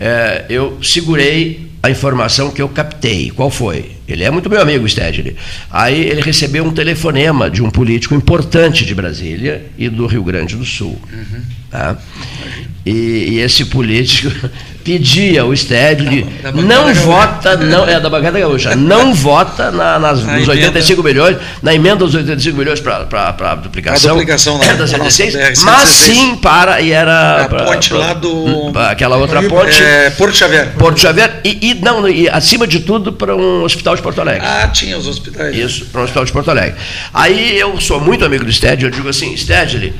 eh, 0.00 0.44
eu 0.48 0.78
segurei 0.82 1.68
a 1.82 1.90
informação 1.90 2.50
que 2.50 2.60
eu 2.60 2.68
captei. 2.68 3.30
Qual 3.30 3.50
foi? 3.50 3.92
Ele 4.06 4.24
é 4.24 4.30
muito 4.30 4.48
meu 4.48 4.60
amigo, 4.60 4.88
Stedley. 4.88 5.36
Aí 5.70 6.00
ele 6.00 6.20
recebeu 6.22 6.64
um 6.64 6.72
telefonema 6.72 7.50
de 7.50 7.62
um 7.62 7.70
político 7.70 8.14
importante 8.14 8.84
de 8.84 8.94
Brasília 8.94 9.66
e 9.76 9.88
do 9.88 10.06
Rio 10.06 10.24
Grande 10.24 10.56
do 10.56 10.64
Sul. 10.64 10.98
Tá? 11.70 11.98
E, 12.90 13.32
e 13.34 13.40
esse 13.40 13.64
político 13.66 14.48
pedia 14.84 15.42
ao 15.42 15.54
Stedley, 15.54 16.24
não 16.54 16.94
vota, 16.94 17.54
não, 17.58 17.86
é 17.86 18.00
da 18.00 18.08
bancada 18.08 18.40
gaúcha, 18.40 18.74
não 18.74 19.12
vota 19.12 19.70
na, 19.70 19.98
nas, 19.98 20.24
Na 20.24 20.38
nos 20.38 20.48
emenda. 20.48 20.52
85 20.52 21.02
milhões, 21.02 21.36
na 21.62 21.74
emenda 21.74 21.96
dos 21.96 22.14
85 22.14 22.56
milhões 22.56 22.80
para 22.80 23.00
a 23.38 23.54
duplicação, 23.56 24.12
A 24.12 24.14
duplicação 24.14 24.58
da- 24.58 24.64
da 24.64 24.72
da 24.86 24.96
nossa 24.98 25.10
116, 25.10 25.34
BR-116. 25.34 25.62
mas 25.64 25.88
sim 25.90 26.36
para, 26.36 26.80
e 26.80 26.90
era... 26.90 27.44
A 27.44 27.48
pra- 27.50 27.64
ponte 27.64 27.90
pra- 27.90 27.98
lá 27.98 28.14
do- 28.14 28.70
pra 28.72 28.90
aquela 28.92 29.16
outra 29.18 29.40
Rio- 29.40 29.50
ponte... 29.50 29.82
é, 29.82 30.08
Porto 30.08 30.34
Xavier. 30.36 30.68
Porto 30.78 30.98
Xavier, 31.00 31.40
e, 31.44 31.70
e 31.70 31.74
não, 31.74 32.08
e 32.08 32.26
acima 32.26 32.66
de 32.66 32.80
tudo 32.80 33.12
para 33.12 33.36
um 33.36 33.64
hospital 33.64 33.94
de 33.94 34.00
Porto 34.00 34.22
Alegre. 34.22 34.46
Ah, 34.46 34.68
tinha 34.68 34.96
os 34.96 35.06
hospitais. 35.06 35.54
Isso, 35.54 35.84
para 35.86 36.00
um 36.00 36.04
hospital 36.04 36.24
de 36.24 36.32
Porto 36.32 36.50
Alegre. 36.50 36.76
Aí 37.12 37.58
eu 37.58 37.78
sou 37.78 38.00
muito 38.00 38.24
amigo 38.24 38.42
do 38.44 38.50
Stedley, 38.52 38.86
eu 38.86 38.90
digo 38.90 39.08
assim, 39.10 39.36
Stedley, 39.36 39.92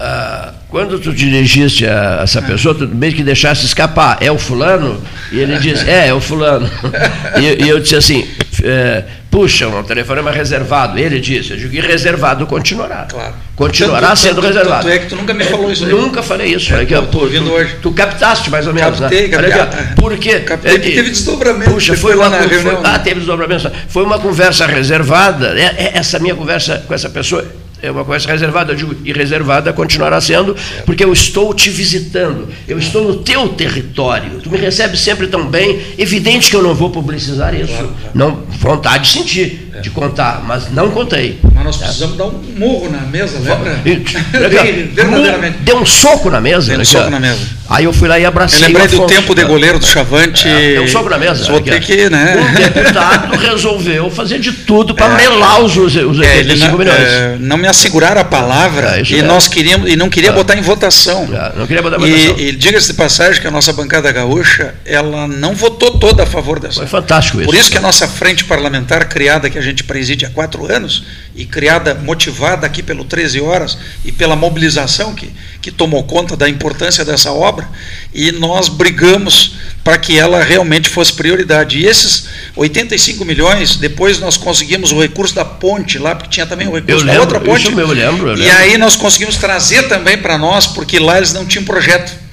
ah, 0.00 0.52
quando 0.74 0.98
tu 0.98 1.12
dirigiste 1.12 1.86
a 1.86 2.22
essa 2.24 2.42
pessoa, 2.42 2.74
tu 2.74 2.88
meio 2.88 3.12
que 3.14 3.22
deixasse 3.22 3.64
escapar, 3.64 4.18
é 4.20 4.28
o 4.32 4.36
fulano? 4.36 5.00
E 5.30 5.38
ele 5.38 5.56
diz, 5.60 5.86
é, 5.86 6.08
é 6.08 6.12
o 6.12 6.20
fulano. 6.20 6.68
E, 7.40 7.64
e 7.64 7.68
eu 7.68 7.78
disse 7.78 7.94
assim, 7.94 8.26
é, 8.62 9.04
puxa, 9.30 9.68
um 9.68 9.84
telefonema 9.84 10.32
reservado. 10.32 10.98
Ele 10.98 11.20
disse, 11.20 11.52
eu 11.52 11.56
digo, 11.56 11.74
e 11.76 11.80
reservado 11.80 12.44
continuará. 12.46 13.06
Claro. 13.08 13.34
Continuará 13.54 14.08
Tanto- 14.08 14.18
sendo 14.18 14.34
tanto- 14.42 14.46
reservado. 14.48 14.82
tanto 14.82 14.88
é 14.94 14.98
que 14.98 15.06
tu 15.06 15.14
nunca 15.14 15.32
me 15.32 15.44
falou 15.44 15.70
isso 15.70 15.84
aí. 15.84 15.90
Nunca 15.92 16.22
falei 16.24 16.52
isso. 16.54 16.74
Olha 16.74 16.82
aqui, 16.82 16.94
ó, 16.96 17.02
pô, 17.02 17.20
ouvindo 17.20 17.46
tu, 17.46 17.52
hoje. 17.52 17.76
tu 17.80 17.92
captaste 17.92 18.50
mais 18.50 18.66
ou 18.66 18.74
menos, 18.74 18.98
Captei, 18.98 19.28
né? 19.28 19.48
Captei. 19.50 19.86
Por 19.94 20.16
quê? 20.18 20.40
Captei, 20.40 20.72
porque 20.72 20.88
É, 20.90 20.94
teve 20.96 21.10
desdobramento 21.10 21.70
Puxa, 21.70 21.96
foi 21.96 22.16
lá 22.16 22.26
uma, 22.28 22.36
na 22.36 22.42
foi- 22.48 22.48
reunião, 22.56 22.80
Ah, 22.82 22.92
né? 22.94 22.98
teve 22.98 23.20
desdobramento. 23.20 23.70
Foi 23.88 24.02
uma 24.02 24.18
conversa 24.18 24.66
reservada. 24.66 25.54
É- 25.56 25.62
é- 25.84 25.90
essa 25.94 26.18
minha 26.18 26.34
conversa 26.34 26.82
com 26.86 26.92
essa 26.94 27.08
pessoa 27.08 27.44
é 27.84 27.90
uma 27.90 28.04
conversa 28.04 28.30
reservada, 28.30 28.72
eu 28.72 28.76
digo, 28.76 28.96
e 29.04 29.12
reservada 29.12 29.72
continuará 29.72 30.20
sendo, 30.20 30.56
porque 30.86 31.04
eu 31.04 31.12
estou 31.12 31.52
te 31.52 31.68
visitando, 31.68 32.48
eu 32.66 32.78
estou 32.78 33.04
no 33.04 33.16
teu 33.16 33.48
território, 33.50 34.40
tu 34.42 34.50
me 34.50 34.56
recebes 34.56 35.00
sempre 35.00 35.26
tão 35.26 35.46
bem, 35.46 35.80
evidente 35.98 36.50
que 36.50 36.56
eu 36.56 36.62
não 36.62 36.74
vou 36.74 36.90
publicizar 36.90 37.54
isso, 37.54 37.90
não 38.14 38.42
vontade 38.58 39.04
de 39.04 39.10
sentir, 39.10 39.63
de 39.84 39.90
contar, 39.90 40.42
mas 40.46 40.70
não 40.72 40.90
contei. 40.90 41.38
Mas 41.54 41.64
nós 41.64 41.76
precisamos 41.76 42.16
dar 42.16 42.24
um 42.24 42.42
murro 42.56 42.90
na 42.90 43.00
mesa, 43.02 43.38
lembra? 43.38 43.78
Verdadeiramente. 44.32 45.58
Deu 45.58 45.76
um 45.78 45.84
soco 45.86 46.30
na 46.30 46.40
mesa. 46.40 46.70
Deu 46.72 46.80
um 46.80 46.84
soco 46.84 47.10
na 47.10 47.20
mesa. 47.20 47.38
Aí 47.68 47.84
eu 47.84 47.92
fui 47.92 48.08
lá 48.08 48.18
e 48.18 48.24
abracei 48.26 48.62
Eu 48.62 48.66
lembrei 48.68 48.86
o 48.86 48.88
do 48.90 48.96
Afonso, 48.96 49.14
tempo 49.14 49.34
de 49.34 49.44
goleiro 49.44 49.78
do 49.78 49.86
Chavante. 49.86 50.46
É, 50.48 50.74
deu 50.74 50.82
um 50.84 50.88
soco 50.88 51.08
na 51.08 51.18
mesa. 51.18 51.50
Vou 51.50 51.60
ter 51.60 51.80
que, 51.80 52.08
né? 52.10 52.36
Um 52.38 52.54
deputado 52.54 53.36
resolveu 53.40 54.10
fazer 54.10 54.38
de 54.38 54.52
tudo 54.52 54.94
para 54.94 55.08
melar 55.16 55.60
os, 55.62 55.76
os, 55.76 55.94
os 55.94 56.20
É, 56.20 56.38
ele 56.38 56.52
85 56.52 56.70
não, 56.70 56.78
milhões. 56.78 56.98
é, 57.00 57.36
não 57.40 57.56
me 57.56 57.66
asseguraram 57.68 58.20
a 58.20 58.24
palavra 58.24 58.98
É, 58.98 59.02
e 59.02 59.18
é. 59.18 59.22
nós 59.22 59.48
queríamos 59.48 59.90
e 59.90 59.96
não 59.96 60.08
queria 60.10 60.30
É. 60.30 60.32
botar 60.32 60.56
em 60.56 60.60
votação. 60.62 61.26
não 61.56 61.66
queria 61.66 61.82
botar 61.82 61.96
em 61.96 62.00
votação. 62.00 62.36
E, 62.38 62.48
e 62.48 62.52
diga-se 62.52 62.88
de 62.88 62.94
passagem 62.94 63.40
que 63.40 63.46
a 63.46 63.50
nossa 63.50 63.72
bancada 63.72 64.10
gaúcha 64.12 64.74
ela 64.84 65.26
não 65.26 65.54
votou 65.54 65.98
toda 65.98 66.22
a 66.22 66.26
favor 66.26 66.60
dessa. 66.60 66.76
Foi 66.80 66.86
fantástico 66.86 67.38
isso. 67.38 67.46
Por 67.46 67.54
isso 67.54 67.70
que 67.70 67.78
a 67.78 67.82
nossa 67.82 68.06
frente 68.06 68.44
parlamentar, 68.44 69.08
criada, 69.08 69.48
que 69.50 69.58
a 69.58 69.62
gente 69.62 69.73
preside 69.82 70.24
há 70.26 70.30
quatro 70.30 70.70
anos, 70.70 71.02
e 71.34 71.44
criada, 71.44 71.94
motivada 71.94 72.64
aqui 72.66 72.82
pelo 72.82 73.04
13 73.04 73.40
Horas 73.40 73.76
e 74.04 74.12
pela 74.12 74.36
mobilização 74.36 75.14
que, 75.14 75.32
que 75.60 75.70
tomou 75.72 76.04
conta 76.04 76.36
da 76.36 76.48
importância 76.48 77.04
dessa 77.04 77.32
obra, 77.32 77.68
e 78.14 78.30
nós 78.30 78.68
brigamos 78.68 79.56
para 79.82 79.98
que 79.98 80.16
ela 80.18 80.42
realmente 80.42 80.88
fosse 80.88 81.12
prioridade. 81.12 81.78
E 81.78 81.86
esses 81.86 82.26
85 82.54 83.24
milhões, 83.24 83.76
depois 83.76 84.20
nós 84.20 84.36
conseguimos 84.36 84.92
o 84.92 85.00
recurso 85.00 85.34
da 85.34 85.44
ponte 85.44 85.98
lá, 85.98 86.14
porque 86.14 86.30
tinha 86.30 86.46
também 86.46 86.68
o 86.68 86.74
recurso 86.74 87.00
Eu 87.02 87.06
da 87.06 87.12
lembro, 87.12 87.20
outra 87.22 87.40
ponte. 87.40 87.66
eu 87.66 87.86
lembro, 87.88 88.28
eu 88.28 88.36
E 88.36 88.40
lembro. 88.40 88.56
aí 88.58 88.78
nós 88.78 88.94
conseguimos 88.96 89.36
trazer 89.36 89.88
também 89.88 90.16
para 90.18 90.38
nós, 90.38 90.66
porque 90.66 90.98
lá 90.98 91.16
eles 91.16 91.32
não 91.32 91.44
tinham 91.44 91.64
projeto 91.64 92.24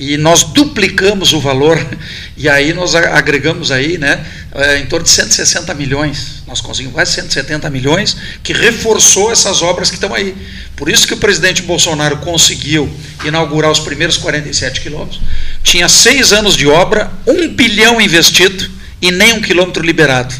e 0.00 0.16
nós 0.16 0.44
duplicamos 0.44 1.32
o 1.32 1.40
valor 1.40 1.76
e 2.36 2.48
aí 2.48 2.72
nós 2.72 2.94
agregamos 2.94 3.70
aí, 3.72 3.98
né, 3.98 4.24
eh, 4.54 4.78
em 4.78 4.86
torno 4.86 5.04
de 5.04 5.10
160 5.10 5.74
milhões. 5.74 6.42
Nós 6.46 6.60
conseguimos 6.60 6.94
quase 6.94 7.12
170 7.12 7.68
milhões 7.70 8.16
que 8.42 8.52
reforçou 8.52 9.30
essas 9.30 9.62
obras 9.62 9.90
que 9.90 9.96
estão 9.96 10.14
aí. 10.14 10.34
Por 10.76 10.88
isso 10.88 11.06
que 11.06 11.14
o 11.14 11.18
presidente 11.18 11.62
Bolsonaro 11.62 12.18
conseguiu 12.18 12.90
inaugurar 13.24 13.70
os 13.70 13.80
primeiros 13.80 14.16
47 14.16 14.80
quilômetros. 14.80 15.20
Tinha 15.62 15.88
seis 15.88 16.32
anos 16.32 16.56
de 16.56 16.66
obra, 16.66 17.10
um 17.26 17.48
bilhão 17.48 18.00
investido 18.00 18.70
e 19.00 19.10
nem 19.10 19.32
um 19.32 19.40
quilômetro 19.40 19.84
liberado. 19.84 20.34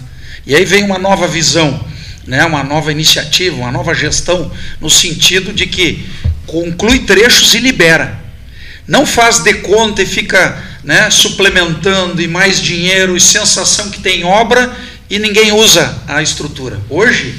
E 0.47 0.55
aí 0.55 0.65
vem 0.65 0.85
uma 0.85 0.99
nova 0.99 1.29
visão, 1.29 1.85
né, 2.27 2.45
uma 2.45 2.65
nova 2.65 2.91
iniciativa, 2.91 3.57
uma 3.57 3.71
nova 3.71 3.95
gestão, 3.95 4.51
no 4.81 4.89
sentido 4.89 5.53
de 5.53 5.67
que 5.67 6.09
conclui 6.47 7.01
trechos 7.01 7.55
e 7.55 7.59
libera 7.59 8.29
não 8.89 9.05
faz 9.05 9.41
de 9.41 9.53
conta 9.55 10.03
e 10.03 10.07
fica 10.07 10.65
né, 10.85 11.11
suplementando 11.11 12.21
e 12.23 12.29
mais 12.29 12.61
dinheiro 12.61 13.17
e 13.17 13.21
sensação 13.21 13.91
que 13.91 14.01
tem 14.01 14.25
obra 14.25 14.75
e 15.11 15.19
ninguém 15.19 15.53
usa 15.53 15.97
a 16.07 16.23
estrutura. 16.23 16.81
Hoje, 16.89 17.35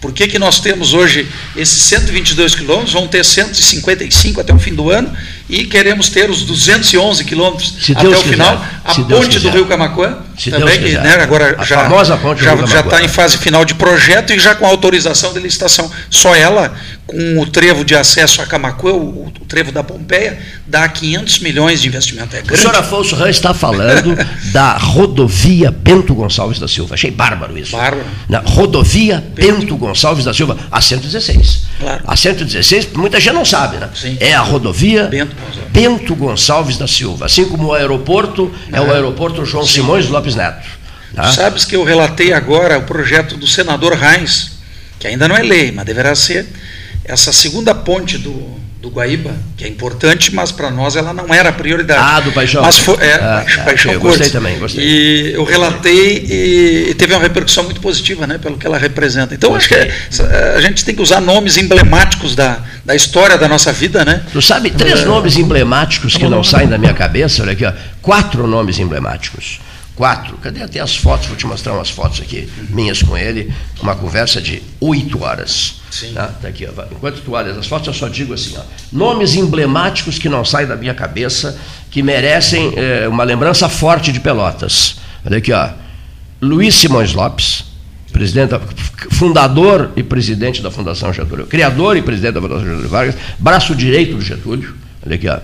por 0.00 0.12
que, 0.12 0.26
que 0.26 0.38
nós 0.38 0.58
temos 0.58 0.94
hoje 0.94 1.28
esses 1.56 1.80
122 1.84 2.56
quilômetros? 2.56 2.92
Vão 2.92 3.06
ter 3.06 3.24
155 3.24 4.40
até 4.40 4.52
o 4.52 4.58
fim 4.58 4.74
do 4.74 4.90
ano 4.90 5.16
e 5.48 5.64
queremos 5.64 6.08
ter 6.08 6.28
os 6.28 6.42
211 6.42 7.24
quilômetros 7.24 7.74
até 7.94 8.08
o 8.08 8.22
final. 8.22 8.56
quiser. 8.56 8.80
A 8.84 8.94
Se 8.94 9.02
Deus 9.04 9.20
ponte 9.20 9.38
do. 9.38 9.50
Rio 9.50 9.66
Camacuã, 9.66 10.18
Se 10.38 10.50
também, 10.50 10.78
Deus 10.78 10.90
que 10.92 10.98
né, 10.98 11.14
agora 11.22 11.56
A 11.58 11.64
já 11.64 11.88
já 12.66 12.80
está 12.80 13.02
em 13.02 13.08
fase 13.08 13.38
final 13.38 13.64
de 13.64 13.74
projeto 13.74 14.32
e 14.32 14.38
já 14.38 14.54
com 14.54 14.66
autorização 14.66 15.32
de 15.32 15.40
licitação. 15.40 15.90
Só 16.10 16.34
ela, 16.34 16.72
com 17.06 17.40
o 17.40 17.46
trevo 17.46 17.84
de 17.84 17.94
acesso 17.94 18.40
a 18.42 18.46
Camacuã, 18.46 18.92
o, 18.92 19.26
o 19.26 19.44
trevo 19.46 19.70
da 19.70 19.82
Pompeia, 19.82 20.38
dá 20.66 20.88
500 20.88 21.40
milhões 21.40 21.82
de 21.82 21.88
investimento. 21.88 22.34
É 22.34 22.40
O 22.40 22.44
grande. 22.44 22.60
senhor 22.62 22.76
Afonso 22.76 23.14
Rãs 23.14 23.36
está 23.36 23.52
falando 23.52 24.16
da 24.52 24.76
rodovia 24.76 25.70
Bento 25.70 26.14
Gonçalves 26.14 26.58
da 26.58 26.68
Silva. 26.68 26.94
Achei 26.94 27.10
bárbaro 27.10 27.56
isso. 27.58 27.72
Bárbaro. 27.76 28.04
Na 28.28 28.40
rodovia 28.40 29.22
Bento 29.34 29.76
Gonçalves 29.76 30.24
da 30.24 30.32
Silva, 30.32 30.56
a 30.70 30.80
116. 30.80 31.62
Claro. 31.78 32.02
A 32.06 32.16
116, 32.16 32.88
muita 32.94 33.20
gente 33.20 33.34
não 33.34 33.44
sabe, 33.44 33.76
né? 33.76 33.88
Sim. 33.94 34.16
É 34.20 34.34
a 34.34 34.40
rodovia 34.40 35.04
Bento 35.04 35.34
Gonçalves. 35.36 35.61
Bento 35.72 36.14
Gonçalves 36.14 36.76
da 36.76 36.86
Silva. 36.86 37.26
Assim 37.26 37.46
como 37.46 37.68
o 37.68 37.72
aeroporto 37.74 38.52
é 38.70 38.80
o 38.80 38.90
Ah. 38.90 38.94
aeroporto 38.94 39.44
João 39.44 39.66
Simões 39.66 40.08
Lopes 40.08 40.34
Neto. 40.34 40.68
tá? 41.14 41.32
Sabes 41.32 41.64
que 41.64 41.74
eu 41.76 41.82
relatei 41.84 42.32
agora 42.32 42.78
o 42.78 42.82
projeto 42.82 43.36
do 43.36 43.46
senador 43.46 43.94
Reins, 43.94 44.52
que 44.98 45.06
ainda 45.06 45.26
não 45.28 45.36
é 45.36 45.42
lei, 45.42 45.72
mas 45.72 45.84
deverá 45.84 46.14
ser 46.14 46.46
essa 47.04 47.32
segunda 47.32 47.74
ponte 47.74 48.16
do, 48.18 48.60
do 48.82 48.90
Guaíba, 48.90 49.30
que 49.56 49.64
é 49.64 49.68
importante, 49.68 50.34
mas 50.34 50.50
para 50.50 50.68
nós 50.68 50.96
ela 50.96 51.14
não 51.14 51.32
era 51.32 51.50
a 51.50 51.52
prioridade. 51.52 52.02
Ah, 52.04 52.18
do 52.18 52.32
Paixão. 52.32 52.62
Mas 52.62 52.78
foi, 52.78 52.96
é, 52.96 53.14
Ah, 53.14 53.42
Paixão, 53.44 53.64
Paixão 53.64 53.92
eu 53.92 54.00
gostei 54.00 54.18
Cortes. 54.18 54.32
também, 54.32 54.58
gostei. 54.58 54.84
E 54.84 55.32
eu 55.34 55.44
relatei 55.44 56.26
e, 56.28 56.90
e 56.90 56.94
teve 56.94 57.14
uma 57.14 57.22
repercussão 57.22 57.62
muito 57.62 57.80
positiva, 57.80 58.26
né, 58.26 58.38
pelo 58.38 58.58
que 58.58 58.66
ela 58.66 58.76
representa. 58.76 59.34
Então 59.36 59.54
acho 59.54 59.68
que 59.68 59.74
é- 59.76 59.92
a 60.56 60.60
gente 60.60 60.84
tem 60.84 60.96
que 60.96 61.00
usar 61.00 61.20
nomes 61.20 61.56
emblemáticos 61.56 62.34
da, 62.34 62.58
da 62.84 62.92
história 62.96 63.38
da 63.38 63.46
nossa 63.46 63.72
vida, 63.72 64.04
né? 64.04 64.22
Tu 64.32 64.42
sabe 64.42 64.68
três 64.70 65.02
É. 65.02 65.04
nomes 65.04 65.36
emblemáticos 65.36 66.16
que 66.16 66.26
não 66.26 66.42
saem 66.42 66.66
da 66.68 66.76
minha 66.76 66.92
cabeça? 66.92 67.40
Olha 67.42 67.52
aqui, 67.52 67.64
ó. 67.64 67.72
Quatro 68.02 68.48
nomes 68.48 68.80
emblemáticos. 68.80 69.60
Quatro. 69.94 70.36
Cadê 70.38 70.62
até 70.62 70.80
as 70.80 70.96
fotos? 70.96 71.26
Vou 71.26 71.36
te 71.36 71.46
mostrar 71.46 71.74
umas 71.74 71.90
fotos 71.90 72.20
aqui, 72.20 72.48
minhas 72.70 73.02
com 73.02 73.16
ele. 73.16 73.52
Uma 73.82 73.94
conversa 73.94 74.40
de 74.40 74.62
oito 74.80 75.22
horas. 75.22 75.74
Sim. 75.90 76.12
Tá? 76.14 76.28
Tá 76.28 76.48
aqui, 76.48 76.66
ó. 76.66 76.82
Enquanto 76.90 77.20
tu 77.20 77.32
olhas 77.32 77.56
as 77.58 77.66
fotos, 77.66 77.86
eu 77.88 77.94
só 77.94 78.08
digo 78.08 78.32
assim, 78.32 78.54
ó. 78.56 78.62
Nomes 78.90 79.34
emblemáticos 79.34 80.18
que 80.18 80.28
não 80.28 80.44
saem 80.44 80.66
da 80.66 80.76
minha 80.76 80.94
cabeça, 80.94 81.58
que 81.90 82.02
merecem 82.02 82.72
eh, 82.76 83.06
uma 83.08 83.22
lembrança 83.24 83.68
forte 83.68 84.10
de 84.12 84.18
Pelotas. 84.18 84.96
Olha 85.26 85.36
aqui, 85.38 85.52
ó. 85.52 85.68
Luiz 86.40 86.74
Simões 86.74 87.12
Lopes, 87.12 87.64
presidente, 88.12 88.50
da- 88.50 88.60
fundador 89.10 89.92
e 89.94 90.02
presidente 90.02 90.62
da 90.62 90.70
Fundação 90.70 91.12
Getúlio, 91.12 91.46
criador 91.46 91.96
e 91.96 92.02
presidente 92.02 92.32
da 92.34 92.40
Fundação 92.40 92.64
Getúlio 92.64 92.88
Vargas, 92.88 93.14
braço 93.38 93.74
direito 93.74 94.16
do 94.16 94.22
Getúlio, 94.22 94.74
olha 95.06 95.14
aqui, 95.16 95.28
ó. 95.28 95.38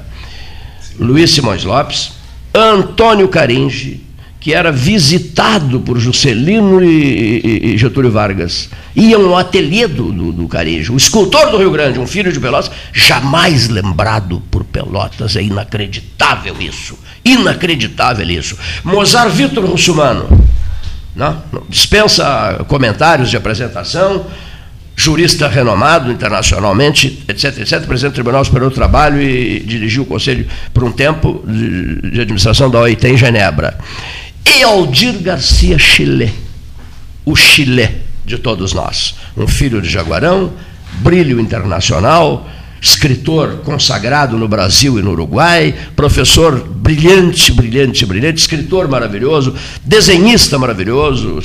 Luiz 0.98 1.30
Simões 1.30 1.62
Lopes, 1.64 2.12
Antônio 2.54 3.28
Caringe, 3.28 4.04
que 4.40 4.54
era 4.54 4.70
visitado 4.70 5.80
por 5.80 5.98
Juscelino 5.98 6.82
e, 6.82 7.72
e- 7.74 7.78
Getúlio 7.78 8.10
Vargas. 8.10 8.68
Iam 8.94 9.22
no 9.22 9.36
ateliê 9.36 9.86
do, 9.88 10.12
do, 10.12 10.32
do 10.32 10.48
Caringe, 10.48 10.92
o 10.92 10.96
escultor 10.96 11.50
do 11.50 11.58
Rio 11.58 11.70
Grande, 11.70 11.98
um 11.98 12.06
filho 12.06 12.32
de 12.32 12.38
Pelotas, 12.38 12.70
jamais 12.92 13.68
lembrado 13.68 14.42
por 14.50 14.64
Pelotas. 14.64 15.34
É 15.36 15.42
inacreditável 15.42 16.54
isso. 16.60 16.96
Inacreditável 17.24 18.28
isso. 18.30 18.56
Mozart 18.84 19.30
Vitor 19.32 19.64
Russumano, 19.64 20.28
não, 21.16 21.42
não 21.52 21.62
dispensa 21.68 22.64
comentários 22.68 23.30
de 23.30 23.36
apresentação, 23.36 24.24
jurista 24.98 25.46
renomado 25.46 26.10
internacionalmente, 26.10 27.24
etc, 27.28 27.58
etc, 27.58 27.86
presidente 27.86 28.12
do 28.12 28.14
Tribunal 28.14 28.44
Superior 28.44 28.70
do 28.70 28.74
Trabalho 28.74 29.22
e 29.22 29.60
dirigiu 29.60 30.02
o 30.02 30.06
conselho 30.06 30.46
por 30.74 30.82
um 30.82 30.90
tempo 30.90 31.44
de 31.46 32.20
administração 32.20 32.68
da 32.68 32.80
OIT 32.80 33.06
em 33.06 33.16
Genebra. 33.16 33.78
E 34.50 34.62
Aldir 34.62 35.18
Garcia 35.20 35.78
Chile, 35.78 36.32
o 37.22 37.36
Chile 37.36 38.02
de 38.24 38.38
todos 38.38 38.72
nós. 38.72 39.14
Um 39.36 39.46
filho 39.46 39.82
de 39.82 39.90
Jaguarão, 39.90 40.54
brilho 41.00 41.38
internacional, 41.38 42.48
escritor 42.80 43.58
consagrado 43.64 44.36
no 44.36 44.46
Brasil 44.48 44.98
e 44.98 45.02
no 45.02 45.10
Uruguai, 45.12 45.74
professor 45.96 46.58
brilhante, 46.58 47.52
brilhante, 47.52 48.06
brilhante, 48.06 48.40
escritor 48.40 48.88
maravilhoso, 48.88 49.54
desenhista 49.84 50.58
maravilhoso, 50.58 51.38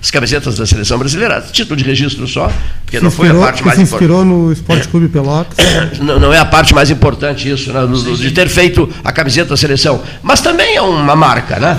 as 0.00 0.10
camisetas 0.10 0.56
da 0.56 0.66
seleção 0.66 0.98
brasileira, 0.98 1.40
título 1.52 1.76
de 1.76 1.84
registro 1.84 2.26
só, 2.28 2.50
porque 2.84 2.98
Se 2.98 3.04
não 3.04 3.10
foi 3.10 3.26
a 3.26 3.28
inspirou- 3.30 3.44
parte 3.44 3.58
que 3.62 3.66
mais 3.66 3.78
se 3.78 3.82
importante. 3.84 4.04
inspirou 4.10 4.24
no 4.24 4.52
Esporte 4.52 4.88
Clube 4.88 5.08
Pelotas. 5.08 5.56
Não, 6.00 6.20
não 6.20 6.32
é 6.32 6.38
a 6.38 6.44
parte 6.44 6.74
mais 6.74 6.90
importante 6.90 7.50
isso, 7.50 7.72
né, 7.72 7.80
do- 7.86 8.00
do- 8.02 8.16
de 8.16 8.30
ter 8.30 8.48
feito 8.48 8.88
a 9.02 9.10
camiseta 9.12 9.50
da 9.50 9.56
seleção. 9.56 10.02
Mas 10.22 10.40
também 10.40 10.76
é 10.76 10.80
uma 10.82 11.16
marca, 11.16 11.58
né? 11.58 11.78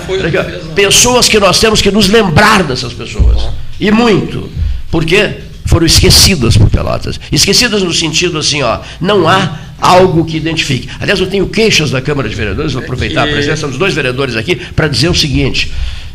Pessoas 0.74 1.28
que 1.28 1.38
nós 1.38 1.58
temos 1.58 1.80
que 1.80 1.90
nos 1.90 2.08
lembrar 2.08 2.62
dessas 2.62 2.92
pessoas. 2.92 3.48
E 3.80 3.90
muito. 3.90 4.48
Porque 4.90 5.34
foram 5.68 5.86
esquecidas 5.86 6.56
por 6.56 6.68
Pelotas. 6.70 7.20
Esquecidas 7.30 7.82
no 7.82 7.92
sentido 7.92 8.38
assim, 8.38 8.62
ó, 8.62 8.80
não 9.00 9.28
há 9.28 9.58
algo 9.80 10.24
que 10.24 10.36
identifique. 10.36 10.88
Aliás, 10.98 11.20
eu 11.20 11.26
tenho 11.28 11.46
queixas 11.46 11.90
da 11.90 12.00
Câmara 12.00 12.28
de 12.28 12.34
Vereadores, 12.34 12.72
vou 12.72 12.82
aproveitar 12.82 13.22
a 13.22 13.26
que- 13.26 13.32
presença 13.34 13.68
dos 13.68 13.76
dois 13.78 13.94
vereadores 13.94 14.34
aqui 14.34 14.56
para 14.56 14.88
dizer 14.88 15.08
o 15.08 15.14
seguinte. 15.14 15.70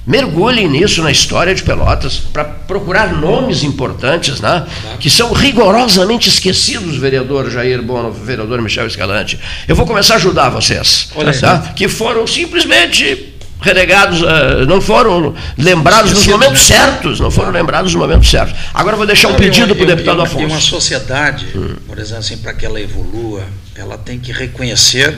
Mergulhem 0.05 0.67
nisso 0.67 1.01
na 1.01 1.09
história 1.11 1.55
de 1.55 1.63
Pelotas 1.63 2.17
para 2.17 2.43
procurar 2.43 3.13
nomes 3.13 3.63
importantes, 3.63 4.41
né? 4.41 4.65
Que 4.99 5.09
são 5.09 5.31
rigorosamente 5.31 6.27
esquecidos, 6.27 6.97
vereador 6.97 7.49
Jair 7.49 7.81
Bono, 7.81 8.11
vereador 8.11 8.61
Michel 8.61 8.85
Escalante. 8.85 9.39
Eu 9.65 9.77
vou 9.77 9.85
começar 9.85 10.15
a 10.15 10.17
ajudar 10.17 10.49
vocês, 10.49 11.09
tá? 11.39 11.71
Que 11.73 11.87
foram 11.87 12.27
simplesmente 12.27 13.32
renegados, 13.63 14.21
eh, 14.21 14.65
não 14.65 14.81
foram 14.81 15.33
lembrados 15.57 16.11
nos 16.11 16.27
momentos 16.27 16.67
certos, 16.67 17.19
não 17.19 17.31
foram 17.31 17.49
lembrados 17.51 17.93
nos 17.93 18.01
momentos 18.01 18.29
certos. 18.29 18.53
Agora 18.73 18.97
vou 18.97 19.07
deixar 19.07 19.29
um 19.29 19.35
pedido 19.35 19.73
para 19.73 19.83
o 19.83 19.87
deputado 19.87 20.21
Afonso. 20.21 20.45
Hum. 20.45 20.49
Uma 20.49 20.59
sociedade, 20.59 21.47
por 21.87 21.97
exemplo, 21.97 22.19
assim, 22.19 22.37
para 22.37 22.53
que 22.53 22.65
ela 22.65 22.79
evolua, 22.79 23.43
ela 23.75 23.97
tem 23.97 24.19
que 24.19 24.31
reconhecer 24.31 25.17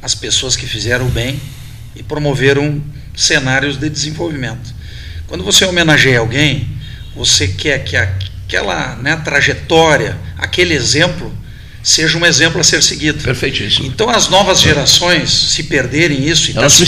as 0.00 0.14
pessoas 0.14 0.54
que 0.56 0.66
fizeram 0.66 1.06
o 1.06 1.10
bem 1.10 1.38
e 1.96 2.02
promoveram 2.02 2.80
cenários 3.14 3.76
de 3.76 3.90
desenvolvimento. 3.90 4.72
Quando 5.26 5.42
você 5.42 5.64
homenageia 5.64 6.20
alguém, 6.20 6.68
você 7.14 7.48
quer 7.48 7.84
que 7.84 7.96
aquela 7.96 8.96
né, 8.96 9.16
trajetória, 9.16 10.16
aquele 10.38 10.74
exemplo, 10.74 11.32
seja 11.82 12.18
um 12.18 12.26
exemplo 12.26 12.60
a 12.60 12.64
ser 12.64 12.82
seguido. 12.82 13.22
Perfeitíssimo. 13.22 13.86
Então 13.86 14.10
as 14.10 14.28
novas 14.28 14.60
gerações 14.60 15.30
se 15.30 15.64
perderem 15.64 16.26
isso 16.26 16.48
e 16.48 16.50
está 16.50 16.68
se, 16.68 16.84
tá 16.84 16.86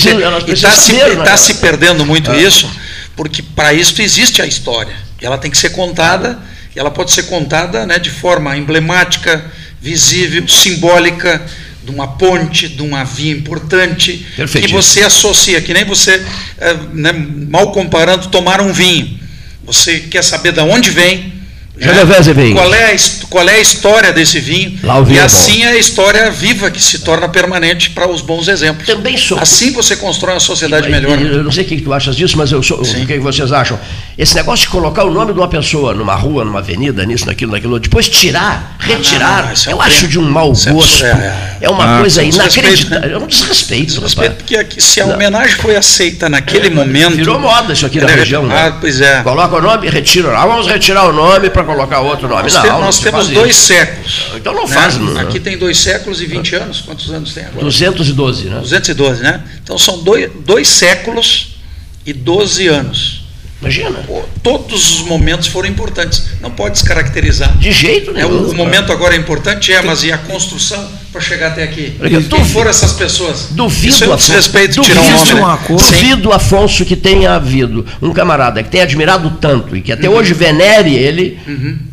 se, 0.73 0.93
saber, 0.93 1.17
né? 1.17 1.25
tá 1.25 1.37
se 1.37 1.55
perdendo 1.55 2.05
muito 2.05 2.31
Ah. 2.31 2.37
isso, 2.37 2.71
porque 3.17 3.43
para 3.43 3.73
isso 3.73 4.01
existe 4.03 4.43
a 4.43 4.47
história. 4.47 4.95
E 5.21 5.27
ela 5.27 5.39
tem 5.39 5.51
que 5.51 5.57
ser 5.57 5.71
contada, 5.71 6.39
e 6.75 6.79
ela 6.79 6.91
pode 6.91 7.13
ser 7.13 7.25
contada 7.25 7.87
né, 7.87 7.99
de 7.99 8.11
forma 8.11 8.57
emblemática, 8.57 9.45
visível, 9.81 10.47
simbólica, 10.49 11.41
de 11.85 11.91
uma 11.91 12.07
ponte, 12.07 12.69
de 12.69 12.83
uma 12.83 13.05
via 13.05 13.33
importante, 13.33 14.25
que 14.51 14.69
você 14.69 15.03
associa, 15.03 15.61
que 15.61 15.75
nem 15.75 15.85
você, 15.85 16.25
eh, 16.59 16.77
né, 16.93 17.13
mal 17.13 17.73
comparando, 17.73 18.29
tomar 18.29 18.61
um 18.61 18.73
vinho. 18.73 19.19
Você 19.65 19.99
quer 19.99 20.23
saber 20.23 20.53
de 20.53 20.61
onde 20.61 20.91
vem, 20.91 21.32
Genovese 21.79 22.33
qual 22.53 22.75
é, 22.75 22.93
a, 22.93 22.97
qual 23.31 23.49
é 23.49 23.55
a 23.55 23.61
história 23.61 24.13
desse 24.13 24.39
vinho, 24.39 24.79
e 25.09 25.17
é 25.17 25.23
assim 25.23 25.63
é 25.63 25.69
a 25.69 25.77
história 25.79 26.31
viva 26.31 26.71
que 26.71 26.83
se 26.83 26.99
torna 26.99 27.27
permanente 27.31 27.91
para 27.91 28.07
os 28.07 28.21
bons 28.21 28.47
exemplos. 28.47 28.87
Também 28.87 29.17
sou. 29.17 29.39
Assim 29.39 29.73
você 29.73 29.97
constrói 29.97 30.35
uma 30.35 30.41
sociedade 30.41 30.91
melhor. 30.91 31.19
Eu 31.19 31.43
não 31.43 31.51
sei 31.51 31.65
o 31.65 31.67
que 31.67 31.81
tu 31.81 31.93
achas 31.93 32.15
disso, 32.15 32.37
mas 32.37 32.53
eu 32.53 32.63
sou, 32.63 32.83
o 32.83 33.07
que 33.07 33.19
vocês 33.19 33.51
acham? 33.53 33.81
Esse 34.17 34.35
negócio 34.35 34.67
de 34.67 34.71
colocar 34.71 35.05
o 35.05 35.11
nome 35.11 35.33
de 35.33 35.39
uma 35.39 35.49
pessoa 35.49 35.95
numa 35.95 36.15
rua, 36.15 36.45
numa 36.45 36.59
avenida, 36.59 37.05
nisso, 37.07 37.25
naquilo, 37.27 37.53
naquilo, 37.53 37.81
depois 37.81 38.09
tirar, 38.11 38.77
retirar, 38.79 39.39
não, 39.39 39.47
não, 39.47 39.53
isso 39.55 39.71
é 39.71 39.73
eu 39.73 39.81
acho 39.81 40.07
de 40.07 40.19
um 40.19 40.31
mau 40.31 40.53
é 40.67 40.71
gosto. 40.71 41.05
é, 41.05 41.57
É 41.63 41.71
uma 41.71 41.97
Ah, 41.97 42.01
coisa 42.01 42.21
é 42.21 42.25
um 42.27 42.29
desrespeito, 42.29 42.69
inacreditável. 42.69 43.17
É 43.17 43.19
um 43.19 43.27
desrespeito. 43.27 44.01
Respeito, 44.01 44.17
rapaz. 44.19 44.35
porque 44.37 44.57
aqui, 44.57 44.81
se 44.83 45.01
a 45.01 45.07
homenagem 45.07 45.57
foi 45.57 45.77
aceita 45.77 46.29
naquele 46.29 46.69
momento. 46.69 47.17
Virou 47.17 47.39
moda 47.41 47.73
isso 47.73 47.87
aqui 47.87 47.99
na 48.01 48.05
Ele- 48.09 48.21
região, 48.21 48.47
né? 48.47 48.67
Ah, 48.67 48.77
pois 48.81 49.01
é. 49.01 49.23
Coloca 49.23 49.57
o 49.57 49.63
nome 49.63 49.87
e 49.87 49.91
retira. 49.91 50.37
Ah, 50.37 50.47
vamos 50.47 50.67
retirar 50.67 51.05
o 51.09 51.13
nome 51.13 51.49
para 51.49 51.65
colocar 51.65 52.01
outro 52.01 52.29
nome. 52.29 52.43
Nós, 52.43 52.53
não, 52.55 52.63
tem- 52.63 52.71
não 52.71 52.81
nós 52.83 52.99
temos 52.99 53.29
dois 53.29 53.57
isso. 53.57 53.67
séculos. 53.69 54.25
Então 54.37 54.53
não 54.53 54.67
né? 54.69 54.75
faz. 54.75 54.99
não. 54.99 55.19
Aqui 55.21 55.41
tem 55.41 55.57
dois 55.57 55.79
séculos 55.79 56.21
e 56.21 56.27
20 56.27 56.55
anos. 56.57 56.81
Quantos 56.83 57.11
anos 57.11 57.33
tem 57.33 57.45
agora? 57.45 57.65
212, 57.65 58.45
né? 58.49 58.59
212, 58.61 59.23
né? 59.23 59.41
Então 59.63 59.79
são 59.79 59.99
dois, 60.03 60.31
dois 60.45 60.69
séculos 60.69 61.57
e 62.05 62.13
12 62.13 62.67
anos. 62.69 63.22
Imagina. 63.63 64.01
Pô, 64.07 64.23
Todos 64.43 64.91
os 65.01 65.07
momentos 65.07 65.47
foram 65.47 65.69
importantes. 65.69 66.25
Não 66.41 66.51
pode 66.51 66.75
descaracterizar. 66.75 67.57
De 67.59 67.71
jeito 67.71 68.11
É, 68.11 68.15
nenhum. 68.15 68.43
o, 68.43 68.51
o 68.51 68.55
momento 68.55 68.93
agora 68.93 69.15
é 69.15 69.19
importante, 69.19 69.73
é, 69.73 69.81
mas 69.81 70.03
e 70.03 70.11
a 70.13 70.19
construção 70.19 70.85
para 71.13 71.21
chegar 71.21 71.49
até 71.49 71.63
aqui? 71.63 71.97
Eu 72.01 72.09
Quem 72.11 72.21
duvido- 72.23 72.45
foram 72.53 72.71
essas 72.71 72.93
pessoas? 72.93 73.49
Duvido, 73.53 73.89
Isso 73.95 74.05
é 74.05 74.09
um 74.09 74.13
Afonso, 74.13 74.27
desrespeito 74.33 74.75
duvido, 74.77 74.95
tirar 75.01 75.01
um 75.01 75.19
nome. 75.19 75.35
né? 75.41 75.59
Sim. 75.69 75.77
duvido, 75.77 76.33
Afonso, 76.33 76.85
que 76.85 76.97
tenha 76.97 77.35
havido 77.35 77.87
um 78.03 78.13
camarada 78.13 78.63
que 78.63 78.69
tenha 78.69 78.83
admirado 78.83 79.31
tanto 79.41 79.77
e 79.77 79.81
que 79.81 79.93
até 79.93 80.09
Uhum. 80.09 80.17
hoje 80.17 80.35
venere 80.35 80.95
ele, 80.95 81.39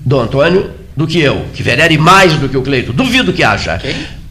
Dom 0.05 0.21
Antônio, 0.21 0.71
do 0.97 1.05
que 1.05 1.19
eu, 1.19 1.45
que 1.53 1.61
venere 1.63 1.97
mais 1.97 2.33
do 2.33 2.49
que 2.49 2.57
o 2.57 2.61
Cleito. 2.61 2.91
Duvido 2.91 3.31
que 3.31 3.43
haja. 3.43 3.79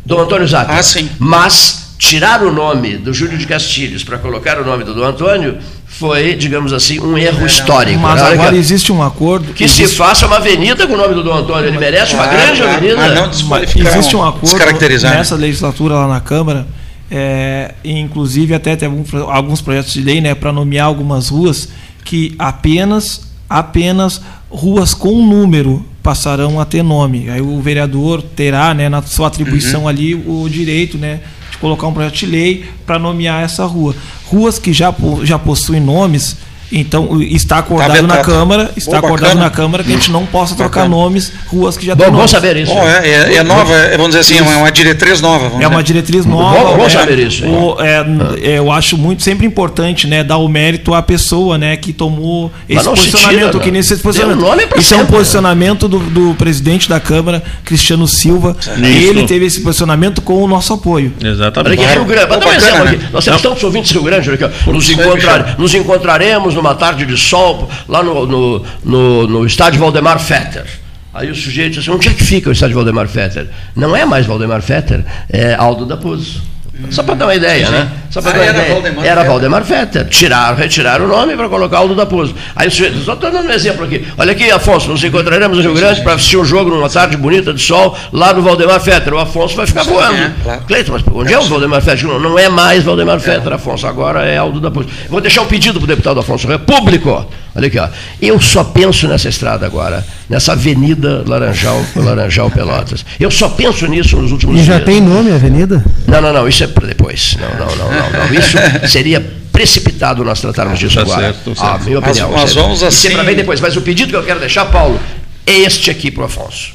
Dom 0.05 0.20
Antônio 0.20 0.47
Zata. 0.48 0.73
Ah, 0.73 0.82
sim. 0.82 1.09
Mas 1.19 1.94
tirar 1.98 2.43
o 2.43 2.52
nome 2.52 2.97
do 2.97 3.12
Júlio 3.12 3.36
de 3.39 3.47
Castilhos 3.47 4.02
para 4.05 4.19
colocar 4.19 4.59
o 4.59 4.65
nome 4.65 4.85
do 4.85 4.94
Dom 4.94 5.05
Antônio 5.05 5.59
foi, 5.89 6.35
digamos 6.36 6.73
assim, 6.73 7.01
um 7.01 7.16
erro 7.19 7.44
histórico. 7.47 7.98
Mas 7.98 8.20
né? 8.23 8.28
Agora 8.32 8.56
existe 8.56 8.93
um 8.93 9.02
acordo. 9.02 9.52
que 9.52 9.66
se 9.66 9.82
existe- 9.82 9.97
faça 9.98 10.27
uma 10.27 10.36
avenida 10.36 10.86
com 10.86 10.93
o 10.93 10.97
nome 10.97 11.15
do 11.15 11.23
Dom 11.24 11.35
Antônio. 11.35 11.66
Ele 11.69 11.78
merece 11.78 12.15
uma 12.15 12.24
Claro, 12.24 12.39
grande 12.39 12.60
claro, 12.62 12.77
avenida. 12.77 12.97
mas 12.97 13.15
não 13.15 13.28
desqualificar, 13.31 13.93
Existe 13.97 14.15
um 14.16 14.23
acordo 14.23 14.44
descaracterizar, 14.44 15.10
né? 15.12 15.19
nessa 15.19 15.35
legislatura 15.35 15.94
lá 15.94 16.06
na 16.09 16.20
Câmara, 16.20 16.66
é, 17.10 17.74
inclusive 17.85 18.55
até 18.55 18.77
tem 18.77 18.86
algum- 18.89 19.31
alguns 19.31 19.60
projetos 19.60 19.93
de 19.93 20.02
lei 20.02 20.20
né, 20.20 20.35
para 20.35 20.52
nomear 20.52 20.86
algumas 20.86 21.28
ruas 21.31 21.69
que 22.05 22.35
apenas, 22.39 23.23
apenas 23.48 24.20
ruas 24.51 24.94
com 24.94 25.23
número 25.27 25.85
passarão 26.02 26.60
a 26.60 26.65
ter 26.65 26.82
nome. 26.82 27.28
Aí 27.31 27.40
o 27.40 27.60
vereador 27.60 28.23
terá 28.23 28.73
né, 28.74 28.89
na 28.89 29.02
sua 29.02 29.27
atribuição 29.28 29.82
Uhum. 29.82 29.89
ali 29.89 30.15
o 30.15 30.48
direito 30.51 30.97
né, 30.97 31.20
colocar 31.60 31.86
um 31.86 31.93
projeto 31.93 32.14
de 32.14 32.26
lei 32.26 32.68
para 32.86 32.98
nomear 32.98 33.43
essa 33.43 33.64
rua. 33.64 33.94
Ruas 34.26 34.59
que 34.59 34.72
já, 34.72 34.94
já 35.22 35.39
possuem 35.39 35.80
nomes. 35.80 36.36
Então, 36.70 37.20
está 37.22 37.58
acordado 37.58 38.02
na 38.06 38.16
vetado. 38.16 38.24
Câmara, 38.30 38.70
está 38.76 39.00
Pô, 39.00 39.06
acordado 39.06 39.28
bacana. 39.30 39.44
na 39.44 39.50
Câmara 39.50 39.82
que 39.84 39.90
a 39.90 39.94
gente 39.94 40.10
não 40.10 40.26
possa 40.26 40.54
trocar 40.54 40.82
Bacana. 40.82 40.96
nomes, 40.96 41.32
ruas 41.46 41.76
que 41.76 41.86
já 41.86 41.94
Bom, 41.94 42.04
têm 42.04 42.12
bom 42.12 42.28
saber 42.28 42.56
isso. 42.58 42.72
Bom, 42.74 42.86
é, 42.86 43.08
é- 43.08 43.34
é 43.36 43.42
nova, 43.42 43.74
é, 43.74 43.92
vamos 43.96 44.08
dizer 44.14 44.20
assim, 44.20 44.38
é 44.38 44.56
uma, 44.56 44.70
diretriz 44.70 45.20
nova. 45.20 45.48
vamos 45.48 45.64
É 45.64 45.66
uma 45.66 45.82
dizer. 45.82 45.94
diretriz 45.94 46.26
nova. 46.26 46.58
Bom- 46.58 46.76
bom 46.76 46.82
né? 46.84 46.88
saber 46.90 47.18
isso? 47.20 47.46
O- 47.46 47.80
é, 47.80 48.04
é, 48.42 48.58
eu 48.58 48.70
acho 48.70 48.98
muito 48.98 49.22
sempre 49.22 49.46
importante, 49.46 50.06
né, 50.06 50.22
dar 50.22 50.36
o 50.36 50.48
mérito 50.48 50.92
à 50.92 51.00
pessoa, 51.02 51.56
né, 51.56 51.76
que 51.76 51.92
tomou 51.92 52.52
Mas 52.68 52.78
esse 52.80 52.88
posicionamento, 52.90 53.50
tira, 53.52 53.60
que 53.64 53.70
né? 53.70 53.78
nesse 53.78 53.96
posicionamento. 53.96 54.78
Isso 54.78 54.92
é 54.94 54.96
um 54.96 55.00
sempre, 55.00 55.12
né? 55.12 55.18
posicionamento 55.18 55.88
do, 55.88 55.98
do 56.00 56.34
presidente 56.34 56.88
da 56.88 57.00
Câmara, 57.00 57.42
Cristiano 57.64 58.06
Silva. 58.06 58.54
Ele 58.76 59.24
teve 59.24 59.46
esse 59.46 59.60
posicionamento 59.62 60.20
com 60.20 60.42
o 60.42 60.46
nosso 60.46 60.74
apoio. 60.74 61.12
Olha 61.20 61.30
Exatamente. 61.30 61.82
aqui, 61.82 61.92
Rio 61.94 62.04
Grande, 62.04 62.26
um 62.26 62.28
Bacana, 62.28 62.56
exemplo 62.56 62.84
né? 62.84 62.90
aqui. 62.90 63.04
Nós 63.12 63.24
temos 63.24 63.40
tantos 63.42 63.64
ouvintes 63.64 63.92
do 63.92 64.00
Rio 64.00 64.04
Grande, 64.10 64.28
olha 64.30 64.46
aqui, 64.46 64.54
ó. 64.66 64.72
nos, 64.72 64.90
encontrar- 64.90 65.54
nos 65.58 65.74
encontraremos 65.74 66.57
numa 66.59 66.74
tarde 66.74 67.06
de 67.06 67.16
sol 67.16 67.70
lá 67.89 68.02
no, 68.02 68.26
no, 68.26 68.64
no, 68.85 69.26
no 69.26 69.47
estádio 69.47 69.80
Valdemar 69.80 70.18
Fetter. 70.18 70.66
Aí 71.14 71.30
o 71.30 71.35
sujeito 71.35 71.74
disse 71.74 71.89
assim, 71.89 71.97
onde 71.97 72.09
é 72.09 72.12
que 72.12 72.22
fica 72.22 72.48
o 72.51 72.52
estádio 72.52 72.74
Valdemar 72.74 73.09
Fetter? 73.09 73.48
Não 73.74 73.97
é 73.97 74.05
mais 74.05 74.26
Valdemar 74.26 74.60
Fetter, 74.60 75.05
é 75.28 75.55
Aldo 75.55 75.86
da 75.86 75.97
Puz. 75.97 76.43
Só 76.90 77.02
para 77.02 77.14
dar 77.16 77.26
uma 77.26 77.34
ideia, 77.34 77.68
né? 77.70 77.88
Só 78.09 78.22
para 78.22 78.30
Ah, 78.30 78.34
dar 78.34 78.38
uma 78.40 78.46
era 78.48 78.59
ideia. 78.59 78.72
Valdemar 78.74 79.05
era. 79.05 79.24
Valdemar. 79.24 79.62
Tiraram, 80.09 80.56
retiraram 80.56 81.05
o 81.05 81.09
nome 81.09 81.36
para 81.36 81.48
colocar 81.48 81.78
Aldo 81.78 81.94
da 81.94 82.06
Puz. 82.06 82.32
Aí 82.55 82.68
o 82.68 82.70
sujeito, 82.70 82.98
só 83.00 83.14
estou 83.14 83.30
dando 83.30 83.48
um 83.48 83.52
exemplo 83.52 83.84
aqui. 83.84 84.06
Olha 84.16 84.32
aqui, 84.32 84.50
Afonso, 84.50 84.88
nos 84.88 85.02
encontraremos 85.02 85.56
no 85.56 85.62
Rio 85.62 85.74
Grande 85.74 86.00
para 86.02 86.14
assistir 86.14 86.36
um 86.36 86.44
jogo 86.44 86.70
numa 86.70 86.88
tarde 86.88 87.16
bonita 87.16 87.52
de 87.52 87.60
sol 87.60 87.96
lá 88.12 88.32
no 88.32 88.42
Valdemar 88.42 88.80
Fetter. 88.80 89.12
O 89.12 89.18
Afonso 89.18 89.56
vai 89.56 89.66
ficar 89.66 89.84
Sim, 89.84 89.90
voando. 89.90 90.14
é, 90.16 90.32
claro. 90.42 90.62
Cleiton, 90.66 90.92
mas 90.92 91.02
onde 91.12 91.32
é 91.34 91.38
o 91.38 91.42
Valdemar 91.44 91.82
Fetter? 91.82 92.06
Não, 92.06 92.20
não 92.20 92.38
é 92.38 92.48
mais 92.48 92.84
Valdemar 92.84 93.18
Fetter, 93.20 93.52
Afonso, 93.52 93.86
agora 93.86 94.24
é 94.24 94.36
Aldo 94.38 94.60
da 94.60 94.70
Puz. 94.70 94.86
Vou 95.09 95.20
deixar 95.20 95.42
um 95.42 95.46
pedido 95.46 95.80
para 95.80 95.84
o 95.84 95.88
deputado 95.88 96.20
Afonso 96.20 96.46
Repúblico. 96.46 97.26
Olha 97.59 97.66
aqui, 97.66 97.78
ó. 97.78 97.89
Eu 98.22 98.40
só 98.40 98.62
penso 98.62 99.09
nessa 99.09 99.28
estrada 99.28 99.66
agora, 99.66 100.06
nessa 100.30 100.52
Avenida 100.52 101.24
Laranjal, 101.26 101.85
Laranjal 101.97 102.48
Pelotas. 102.52 103.05
Eu 103.18 103.30
só 103.32 103.48
penso 103.48 103.85
nisso 103.89 104.16
nos 104.16 104.30
últimos 104.30 104.60
E 104.60 104.64
já 104.64 104.74
dias. 104.76 104.85
tem 104.86 105.01
nome 105.01 105.32
a 105.32 105.35
avenida? 105.35 105.85
Não, 106.06 106.20
não, 106.22 106.32
não, 106.32 106.48
isso 106.48 106.62
é 106.62 106.68
para 106.68 106.86
depois. 106.86 107.36
Não, 107.40 107.66
não, 107.66 107.76
não, 107.76 107.90
não, 107.93 108.10
não. 108.28 108.35
Isso 108.35 108.56
seria 108.89 109.20
precipitado 109.51 110.22
nós 110.24 110.40
tratarmos 110.40 110.78
disso 110.78 110.94
Tá 110.94 111.01
agora. 111.02 111.20
certo, 111.20 111.52
tá 111.55 111.62
Ah, 111.62 111.70
certo. 111.72 111.85
minha 111.86 112.01
Mas- 112.01 112.10
opinião. 112.20 112.28
é- 112.39 112.47
vamos 112.62 112.76
isso 112.76 112.85
é 112.85 112.89
assim- 112.89 113.10
para 113.10 113.24
bem 113.24 113.35
depois. 113.35 113.60
Mas 113.60 113.76
o 113.76 113.80
pedido 113.82 114.10
que 114.10 114.16
eu 114.16 114.22
quero 114.22 114.39
deixar, 114.39 114.66
Paulo, 114.66 115.01
é 115.44 115.59
este 115.59 115.90
aqui 115.90 116.12
para 116.12 116.22
o 116.22 116.26
Afonso. 116.26 116.72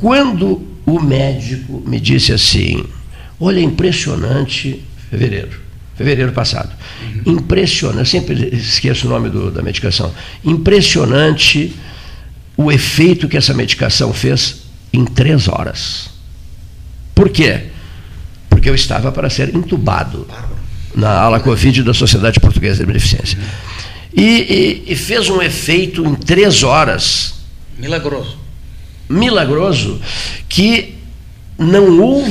Quando 0.00 0.62
o 0.86 1.00
médico 1.00 1.82
me 1.84 1.98
disse 1.98 2.32
assim, 2.32 2.84
olha, 3.40 3.58
é 3.58 3.62
impressionante, 3.62 4.84
fevereiro, 5.10 5.48
fevereiro 5.96 6.32
passado. 6.32 6.70
Impressionante, 7.24 7.98
eu 8.00 8.06
sempre 8.06 8.54
esqueço 8.54 9.06
o 9.06 9.10
nome 9.10 9.30
do, 9.30 9.50
da 9.50 9.62
medicação. 9.62 10.12
Impressionante 10.44 11.74
o 12.56 12.70
efeito 12.70 13.28
que 13.28 13.36
essa 13.36 13.54
medicação 13.54 14.12
fez 14.12 14.62
em 14.92 15.04
três 15.04 15.48
horas. 15.48 16.10
Por 17.14 17.30
quê? 17.30 17.64
Porque 18.48 18.68
eu 18.68 18.74
estava 18.74 19.10
para 19.10 19.30
ser 19.30 19.54
entubado 19.54 20.26
na 20.94 21.10
ala 21.10 21.40
Covid 21.40 21.82
da 21.82 21.94
Sociedade 21.94 22.40
Portuguesa 22.40 22.80
de 22.80 22.86
Beneficência. 22.86 23.38
E, 24.14 24.82
e, 24.86 24.92
e 24.92 24.96
fez 24.96 25.28
um 25.28 25.42
efeito 25.42 26.04
em 26.04 26.14
três 26.14 26.62
horas. 26.62 27.34
Milagroso. 27.78 28.38
Milagroso, 29.08 30.00
que 30.48 30.94
não 31.58 32.00
houve, 32.00 32.30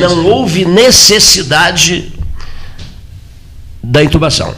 não 0.00 0.26
houve 0.26 0.64
necessidade 0.64 2.12
da 3.86 4.02
intubação. 4.02 4.54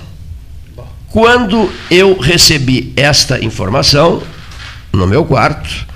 Quando 1.10 1.70
eu 1.90 2.18
recebi 2.18 2.92
esta 2.96 3.42
informação, 3.42 4.22
no 4.92 5.06
meu 5.06 5.24
quarto, 5.24 5.86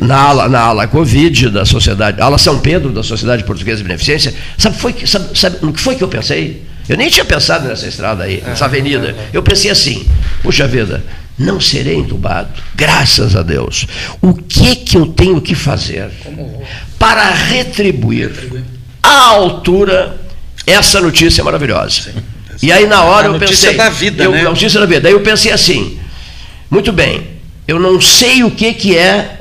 na 0.00 0.16
ala, 0.16 0.48
na 0.48 0.60
ala 0.60 0.86
Covid 0.86 1.50
da 1.50 1.64
Sociedade, 1.64 2.20
ala 2.20 2.36
São 2.38 2.58
Pedro 2.58 2.90
da 2.90 3.02
Sociedade 3.02 3.44
Portuguesa 3.44 3.78
de 3.78 3.84
Beneficência, 3.84 4.34
sabe, 4.56 4.76
foi, 4.76 4.94
sabe, 5.06 5.38
sabe 5.38 5.58
no 5.62 5.72
que 5.72 5.80
foi 5.80 5.96
que 5.96 6.04
eu 6.04 6.08
pensei? 6.08 6.66
Eu 6.88 6.96
nem 6.96 7.08
tinha 7.10 7.24
pensado 7.24 7.68
nessa 7.68 7.86
estrada 7.86 8.24
aí, 8.24 8.42
nessa 8.44 8.64
avenida. 8.64 9.14
Eu 9.32 9.42
pensei 9.42 9.70
assim, 9.70 10.06
puxa 10.42 10.66
vida, 10.66 11.04
não 11.38 11.60
serei 11.60 11.96
entubado, 11.96 12.48
graças 12.74 13.36
a 13.36 13.42
Deus. 13.42 13.86
O 14.20 14.34
que 14.34 14.76
que 14.76 14.96
eu 14.96 15.06
tenho 15.06 15.40
que 15.40 15.54
fazer 15.54 16.10
para 16.98 17.30
retribuir 17.30 18.32
à 19.02 19.28
altura 19.28 20.27
essa 20.68 21.00
notícia 21.00 21.42
maravilhosa? 21.42 22.14
E 22.60 22.72
aí 22.72 22.86
na 22.86 23.04
hora 23.04 23.28
A 23.28 23.30
eu 23.30 23.32
notícia 23.34 23.70
pensei, 23.70 23.76
da 23.76 23.88
vida, 23.88 24.24
eu, 24.24 24.32
né? 24.32 24.42
notícia 24.42 24.80
da 24.80 24.86
vida. 24.86 25.02
Daí 25.02 25.12
eu 25.12 25.20
pensei 25.20 25.52
assim, 25.52 25.98
muito 26.70 26.92
bem, 26.92 27.26
eu 27.66 27.78
não 27.78 28.00
sei 28.00 28.42
o 28.42 28.50
que 28.50 28.74
que 28.74 28.96
é 28.96 29.38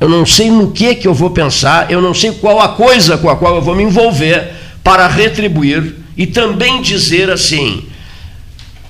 eu 0.00 0.08
não 0.08 0.26
sei 0.26 0.50
no 0.50 0.70
que 0.70 0.94
que 0.96 1.06
eu 1.06 1.14
vou 1.14 1.30
pensar, 1.30 1.90
eu 1.90 2.00
não 2.00 2.12
sei 2.12 2.32
qual 2.32 2.60
a 2.60 2.68
coisa 2.68 3.16
com 3.16 3.30
a 3.30 3.36
qual 3.36 3.56
eu 3.56 3.62
vou 3.62 3.74
me 3.74 3.84
envolver 3.84 4.52
para 4.82 5.06
retribuir 5.06 5.94
e 6.16 6.26
também 6.26 6.82
dizer 6.82 7.30
assim: 7.30 7.86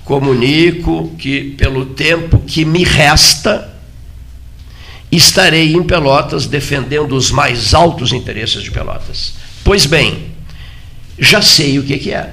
comunico 0.05 1.15
que 1.19 1.51
pelo 1.57 1.87
tempo 1.87 2.41
que 2.41 2.65
me 2.65 2.83
resta 2.83 3.73
estarei 5.13 5.75
em 5.75 5.83
Pelotas 5.85 6.47
defendendo 6.47 7.15
os 7.15 7.31
mais 7.31 7.75
altos 7.75 8.13
interesses 8.13 8.63
de 8.63 8.73
Pelotas. 8.73 9.35
Pois 9.63 9.87
bem, 9.87 10.34
já 11.19 11.41
sei 11.43 11.79
o 11.79 11.83
que 11.83 11.99
que 11.99 12.13
é. 12.13 12.31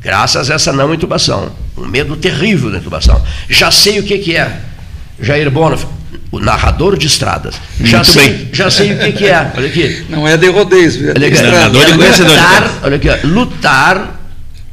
Graças 0.00 0.50
a 0.50 0.54
essa 0.54 0.72
não 0.72 0.92
intubação, 0.92 1.50
um 1.76 1.86
medo 1.86 2.14
terrível 2.16 2.70
da 2.70 2.78
intubação. 2.78 3.22
Já 3.48 3.70
sei 3.70 3.98
o 4.00 4.02
que 4.02 4.18
que 4.18 4.36
é. 4.36 4.60
Jair 5.20 5.50
Bono, 5.50 5.78
o 6.30 6.38
narrador 6.38 6.98
de 6.98 7.06
estradas. 7.06 7.54
Já 7.80 7.98
Muito 7.98 8.12
sei, 8.12 8.28
bem. 8.28 8.48
já 8.52 8.70
sei 8.70 8.92
o 8.92 8.98
que 8.98 9.12
que 9.12 9.26
é. 9.26 9.52
Olha 9.56 9.66
aqui. 9.66 10.04
Não 10.10 10.28
é 10.28 10.36
de 10.36 10.48
rodeios, 10.50 10.96
viu? 10.96 11.10
É 11.10 11.14
de 11.14 11.20
Olha 11.20 11.28
aqui, 11.28 11.36
estrada. 11.36 11.78
lutar, 12.28 12.72
olha 12.82 12.96
aqui, 12.96 13.08
ó, 13.08 13.16
lutar. 13.26 14.20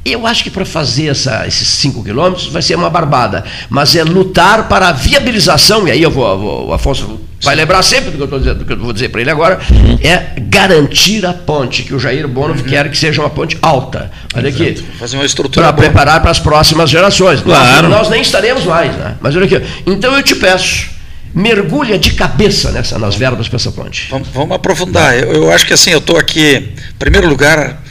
Eu 0.03 0.25
acho 0.25 0.43
que 0.43 0.49
para 0.49 0.65
fazer 0.65 1.09
essa- 1.09 1.45
esses 1.47 1.67
5 1.67 2.03
quilômetros 2.03 2.47
vai 2.47 2.61
ser 2.63 2.75
uma 2.75 2.89
barbada, 2.89 3.45
mas 3.69 3.95
é 3.95 4.03
lutar 4.03 4.67
para 4.67 4.89
a 4.89 4.91
viabilização, 4.91 5.87
e 5.87 5.91
aí 5.91 6.01
eu 6.01 6.09
vou, 6.09 6.39
vou- 6.39 6.67
o 6.69 6.73
Afonso 6.73 7.19
vai 7.41 7.55
lembrar 7.55 7.81
sempre 7.83 8.11
do 8.11 8.17
que 8.17 8.23
eu, 8.23 8.27
tô 8.27 8.39
dizendo, 8.39 8.59
do 8.59 8.65
que 8.65 8.73
eu 8.73 8.77
vou 8.77 8.93
dizer 8.93 9.09
para 9.09 9.21
ele 9.21 9.31
agora, 9.31 9.59
é 10.03 10.39
garantir 10.39 11.25
a 11.25 11.33
ponte, 11.33 11.83
que 11.83 11.93
o 11.93 11.99
Jair 11.99 12.27
Bono 12.27 12.53
quer 12.63 12.89
que 12.89 12.97
seja 12.97 13.21
uma 13.21 13.29
ponte 13.29 13.57
alta. 13.61 14.11
Olha 14.35 14.49
aqui. 14.49 14.75
Fazer 14.99 15.17
uma 15.17 15.25
estrutura 15.25 15.67
Para 15.67 15.73
preparar 15.73 16.21
para 16.21 16.31
as 16.31 16.39
próximas 16.39 16.89
gerações. 16.89 17.41
Claro. 17.41 17.89
Nós, 17.89 17.99
nós 17.99 18.09
nem 18.09 18.21
estaremos 18.21 18.63
mais, 18.65 18.95
né? 18.95 19.15
Mas 19.21 19.35
olha 19.35 19.45
aqui. 19.45 19.61
Então 19.85 20.15
eu 20.15 20.23
te 20.23 20.35
peço, 20.35 20.89
mergulha 21.33 21.97
de 21.97 22.13
cabeça 22.13 22.71
nessa, 22.71 22.99
nas 22.99 23.15
verbas 23.15 23.47
para 23.47 23.57
essa 23.57 23.71
ponte. 23.71 24.07
Vamos, 24.09 24.27
vamos 24.29 24.55
aprofundar. 24.55 25.17
Eu, 25.17 25.33
eu 25.33 25.51
acho 25.51 25.65
que 25.65 25.73
assim, 25.73 25.91
eu 25.91 25.99
estou 25.99 26.17
aqui, 26.17 26.55
em 26.55 26.97
primeiro 26.99 27.27
lugar, 27.27 27.81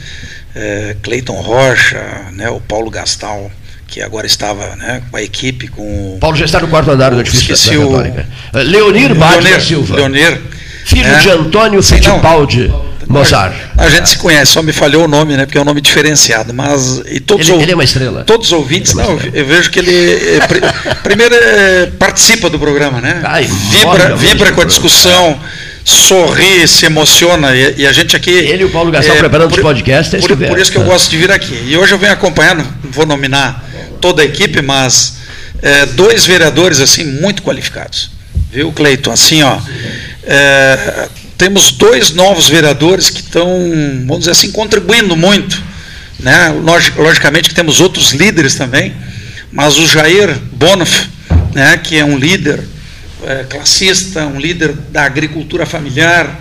é, 0.55 0.95
Cleiton 1.01 1.41
Rocha, 1.41 2.27
né, 2.33 2.49
o 2.49 2.59
Paulo 2.59 2.89
Gastal, 2.89 3.51
que 3.91 4.01
agora 4.01 4.25
estava 4.25 4.75
né, 4.77 5.01
com 5.11 5.17
a 5.17 5.21
equipe, 5.21 5.67
com. 5.67 6.17
Paulo 6.19 6.35
já 6.37 6.45
está 6.45 6.59
no 6.61 6.67
quarto 6.69 6.89
andar 6.89 7.11
do 7.11 7.19
edifício 7.19 7.53
Esqueci 7.53 7.77
da 7.77 7.85
o- 7.85 7.91
Católica. 7.91 8.25
Leonir 8.53 9.13
da 9.13 9.59
Silva. 9.59 9.95
Leonir. 9.97 10.41
Filho 10.85 11.05
É. 11.13 11.19
de 11.19 11.29
Antônio. 11.29 11.83
Fittipaldi 11.83 12.73
Mozart. 13.07 13.53
A 13.77 13.89
gente 13.89 14.07
se 14.09 14.17
conhece, 14.17 14.53
só 14.53 14.61
me 14.63 14.71
falhou 14.71 15.03
o 15.03 15.07
nome, 15.09 15.35
né? 15.35 15.45
Porque 15.45 15.57
é 15.57 15.61
um 15.61 15.65
nome 15.65 15.81
diferenciado. 15.81 16.53
Mas 16.53 17.01
e 17.05 17.19
todos 17.19 17.45
Ele- 17.47 17.57
os- 17.57 17.63
ele 17.63 17.71
é 17.73 17.75
uma 17.75 17.83
estrela. 17.83 18.23
Todos 18.23 18.47
os 18.47 18.53
ouvintes, 18.53 18.93
é 18.93 18.95
não, 19.03 19.19
eu 19.33 19.45
vejo 19.45 19.69
que 19.69 19.79
ele 19.79 20.37
é, 20.37 20.47
pri- 20.47 20.61
primeiro 21.03 21.35
é, 21.35 21.87
participa 21.99 22.49
do 22.49 22.57
programa, 22.57 23.01
né? 23.01 23.19
Ai, 23.25 23.43
vibra, 23.43 24.15
vibra 24.15 24.51
com 24.53 24.61
a 24.61 24.65
discussão, 24.65 25.37
sorri, 25.83 26.65
se 26.67 26.85
emociona 26.85 27.53
e, 27.55 27.81
e 27.81 27.87
a 27.87 27.91
gente 27.91 28.15
aqui. 28.15 28.31
Ele 28.31 28.63
e 28.63 28.65
o 28.65 28.69
Paulo 28.69 28.89
Gastal 28.91 29.17
preparando 29.17 29.49
por, 29.49 29.57
os 29.59 29.63
podcasts, 29.63 30.13
é 30.13 30.19
Por, 30.25 30.37
por 30.37 30.57
isso 30.59 30.71
que 30.71 30.77
eu 30.77 30.83
gosto 30.83 31.09
de 31.09 31.17
vir 31.17 31.31
aqui. 31.31 31.65
E 31.67 31.75
hoje 31.77 31.91
eu 31.93 31.97
venho 31.99 32.13
acompanhando, 32.13 32.65
vou 32.83 33.05
nominar 33.05 33.65
toda 34.01 34.21
a 34.21 34.25
equipe, 34.25 34.61
mas 34.61 35.17
é, 35.61 35.85
dois 35.85 36.25
vereadores 36.25 36.79
assim 36.79 37.05
muito 37.05 37.41
qualificados. 37.43 38.11
Viu, 38.51 38.71
Cleiton? 38.73 39.11
Assim, 39.11 39.41
ó. 39.43 39.57
é, 40.23 41.07
temos 41.37 41.71
dois 41.71 42.11
novos 42.11 42.49
vereadores 42.49 43.09
que 43.09 43.21
estão, 43.21 43.47
vamos 44.05 44.19
dizer 44.19 44.31
assim, 44.31 44.51
contribuindo 44.51 45.15
muito. 45.15 45.61
Né? 46.19 46.49
Logi- 46.49 46.91
Logicamente 46.97 47.49
que 47.49 47.55
temos 47.55 47.79
outros 47.79 48.11
líderes 48.11 48.55
também, 48.55 48.93
mas 49.51 49.77
o 49.77 49.87
Jair 49.87 50.37
Bonoff, 50.53 51.07
né, 51.53 51.77
que 51.77 51.97
é 51.97 52.05
um 52.05 52.17
líder 52.17 52.61
é, 53.25 53.43
classista, 53.49 54.25
um 54.25 54.39
líder 54.39 54.73
da 54.91 55.03
agricultura 55.03 55.65
familiar, 55.65 56.39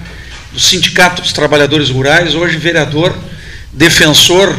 do 0.53 0.59
Sindicato 0.61 1.23
dos 1.23 1.33
Trabalhadores 1.33 1.91
Rurais, 1.91 2.35
hoje 2.35 2.57
vereador, 2.57 3.17
defensor 3.73 4.55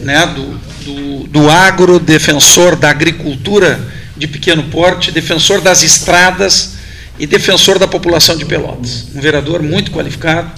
né, 0.00 0.26
do, 0.26 0.60
do, 0.84 1.26
do 1.28 1.50
agro, 1.50 1.98
defensor 1.98 2.76
da 2.76 2.90
agricultura 2.90 3.80
de 4.16 4.26
pequeno 4.26 4.64
porte, 4.64 5.10
defensor 5.10 5.60
das 5.60 5.82
estradas 5.82 6.74
e 7.18 7.26
defensor 7.26 7.78
da 7.78 7.86
população 7.86 8.36
de 8.36 8.44
Pelotas. 8.44 9.06
Um 9.14 9.20
vereador 9.20 9.62
muito 9.62 9.90
qualificado 9.90 10.50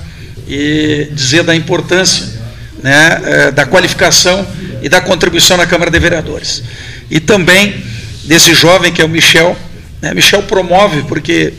e 0.49 1.09
dizer 1.13 1.43
da 1.43 1.55
importância 1.55 2.41
né, 2.83 3.21
eh, 3.25 3.51
da 3.53 3.65
qualificação 3.65 4.47
e 4.83 4.89
da 4.89 5.01
contribuição 5.01 5.57
na 5.57 5.67
Câmara 5.67 5.91
de 5.91 5.99
Vereadores. 5.99 6.63
E 7.11 7.21
também 7.21 7.83
desse 8.25 8.55
jovem 8.55 8.93
que 8.93 9.01
é 9.01 9.05
o 9.05 9.09
Michel. 9.09 9.57
Né, 10.01 10.13
Michel 10.15 10.43
promove, 10.43 11.03
porque 11.03 11.55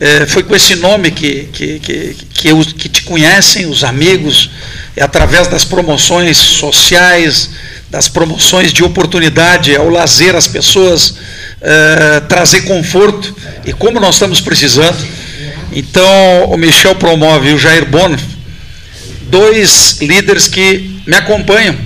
eh, 0.00 0.26
foi 0.26 0.42
com 0.42 0.54
esse 0.54 0.76
nome 0.76 1.10
que, 1.10 1.48
que, 1.52 1.78
que, 1.78 2.16
que, 2.34 2.74
que 2.74 2.88
te 2.88 3.02
conhecem, 3.02 3.66
os 3.66 3.84
amigos, 3.84 4.50
é 4.96 5.02
através 5.02 5.46
das 5.46 5.64
promoções 5.64 6.36
sociais, 6.36 7.50
das 7.94 8.08
promoções 8.08 8.72
de 8.72 8.82
oportunidade 8.82 9.76
ao 9.76 9.88
lazer 9.88 10.34
às 10.34 10.48
pessoas, 10.48 11.14
eh, 11.60 12.20
trazer 12.28 12.62
conforto, 12.62 13.32
e 13.64 13.72
como 13.72 14.00
nós 14.00 14.16
estamos 14.16 14.40
precisando. 14.40 14.98
Então, 15.72 16.46
o 16.46 16.56
Michel 16.56 16.96
promove 16.96 17.50
e 17.50 17.54
o 17.54 17.58
Jair 17.58 17.86
Bono, 17.86 18.18
dois 19.30 19.98
líderes 20.00 20.48
que 20.48 20.90
me 21.06 21.14
acompanham. 21.14 21.76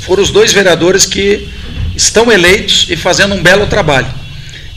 Foram 0.00 0.24
os 0.24 0.30
dois 0.30 0.52
vereadores 0.52 1.06
que 1.06 1.48
estão 1.94 2.32
eleitos 2.32 2.86
e 2.90 2.96
fazendo 2.96 3.36
um 3.36 3.40
belo 3.40 3.68
trabalho. 3.68 4.08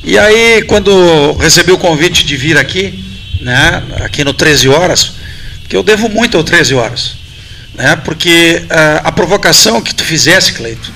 E 0.04 0.20
aí, 0.20 0.62
quando 0.68 1.32
recebi 1.40 1.72
o 1.72 1.80
convite 1.80 2.24
de 2.28 2.38
vir 2.38 2.60
aqui, 2.60 3.04
né, 3.42 3.82
aqui 4.04 4.24
no 4.24 4.36
13 4.36 4.70
Horas, 4.70 5.14
porque 5.62 5.76
eu 5.76 5.82
devo 5.82 6.08
muito 6.10 6.38
ao 6.38 6.44
13 6.44 6.76
Horas, 6.76 7.25
né, 7.78 7.96
porque 8.04 8.64
ah, 8.70 9.02
a 9.06 9.12
provocação 9.12 9.82
que 9.82 9.94
tu 9.94 10.04
fizesse, 10.04 10.54
Cleito, 10.54 10.92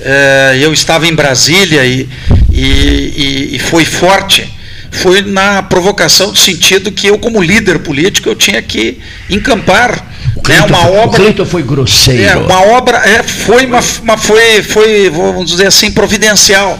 eh, 0.00 0.58
eu 0.60 0.72
estava 0.72 1.06
em 1.06 1.14
Brasília 1.14 1.84
e, 1.84 2.08
e, 2.50 3.50
e- 3.54 3.58
foi 3.58 3.84
forte, 3.84 4.52
foi 4.90 5.22
na 5.22 5.62
provocação 5.62 6.32
do 6.32 6.38
sentido 6.38 6.90
que 6.90 7.06
eu, 7.06 7.18
como 7.18 7.40
líder 7.42 7.78
político, 7.80 8.28
eu 8.28 8.34
tinha 8.34 8.60
que 8.60 8.98
encampar 9.30 10.04
né, 10.48 10.60
uma 10.62 10.78
foi, 10.78 10.96
obra. 10.96 11.06
O 11.20 11.24
Cleiton 11.24 11.46
foi 11.46 11.62
grosseiro. 11.62 12.22
É, 12.22 12.36
uma 12.36 12.62
obra 12.62 12.98
é, 12.98 13.22
foi, 13.22 13.64
uma, 13.66 13.80
uma- 14.02 14.16
foi, 14.18 14.62
foi, 14.62 15.08
vamos 15.10 15.50
dizer 15.50 15.66
assim, 15.66 15.90
providencial. 15.92 16.78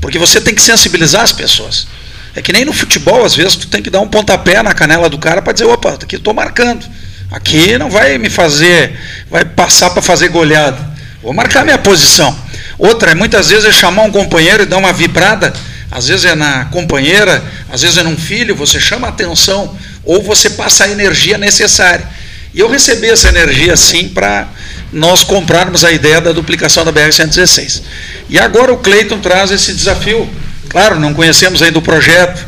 Porque 0.00 0.18
você 0.18 0.40
tem 0.40 0.54
que 0.54 0.62
sensibilizar 0.62 1.22
as 1.22 1.32
pessoas. 1.32 1.86
É 2.34 2.40
que 2.40 2.52
nem 2.52 2.64
no 2.64 2.72
futebol, 2.72 3.24
às 3.24 3.34
vezes, 3.34 3.56
tu 3.56 3.66
tem 3.66 3.82
que 3.82 3.90
dar 3.90 4.00
um 4.00 4.08
pontapé 4.08 4.62
na 4.62 4.72
canela 4.72 5.08
do 5.10 5.18
cara 5.18 5.42
para 5.42 5.52
dizer, 5.52 5.64
opa, 5.66 5.90
aqui 5.94 6.16
estou 6.16 6.32
marcando. 6.32 6.86
Aqui 7.30 7.78
não 7.78 7.88
vai 7.88 8.18
me 8.18 8.28
fazer, 8.28 8.98
vai 9.30 9.44
passar 9.44 9.90
para 9.90 10.02
fazer 10.02 10.28
goleada. 10.28 10.78
Vou 11.22 11.32
marcar 11.32 11.64
minha 11.64 11.78
posição. 11.78 12.36
Outra 12.76 13.12
é 13.12 13.14
muitas 13.14 13.50
vezes 13.50 13.66
é 13.66 13.72
chamar 13.72 14.02
um 14.02 14.10
companheiro 14.10 14.62
e 14.62 14.66
dar 14.66 14.78
uma 14.78 14.92
vibrada. 14.92 15.52
Às 15.90 16.08
vezes 16.08 16.24
é 16.24 16.34
na 16.34 16.66
companheira, 16.66 17.42
às 17.68 17.82
vezes 17.82 17.98
é 17.98 18.02
num 18.02 18.16
filho, 18.16 18.54
você 18.54 18.80
chama 18.80 19.08
a 19.08 19.10
atenção, 19.10 19.76
ou 20.04 20.22
você 20.22 20.50
passa 20.50 20.84
a 20.84 20.88
energia 20.88 21.36
necessária. 21.36 22.06
E 22.54 22.60
eu 22.60 22.68
recebi 22.68 23.08
essa 23.08 23.28
energia 23.28 23.76
sim 23.76 24.08
para 24.08 24.48
nós 24.92 25.22
comprarmos 25.22 25.84
a 25.84 25.92
ideia 25.92 26.20
da 26.20 26.32
duplicação 26.32 26.84
da 26.84 26.92
BR-116. 26.92 27.82
E 28.28 28.38
agora 28.38 28.72
o 28.72 28.78
Cleiton 28.78 29.18
traz 29.18 29.50
esse 29.50 29.72
desafio. 29.72 30.28
Claro, 30.68 30.98
não 30.98 31.12
conhecemos 31.12 31.62
ainda 31.62 31.78
o 31.78 31.82
projeto, 31.82 32.44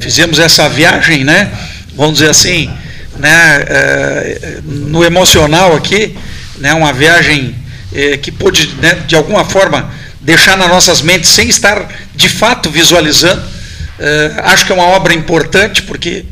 fizemos 0.00 0.38
essa 0.38 0.68
viagem, 0.68 1.24
né? 1.24 1.50
Vamos 1.94 2.14
dizer 2.14 2.30
assim, 2.30 2.70
né? 3.18 3.64
É, 3.68 4.58
no 4.64 5.04
emocional 5.04 5.74
aqui, 5.74 6.16
né? 6.58 6.74
Uma 6.74 6.92
viagem 6.92 7.54
é, 7.92 8.16
que 8.16 8.30
pôde, 8.30 8.74
né, 8.80 9.02
de 9.06 9.14
alguma 9.14 9.44
forma, 9.44 9.90
deixar 10.20 10.56
nas 10.56 10.68
nossas 10.68 11.02
mentes 11.02 11.30
sem 11.30 11.48
estar 11.48 11.88
de 12.14 12.28
fato 12.28 12.70
visualizando. 12.70 13.42
É, 13.98 14.32
acho 14.44 14.66
que 14.66 14.72
é 14.72 14.74
uma 14.74 14.86
obra 14.86 15.14
importante 15.14 15.82
porque 15.82 16.24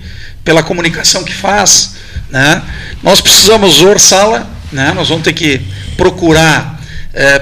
pela 0.45 0.63
comunicação 0.63 1.25
que 1.25 1.33
faz, 1.33 1.95
né? 2.31 2.63
Nós 3.03 3.21
precisamos 3.21 3.83
orçá-la 3.83 4.55
né? 4.75 4.93
Nós 4.93 5.09
vamos 5.09 5.23
ter 5.23 5.33
que 5.33 5.61
procurar 5.97 6.75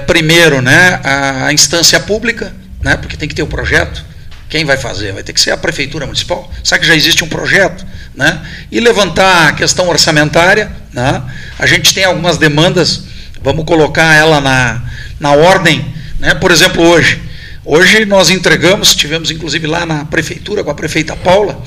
primeiro 0.05 0.61
né, 0.61 0.99
a, 1.03 1.47
a, 1.47 1.53
instância 1.53 1.99
pública, 1.99 2.53
né, 2.79 2.95
porque 2.95 3.17
tem 3.17 3.27
que 3.27 3.33
ter 3.33 3.41
o 3.41 3.45
um 3.45 3.49
projeto. 3.49 4.05
Quem 4.53 4.65
vai 4.65 4.77
fazer? 4.77 5.11
Vai 5.13 5.23
ter 5.23 5.33
que 5.33 5.41
ser 5.41 5.49
a 5.49 5.57
prefeitura 5.57 6.05
municipal. 6.05 6.47
Sabe 6.63 6.81
que 6.81 6.87
já 6.87 6.95
existe 6.95 7.23
um 7.23 7.27
projeto? 7.27 7.83
Né? 8.13 8.39
E 8.71 8.79
levantar 8.79 9.47
a 9.47 9.53
questão 9.53 9.89
orçamentária. 9.89 10.71
Né? 10.93 11.23
A 11.57 11.65
gente 11.65 11.91
tem 11.91 12.03
algumas 12.03 12.37
demandas, 12.37 13.01
vamos 13.41 13.65
colocar 13.65 14.13
ela 14.13 14.39
na, 14.39 14.83
na 15.19 15.31
ordem. 15.31 15.83
Né? 16.19 16.35
Por 16.35 16.51
exemplo, 16.51 16.83
hoje. 16.83 17.19
Hoje 17.65 18.05
nós 18.05 18.29
entregamos, 18.29 18.93
tivemos 18.93 19.31
inclusive 19.31 19.65
lá 19.65 19.87
na 19.87 20.05
prefeitura 20.05 20.63
com 20.63 20.69
a 20.69 20.75
prefeita 20.75 21.15
Paula, 21.15 21.59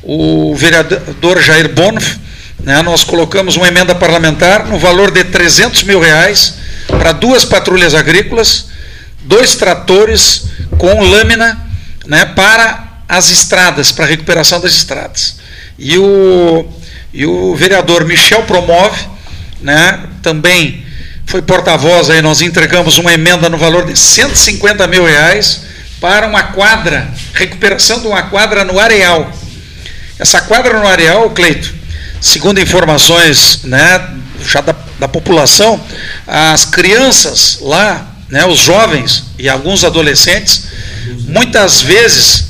o 0.00 0.54
vereador 0.54 1.42
Jair 1.42 1.68
Bonoff, 1.68 2.20
né, 2.60 2.80
nós 2.82 3.02
colocamos 3.02 3.56
uma 3.56 3.66
emenda 3.66 3.96
parlamentar 3.96 4.64
no 4.64 4.78
valor 4.78 5.10
de 5.10 5.24
300 5.24 5.82
mil 5.82 5.98
reais 5.98 6.54
para 6.86 7.10
duas 7.10 7.44
patrulhas 7.44 7.96
agrícolas, 7.96 8.66
dois 9.24 9.56
tratores 9.56 10.44
com 10.78 11.02
lâmina 11.02 11.66
né, 12.08 12.24
para 12.24 13.02
as 13.06 13.28
estradas, 13.28 13.92
para 13.92 14.06
a 14.06 14.08
recuperação 14.08 14.58
das 14.58 14.72
estradas. 14.72 15.36
E 15.78 15.98
o, 15.98 16.66
e 17.12 17.26
o 17.26 17.54
vereador 17.54 18.06
Michel 18.06 18.42
Promove, 18.44 19.06
né, 19.60 20.04
também 20.22 20.84
foi 21.26 21.42
porta-voz 21.42 22.08
aí, 22.08 22.22
nós 22.22 22.40
entregamos 22.40 22.96
uma 22.96 23.12
emenda 23.12 23.50
no 23.50 23.58
valor 23.58 23.84
de 23.84 23.94
150 23.94 24.86
mil 24.86 25.04
reais 25.04 25.60
para 26.00 26.26
uma 26.26 26.44
quadra, 26.44 27.06
recuperação 27.34 28.00
de 28.00 28.06
uma 28.06 28.22
quadra 28.22 28.64
no 28.64 28.80
areal. 28.80 29.30
Essa 30.18 30.40
quadra 30.40 30.80
no 30.80 30.88
areal, 30.88 31.28
Cleito, 31.30 31.74
segundo 32.20 32.58
informações 32.58 33.60
né, 33.64 34.08
já 34.48 34.62
da, 34.62 34.74
da 34.98 35.06
população, 35.06 35.78
as 36.26 36.64
crianças 36.64 37.58
lá, 37.60 38.17
né, 38.28 38.44
os 38.44 38.58
jovens 38.58 39.24
e 39.38 39.48
alguns 39.48 39.84
adolescentes, 39.84 40.64
muitas 41.26 41.80
vezes, 41.80 42.46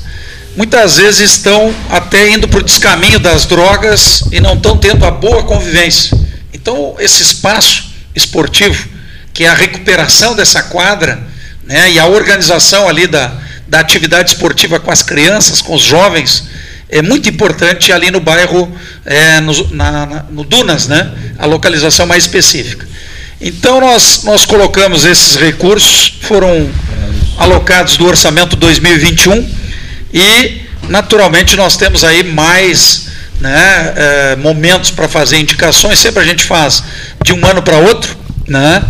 muitas 0.55 0.97
vezes 0.97 1.31
estão 1.31 1.73
até 1.89 2.29
indo 2.29 2.47
para 2.47 2.59
o 2.59 2.63
descaminho 2.63 3.19
das 3.19 3.45
drogas 3.45 4.23
e 4.31 4.39
não 4.39 4.55
estão 4.55 4.77
tendo 4.77 5.05
a 5.05 5.11
boa 5.11 5.43
convivência. 5.43 6.17
Então, 6.53 6.95
esse 6.99 7.21
espaço 7.21 7.91
esportivo, 8.15 8.87
que 9.33 9.45
é 9.45 9.47
a 9.47 9.53
recuperação 9.53 10.35
dessa 10.35 10.63
quadra, 10.63 11.19
né, 11.63 11.91
e 11.91 11.99
a 11.99 12.05
organização 12.07 12.87
ali 12.87 13.07
da, 13.07 13.33
da 13.67 13.79
atividade 13.79 14.31
esportiva 14.31 14.79
com 14.79 14.91
as 14.91 15.03
crianças, 15.03 15.61
com 15.61 15.75
os 15.75 15.83
jovens, 15.83 16.43
é 16.89 17.01
muito 17.03 17.29
importante 17.29 17.93
ali 17.93 18.09
no 18.09 18.19
bairro, 18.19 18.69
é, 19.05 19.39
no, 19.39 19.71
na, 19.71 20.05
na, 20.05 20.23
no 20.23 20.43
Dunas, 20.43 20.87
né? 20.87 21.11
a 21.37 21.45
localização 21.45 22.07
mais 22.07 22.23
específica. 22.23 22.87
Então 23.41 23.79
nós, 23.79 24.23
nós 24.23 24.45
colocamos 24.45 25.05
esses 25.05 25.37
recursos, 25.37 26.13
foram 26.21 26.69
alocados 27.37 27.95
do 27.95 28.05
orçamento 28.05 28.57
2021 28.57 29.49
e 30.13 30.61
naturalmente 30.89 31.55
nós 31.55 31.77
temos 31.77 32.03
aí 32.03 32.21
mais 32.21 33.07
né, 33.39 33.93
é, 33.95 34.35
momentos 34.35 34.91
para 34.91 35.07
fazer 35.07 35.37
indicações, 35.37 35.99
sempre 35.99 36.21
a 36.21 36.25
gente 36.25 36.43
faz 36.43 36.83
de 37.23 37.31
um 37.31 37.45
ano 37.45 37.61
para 37.61 37.77
outro, 37.77 38.13
né? 38.45 38.83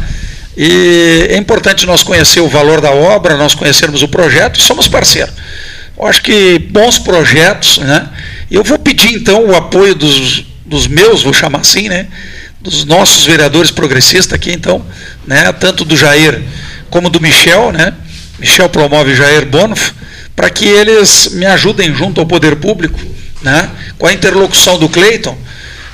E 0.57 1.27
é 1.30 1.38
importante 1.38 1.85
nós 1.85 2.01
conhecer 2.01 2.39
o 2.39 2.49
valor 2.49 2.81
da 2.81 2.91
obra, 2.91 3.38
nós 3.38 3.53
conhecermos 3.53 4.01
o 4.01 4.07
projeto 4.07 4.59
e 4.59 4.63
somos 4.63 4.88
parceiros. 4.88 5.34
Eu 5.97 6.07
acho 6.07 6.23
que 6.23 6.57
bons 6.57 6.97
projetos, 6.97 7.77
né? 7.77 8.09
Eu 8.49 8.63
vou 8.63 8.80
pedir 8.80 9.13
então 9.13 9.45
o 9.45 9.55
apoio 9.55 9.93
dos, 9.93 10.43
dos 10.65 10.88
meus, 10.88 11.21
vou 11.21 11.34
chamar 11.34 11.59
assim, 11.59 11.88
né? 11.88 12.07
Dos 12.61 12.84
nossos 12.84 13.26
vereadores 13.26 13.72
progressistas 13.72 14.34
aqui, 14.34 14.52
então, 14.52 14.86
né? 15.26 15.52
Tanto 15.53 15.86
do 15.86 15.95
Jair 15.95 16.41
como 16.90 17.10
do 17.10 17.22
Michel, 17.22 17.72
né? 17.72 17.94
Michel 18.38 18.68
promove 18.68 19.15
Jair 19.15 19.45
Bonof, 19.45 19.94
para 20.36 20.49
que 20.49 20.65
eles 20.65 21.30
me 21.34 21.45
ajudem 21.45 21.94
junto 21.95 22.19
ao 22.19 22.27
poder 22.27 22.57
público, 22.57 22.99
né? 23.41 23.69
Com 23.98 24.07
a 24.07 24.14
interlocução 24.14 24.77
do 24.77 24.90
Cleiton, 24.90 25.38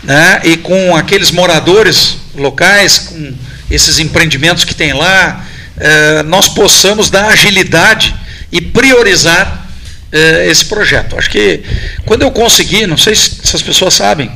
né? 0.03 0.41
E 0.43 0.57
com 0.57 0.95
aqueles 0.95 1.29
moradores 1.29 2.17
locais, 2.33 2.97
com 2.99 3.33
esses 3.69 3.99
empreendimentos 3.99 4.63
que 4.63 4.73
tem 4.73 4.93
lá, 4.93 5.45
eh, 5.77 6.23
nós 6.23 6.49
possamos 6.49 7.09
dar 7.09 7.27
agilidade 7.27 8.15
e 8.51 8.59
priorizar 8.59 9.67
eh, 10.11 10.47
esse 10.49 10.65
projeto. 10.65 11.17
Acho 11.17 11.29
que 11.29 11.63
quando 12.05 12.23
eu 12.23 12.31
consegui, 12.31 12.87
não 12.87 12.97
sei 12.97 13.15
se, 13.15 13.31
se 13.43 13.55
as 13.55 13.61
pessoas 13.61 13.93
sabem, 13.93 14.31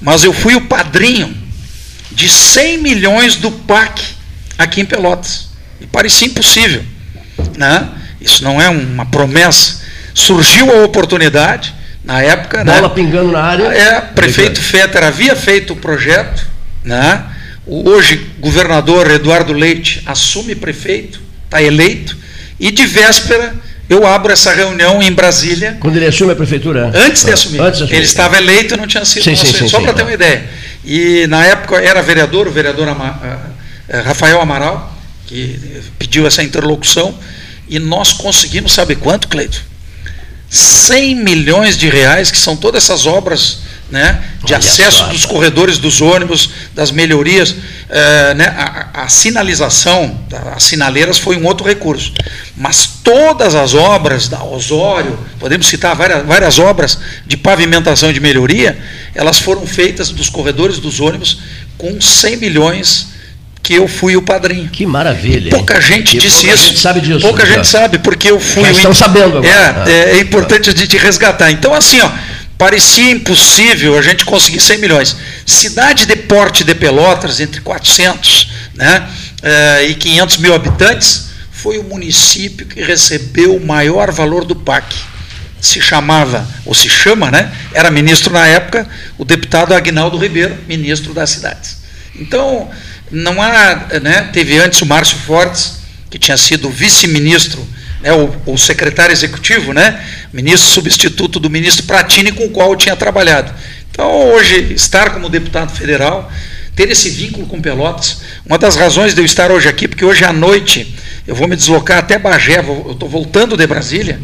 mas 0.00 0.24
eu 0.24 0.32
fui 0.32 0.54
o 0.54 0.62
padrinho 0.62 1.47
de 2.18 2.28
100 2.28 2.78
milhões 2.78 3.36
do 3.36 3.48
PAC 3.48 4.02
aqui 4.58 4.80
em 4.80 4.84
Pelotas. 4.84 5.50
E 5.80 5.86
parecia 5.86 6.26
impossível. 6.26 6.84
Né? 7.56 7.88
Isso 8.20 8.42
não 8.42 8.60
é 8.60 8.68
uma 8.68 9.06
promessa. 9.06 9.82
Surgiu 10.12 10.68
a 10.68 10.84
oportunidade, 10.84 11.72
na 12.02 12.20
época. 12.20 12.64
Né? 12.64 12.74
Bola 12.74 12.88
né? 12.88 12.94
pingando 12.96 13.30
na 13.30 13.40
área. 13.40 13.66
É, 13.66 14.00
prefeito 14.00 14.60
Fetter 14.60 15.04
havia 15.04 15.36
feito 15.36 15.74
o 15.74 15.76
projeto. 15.76 16.44
Né? 16.82 17.22
Hoje, 17.64 18.28
governador 18.40 19.08
Eduardo 19.08 19.52
Leite 19.52 20.02
assume 20.04 20.56
prefeito, 20.56 21.20
está 21.44 21.62
eleito, 21.62 22.16
e 22.58 22.72
de 22.72 22.84
véspera 22.84 23.54
eu 23.88 24.04
abro 24.04 24.32
essa 24.32 24.52
reunião 24.52 25.00
em 25.00 25.12
Brasília. 25.12 25.76
Quando 25.78 25.96
ele 25.96 26.06
assume 26.06 26.32
a 26.32 26.36
prefeitura? 26.36 26.90
Antes 26.92 27.24
de 27.24 27.32
assumir. 27.32 27.60
Antes 27.60 27.78
de 27.78 27.84
assumir. 27.84 27.96
Ele 27.96 28.04
estava 28.06 28.36
eleito 28.36 28.74
e 28.74 28.76
não 28.76 28.88
tinha 28.88 29.04
sido 29.04 29.22
sim, 29.22 29.36
sim, 29.36 29.52
sim, 29.52 29.68
Só 29.68 29.80
para 29.80 29.92
ter 29.92 30.02
uma 30.02 30.12
ideia. 30.12 30.44
E 30.90 31.26
na 31.26 31.44
época 31.44 31.76
era 31.76 32.00
vereador, 32.00 32.48
o 32.48 32.50
vereador 32.50 32.88
Ama, 32.88 33.20
uh, 33.22 34.02
Rafael 34.06 34.40
Amaral, 34.40 34.90
que 35.26 35.82
pediu 35.98 36.26
essa 36.26 36.42
interlocução, 36.42 37.14
e 37.68 37.78
nós 37.78 38.14
conseguimos, 38.14 38.72
sabe 38.72 38.96
quanto, 38.96 39.28
Cleito? 39.28 39.62
100 40.48 41.14
milhões 41.16 41.76
de 41.76 41.90
reais, 41.90 42.30
que 42.30 42.38
são 42.38 42.56
todas 42.56 42.84
essas 42.84 43.04
obras 43.04 43.58
né, 43.90 44.22
de 44.44 44.52
Olha 44.52 44.58
acesso 44.58 44.98
só, 44.98 45.06
dos 45.06 45.24
corredores 45.24 45.78
dos 45.78 46.00
ônibus, 46.00 46.50
das 46.74 46.90
melhorias, 46.90 47.54
é, 47.88 48.34
né, 48.34 48.46
a, 48.56 49.04
a, 49.04 49.08
sinalização, 49.08 50.18
as 50.54 50.62
sinaleiras 50.62 51.18
foi 51.18 51.36
um 51.36 51.46
outro 51.46 51.66
recurso. 51.66 52.12
Mas 52.56 52.86
todas 53.02 53.54
as 53.54 53.74
obras 53.74 54.28
da 54.28 54.42
Osório, 54.44 55.18
podemos 55.38 55.66
citar 55.66 55.96
várias, 55.96 56.26
várias 56.26 56.58
obras 56.58 56.98
de 57.26 57.36
pavimentação 57.36 58.10
e 58.10 58.12
de 58.12 58.20
melhoria, 58.20 58.78
elas 59.14 59.38
foram 59.38 59.66
feitas 59.66 60.10
dos 60.10 60.28
corredores 60.28 60.78
dos 60.78 61.00
ônibus 61.00 61.40
com 61.78 62.00
100 62.00 62.36
milhões 62.36 63.08
que 63.62 63.74
eu 63.74 63.86
fui 63.86 64.16
o 64.16 64.22
padrinho. 64.22 64.68
Que 64.70 64.86
maravilha. 64.86 65.50
Pouca 65.50 65.80
gente 65.80 66.16
e 66.16 66.20
disse 66.20 66.42
pouca 66.42 66.54
isso. 66.54 66.66
Gente 66.68 66.80
sabe 66.80 67.00
disso. 67.00 67.20
Pouca 67.20 67.46
gente 67.46 67.66
sabe, 67.66 67.98
porque 67.98 68.30
eu 68.30 68.40
fui. 68.40 68.64
Já 68.64 68.70
estão 68.70 68.94
sabendo 68.94 69.38
agora. 69.38 69.84
É, 69.86 69.92
é, 69.92 70.16
é 70.16 70.20
importante 70.20 70.70
a 70.70 70.72
gente 70.74 70.96
resgatar. 70.96 71.50
Então, 71.50 71.74
assim, 71.74 72.00
ó, 72.00 72.10
parecia 72.58 73.12
impossível 73.12 73.96
a 73.96 74.02
gente 74.02 74.24
conseguir 74.24 74.60
100 74.60 74.78
milhões. 74.78 75.16
Cidade 75.46 76.04
de 76.04 76.16
porte 76.16 76.64
de 76.64 76.74
Pelotas, 76.74 77.38
entre 77.38 77.60
400 77.60 78.50
né, 78.74 79.08
eh, 79.42 79.86
e 79.90 79.94
500 79.94 80.36
mil 80.38 80.52
habitantes, 80.52 81.28
foi 81.52 81.78
o 81.78 81.84
município 81.84 82.66
que 82.66 82.82
recebeu 82.82 83.54
o 83.54 83.64
maior 83.64 84.10
valor 84.10 84.44
do 84.44 84.56
PAC. 84.56 84.94
Se 85.60 85.80
chamava, 85.80 86.46
ou 86.64 86.72
se 86.72 86.88
chama, 86.88 87.32
né? 87.32 87.52
Era 87.72 87.90
ministro 87.90 88.32
na 88.32 88.46
época, 88.46 88.88
o 89.16 89.24
deputado 89.24 89.74
Agnaldo 89.74 90.16
Ribeiro, 90.16 90.56
ministro 90.68 91.12
das 91.12 91.30
cidades. 91.30 91.78
Então, 92.14 92.70
não 93.10 93.42
há. 93.42 93.88
Né, 94.00 94.30
teve 94.32 94.56
antes 94.58 94.80
o 94.82 94.86
Márcio 94.86 95.18
Fortes, 95.18 95.78
que 96.08 96.16
tinha 96.16 96.36
sido 96.36 96.70
vice-ministro 96.70 97.66
né, 98.00 98.12
o, 98.12 98.34
o, 98.52 98.56
secretário 98.58 99.12
executivo, 99.12 99.72
né, 99.72 100.00
ministro 100.32 100.68
substituto 100.70 101.38
do 101.40 101.50
ministro 101.50 101.84
Pratini, 101.84 102.32
com 102.32 102.44
o 102.46 102.50
qual 102.50 102.70
eu 102.70 102.76
tinha 102.76 102.96
trabalhado. 102.96 103.52
Então, 103.90 104.10
hoje, 104.30 104.72
estar 104.74 105.10
como 105.10 105.28
deputado 105.28 105.70
federal, 105.74 106.30
ter 106.76 106.88
esse 106.90 107.10
vínculo 107.10 107.46
com 107.46 107.60
Pelotas, 107.60 108.18
uma 108.46 108.56
das 108.56 108.76
razões 108.76 109.14
de 109.14 109.20
eu 109.20 109.24
estar 109.24 109.50
hoje 109.50 109.68
aqui, 109.68 109.88
porque 109.88 110.04
hoje 110.04 110.24
à 110.24 110.32
noite 110.32 110.94
eu 111.26 111.34
vou 111.34 111.48
me 111.48 111.56
deslocar 111.56 111.98
até 111.98 112.18
Bagé, 112.18 112.60
eu 112.60 112.92
estou 112.92 113.08
voltando 113.08 113.56
de 113.56 113.66
Brasília, 113.66 114.20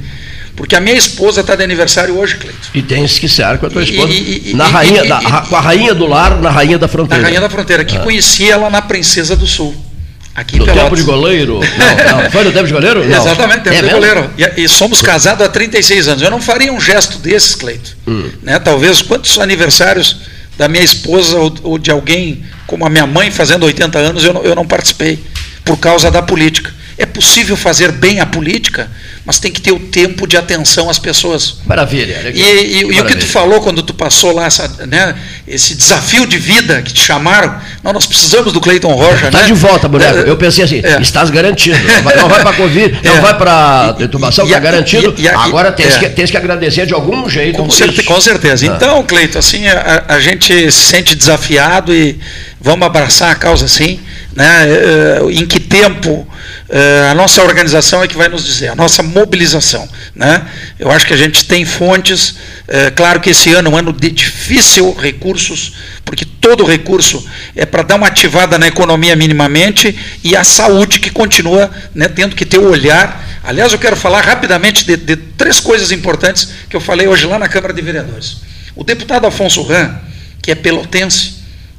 Porque 0.56 0.76
a 0.76 0.80
minha 0.80 0.94
esposa 0.96 1.40
está 1.40 1.56
de 1.56 1.64
aniversário 1.64 2.16
hoje, 2.16 2.36
Cleito. 2.36 2.70
E 2.72 2.80
tens 2.80 3.18
que 3.18 3.28
ser 3.28 3.59
com 3.59 3.66
a 3.66 3.70
tua 3.70 3.82
esposa. 3.82 4.12
e- 4.12 4.51
e- 4.51 4.55
na 4.55 4.68
e- 4.68 4.70
rainha, 4.70 5.05
da- 5.05 5.40
com 5.48 5.56
a 5.56 5.60
rainha 5.60 5.92
do 5.92 6.06
lar, 6.06 6.40
na 6.40 6.48
rainha 6.48 6.78
da 6.78 6.86
fronteira. 6.86 7.24
Rainha 7.24 7.40
da 7.40 7.51
Fronteira, 7.51 7.84
que 7.84 7.96
Ah. 7.96 8.01
conheci 8.01 8.48
ela 8.48 8.70
na 8.70 8.80
Princesa 8.80 9.34
do 9.34 9.48
Sul. 9.48 9.74
Aqui 10.35 10.59
Pelotas. 10.59 10.82
tempo 10.82 10.97
de 10.97 11.02
goleiro? 11.02 11.61
Não, 11.78 12.23
não. 12.23 12.31
Foi 12.31 12.43
no 12.43 12.51
tempo 12.52 12.66
de 12.66 12.73
goleiro? 12.73 13.05
Não. 13.05 13.20
Exatamente, 13.20 13.61
tempo 13.62 13.69
É 13.77 13.77
de 13.77 13.82
mesmo? 13.82 13.98
goleiro. 14.01 14.31
E, 14.36 14.65
e 14.65 14.69
somos 14.69 15.01
casados 15.01 15.47
há 15.47 15.48
36 15.48 16.09
anos. 16.09 16.23
Eu 16.23 16.31
não 16.31 16.40
faria 16.40 16.73
um 16.73 16.81
gesto 16.81 17.19
desses, 17.19 17.55
Cleito. 17.55 17.97
Hum. 18.06 18.28
Né? 18.43 18.59
Talvez 18.59 19.01
quantos 19.01 19.39
aniversários 19.39 20.16
da 20.59 20.66
minha 20.69 20.82
esposa 20.82 21.36
ou, 21.39 21.55
ou 21.62 21.78
de 21.78 21.90
alguém 21.90 22.44
como 22.66 22.85
a 22.85 22.90
minha 22.90 23.06
mãe 23.06 23.31
fazendo 23.31 23.65
80 23.65 23.98
anos 23.98 24.24
eu 24.24 24.32
não, 24.32 24.43
eu 24.43 24.55
não 24.55 24.66
participei 24.66 25.23
por 25.65 25.77
causa 25.78 26.11
da 26.11 26.20
política. 26.23 26.73
É 26.98 27.06
possível 27.06 27.56
fazer 27.56 27.93
bem 27.93 28.20
a 28.20 28.27
política, 28.27 28.90
mas 29.26 29.38
tem 29.38 29.51
que 29.51 29.60
ter 29.60 29.72
o 29.72 29.78
tempo 29.78 30.26
de 30.26 30.36
atenção 30.36 30.90
às 30.90 30.98
pessoas. 30.98 31.56
Maravilha. 31.64 32.30
E, 32.34 32.40
e- 32.42 32.76
e 32.80 32.84
o 32.84 32.88
que 32.88 32.94
Maravilha. 32.96 33.20
tu 33.20 33.26
falou 33.26 33.60
quando 33.62 33.82
tu 33.82 33.94
passou 33.94 34.32
lá, 34.32 34.44
essa, 34.46 34.68
né, 34.86 35.14
esse 35.48 35.74
desafio 35.74 36.26
de 36.26 36.36
vida 36.36 36.82
que 36.82 36.92
te 36.92 37.02
chamaram, 37.02 37.55
não, 37.82 37.92
nós 37.94 38.05
precisamos 38.06 38.52
do 38.52 38.60
Cleiton 38.60 38.92
Rocha. 38.92 39.26
Está 39.26 39.40
né? 39.40 39.46
de 39.46 39.55
volta, 39.55 39.88
boneco. 39.88 40.18
É, 40.18 40.28
Eu 40.28 40.36
pensei 40.36 40.64
assim, 40.64 40.80
é. 40.84 41.01
estás 41.01 41.30
garantido. 41.30 41.76
Não 42.16 42.28
vai, 42.28 42.42
para 42.42 42.52
Covid, 42.52 43.01
não 43.05 43.16
É. 43.16 43.20
vai 43.20 43.38
para 43.38 43.96
intubação, 43.98 44.44
E- 44.44 44.48
está 44.48 44.59
garantido. 44.60 45.14
e- 45.16 45.26
Agora 45.28 45.72
tens, 45.72 45.94
é. 45.96 45.98
que, 46.01 46.09
tens 46.10 46.30
que 46.30 46.36
agradecer 46.36 46.84
de 46.86 46.92
algum 46.92 47.28
jeito. 47.28 47.56
Com, 47.59 47.70
certe- 47.70 48.01
isso. 48.01 48.05
com 48.05 48.20
certeza. 48.20 48.70
Ah. 48.70 48.74
Então, 48.76 49.02
Cleito, 49.05 49.38
assim, 49.38 49.66
a, 49.68 50.05
a 50.09 50.20
gente 50.20 50.70
se 50.70 50.82
sente 50.84 51.14
desafiado 51.14 51.94
e 51.94 52.18
vamos 52.60 52.86
abraçar 52.86 53.30
a 53.30 53.34
causa 53.34 53.64
assim. 53.64 53.98
Né? 54.35 54.66
Eh, 54.69 55.20
Em 55.31 55.47
que 55.47 55.61
tempo 55.61 56.27
eh, 56.69 57.09
a 57.11 57.15
nossa 57.15 57.43
organização 57.43 58.02
é 58.02 58.09
que 58.09 58.16
vai 58.16 58.28
nos 58.28 58.44
dizer, 58.44 58.69
a 58.69 58.74
nossa 58.74 59.02
mobilização. 59.02 59.89
Né? 60.15 60.43
Eu 60.78 60.90
acho 60.90 61.06
que 61.06 61.15
a 61.15 61.16
gente 61.16 61.44
tem 61.44 61.65
fontes, 61.65 62.35
eh, 62.66 62.90
claro 62.90 63.20
que 63.20 63.31
esse 63.31 63.52
ano 63.52 63.69
é 63.69 63.73
um 63.73 63.77
ano 63.77 63.93
de 63.93 64.11
difícil 64.11 64.93
recursos, 64.93 65.74
porque 66.05 66.24
todo 66.24 66.65
recurso 66.65 67.24
é 67.55 67.65
para 67.65 67.82
dar 67.82 67.94
uma 67.94 68.09
ativada 68.09 68.59
na 68.59 68.66
economia 68.66 69.15
minimamente 69.15 69.97
e 70.23 70.35
a 70.35 70.43
saúde 70.43 70.98
que 70.98 71.11
continua 71.11 71.70
né, 71.94 72.09
tendo 72.09 72.35
que 72.35 72.44
ter 72.44 72.59
o 72.59 72.70
olhar. 72.70 73.24
Aliás, 73.44 73.73
eu 73.73 73.78
quero 73.78 73.97
falar 73.97 74.24
rapidamente 74.24 74.85
de, 74.85 74.97
de 74.97 75.16
três 75.16 75.61
coisas 75.61 75.93
importantes 75.93 76.48
que 76.69 76.74
eu 76.74 76.81
falei 76.81 77.06
hoje 77.06 77.27
lá 77.27 77.39
na 77.39 77.48
Câmara 77.48 77.73
de 77.73 77.82
Vereadores. 77.82 78.39
O 78.74 78.82
deputado 78.82 79.27
Afonso 79.27 79.62
Ram, 79.62 79.97
que 80.43 80.51
é 80.51 80.55
pelotense, 80.55 81.35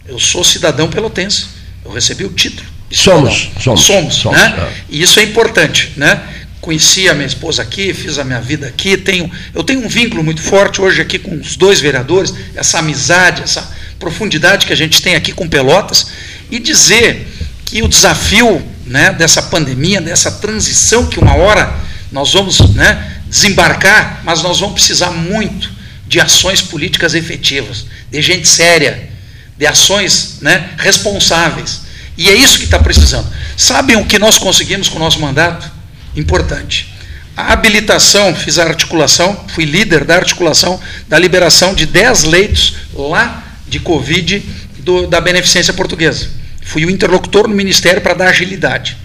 eu 0.08 0.20
sou 0.20 0.44
cidadão 0.44 0.90
pelotense, 0.90 1.55
eu 1.86 1.92
recebi 1.92 2.26
o 2.26 2.30
título. 2.30 2.68
de 2.90 2.98
Somos, 2.98 3.50
somos, 3.62 3.82
somos, 3.82 4.16
somos, 4.16 4.38
né? 4.38 4.56
é. 4.58 4.74
E 4.90 5.02
isso 5.02 5.20
é 5.20 5.24
importante, 5.24 5.94
né? 5.96 6.22
Conheci 6.60 7.08
a 7.08 7.14
minha 7.14 7.28
esposa 7.28 7.62
aqui, 7.62 7.94
fiz 7.94 8.18
a 8.18 8.24
minha 8.24 8.42
vida 8.42 8.66
aqui, 8.68 8.98
tenho, 8.98 9.30
eu 9.54 9.64
tenho 9.64 9.86
um 9.86 9.88
vínculo 9.88 10.24
muito 10.24 10.42
forte 10.42 10.82
hoje 10.82 11.00
aqui 11.00 11.20
com 11.20 11.36
os 11.36 11.56
dois 11.56 11.80
vereadores, 11.80 12.34
essa 12.56 12.80
amizade, 12.80 13.44
essa 13.44 13.72
profundidade 14.00 14.66
que 14.66 14.74
a 14.74 14.76
gente 14.76 15.00
tem 15.00 15.16
aqui 15.16 15.32
com 15.32 15.48
Pelotas, 15.48 16.08
e 16.50 16.58
dizer 16.58 17.28
que 17.66 17.84
o 17.84 17.88
desafio 17.88 18.66
né, 18.86 19.12
dessa 19.12 19.44
pandemia, 19.44 20.02
dessa 20.02 20.32
transição 20.32 21.06
que 21.06 21.20
uma 21.20 21.36
hora 21.36 21.72
nós 22.12 22.34
vamos 22.34 22.60
né, 22.74 23.20
desembarcar, 23.28 24.22
mas 24.24 24.42
nós 24.42 24.60
vamos 24.60 24.76
precisar 24.76 25.12
muito 25.12 25.70
de 26.08 26.20
ações 26.20 26.62
políticas 26.62 27.14
efetivas, 27.14 27.86
de 28.10 28.22
gente 28.22 28.48
séria, 28.48 29.10
de 29.58 29.66
ações 29.66 30.38
né, 30.42 30.72
responsáveis. 30.78 31.82
E 32.18 32.30
é 32.30 32.34
isso 32.34 32.58
que 32.58 32.66
está 32.66 32.80
precisando. 32.80 33.28
Sabem 33.58 33.96
o 33.98 34.06
que 34.06 34.18
nós 34.20 34.38
conseguimos 34.38 34.88
com 34.90 34.98
o 34.98 35.00
nosso 35.00 35.20
mandato? 35.20 35.70
Importante. 36.16 36.94
A 37.36 37.52
habilitação, 37.52 38.34
fiz 38.34 38.58
a 38.58 38.64
articulação, 38.64 39.46
fui 39.50 39.66
líder 39.66 40.06
da 40.06 40.16
articulação 40.16 40.80
da 41.10 41.20
liberação 41.20 41.74
de 41.74 41.86
10 41.86 42.24
leitos 42.24 42.76
lá 42.94 43.44
de 43.68 43.80
Covid 43.80 44.42
do- 44.80 45.08
da 45.08 45.20
Beneficência 45.20 45.74
Portuguesa. 45.74 46.30
Fui 46.64 46.86
o 46.86 46.90
interlocutor 46.90 47.48
no 47.48 47.54
Ministério 47.56 48.02
para 48.02 48.14
dar 48.14 48.30
agilidade. 48.30 48.96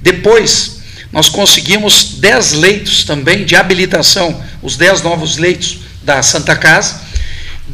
Depois, 0.00 0.78
nós 1.12 1.28
conseguimos 1.28 2.14
10 2.18 2.52
leitos 2.52 3.02
também 3.04 3.44
de 3.44 3.56
habilitação, 3.56 4.40
os 4.62 4.76
10 4.76 5.02
novos 5.02 5.36
leitos 5.36 5.78
da 6.04 6.22
Santa 6.22 6.54
Casa, 6.54 7.00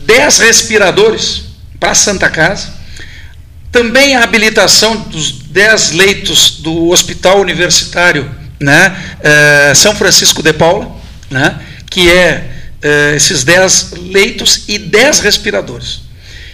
10 0.06 0.38
respiradores 0.38 1.44
para 1.78 1.90
a 1.90 1.94
Santa 1.94 2.28
Casa, 2.28 2.68
também 3.70 4.16
a 4.16 4.22
habilitação 4.22 4.96
dos 4.96 5.32
10 5.32 5.92
leitos 5.92 6.60
do 6.60 6.88
Hospital 6.88 7.40
Universitário 7.40 8.30
né, 8.58 8.96
eh, 9.20 9.72
São 9.74 9.94
Francisco 9.94 10.42
de 10.42 10.52
Paula, 10.52 10.96
né, 11.30 11.60
que 11.90 12.10
é 12.10 12.50
eh, 12.82 13.12
esses 13.16 13.44
10 13.44 13.92
leitos 14.12 14.64
e 14.68 14.78
10 14.78 15.20
respiradores. 15.20 16.00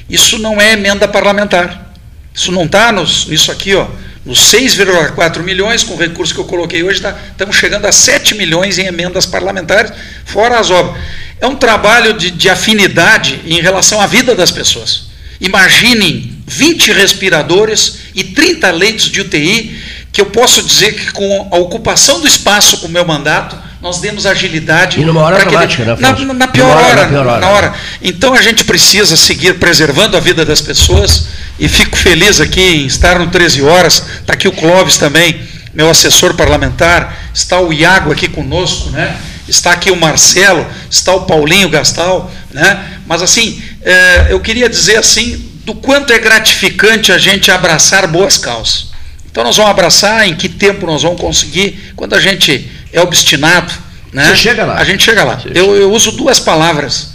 Isso 0.08 0.38
não 0.38 0.60
é 0.60 0.72
emenda 0.72 1.06
parlamentar. 1.06 1.92
Isso 2.34 2.50
não 2.50 2.64
está 2.64 2.90
nisso 2.92 3.52
aqui, 3.52 3.74
ó, 3.74 3.86
nos 4.24 4.38
6,4 4.52 5.42
milhões, 5.42 5.84
com 5.84 5.94
o 5.94 5.96
recurso 5.96 6.32
que 6.32 6.40
eu 6.40 6.44
coloquei 6.44 6.82
hoje, 6.82 7.00
tá, 7.00 7.16
estamos 7.30 7.56
chegando 7.56 7.86
a 7.86 7.92
7 7.92 8.34
milhões 8.34 8.78
em 8.78 8.86
emendas 8.86 9.26
parlamentares, 9.26 9.92
fora 10.24 10.58
as 10.58 10.70
obras. 10.70 11.00
É 11.40 11.46
um 11.46 11.56
trabalho 11.56 12.14
de, 12.14 12.30
de 12.30 12.48
afinidade 12.48 13.40
em 13.46 13.60
relação 13.60 14.00
à 14.00 14.06
vida 14.06 14.34
das 14.34 14.50
pessoas. 14.50 15.11
Imaginem 15.42 16.32
20 16.46 16.92
respiradores 16.92 17.98
e 18.14 18.22
30 18.24 18.70
leitos 18.70 19.06
de 19.10 19.20
UTI, 19.20 19.76
que 20.12 20.20
eu 20.20 20.26
posso 20.26 20.62
dizer 20.62 20.94
que 20.94 21.10
com 21.12 21.48
a 21.50 21.56
ocupação 21.56 22.20
do 22.20 22.26
espaço 22.28 22.78
com 22.78 22.86
o 22.86 22.90
meu 22.90 23.04
mandato, 23.04 23.56
nós 23.80 23.98
demos 23.98 24.24
agilidade. 24.24 25.00
E 25.00 25.04
numa 25.04 25.22
hora 25.22 25.38
dramática, 25.44 25.84
né, 25.84 25.96
na, 25.98 26.34
na- 26.34 26.46
pior 26.48 26.68
hora, 26.76 26.86
hora, 26.86 27.02
na 27.02 27.08
pior 27.08 27.26
hora. 27.26 27.40
na 27.40 27.48
hora. 27.48 27.74
Então 28.00 28.32
a 28.34 28.40
gente 28.40 28.62
precisa 28.64 29.16
seguir 29.16 29.54
preservando 29.58 30.16
a 30.16 30.20
vida 30.20 30.44
das 30.44 30.60
pessoas 30.60 31.24
e 31.58 31.68
fico 31.68 31.96
feliz 31.96 32.40
aqui 32.40 32.60
em 32.60 32.86
estar 32.86 33.18
no 33.18 33.26
13 33.28 33.62
horas. 33.62 34.00
Está 34.20 34.34
aqui 34.34 34.46
o 34.46 34.52
Clóvis 34.52 34.96
também, 34.96 35.40
meu 35.74 35.90
assessor 35.90 36.34
parlamentar, 36.34 37.30
está 37.34 37.58
o 37.60 37.72
Iago 37.72 38.12
aqui 38.12 38.28
conosco, 38.28 38.90
né? 38.90 39.16
Está 39.48 39.72
aqui 39.72 39.90
o 39.90 39.96
Marcelo, 39.96 40.64
está 40.88 41.12
o 41.14 41.22
Paulinho 41.22 41.68
Gastal, 41.68 42.30
né? 42.52 42.98
Mas 43.06 43.20
assim, 43.22 43.60
eh, 43.84 44.28
eu 44.30 44.40
queria 44.40 44.68
dizer 44.68 44.96
assim 44.96 45.50
do 45.64 45.74
quanto 45.74 46.12
é 46.12 46.18
gratificante 46.18 47.12
a 47.12 47.18
gente 47.18 47.50
abraçar 47.50 48.06
boas 48.06 48.36
causas. 48.38 48.90
Então 49.30 49.44
nós 49.44 49.56
vamos 49.56 49.70
abraçar, 49.70 50.28
em 50.28 50.34
que 50.34 50.48
tempo 50.48 50.86
nós 50.86 51.02
vamos 51.02 51.20
conseguir, 51.20 51.92
quando 51.96 52.14
a 52.14 52.20
gente 52.20 52.70
é 52.92 53.00
obstinado, 53.00 53.72
né? 54.12 54.26
Você 54.26 54.36
chega 54.36 54.64
lá. 54.64 54.76
A 54.76 54.84
gente 54.84 55.02
chega 55.02 55.24
lá. 55.24 55.40
Eu, 55.54 55.74
eu 55.74 55.90
uso 55.90 56.12
duas 56.12 56.38
palavras 56.38 57.12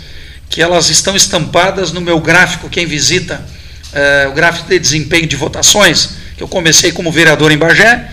que 0.50 0.62
elas 0.62 0.90
estão 0.90 1.16
estampadas 1.16 1.92
no 1.92 2.02
meu 2.02 2.20
gráfico, 2.20 2.70
quem 2.70 2.86
visita 2.86 3.46
eh, 3.94 4.28
o 4.30 4.34
gráfico 4.34 4.70
de 4.70 4.80
desempenho 4.80 5.28
de 5.28 5.36
votações, 5.36 6.10
que 6.36 6.42
eu 6.42 6.48
comecei 6.48 6.92
como 6.92 7.12
vereador 7.12 7.52
em 7.52 7.58
Bagé, 7.58 8.10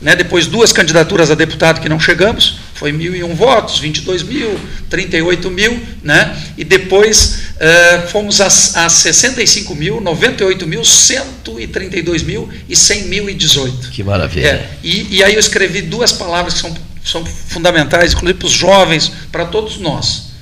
né, 0.00 0.14
depois 0.14 0.46
duas 0.46 0.72
candidaturas 0.72 1.30
a 1.30 1.34
deputado 1.34 1.80
que 1.80 1.88
não 1.88 1.98
chegamos, 1.98 2.58
foi 2.74 2.92
1.001 2.92 3.34
votos, 3.34 3.78
22 3.78 4.22
mil, 4.22 4.60
38 4.90 5.50
mil, 5.50 5.82
né, 6.02 6.36
e 6.56 6.64
depois 6.64 7.38
eh, 7.58 8.06
fomos 8.12 8.40
a, 8.40 8.46
a 8.46 8.88
65 8.88 9.74
mil, 9.74 10.00
98 10.00 10.66
mil, 10.66 10.84
132 10.84 12.22
mil 12.22 12.48
e 12.68 12.76
100 12.76 13.02
mil 13.04 13.30
e 13.30 13.34
18. 13.34 13.90
Que 13.90 14.04
maravilha. 14.04 14.46
É, 14.46 14.70
e, 14.82 15.16
e 15.16 15.24
aí 15.24 15.32
eu 15.32 15.40
escrevi 15.40 15.80
duas 15.80 16.12
palavras 16.12 16.54
que 16.54 16.60
são, 16.60 16.74
são 17.02 17.24
fundamentais, 17.24 18.12
inclusive 18.12 18.38
para 18.38 18.46
os 18.46 18.52
jovens, 18.52 19.10
para 19.32 19.46
todos 19.46 19.78
nós: 19.78 20.32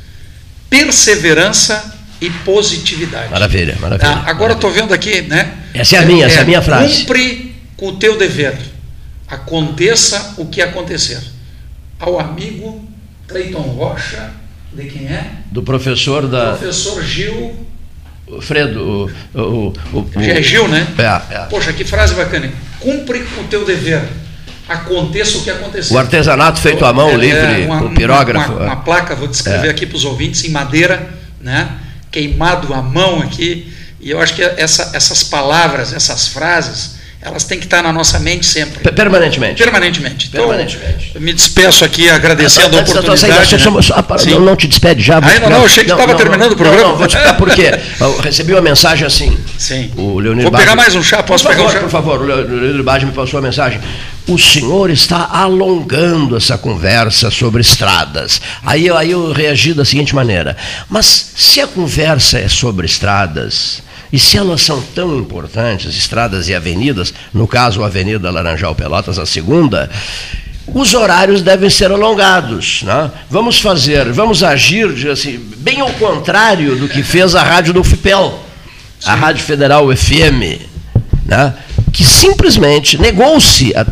perseverança 0.68 1.94
e 2.20 2.28
positividade. 2.28 3.31
Maravilha, 3.31 3.76
maravilha. 3.81 4.10
Tá? 4.10 4.24
Agora 4.26 4.52
eu 4.52 4.56
estou 4.56 4.72
vendo 4.72 4.93
aqui, 4.93 5.22
né? 5.22 5.52
Essa 5.72 5.97
é 5.97 5.98
a 6.01 6.02
minha, 6.02 6.26
essa 6.26 6.40
é 6.40 6.43
a 6.43 6.44
minha 6.44 6.62
frase. 6.62 7.01
Cumpre 7.01 7.55
com 7.76 7.89
o 7.89 7.97
teu 7.97 8.16
dever, 8.16 8.56
aconteça 9.28 10.34
o 10.38 10.46
que 10.46 10.60
acontecer. 10.62 11.20
Ao 11.98 12.18
amigo 12.18 12.86
Cleiton 13.28 13.60
Rocha, 13.62 14.30
de 14.72 14.84
quem 14.84 15.06
é? 15.06 15.30
Do 15.51 15.62
professor 15.62 16.26
da. 16.28 16.52
Professor 16.52 17.02
Gil. 17.02 17.66
Fredo. 18.40 19.10
O, 19.34 19.38
o, 19.38 19.68
o, 19.92 19.98
o- 19.98 20.10
É 20.20 20.42
Gil, 20.42 20.66
né? 20.68 20.86
É, 20.98 21.34
é. 21.34 21.38
Poxa, 21.46 21.72
que 21.72 21.84
frase 21.84 22.14
bacana. 22.14 22.51
Cumpre 22.80 23.22
o 23.38 23.44
teu 23.44 23.64
dever, 23.64 24.02
aconteça 24.68 25.38
o 25.38 25.42
que 25.42 25.51
acontecer. 25.51 25.92
O 25.94 25.98
artesanato 25.98 26.59
feito 26.60 26.84
à 26.84 26.92
mão, 26.92 27.10
É, 27.10 27.16
livre, 27.16 27.66
uma- 27.66 27.82
o 27.84 27.94
pirógrafo. 27.94 28.52
Uma, 28.52 28.64
uma 28.64 28.76
placa, 28.76 29.14
vou 29.14 29.28
descrever 29.28 29.68
É. 29.68 29.70
aqui 29.70 29.86
para 29.86 29.96
os 29.96 30.05
ouvintes, 30.05 30.44
em 30.44 30.51
madeira, 30.51 31.09
né? 31.40 31.70
queimado 32.10 32.72
à 32.72 32.80
mão 32.82 33.20
aqui. 33.22 33.72
E 34.01 34.10
eu 34.10 34.20
acho 34.20 34.34
que 34.34 34.42
essa- 34.42 34.90
essas 34.94 35.22
palavras, 35.22 35.92
essas 35.92 36.28
frases, 36.28 36.96
elas 37.24 37.44
têm 37.44 37.59
que 37.59 37.64
estar 37.64 37.82
na 37.82 37.90
nossa 37.92 38.18
mente 38.18 38.44
sempre. 38.44 38.80
Pe- 38.82 38.92
Permanentemente. 38.92 39.62
Permanentemente. 39.62 40.26
Então, 40.28 40.46
Permanentemente. 40.46 41.12
eu 41.14 41.20
me 41.22 41.32
despeço 41.32 41.82
aqui 41.84 42.09
agradecendo 42.10 42.66
a 42.66 42.84
saída, 42.84 43.01
oportunidade. 43.01 43.62
só- 43.62 43.70
né? 43.70 43.82
só- 43.82 44.30
não, 44.30 44.40
não 44.40 44.55
te 44.56 44.68
despede 44.68 45.02
já. 45.02 45.16
Ah, 45.16 45.20
não, 45.40 45.48
não, 45.51 45.59
eu 45.60 45.64
achei 45.64 45.84
que 45.84 45.90
estava 45.90 46.14
terminando 46.14 46.52
o 46.52 46.56
programa. 46.56 46.82
Não, 46.82 46.90
não, 46.90 46.96
vou 46.98 47.06
te 47.06 47.16
explicar 47.16 47.34
por 47.38 47.51
quê. 47.55 47.70
Recebi 48.22 48.52
uma 48.52 48.60
mensagem 48.60 49.06
assim. 49.06 49.36
Sim. 49.59 49.90
O 49.96 50.18
Leonir 50.18 50.42
Vou 50.42 50.52
pegar 50.52 50.76
mais 50.76 50.94
um 50.94 51.02
chá, 51.02 51.22
posso 51.22 51.46
pegar 51.48 51.62
um 51.62 51.70
chá? 51.70 51.80
Por 51.80 51.88
favor, 51.90 52.20
o 52.20 52.24
Leo- 52.24 52.44
o 52.46 52.60
Leonir 52.60 52.82
Bade 52.82 53.06
me 53.06 53.12
passou 53.12 53.38
a 53.38 53.42
mensagem. 53.42 53.80
O 54.26 54.38
senhor 54.38 54.90
está 54.90 55.28
alongando 55.32 56.36
essa 56.36 56.56
conversa 56.59 57.30
sobre 57.30 57.60
estradas. 57.60 58.40
Aí, 58.64 58.90
aí 58.90 59.10
eu 59.10 59.32
reagi 59.32 59.72
da 59.74 59.84
seguinte 59.84 60.14
maneira: 60.14 60.56
mas 60.88 61.32
se 61.36 61.60
a 61.60 61.66
conversa 61.66 62.38
é 62.38 62.48
sobre 62.48 62.86
estradas, 62.86 63.82
e 64.15 64.19
se 64.20 64.39
elas 64.39 64.62
são 64.62 64.81
tão 64.95 65.19
importantes, 65.19 65.97
estradas 65.97 66.49
e 66.49 66.55
avenidas, 66.55 67.12
no 67.32 67.49
caso 67.49 67.82
a 67.82 67.86
Avenida 67.86 68.31
Laranjal 68.31 68.73
Pelotas, 68.73 69.19
a 69.19 69.27
segunda, 69.27 69.91
os 70.69 70.95
horários 70.95 71.43
devem 71.43 71.69
ser 71.69 71.91
alongados. 71.91 72.85
Né? 72.85 73.11
Vamos 73.28 73.59
fazer, 73.59 74.12
vamos 74.12 74.45
agir 74.45 75.11
assim, 75.11 75.45
bem 75.57 75.81
ao 75.81 75.91
contrário 75.95 76.77
do 76.77 76.89
que 76.89 77.03
fez 77.03 77.35
a 77.35 77.43
rádio 77.43 77.73
do 77.73 77.82
FIPEL, 77.82 78.39
a 79.05 79.16
Rádio 79.16 79.43
Federal 79.43 79.85
FM, 79.89 80.62
né? 81.27 81.53
Que 81.94 82.04
simplesmente 82.04 82.98
negou-se 83.00 83.72
a, 83.76 83.86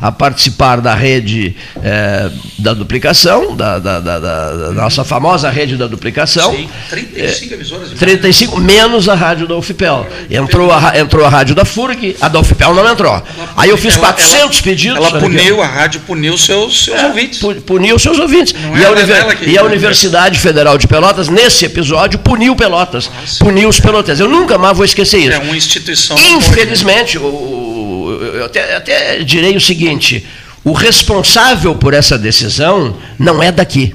a- 0.00 0.08
a- 0.08 0.12
participar 0.12 0.80
da 0.80 0.94
rede 0.94 1.54
eh, 1.82 2.30
da 2.58 2.72
duplicação, 2.72 3.54
da, 3.54 3.78
da- 3.78 4.00
da- 4.00 4.18
da- 4.18 4.72
nossa 4.72 5.04
famosa 5.04 5.50
rede 5.50 5.76
da 5.76 5.86
duplicação. 5.86 6.52
Sim, 6.52 6.68
35 6.88 7.54
emissoras 7.54 7.90
de 7.90 7.96
35, 7.96 8.58
menos 8.58 9.08
a 9.10 9.14
rádio 9.14 9.46
da 9.46 9.54
UFPEL. 9.56 10.06
Entrou 10.30 10.72
a, 10.72 10.98
entrou 10.98 11.24
a 11.26 11.28
rádio 11.28 11.54
da 11.54 11.66
FURG, 11.66 12.16
a 12.18 12.28
da 12.28 12.40
UFPEL 12.40 12.74
não 12.74 12.88
entrou. 12.90 13.22
Aí 13.56 13.68
eu 13.68 13.76
fiz 13.76 13.94
Ela- 13.94 14.06
400 14.06 14.56
ela- 14.56 14.62
pedidos. 14.64 14.96
Ela 15.06 15.20
puniu, 15.20 15.62
a 15.62 15.66
rádio 15.66 16.00
puniu 16.00 16.38
seus, 16.38 16.84
seus 16.84 17.02
ouvintes. 17.02 17.38
Pu- 17.38 17.54
Puniu 17.56 17.96
os 17.96 18.02
seus 18.02 18.18
ouvintes. 18.18 18.54
Não 18.54 18.74
E 18.78 18.82
é 18.82 18.86
a, 18.86 18.90
univer- 18.92 19.36
que- 19.36 19.50
e 19.50 19.58
a 19.58 19.62
Universidade 19.64 20.38
Federal 20.38 20.78
de 20.78 20.86
Pelotas, 20.88 21.28
nesse 21.28 21.66
episódio, 21.66 22.18
puniu 22.18 22.56
Pelotas. 22.56 23.10
Puniu 23.38 23.68
os 23.68 23.78
pelotenses. 23.78 24.20
Eu 24.20 24.28
nunca 24.28 24.56
mais 24.56 24.74
vou 24.74 24.84
esquecer 24.86 25.18
isso. 25.18 25.32
É 25.32 25.38
uma 25.38 25.54
instituição. 25.56 26.16
Infelizmente, 26.18 27.17
o- 27.26 28.06
o- 28.20 28.24
eu 28.36 28.44
até, 28.46 28.76
até 28.76 29.18
direi 29.18 29.56
o 29.56 29.60
seguinte: 29.60 30.26
o 30.64 30.72
responsável 30.72 31.74
por 31.74 31.94
essa 31.94 32.16
decisão 32.18 32.96
não 33.18 33.42
é 33.42 33.50
daqui. 33.52 33.94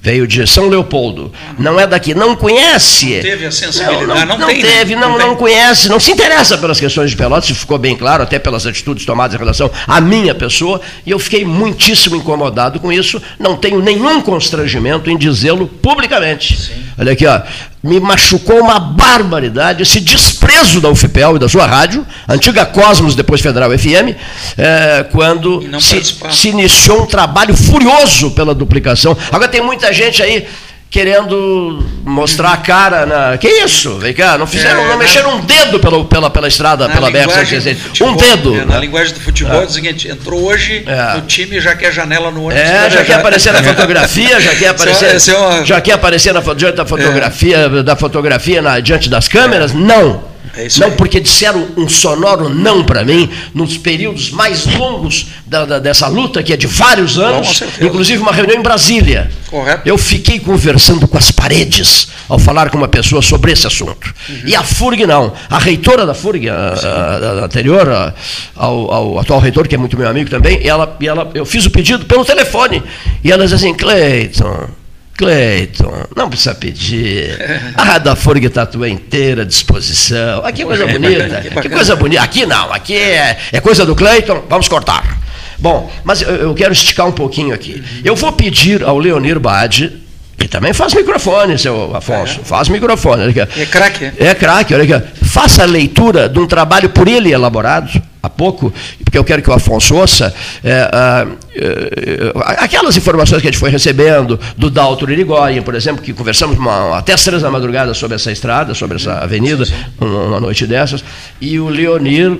Veio 0.00 0.26
de 0.26 0.46
São 0.46 0.68
Leopoldo. 0.68 1.32
Não 1.58 1.80
é 1.80 1.86
daqui. 1.86 2.14
Não 2.14 2.36
conhece. 2.36 3.14
Não 3.14 3.22
teve 3.22 3.46
a 3.46 3.50
sensibilidade. 3.50 4.06
Não, 4.06 4.26
não, 4.26 4.38
Não 4.38 4.46
tem, 4.48 4.62
né? 4.62 4.70
teve, 4.70 4.94
não, 4.94 5.12
Não 5.12 5.28
não, 5.28 5.34
conhece, 5.36 5.88
não 5.88 5.98
se 5.98 6.12
interessa 6.12 6.58
pelas 6.58 6.78
questões 6.78 7.08
de 7.10 7.16
Pelotas, 7.16 7.48
isso 7.48 7.60
ficou 7.60 7.78
bem 7.78 7.96
claro, 7.96 8.22
até 8.22 8.38
pelas 8.38 8.66
atitudes 8.66 9.06
tomadas 9.06 9.34
em 9.34 9.38
relação 9.38 9.70
à 9.88 10.02
minha 10.02 10.34
pessoa, 10.34 10.78
e 11.06 11.10
eu 11.10 11.18
fiquei 11.18 11.42
muitíssimo 11.42 12.16
incomodado 12.16 12.78
com 12.80 12.92
isso, 12.92 13.20
não 13.38 13.56
tenho 13.56 13.80
nenhum 13.80 14.20
constrangimento 14.20 15.08
em 15.08 15.16
dizê-lo 15.16 15.66
publicamente. 15.66 16.70
Olha 16.98 17.12
aqui, 17.12 17.24
ó, 17.26 17.40
me 17.84 18.00
machucou 18.00 18.60
uma 18.60 18.80
barbaridade 18.80 19.82
esse 19.82 20.00
desprezo 20.00 20.80
da 20.80 20.88
UFPEL 20.88 21.36
e 21.36 21.38
da 21.38 21.50
sua 21.50 21.66
rádio, 21.66 22.06
antiga 22.26 22.64
Cosmos, 22.64 23.14
depois 23.14 23.42
Federal 23.42 23.70
FM, 23.78 24.16
eh, 24.56 25.06
quando 25.12 25.62
se, 25.82 26.02
se 26.32 26.48
iniciou 26.48 27.02
um 27.02 27.06
trabalho 27.06 27.54
furioso 27.54 28.30
pela 28.30 28.54
duplicação. 28.54 29.14
Agora 29.30 29.48
tem 29.48 29.60
muita 29.60 29.92
gente 29.92 30.22
aí 30.22 30.46
querendo 30.94 31.84
mostrar 32.04 32.52
a 32.52 32.56
cara 32.56 33.04
na. 33.04 33.36
Que 33.36 33.48
isso? 33.48 33.98
Vem 33.98 34.14
cá, 34.14 34.38
não 34.38 34.46
fizeram, 34.46 34.80
É, 34.80 34.82
não 34.84 34.90
na- 34.90 34.96
mexeram 34.98 35.36
um 35.36 35.40
dedo 35.40 35.80
pela, 35.80 36.04
pela, 36.04 36.30
pela 36.30 36.46
estrada, 36.46 36.88
pela 36.88 37.10
linguagem 37.10 37.58
do 37.58 37.64
BR-116. 37.64 37.76
futebol, 37.78 38.12
Um 38.12 38.16
dedo. 38.16 38.60
é, 38.60 38.64
na 38.64 38.78
linguagem 38.78 39.12
do 39.12 39.18
futebol 39.20 39.60
é 39.62 39.64
o 39.64 39.68
seguinte: 39.70 40.06
entrou 40.08 40.44
hoje 40.44 40.84
É. 40.86 41.14
no 41.16 41.22
time 41.22 41.60
já 41.60 41.74
quer 41.74 41.92
janela 41.92 42.30
no 42.30 42.44
ônibus. 42.44 42.62
É, 42.64 42.88
já 42.90 43.04
quer 43.04 43.14
aparecer 43.14 43.52
na 43.52 43.62
fotografia, 43.62 44.40
já 44.40 44.54
quer 44.54 44.68
aparecer, 44.68 45.16
é 45.16 45.64
já 45.64 45.80
quer 45.80 45.92
aparecer 45.94 46.32
na, 46.32 46.40
diante 46.54 46.76
da 46.76 46.86
fotografia, 46.86 47.68
da 47.82 47.96
fotografia 47.96 48.62
na- 48.62 48.78
diante 48.78 49.08
das 49.10 49.26
câmeras? 49.26 49.72
Não. 49.72 50.32
É 50.56 50.68
não, 50.78 50.86
aí. 50.88 50.92
porque 50.94 51.20
disseram 51.20 51.66
um 51.76 51.88
sonoro 51.88 52.48
não 52.48 52.84
para 52.84 53.04
mim 53.04 53.28
nos 53.52 53.76
períodos 53.76 54.30
mais 54.30 54.66
longos 54.66 55.26
da- 55.46 55.64
da- 55.64 55.78
dessa 55.78 56.06
luta, 56.06 56.42
que 56.42 56.52
é 56.52 56.56
de 56.56 56.66
vários 56.66 57.18
anos, 57.18 57.62
inclusive 57.80 58.20
uma 58.22 58.32
reunião 58.32 58.58
em 58.58 58.62
Brasília. 58.62 59.30
Correto. 59.50 59.82
Eu 59.88 59.96
fiquei 59.98 60.38
conversando 60.40 61.06
com 61.06 61.16
as 61.18 61.30
paredes 61.30 62.08
ao 62.28 62.38
falar 62.38 62.70
com 62.70 62.76
uma 62.78 62.88
pessoa 62.88 63.20
sobre 63.22 63.52
esse 63.52 63.66
assunto. 63.66 64.12
Uhum. 64.28 64.40
E 64.46 64.56
a 64.56 64.62
FURG 64.62 65.06
não. 65.06 65.32
A 65.50 65.58
reitora 65.58 66.04
da 66.06 66.14
FURG, 66.14 66.48
a, 66.48 66.54
a- 66.56 67.44
anterior 67.44 67.88
a- 67.88 68.14
ao, 68.56 68.90
ao 68.92 69.18
atual 69.18 69.40
reitor, 69.40 69.68
que 69.68 69.74
é 69.74 69.78
muito 69.78 69.96
meu 69.96 70.08
amigo 70.08 70.30
também, 70.30 70.60
ela, 70.66 70.96
e 71.00 71.06
ela, 71.08 71.30
eu 71.34 71.44
fiz 71.44 71.66
o 71.66 71.70
pedido 71.70 72.04
pelo 72.06 72.24
telefone. 72.24 72.82
E 73.22 73.30
ela 73.30 73.44
diz 73.44 73.52
assim, 73.52 73.74
Cleiton, 73.74 74.68
Cleiton, 75.16 76.06
não 76.16 76.28
precisa 76.28 76.54
pedir. 76.54 77.38
A 77.76 77.84
Rádio 77.84 78.04
da 78.06 78.16
FURG 78.16 78.46
está 78.46 78.62
à 78.62 78.66
tua 78.66 78.88
inteira 78.88 79.44
disposição. 79.46 80.44
Aqui 80.44 80.62
é 80.62 80.64
coisa 80.64 80.86
Que 80.86 80.92
bonita. 80.92 81.40
que 81.40 81.60
Que 81.62 81.68
coisa 81.68 81.96
bonita. 81.96 82.22
Aqui 82.22 82.44
não, 82.46 82.72
aqui 82.72 82.96
é, 82.96 83.38
é 83.52 83.60
coisa 83.60 83.86
do 83.86 83.94
Cleiton, 83.94 84.42
vamos 84.48 84.66
cortar. 84.68 85.18
Bom, 85.58 85.90
mas 86.02 86.20
eu, 86.22 86.34
eu 86.34 86.54
quero 86.54 86.72
esticar 86.72 87.06
um 87.06 87.12
pouquinho 87.12 87.54
aqui. 87.54 87.82
Eu 88.04 88.16
vou 88.16 88.32
pedir 88.32 88.82
ao 88.82 88.98
Leonir 88.98 89.38
Bade, 89.38 89.92
que 90.36 90.48
também 90.48 90.72
faz 90.72 90.92
microfone, 90.94 91.56
seu 91.58 91.94
Afonso, 91.94 92.40
faz 92.42 92.68
microfone. 92.68 93.22
Olha 93.22 93.42
aqui. 93.44 93.60
É 93.60 93.66
craque, 93.66 94.04
é? 94.04 94.14
É 94.18 94.34
craque, 94.34 94.74
olha 94.74 94.96
aqui. 94.96 95.06
Faça 95.24 95.62
a 95.62 95.66
leitura 95.66 96.28
de 96.28 96.38
um 96.40 96.46
trabalho 96.46 96.88
por 96.90 97.06
ele 97.06 97.30
elaborado 97.32 98.02
há 98.24 98.30
pouco, 98.30 98.72
porque 99.04 99.18
eu 99.18 99.24
quero 99.24 99.42
que 99.42 99.50
o 99.50 99.52
Afonso 99.52 99.94
ouça 99.94 100.34
é, 100.62 100.88
ah, 100.92 101.26
eh, 101.54 102.32
aquelas 102.58 102.96
informações 102.96 103.40
que 103.42 103.48
a 103.48 103.50
gente 103.50 103.60
foi 103.60 103.70
recebendo 103.70 104.38
do 104.56 104.70
Dalto 104.70 105.08
Irigoyen, 105.10 105.62
por 105.62 105.74
exemplo, 105.74 106.02
que 106.02 106.12
conversamos 106.12 106.56
uma- 106.58 106.96
até 106.98 107.12
as 107.12 107.22
três 107.22 107.42
da 107.42 107.50
madrugada 107.50 107.92
sobre 107.94 108.16
essa 108.16 108.32
estrada, 108.32 108.74
sobre 108.74 108.96
essa 108.96 109.14
avenida, 109.18 109.64
uma, 110.00 110.22
uma 110.24 110.40
noite 110.40 110.66
dessas, 110.66 111.04
e 111.40 111.58
o 111.60 111.68
Leonir 111.68 112.38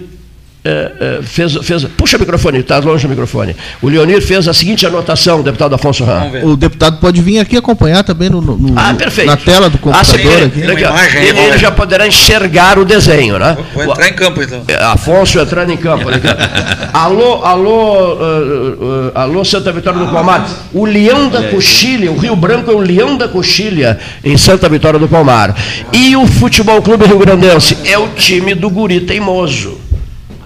é, 0.64 0.92
é, 1.00 1.22
fez, 1.22 1.54
fez. 1.62 1.84
Puxa 1.96 2.16
o 2.16 2.20
microfone, 2.20 2.58
está 2.60 2.78
longe 2.78 3.06
do 3.06 3.10
microfone. 3.10 3.54
O 3.82 3.88
Leonir 3.88 4.22
fez 4.22 4.48
a 4.48 4.54
seguinte 4.54 4.86
anotação, 4.86 5.42
deputado 5.42 5.74
Afonso 5.74 6.04
Ram. 6.04 6.30
O 6.42 6.56
deputado 6.56 6.98
pode 7.00 7.20
vir 7.20 7.38
aqui 7.38 7.56
acompanhar 7.56 8.02
também 8.02 8.30
no, 8.30 8.40
no- 8.40 8.56
no- 8.56 8.78
Ah, 8.78 8.94
perfeito. 8.94 9.26
na 9.28 9.36
tela 9.36 9.68
do 9.68 9.78
Ah, 9.92 10.02
sim, 10.02 10.12
computador 10.12 10.32
ele, 10.38 10.44
aqui. 10.46 10.60
ele 10.60 10.84
ó, 10.86 10.98
ele- 11.02 11.38
ele 11.38 11.58
já 11.58 11.70
poderá 11.70 12.06
enxergar 12.06 12.78
o 12.78 12.84
desenho, 12.84 13.38
né? 13.38 13.56
Vou 13.74 13.84
entrar 13.84 14.08
em 14.08 14.14
campo 14.14 14.42
então. 14.42 14.62
É, 14.66 14.76
Afonso 14.84 15.38
entrando 15.38 15.70
em 15.70 15.76
campo. 15.76 16.08
aqui. 16.08 16.20
alô, 16.92 17.44
alô, 17.44 18.14
uh, 18.14 18.16
uh, 18.16 19.12
alô, 19.14 19.44
Santa 19.44 19.70
Vitória 19.72 19.98
do 20.00 20.06
Palmar. 20.10 20.48
O 20.72 20.84
Leão 20.86 21.28
da 21.28 21.42
Coxilha, 21.44 22.10
o 22.10 22.16
Rio 22.18 22.34
Branco 22.36 22.70
é 22.70 22.74
o 22.74 22.78
Leão 22.78 23.16
da 23.16 23.28
Coxilha, 23.28 23.98
em 24.24 24.36
Santa 24.38 24.68
Vitória 24.68 24.98
do 24.98 25.08
Palmar. 25.08 25.54
E 25.92 26.16
o 26.16 26.26
Futebol 26.26 26.80
Clube 26.80 27.04
Rio 27.06 27.18
Grandense 27.18 27.76
é 27.84 27.98
o 27.98 28.08
time 28.08 28.54
do 28.54 28.70
Guri 28.70 29.00
Teimoso. 29.00 29.78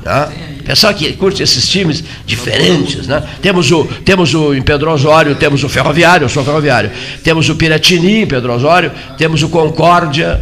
Tá? 0.09 0.31
Pessoal 0.65 0.95
que 0.95 1.13
curte 1.13 1.43
esses 1.43 1.69
times 1.69 2.03
diferentes, 2.27 3.07
né? 3.07 3.23
Temos 3.43 3.71
o, 3.71 3.85
temos 4.07 4.33
o 4.33 4.55
em 4.55 4.63
Pedro 4.63 4.91
Osório, 4.91 5.35
temos 5.35 5.63
o 5.63 5.69
Ferroviário, 5.69 6.25
eu 6.25 6.29
sou 6.31 6.43
ferroviário. 6.43 6.91
Temos 7.23 7.47
o 7.51 7.55
Piratini 7.55 8.23
em 8.23 8.27
Pedro 8.27 8.55
Osório, 8.55 8.91
temos 9.19 9.43
o 9.43 9.51
Concórdia. 9.51 10.41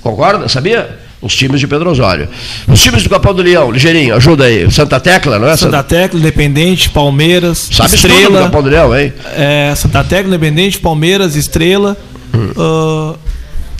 Concorda? 0.00 0.48
Sabia? 0.48 0.96
Os 1.20 1.34
times 1.34 1.58
de 1.58 1.66
Pedro 1.66 1.90
Osório. 1.90 2.28
Os 2.68 2.80
times 2.80 3.02
do 3.02 3.08
Capão 3.10 3.34
do 3.34 3.42
Leão, 3.42 3.68
ligeirinho, 3.72 4.14
ajuda 4.14 4.44
aí. 4.44 4.70
Santa 4.70 5.00
Tecla, 5.00 5.40
não 5.40 5.48
é? 5.48 5.56
Santa 5.56 5.82
Tecla, 5.82 6.20
Independente, 6.20 6.88
Palmeiras, 6.90 7.68
Sabe 7.72 7.96
Estrela. 7.96 8.42
Capão 8.42 8.62
do 8.62 8.68
Leão, 8.68 8.96
hein? 8.96 9.12
É, 9.36 9.72
Santa 9.74 10.04
Tecla, 10.04 10.28
Independente, 10.36 10.78
Palmeiras, 10.78 11.34
Estrela. 11.34 11.96
ah, 12.56 13.14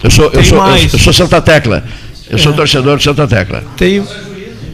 Eu 0.03 0.11
sou, 0.11 0.31
eu 0.33 0.43
sou, 0.45 0.59
eu, 0.67 0.77
eu 0.93 0.99
sou 0.99 1.13
Santa 1.13 1.41
Tecla. 1.41 1.85
Eu 2.29 2.39
sou 2.39 2.53
É. 2.53 2.57
torcedor 2.57 2.97
de 2.99 3.05
Santa 3.05 3.29
Tecla. 3.29 3.63
tem 3.77 4.03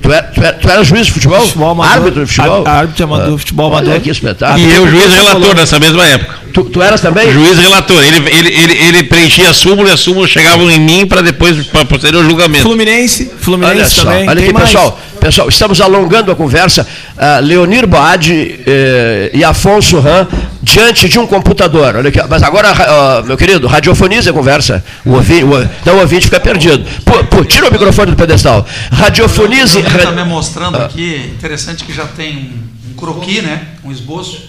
Tu 0.03 0.11
era, 0.13 0.23
tu 0.23 0.41
era, 0.43 0.53
tu 0.55 0.69
era 0.69 0.83
juiz 0.85 1.07
de 1.07 1.13
futebol? 1.13 1.43
amador. 1.71 1.85
árbitro 1.93 2.25
de 2.25 2.33
futebol? 2.33 2.65
Á- 2.67 2.71
árbitro 2.79 3.05
amador, 3.05 3.39
futebol 3.39 3.71
Olha 3.71 3.79
amador. 3.81 4.01
que 4.01 4.11
espetáculo. 4.11 4.59
E 4.59 4.75
eu, 4.75 4.89
juiz 4.89 5.13
relator 5.13 5.33
falou. 5.41 5.55
nessa 5.55 5.79
mesma 5.79 6.07
época. 6.07 6.41
Tu, 6.55 6.65
tu 6.65 6.83
eras 6.83 7.01
também? 7.01 7.31
Juiz 7.33 7.59
relator. 7.59 8.03
Ele, 8.03 8.17
ele, 8.31 8.49
ele, 8.49 8.73
ele 8.73 9.03
preenchia 9.05 9.51
a 9.51 9.55
súmula 9.55 9.91
e 9.91 9.93
a 9.93 9.97
súmula 9.97 10.27
chegavam 10.27 10.69
em 10.71 10.81
mim 10.81 11.07
para 11.07 11.21
depois, 11.23 11.67
para 11.67 11.85
posterior 11.85 12.25
julgamento. 12.25 12.65
Fluminense, 12.65 13.31
Fluminense 13.39 13.77
Olha 13.77 13.89
só, 13.89 14.03
também. 14.05 14.29
olha 14.29 14.43
aqui, 14.43 14.53
pessoal. 14.53 15.01
Pessoal, 15.21 15.49
estamos 15.49 15.81
alongando 15.81 16.33
a 16.33 16.37
conversa. 16.37 16.87
Ah, 17.17 17.39
Leonir 17.41 17.87
Boade 17.87 18.61
eh, 18.67 19.31
e 19.35 19.45
Afonso 19.45 20.01
Ram 20.01 20.27
diante 20.63 21.09
de 21.09 21.19
um 21.19 21.27
computador. 21.27 21.95
Olha 21.97 22.09
aqui, 22.09 22.19
mas 22.29 22.43
agora, 22.43 22.71
ah, 22.73 23.23
meu 23.25 23.37
querido, 23.37 23.67
radiofonize 23.67 24.29
a 24.29 24.33
conversa. 24.33 24.83
O 25.05 25.13
ouvinte, 25.13 25.45
o, 25.45 25.63
então 25.63 25.97
o 25.97 26.01
ouvinte 26.01 26.25
fica 26.25 26.41
perdido. 26.41 26.85
Pô, 27.05 27.23
pô, 27.25 27.45
tira 27.45 27.69
o 27.69 27.73
microfone 27.73 28.13
do 28.13 28.17
pedestal. 28.17 28.67
Radiofonize. 28.91 29.79
Está 29.81 30.11
ra- 30.11 30.13
me 30.13 30.25
mostrando 30.25 30.77
aqui, 30.79 31.17
interessante 31.35 31.85
que 31.85 31.93
já 31.93 32.07
tem 32.07 32.53
um, 32.91 32.95
croqui, 32.97 33.43
né? 33.43 33.67
Um 33.85 33.93
esboço, 33.93 34.43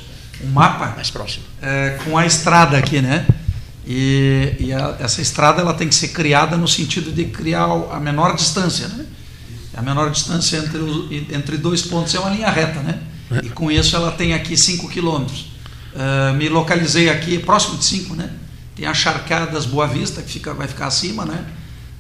um 0.44 0.50
mapa. 0.52 0.94
Mais 0.96 1.10
próximo. 1.10 1.44
é, 1.62 1.98
com 2.06 2.18
a 2.18 2.26
estrada 2.26 2.78
aqui, 2.78 3.02
né? 3.02 3.26
E, 3.86 4.54
e 4.60 4.74
a- 4.74 4.96
essa 5.00 5.22
estrada 5.22 5.62
ela 5.62 5.74
tem 5.74 5.88
que 5.90 5.96
ser 5.96 6.08
criada 6.10 6.56
no 6.56 6.68
sentido 6.68 7.12
de 7.12 7.26
criar 7.26 7.66
a 7.92 8.00
menor 8.00 8.36
distância, 8.36 8.88
né? 8.88 9.04
A 9.76 9.82
menor 9.82 10.12
distância 10.12 10.58
entre, 10.58 10.80
os, 10.80 11.12
entre 11.12 11.58
dois 11.58 11.82
pontos 11.82 12.14
é 12.14 12.20
uma 12.20 12.30
linha 12.30 12.50
reta, 12.50 12.80
né? 12.82 13.00
E 13.44 13.50
com 13.50 13.72
isso 13.72 13.96
ela 13.96 14.12
tem 14.12 14.34
aqui 14.34 14.58
5 14.58 14.90
quilômetros. 14.90 15.52
Uh, 15.94 16.34
me 16.36 16.50
localizei 16.50 17.10
aqui, 17.10 17.40
próximo 17.40 17.78
de 17.78 17.86
5, 17.86 18.16
né? 18.16 18.30
Tem 18.76 18.86
a 18.86 18.94
Charcadas 18.94 19.66
Boa 19.66 19.88
Vista, 19.88 20.22
que 20.22 20.34
fica, 20.34 20.54
vai 20.54 20.68
ficar 20.68 20.88
acima, 20.88 21.26
né? 21.26 21.46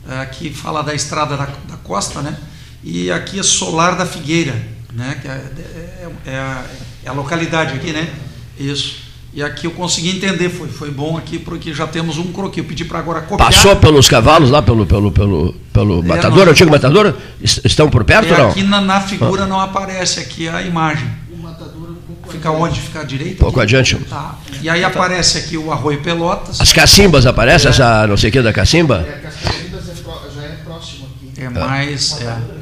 Uh, 0.05 0.29
que 0.31 0.49
fala 0.49 0.81
da 0.81 0.93
estrada 0.93 1.37
da, 1.37 1.45
da 1.45 1.77
costa, 1.77 2.21
né? 2.21 2.37
E 2.83 3.11
aqui 3.11 3.39
é 3.39 3.43
Solar 3.43 3.95
da 3.95 4.05
Figueira, 4.05 4.55
né? 4.91 5.17
Que 5.21 5.27
é, 5.27 5.31
é, 5.31 6.11
é, 6.25 6.37
a, 6.37 6.65
é 7.05 7.09
a 7.09 7.13
localidade 7.13 7.75
aqui, 7.75 7.93
né? 7.93 8.13
Isso. 8.59 9.00
E 9.33 9.41
aqui 9.41 9.65
eu 9.65 9.71
consegui 9.71 10.09
entender, 10.09 10.49
foi, 10.49 10.67
foi 10.67 10.91
bom 10.91 11.17
aqui, 11.17 11.39
porque 11.39 11.73
já 11.73 11.87
temos 11.87 12.17
um 12.17 12.33
croquis. 12.33 12.57
Eu 12.57 12.65
pedi 12.65 12.83
para 12.83 12.99
agora 12.99 13.21
copiar. 13.21 13.49
Passou 13.49 13.75
pelos 13.77 14.09
cavalos 14.09 14.49
lá, 14.49 14.61
pelo, 14.61 14.85
pelo, 14.85 15.09
pelo, 15.11 15.53
pelo 15.71 15.99
é, 16.03 16.07
matador, 16.07 16.49
antigo 16.49 16.69
matador? 16.69 17.15
Estão 17.41 17.89
por 17.89 18.03
perto 18.03 18.27
é, 18.27 18.33
ou 18.33 18.37
não? 18.37 18.49
Aqui 18.49 18.63
na, 18.63 18.81
na 18.81 18.99
figura 18.99 19.43
ah. 19.43 19.47
não 19.47 19.59
aparece 19.59 20.19
aqui 20.19 20.49
a 20.49 20.61
imagem. 20.61 21.07
O 21.31 21.37
matador 21.37 21.95
Fica 22.29 22.51
onde? 22.51 22.81
Fica 22.81 22.99
à 22.99 23.03
direita? 23.03 23.37
Pouco 23.37 23.59
aqui? 23.61 23.75
adiante. 23.75 23.95
Tá. 24.09 24.35
E 24.61 24.69
aí 24.69 24.83
aparece 24.83 25.37
aqui 25.37 25.57
o 25.57 25.71
Arroio 25.71 26.01
Pelotas. 26.01 26.59
As 26.59 26.73
cacimbas 26.73 27.25
aparecem, 27.25 27.67
é. 27.67 27.71
essa 27.71 28.05
não 28.07 28.17
sei 28.17 28.29
o 28.29 28.33
que 28.33 28.41
da 28.41 28.51
cacimba? 28.51 29.05
É, 29.07 29.19
Cacimbas 29.19 29.89
é 29.89 30.35
já 30.35 30.43
é 30.43 30.57
próximo 30.65 31.07
aqui. 31.07 31.41
É 31.41 31.49
mais. 31.49 32.19
É. 32.21 32.60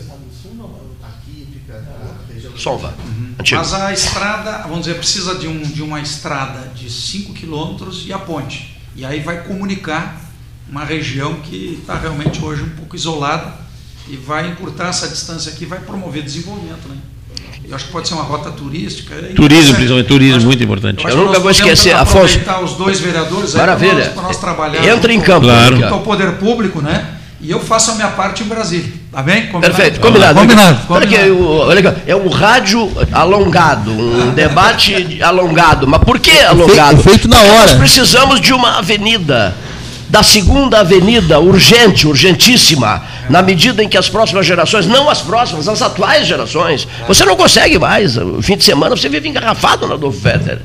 Solva. 2.60 2.94
Uhum. 3.06 3.36
Mas 3.52 3.74
a 3.74 3.94
estrada, 3.94 4.64
vamos 4.64 4.82
dizer, 4.82 4.96
precisa 4.96 5.36
de, 5.36 5.48
um, 5.48 5.62
de 5.62 5.82
uma 5.82 6.02
estrada 6.02 6.72
de 6.76 6.90
5 6.90 7.34
quilômetros 7.34 8.06
e 8.06 8.12
a 8.12 8.20
ponte. 8.20 8.78
E 8.96 9.06
aí 9.06 9.22
vai 9.22 9.44
comunicar 9.44 10.20
uma 10.70 10.84
região 10.84 11.36
que 11.36 11.80
está 11.82 11.98
realmente 11.98 12.44
hoje 12.44 12.64
um 12.64 12.70
pouco 12.70 12.96
isolada 12.96 13.54
e 14.08 14.18
vai 14.18 14.50
encurtar 14.50 14.90
essa 14.90 15.08
distância 15.08 15.52
aqui, 15.52 15.66
vai 15.66 15.80
promover 15.80 16.22
desenvolvimento. 16.22 16.88
Né? 16.90 16.98
Eu 17.68 17.76
acho 17.76 17.86
que 17.86 17.92
pode 17.92 18.08
ser 18.08 18.16
uma 18.16 18.24
rota 18.24 18.52
turística. 18.52 19.14
É 19.14 19.34
turismo, 19.34 19.76
principalmente, 19.76 20.08
turismo, 20.08 20.46
muito 20.46 20.64
importante. 20.64 21.06
Eu, 21.06 21.18
nunca 21.18 21.40
vou 21.40 21.52
esquecer, 21.52 21.96
Afonso. 21.96 22.40
os 22.64 22.74
dois 22.74 23.00
vereadores 23.00 23.54
Maravilha. 23.54 24.06
para 24.10 24.16
nós, 24.16 24.24
nós 24.24 24.38
trabalharmos. 24.38 24.88
Entra 24.88 25.14
em 25.14 25.22
campo. 25.22 25.46
Claro. 25.46 25.96
o 25.96 26.02
poder 26.02 26.34
público, 26.34 26.82
né? 26.82 27.19
E 27.42 27.50
eu 27.50 27.60
faço 27.60 27.92
a 27.92 27.96
minha 27.96 28.10
parte 28.10 28.44
em 28.44 28.48
Brasília. 28.48 28.92
Tá 29.12 29.22
bem? 29.24 29.48
Combinado? 29.48 29.74
Perfeito, 29.74 30.00
combinado. 30.02 30.40
Combinado. 30.40 30.86
combinado. 30.86 32.02
É 32.06 32.16
um 32.16 32.28
rádio 32.28 32.92
alongado, 33.14 33.92
um 33.92 34.32
debate 34.36 35.20
alongado. 35.24 35.88
Mas 35.88 36.04
por 36.04 36.20
que 36.20 36.38
alongado? 36.42 37.02
Feito 37.02 37.28
na 37.28 37.38
hora. 37.38 37.62
Nós 37.62 37.74
precisamos 37.74 38.42
de 38.42 38.54
uma 38.54 38.80
avenida 38.80 39.56
da 40.10 40.24
segunda 40.24 40.80
avenida, 40.80 41.40
urgente, 41.40 42.08
urgentíssima, 42.08 43.04
na 43.30 43.42
medida 43.42 43.84
em 43.84 43.88
que 43.88 43.98
as 43.98 44.10
próximas 44.10 44.46
gerações, 44.46 44.86
não 44.86 45.10
as 45.10 45.22
próximas, 45.22 45.68
as 45.68 45.82
atuais 45.82 46.28
gerações, 46.28 46.88
você 47.08 47.24
não 47.26 47.36
consegue 47.36 47.78
mais. 47.78 48.18
O 48.18 48.42
fim 48.42 48.58
de 48.58 48.64
semana 48.64 48.96
você 48.96 49.08
vive 49.08 49.30
engarrafado 49.30 49.88
na 49.88 49.94
Adolfo 49.94 50.20
Fetter. 50.20 50.60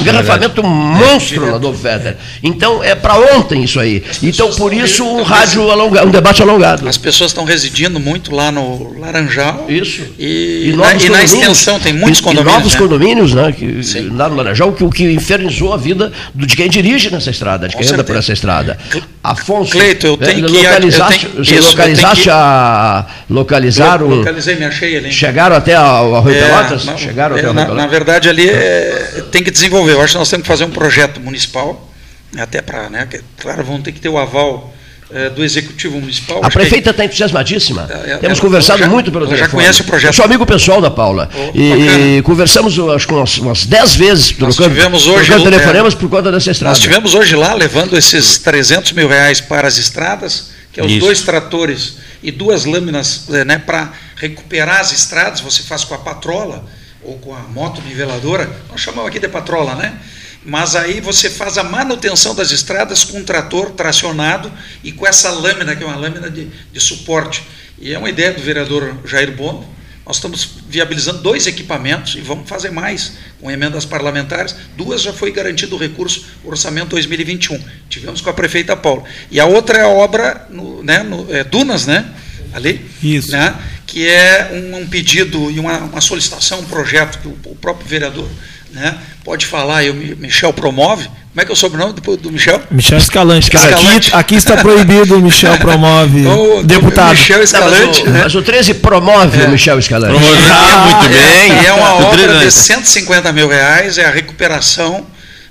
Engarrafamento 0.00 0.60
é 0.60 0.64
monstro 0.64 1.46
na 1.46 1.56
Adolfo 1.56 1.80
Fetter. 1.80 2.16
Então 2.42 2.82
é 2.82 2.94
para 2.94 3.18
ontem 3.36 3.62
isso 3.62 3.78
aí. 3.78 4.02
Então 4.22 4.50
por 4.54 4.72
isso 4.72 5.04
um 5.04 5.22
rádio 5.22 5.70
alongado, 5.70 6.08
um 6.08 6.10
debate 6.10 6.42
alongado. 6.42 6.88
As 6.88 6.98
pessoas 6.98 7.30
estão 7.30 7.44
residindo 7.44 8.00
muito 8.00 8.34
lá 8.34 8.50
no 8.50 8.98
Laranjal. 8.98 9.66
Isso. 9.68 10.02
E, 10.18 10.70
e, 10.70 10.76
na, 10.76 10.94
e 10.94 11.08
na, 11.08 11.22
extensão 11.22 11.78
tem 11.78 11.92
muitos 11.92 12.20
condomínios. 12.20 12.52
E 12.52 12.56
novos 12.56 12.72
né? 12.74 12.78
condomínios, 12.78 13.34
né? 13.34 13.52
Que, 13.52 14.10
lá 14.10 14.28
no 14.28 14.36
Laranjal, 14.36 14.72
que 14.72 14.84
o 14.84 14.90
que 14.90 15.04
infernizou 15.04 15.72
a 15.72 15.76
vida 15.76 16.12
de 16.34 16.56
quem 16.56 16.68
dirige 16.68 17.10
nessa 17.10 17.30
estrada, 17.30 17.68
de 17.68 17.76
quem 17.76 17.86
anda 17.86 18.04
por 18.04 18.16
essa 18.16 18.32
estrada. 18.32 18.78
Afonso, 19.22 19.70
Cleito, 19.70 20.06
eu 20.06 20.16
tenho 20.16 20.46
que 20.46 20.52
localizaste, 20.52 21.26
eu 21.26 21.44
tenho, 21.44 21.60
isso, 21.60 21.76
localizaste 22.04 22.24
que, 22.24 22.30
a 22.30 23.06
localizar 23.28 24.02
o 24.02 24.08
localizei, 24.08 24.56
me 24.56 24.64
achei 24.64 24.96
ali. 24.96 25.12
Chegaram 25.12 25.56
até 25.56 25.74
ao 25.74 26.14
Arroio 26.14 26.36
é, 26.36 26.40
Pelotas? 26.40 26.84
Não, 26.84 26.98
chegaram 26.98 27.36
é, 27.36 27.40
até 27.40 27.52
na, 27.52 27.74
na, 27.74 27.86
verdade 27.86 28.28
ali 28.28 28.48
é, 28.48 29.24
tem 29.30 29.42
que 29.42 29.50
desenvolver. 29.50 29.92
Eu 29.92 30.02
acho 30.02 30.12
que 30.12 30.18
nós 30.18 30.30
temos 30.30 30.42
que 30.42 30.48
fazer 30.48 30.64
um 30.64 30.70
projeto 30.70 31.20
municipal 31.20 31.90
até 32.36 32.60
para, 32.60 32.90
né, 32.90 33.08
claro, 33.38 33.62
vão 33.64 33.80
ter 33.80 33.92
que 33.92 34.00
ter 34.00 34.08
o 34.08 34.18
aval 34.18 34.74
é, 35.12 35.30
do 35.30 35.44
Executivo 35.44 36.00
Municipal. 36.00 36.40
A 36.42 36.50
prefeita 36.50 36.90
está 36.90 37.04
entusiasmadíssima. 37.04 37.88
É, 37.88 38.12
é, 38.12 38.16
Temos 38.16 38.40
conversado 38.40 38.80
já, 38.80 38.88
muito 38.88 39.12
pelo 39.12 39.26
telefone. 39.26 39.48
Já 39.48 39.56
conhece 39.56 39.80
o 39.82 39.84
projeto. 39.84 40.10
Eu 40.10 40.14
sou 40.14 40.24
amigo 40.24 40.44
pessoal 40.44 40.80
da 40.80 40.90
Paula. 40.90 41.30
Oh, 41.32 41.50
e, 41.54 42.18
e, 42.18 42.22
conversamos 42.22 42.76
acho 42.78 43.06
que 43.06 43.14
umas, 43.14 43.38
umas 43.38 43.66
dez 43.66 43.94
vezes 43.94 44.36
nós 44.38 44.56
trocando, 44.56 44.74
tivemos 44.74 45.06
hoje, 45.06 45.26
trocando 45.26 45.50
telefonemas 45.50 45.94
por 45.94 46.08
conta 46.08 46.32
dessa 46.32 46.50
estrada. 46.50 46.74
Nós 46.74 46.82
tivemos 46.82 47.14
hoje 47.14 47.36
lá 47.36 47.54
levando 47.54 47.96
esses 47.96 48.38
300 48.38 48.92
mil 48.92 49.08
reais 49.08 49.40
para 49.40 49.68
as 49.68 49.78
estradas, 49.78 50.50
que 50.74 50.80
é 50.80 50.84
os 50.84 50.90
Isso. 50.90 51.00
dois 51.00 51.22
tratores 51.22 51.98
e 52.20 52.32
duas 52.32 52.64
lâminas 52.64 53.26
eh, 53.30 53.44
né, 53.44 53.58
para 53.58 53.92
recuperar 54.16 54.80
as 54.80 54.92
estradas, 54.92 55.40
você 55.40 55.62
faz 55.62 55.84
com 55.84 55.94
a 55.94 55.98
patrola 55.98 56.68
ou 57.00 57.16
com 57.18 57.32
a 57.32 57.40
moto 57.40 57.80
niveladora, 57.82 58.50
nós 58.68 58.80
chamamos 58.80 59.08
aqui 59.08 59.20
de 59.20 59.28
patrola, 59.28 59.76
né? 59.76 59.96
Mas 60.44 60.74
aí 60.74 61.00
você 61.00 61.30
faz 61.30 61.56
a 61.56 61.62
manutenção 61.62 62.34
das 62.34 62.50
estradas 62.50 63.04
com 63.04 63.18
um 63.18 63.24
trator 63.24 63.70
tracionado 63.70 64.52
e 64.82 64.92
com 64.92 65.06
essa 65.06 65.30
lâmina, 65.30 65.74
que 65.76 65.82
é 65.82 65.86
uma 65.86 65.96
lâmina 65.96 66.28
de, 66.28 66.50
de 66.70 66.80
suporte. 66.80 67.42
E 67.78 67.94
é 67.94 67.98
uma 67.98 68.10
ideia 68.10 68.32
do 68.32 68.42
vereador 68.42 68.98
Jair 69.06 69.32
Bono. 69.32 69.66
Nós 70.06 70.16
estamos 70.16 70.50
viabilizando 70.68 71.22
dois 71.22 71.46
equipamentos 71.46 72.14
e 72.14 72.20
vamos 72.20 72.46
fazer 72.48 72.70
mais 72.70 73.14
com 73.40 73.50
emendas 73.50 73.86
parlamentares. 73.86 74.54
Duas 74.76 75.00
já 75.00 75.12
foi 75.14 75.32
garantido 75.32 75.76
o 75.76 75.78
recurso 75.78 76.26
orçamento 76.44 76.90
2021. 76.90 77.58
Tivemos 77.88 78.20
com 78.20 78.28
a 78.28 78.34
prefeita 78.34 78.76
Paula. 78.76 79.04
E 79.30 79.40
a 79.40 79.46
outra 79.46 79.78
é 79.78 79.82
a 79.82 79.88
obra 79.88 80.46
no, 80.50 80.82
né, 80.82 81.02
no, 81.02 81.34
é, 81.34 81.42
Dunas, 81.42 81.86
né? 81.86 82.04
Ali. 82.52 82.84
Isso. 83.02 83.32
Né, 83.32 83.56
que 83.86 84.06
é 84.06 84.50
um, 84.52 84.82
um 84.82 84.86
pedido 84.86 85.50
e 85.50 85.58
uma, 85.58 85.78
uma, 85.78 86.00
solicitação, 86.00 86.60
um 86.60 86.64
projeto 86.64 87.18
que 87.20 87.28
o, 87.28 87.52
o 87.52 87.56
próprio 87.56 87.86
vereador 87.86 88.28
né? 88.74 88.98
Pode 89.24 89.46
falar, 89.46 89.84
eu, 89.84 89.94
Michel 89.94 90.52
promove. 90.52 91.04
Como 91.04 91.42
é 91.42 91.44
que 91.44 91.50
é 91.50 91.54
o 91.54 91.56
sobrenome 91.56 91.94
do, 91.94 92.16
do 92.16 92.30
Michel? 92.30 92.62
Michel 92.70 92.98
Escalante. 92.98 93.44
Escalante. 93.44 94.08
Aqui, 94.08 94.16
aqui, 94.16 94.34
está 94.36 94.56
proibido 94.56 95.16
o 95.16 95.22
Michel 95.22 95.56
promove. 95.58 96.26
o, 96.26 96.62
deputado. 96.62 97.10
Michel 97.10 97.42
Escalante. 97.42 97.80
Não, 97.80 97.88
mas, 97.88 97.98
o, 98.02 98.10
né? 98.10 98.20
mas, 98.22 98.34
o, 98.34 98.42
13 98.42 98.74
promove 98.74 99.40
é. 99.40 99.46
o 99.46 99.50
Michel 99.50 99.78
Escalante. 99.78 100.12
Promove 100.12 100.48
ah, 100.50 101.00
muito 101.00 101.08
bem. 101.08 101.62
E 101.62 101.66
é 101.66 101.72
uma 101.72 101.94
obra 102.06 102.38
de 102.38 102.50
150 102.52 103.32
mil 103.32 103.48
reais, 103.48 103.98
é 103.98 104.04
a 104.04 104.10
recuperação 104.10 105.06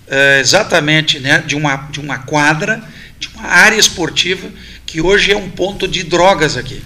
é, 0.07 0.39
exatamente 0.39 1.19
né, 1.19 1.43
de, 1.45 1.55
uma, 1.55 1.75
de 1.89 1.99
uma 1.99 2.19
quadra, 2.19 2.81
de 3.19 3.27
uma 3.35 3.47
área 3.47 3.77
esportiva, 3.77 4.47
que 4.85 5.01
hoje 5.01 5.31
é 5.31 5.37
um 5.37 5.49
ponto 5.49 5.87
de 5.87 6.03
drogas 6.03 6.55
aqui. 6.55 6.81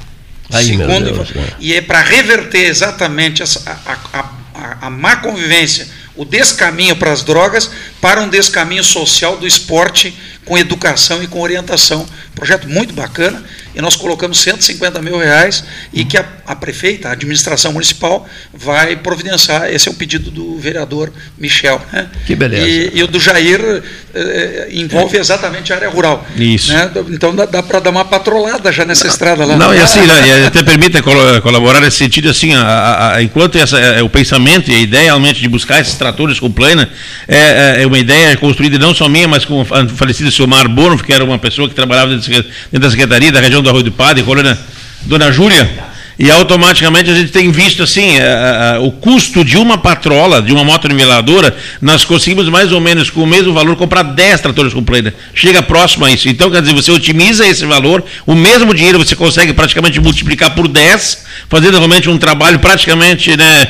Aí, 0.51 0.65
Segundo, 0.65 1.11
Deus, 1.11 1.29
e 1.59 1.73
é 1.73 1.81
para 1.81 2.01
reverter 2.01 2.65
exatamente 2.65 3.43
essa, 3.43 3.61
a, 3.85 4.17
a, 4.17 4.19
a, 4.55 4.87
a 4.87 4.89
má 4.89 5.17
convivência 5.17 5.87
o 6.17 6.25
descaminho 6.25 6.95
para 6.95 7.11
as 7.11 7.23
drogas 7.23 7.69
para 8.01 8.21
um 8.21 8.29
descaminho 8.29 8.83
social 8.83 9.37
do 9.37 9.47
esporte 9.47 10.13
com 10.47 10.57
educação 10.57 11.21
e 11.21 11.27
com 11.27 11.41
orientação. 11.41 12.05
Projeto 12.33 12.69
muito 12.69 12.93
bacana 12.93 13.43
e 13.75 13.81
nós 13.81 13.95
colocamos 13.95 14.39
150 14.39 15.01
mil 15.01 15.19
reais 15.19 15.63
e 15.93 16.03
que 16.03 16.17
a, 16.17 16.25
a, 16.47 16.55
prefeita, 16.55 17.09
a 17.09 17.11
administração 17.11 17.73
municipal, 17.73 18.27
vai 18.51 18.95
providenciar. 18.95 19.69
Esse 19.69 19.87
é 19.87 19.91
um 19.91 19.95
pedido 19.95 20.31
do 20.31 20.57
vereador 20.57 21.11
Michel. 21.37 21.79
Né? 21.93 22.07
Que 22.25 22.35
beleza. 22.35 22.67
E, 22.67 22.91
e 22.97 23.03
o 23.03 23.07
do 23.07 23.19
Jair 23.19 23.83
eh, 24.15 24.69
envolve 24.71 25.17
exatamente 25.17 25.71
a 25.71 25.75
área 25.75 25.89
rural. 25.89 26.25
Isso. 26.35 26.73
Né? 26.73 26.91
Então 27.09 27.35
dá, 27.35 27.45
dá 27.45 27.61
para 27.61 27.79
dar 27.79 27.89
uma 27.91 28.03
patrolada 28.03 28.71
já 28.71 28.83
nessa 28.83 29.07
estrada 29.07 29.45
lá. 29.45 29.55
Não, 29.55 29.73
e 29.73 29.79
assim, 29.79 30.01
né, 30.07 30.47
até 30.47 30.63
permita 30.63 31.01
colaborar 31.41 31.79
nesse 31.79 31.97
sentido, 31.97 32.29
assim, 32.29 32.55
a, 32.55 33.13
a, 33.13 33.23
enquanto 33.23 33.59
essa, 33.59 33.79
é, 33.79 34.01
o 34.01 34.09
pensamento 34.09 34.71
e 34.71 34.75
a 34.75 34.79
ideia 34.79 35.03
realmente 35.03 35.39
de 35.39 35.47
buscar 35.47 35.79
esses 35.81 35.93
tratores 35.93 36.39
com 36.39 36.51
plana 36.51 36.89
é, 37.27 37.37
é, 37.37 37.83
é 37.83 37.86
uma 37.87 37.99
ideia 37.99 38.35
construída 38.37 38.77
não 38.77 38.93
só 38.93 39.07
minha, 39.09 39.27
mas 39.27 39.45
com 39.45 39.61
o 39.61 39.65
falecido 39.65 40.31
Silmar 40.31 40.67
Bono, 40.69 40.97
que 40.97 41.13
era 41.13 41.23
uma 41.23 41.39
pessoa 41.39 41.67
que 41.67 41.75
trabalhava 41.75 42.15
dentro 42.15 42.43
da 42.71 42.89
Secretaria 42.89 43.31
da 43.31 43.39
região 43.39 43.61
do 43.61 43.69
Arroio 43.69 43.83
do 43.83 43.91
Padre, 43.91 44.23
colônia 44.23 44.57
Dona 45.03 45.31
Júlia, 45.31 45.86
e 46.19 46.31
automaticamente 46.31 47.11
a 47.11 47.13
gente 47.13 47.31
tem 47.31 47.51
visto 47.51 47.83
assim, 47.83 48.17
a, 48.19 48.75
a, 48.75 48.79
o 48.79 48.91
custo 48.91 49.45
de 49.45 49.55
uma 49.55 49.77
patrola, 49.77 50.41
de 50.41 50.51
uma 50.51 50.63
moto 50.63 50.87
niveladora, 50.87 51.55
nós 51.79 52.03
conseguimos 52.03 52.49
mais 52.49 52.71
ou 52.71 52.81
menos 52.81 53.11
com 53.11 53.21
o 53.21 53.27
mesmo 53.27 53.53
valor 53.53 53.75
comprar 53.75 54.01
10 54.01 54.41
tratores 54.41 54.73
com. 54.73 55.13
Chega 55.35 55.61
próximo 55.61 56.05
a 56.05 56.11
isso. 56.11 56.27
Então, 56.27 56.49
quer 56.49 56.61
dizer, 56.61 56.73
você 56.73 56.91
otimiza 56.91 57.45
esse 57.45 57.65
valor, 57.65 58.03
o 58.25 58.33
mesmo 58.33 58.73
dinheiro 58.73 58.97
você 58.97 59.15
consegue 59.15 59.53
praticamente 59.53 59.99
multiplicar 59.99 60.55
por 60.55 60.67
10, 60.67 61.25
fazendo 61.49 61.77
realmente 61.77 62.09
um 62.09 62.17
trabalho 62.17 62.57
praticamente 62.57 63.37
né, 63.37 63.67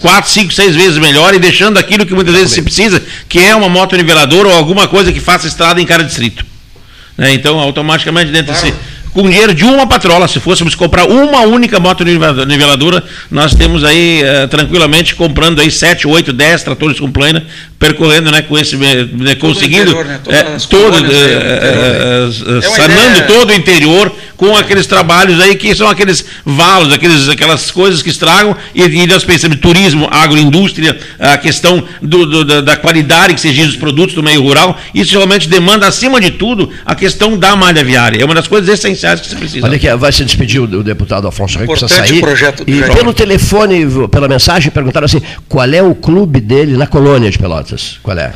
4, 0.00 0.30
5, 0.30 0.54
6 0.54 0.74
vezes 0.74 0.98
melhor 0.98 1.34
e 1.34 1.38
deixando 1.38 1.78
aquilo 1.78 2.06
que 2.06 2.14
muitas 2.14 2.34
vezes 2.34 2.52
se 2.52 2.62
precisa, 2.62 3.02
que 3.28 3.38
é 3.38 3.54
uma 3.54 3.68
moto 3.68 3.94
niveladora 3.94 4.48
ou 4.48 4.54
alguma 4.54 4.88
coisa 4.88 5.12
que 5.12 5.20
faça 5.20 5.46
estrada 5.46 5.82
em 5.82 5.84
cada 5.84 6.02
distrito. 6.02 6.46
Né? 7.18 7.34
Então, 7.34 7.58
automaticamente, 7.58 8.32
dentro 8.32 8.54
claro. 8.54 8.74
Com 9.12 9.22
dinheiro 9.28 9.52
de 9.54 9.64
uma 9.64 9.86
patrola. 9.86 10.26
Se 10.28 10.38
fôssemos 10.40 10.74
comprar 10.74 11.04
uma 11.06 11.40
única 11.40 11.78
moto 11.80 12.04
niveladora, 12.04 13.02
nós 13.30 13.54
temos 13.54 13.82
aí 13.84 14.22
uh, 14.22 14.48
tranquilamente 14.48 15.14
comprando 15.14 15.60
aí 15.60 15.70
7, 15.70 16.06
8, 16.06 16.32
10 16.32 16.62
tratores 16.62 16.98
com 17.00 17.10
plana 17.10 17.44
percorrendo, 17.78 18.30
né, 18.30 18.42
com 18.42 18.58
esse, 18.58 18.76
né, 18.76 19.34
conseguindo 19.36 19.90
interior, 19.90 20.04
né, 20.04 20.20
é, 20.28 20.54
as 20.54 20.66
todo, 20.66 21.00
do 21.00 21.10
é, 21.10 22.60
sanando 22.60 23.10
ideia- 23.16 23.26
todo 23.26 23.48
o 23.50 23.54
interior 23.54 24.12
com 24.36 24.54
aqueles 24.56 24.86
trabalhos 24.86 25.40
aí 25.40 25.54
que 25.56 25.74
são 25.74 25.88
aqueles 25.88 26.22
valos, 26.44 26.92
aqueles, 26.92 27.26
aquelas 27.30 27.70
coisas 27.70 28.02
que 28.02 28.10
estragam 28.10 28.54
e, 28.74 28.82
e 28.82 29.06
nós 29.06 29.24
pensamos 29.24 29.58
turismo, 29.60 30.06
agroindústria, 30.10 30.98
a 31.18 31.38
questão 31.38 31.82
do- 32.02 32.26
do- 32.26 32.44
da, 32.44 32.60
da 32.60 32.76
qualidade 32.76 33.32
que 33.34 33.40
se 33.40 33.48
exige 33.48 33.68
dos 33.68 33.76
produtos 33.76 34.14
do 34.14 34.22
meio 34.22 34.42
rural, 34.42 34.78
isso 34.94 35.12
realmente 35.12 35.48
demanda, 35.48 35.86
acima 35.86 36.20
de 36.20 36.32
tudo, 36.32 36.70
a 36.84 36.94
questão 36.94 37.38
da 37.38 37.56
malha 37.56 37.82
viária. 37.82 38.20
É 38.20 38.24
uma 38.26 38.34
das 38.34 38.46
coisas 38.46 38.68
essenciais 38.68 38.99
que 39.00 39.28
se 39.28 39.36
precisa. 39.36 39.66
Olha 39.66 39.76
aqui, 39.76 39.88
vai 39.96 40.12
se 40.12 40.24
despedir 40.24 40.60
o, 40.60 40.82
deputado 40.82 41.26
Afonso 41.26 41.58
Henrique, 41.58 41.78
precisa 41.78 41.88
sair. 41.88 42.20
projeto 42.20 42.64
e 42.66 42.78
Jair. 42.78 42.92
pelo 42.94 43.12
telefone, 43.12 43.86
pela 44.10 44.28
mensagem, 44.28 44.70
perguntaram 44.70 45.04
assim: 45.04 45.22
qual 45.48 45.68
é 45.72 45.82
o 45.82 45.94
clube 45.94 46.40
dele 46.40 46.76
na 46.76 46.86
colônia 46.86 47.30
de 47.30 47.38
Pelotas? 47.38 47.98
Qual 48.02 48.16
é? 48.18 48.32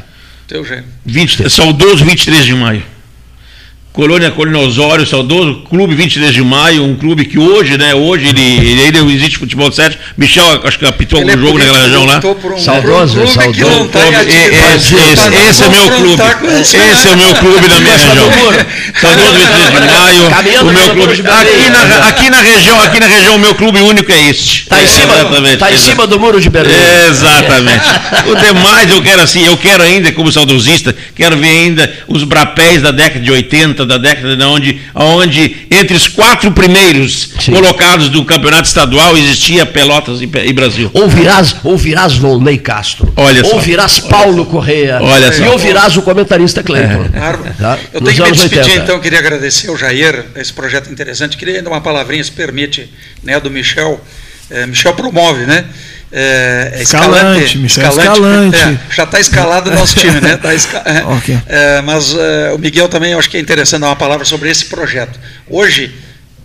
Teu 0.46 0.64
gênio. 0.64 0.84
20, 1.04 1.48
saudoso 1.48 2.04
23 2.04 2.44
de 2.44 2.54
maio. 2.54 2.82
Colônia 3.94 4.28
Colônia 4.32 4.58
Osório, 4.58 5.06
saudoso 5.06 5.62
Clube 5.70 5.94
23 5.94 6.34
de 6.34 6.42
Maio, 6.42 6.82
um 6.82 6.96
clube 6.96 7.24
que 7.26 7.38
hoje, 7.38 7.78
né, 7.78 7.94
hoje 7.94 8.26
ele, 8.26 8.42
ele 8.42 8.82
ainda 8.86 8.98
existe 9.12 9.38
futebol 9.38 9.70
de 9.70 9.76
sete. 9.76 9.96
Michel, 10.18 10.44
acho 10.64 10.80
que 10.80 10.84
apitou 10.84 11.20
algum 11.20 11.30
é 11.30 11.36
jogo 11.38 11.56
naquela 11.60 11.78
região 11.78 12.04
lá. 12.04 12.16
um- 12.18 12.58
Saudoso, 12.58 13.20
um 13.20 13.26
saudoso. 13.28 13.88
tá 13.90 14.00
em 14.00 14.12
Clube- 14.12 14.16
atividade. 14.16 14.74
esse, 14.74 14.94
não 14.94 15.48
esse 15.48 15.62
é 15.62 15.68
meu 15.68 15.88
clube. 15.90 16.22
Esse 16.60 16.76
é 16.76 17.12
o 17.12 17.16
meu 17.16 17.34
clube 17.36 17.68
na 17.68 17.78
minha 17.78 17.96
região. 17.96 18.32
Saudoso 19.00 19.32
23 19.32 19.86
de 19.86 19.94
Maio, 19.94 20.30
Caminhando 20.30 20.70
o 20.70 20.72
meu 20.72 20.90
clube. 20.90 21.12
Aqui 21.12 21.70
na, 21.70 22.08
aqui 22.08 22.30
na 22.30 22.40
região, 22.40 22.82
aqui 22.82 22.98
na 22.98 23.06
região, 23.06 23.36
o 23.36 23.38
meu 23.38 23.54
clube 23.54 23.80
único 23.80 24.10
é 24.10 24.28
este. 24.28 24.66
Tá 24.66 24.82
em 24.82 24.88
cima, 24.88 25.14
Exatamente, 25.14 25.58
tá 25.58 25.70
em 25.72 25.78
cima 25.78 26.04
do 26.08 26.18
muro 26.18 26.40
de 26.40 26.50
Berlim. 26.50 26.74
Exatamente. 27.08 27.84
O 28.26 28.34
demais 28.34 28.90
eu 28.90 29.00
quero 29.02 29.22
assim, 29.22 29.46
eu 29.46 29.56
quero 29.56 29.84
ainda, 29.84 30.10
como 30.10 30.32
saudosista, 30.32 30.92
quero 31.14 31.36
ver 31.36 31.46
ainda 31.46 31.92
os 32.08 32.24
brapéis 32.24 32.82
da 32.82 32.90
década 32.90 33.20
de 33.24 33.30
80, 33.30 33.83
da 33.86 33.98
década 33.98 34.36
de 34.36 34.42
onde, 34.44 34.80
onde 34.94 35.66
entre 35.70 35.96
os 35.96 36.08
quatro 36.08 36.50
primeiros 36.52 37.30
colocados 37.46 38.08
do 38.08 38.24
campeonato 38.24 38.68
estadual 38.68 39.16
existia 39.16 39.64
Pelotas 39.66 40.20
e, 40.20 40.24
e 40.24 40.52
Brasil. 40.52 40.90
Ouvirás, 40.92 41.56
ouvirás 41.64 42.14
Volney 42.16 42.58
Castro. 42.58 43.12
Olha 43.16 43.44
só. 43.44 43.56
Ouvirás 43.56 44.00
Paulo 44.00 44.46
Correia. 44.46 44.98
Olha 45.00 45.26
E 45.28 45.32
só. 45.32 45.52
ouvirás 45.52 45.96
o 45.96 46.02
comentarista 46.02 46.62
Cleiton. 46.62 47.08
Bárbaro. 47.08 47.54
Tá? 47.58 47.78
Eu 47.92 48.00
Nos 48.00 48.10
tenho 48.10 48.24
que 48.24 48.30
me 48.30 48.36
despedir, 48.36 48.64
80. 48.64 48.82
então, 48.84 49.00
queria 49.00 49.18
agradecer 49.18 49.68
ao 49.68 49.76
Jair, 49.76 50.24
esse 50.36 50.52
projeto 50.52 50.90
interessante. 50.90 51.36
Queria 51.36 51.56
ainda 51.58 51.70
uma 51.70 51.80
palavrinha, 51.80 52.22
se 52.22 52.32
permite, 52.32 52.90
né, 53.22 53.38
do 53.40 53.50
Michel. 53.50 54.00
É, 54.50 54.66
Michel 54.66 54.92
promove, 54.94 55.46
né? 55.46 55.64
É, 56.16 56.70
é 56.74 56.82
Escalante, 56.82 57.58
Michel 57.58 57.88
Escalante. 57.88 58.56
É, 58.56 58.78
já 58.94 59.02
está 59.02 59.18
escalado 59.18 59.68
o 59.68 59.74
nosso 59.74 59.96
time, 59.98 60.20
né? 60.20 60.36
Tá 60.36 60.54
esca- 60.54 60.82
é, 60.86 61.02
Ok. 61.12 61.36
é, 61.46 61.80
mas 61.82 62.14
é, 62.14 62.52
o 62.52 62.58
Miguel 62.58 62.88
também, 62.88 63.12
eu 63.12 63.18
acho 63.18 63.28
que 63.28 63.36
é 63.36 63.40
interessante 63.40 63.80
dar 63.80 63.88
uma 63.88 63.96
palavra 63.96 64.24
sobre 64.24 64.48
esse 64.48 64.66
projeto. 64.66 65.18
Hoje 65.48 65.92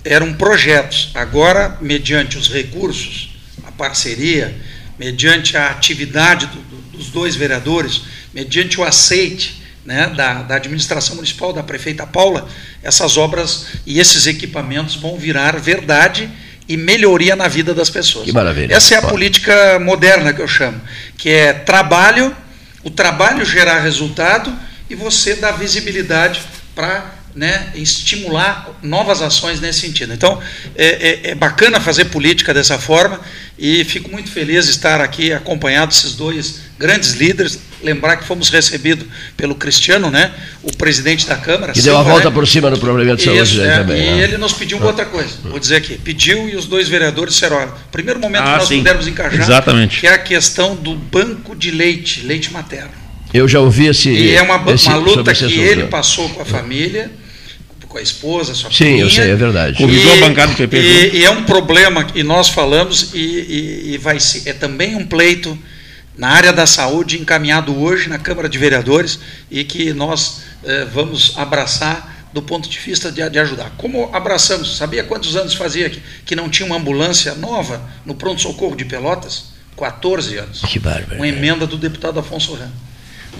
eram 0.04 0.34
projetos, 0.34 1.12
agora, 1.14 1.78
mediante 1.82 2.36
os 2.36 2.48
recursos, 2.52 3.30
a 3.64 3.72
parceria, 3.72 4.56
mediante 4.98 5.56
a 5.56 5.70
atividade 5.70 6.48
do- 6.48 6.62
do- 6.62 6.98
dos 6.98 7.08
dois 7.10 7.36
vereadores, 7.36 8.02
mediante 8.34 8.80
o 8.80 8.84
aceite 8.84 9.62
né, 9.86 10.12
da, 10.16 10.42
da 10.42 10.56
administração 10.56 11.16
municipal, 11.16 11.54
da 11.54 11.62
prefeita 11.64 12.08
Paula, 12.08 12.48
essas 12.82 13.18
obras 13.18 13.66
e 13.86 14.00
esses 14.00 14.26
equipamentos 14.26 14.96
vão 14.96 15.16
virar 15.18 15.58
verdade 15.60 16.30
e 16.70 16.78
melhoria 16.78 17.36
na 17.36 17.48
vida 17.48 17.74
das 17.74 17.90
pessoas. 17.90 18.26
Que 18.26 18.32
maravilha. 18.32 18.72
Essa 18.72 18.94
é 18.94 18.98
a 19.00 19.02
política 19.02 19.80
moderna 19.80 20.32
que 20.32 20.40
eu 20.40 20.48
chamo, 20.48 20.80
que 21.18 21.28
é 21.28 21.52
trabalho, 21.52 22.36
o 22.84 22.92
trabalho 22.92 23.44
gerar 23.44 23.80
resultado 23.80 24.56
e 24.88 24.94
você 24.94 25.36
dar 25.36 25.54
visibilidade 25.54 26.42
para 26.76 27.19
né, 27.40 27.68
estimular 27.74 28.70
novas 28.84 29.22
ações 29.22 29.62
nesse 29.62 29.80
sentido. 29.80 30.14
Então, 30.14 30.42
é, 30.76 30.86
é- 30.86 31.32
é 31.32 31.36
bacana 31.36 31.80
fazer 31.80 32.06
política 32.06 32.54
dessa 32.54 32.78
forma 32.78 33.18
e 33.58 33.86
fico 33.86 34.12
muito 34.12 34.30
feliz 34.30 34.66
de 34.66 34.72
estar 34.72 35.00
aqui 35.00 35.32
acompanhado 35.32 35.88
desses 35.94 36.16
dois 36.16 36.60
grandes 36.78 37.14
líderes. 37.14 37.58
Lembrar 37.82 38.18
que 38.18 38.26
fomos 38.26 38.50
recebidos 38.50 39.08
pelo 39.38 39.56
Cristiano, 39.56 40.12
né, 40.12 40.34
o 40.62 40.76
presidente 40.76 41.26
da 41.26 41.38
Câmara. 41.38 41.72
Que 41.72 41.82
deu 41.82 41.94
a 41.96 42.00
Silva, 42.00 42.12
volta 42.12 42.30
né? 42.30 42.36
por 42.36 42.46
cima 42.46 42.70
no 42.70 42.78
problema 42.78 43.16
de 43.16 43.24
saúde 43.24 43.42
Isso, 43.42 43.62
é, 43.62 43.78
também. 43.78 44.02
E 44.02 44.12
né? 44.18 44.22
ele 44.24 44.38
nos 44.38 44.52
pediu 44.52 44.78
uma 44.78 44.88
outra 44.88 45.06
coisa, 45.06 45.30
vou 45.46 45.58
dizer 45.58 45.78
aqui. 45.78 45.98
Pediu 45.98 46.50
e 46.50 46.58
os 46.58 46.66
dois 46.66 46.90
vereadores 46.90 47.36
disseram, 47.36 47.56
olha, 47.56 47.72
primeiro 47.90 48.20
momento 48.20 48.42
Ah, 48.44 48.52
que 48.52 48.58
nós 48.60 48.68
sim. 48.68 48.78
pudermos 48.80 49.08
encaixar, 49.08 49.40
Exatamente. 49.40 50.02
que 50.02 50.08
é 50.08 50.12
a 50.14 50.18
questão 50.18 50.76
do 50.76 50.94
banco 50.94 51.56
de 51.56 51.72
leite, 51.72 52.20
leite 52.26 52.52
materno. 52.52 52.92
Eu 53.34 53.48
já 53.48 53.62
ouvi 53.62 53.86
esse. 53.86 54.10
E 54.10 54.36
é 54.36 54.42
uma, 54.42 54.74
esse- 54.74 54.88
uma 54.90 54.98
luta 54.98 55.24
que 55.34 55.46
assunto. 55.46 55.52
ele 55.62 55.84
passou 55.86 56.28
com 56.30 56.42
a 56.42 56.46
família, 56.46 57.10
com 58.00 58.02
a 58.02 58.02
esposa, 58.02 58.54
sua 58.56 58.72
Sim, 58.72 58.86
eu 59.00 59.08
filhinha. 59.10 59.10
sei, 59.24 59.32
é 59.32 59.36
verdade. 59.36 59.78
Convidou 59.78 60.14
a 60.14 60.18
bancada 60.18 60.54
do 60.54 60.58
PP 60.58 60.78
E, 60.78 61.18
e 61.20 61.26
é 61.26 61.30
um 61.30 61.44
problema 61.44 62.04
que 62.06 62.24
nós 62.24 62.48
falamos 62.50 63.14
e, 63.14 63.18
e- 63.20 63.94
e 63.94 63.98
vai 63.98 64.20
ser, 64.20 64.48
é 64.50 64.54
também 64.54 64.96
um 64.96 65.06
pleito 65.06 65.58
na 66.18 66.30
área 66.30 66.52
da 66.54 66.66
saúde 66.66 67.20
encaminhado 67.20 67.78
hoje 67.78 68.10
na 68.10 68.18
Câmara 68.18 68.48
de 68.50 68.58
Vereadores 68.58 69.20
e 69.52 69.64
que 69.64 69.94
nós 69.94 70.42
eh, 70.64 70.86
vamos 70.94 71.34
abraçar 71.38 72.28
do 72.34 72.42
ponto 72.42 72.70
de 72.70 72.78
vista 72.78 73.12
de, 73.12 73.28
de 73.30 73.40
ajudar. 73.40 73.72
Como 73.78 74.10
abraçamos? 74.14 74.78
Sabia 74.78 75.04
quantos 75.04 75.36
anos 75.36 75.54
fazia 75.56 75.90
que, 75.90 76.02
que 76.26 76.36
não 76.36 76.50
tinha 76.50 76.66
uma 76.66 76.76
ambulância 76.78 77.34
nova 77.36 77.82
no 78.06 78.14
pronto-socorro 78.16 78.76
de 78.76 78.86
Pelotas? 78.86 79.46
14 79.78 80.38
anos. 80.38 80.62
Que 80.62 80.78
bárbaro. 80.78 81.16
Uma 81.16 81.28
emenda 81.28 81.66
do 81.66 81.78
deputado 81.78 82.20
Afonso 82.20 82.54
Ram. 82.54 82.70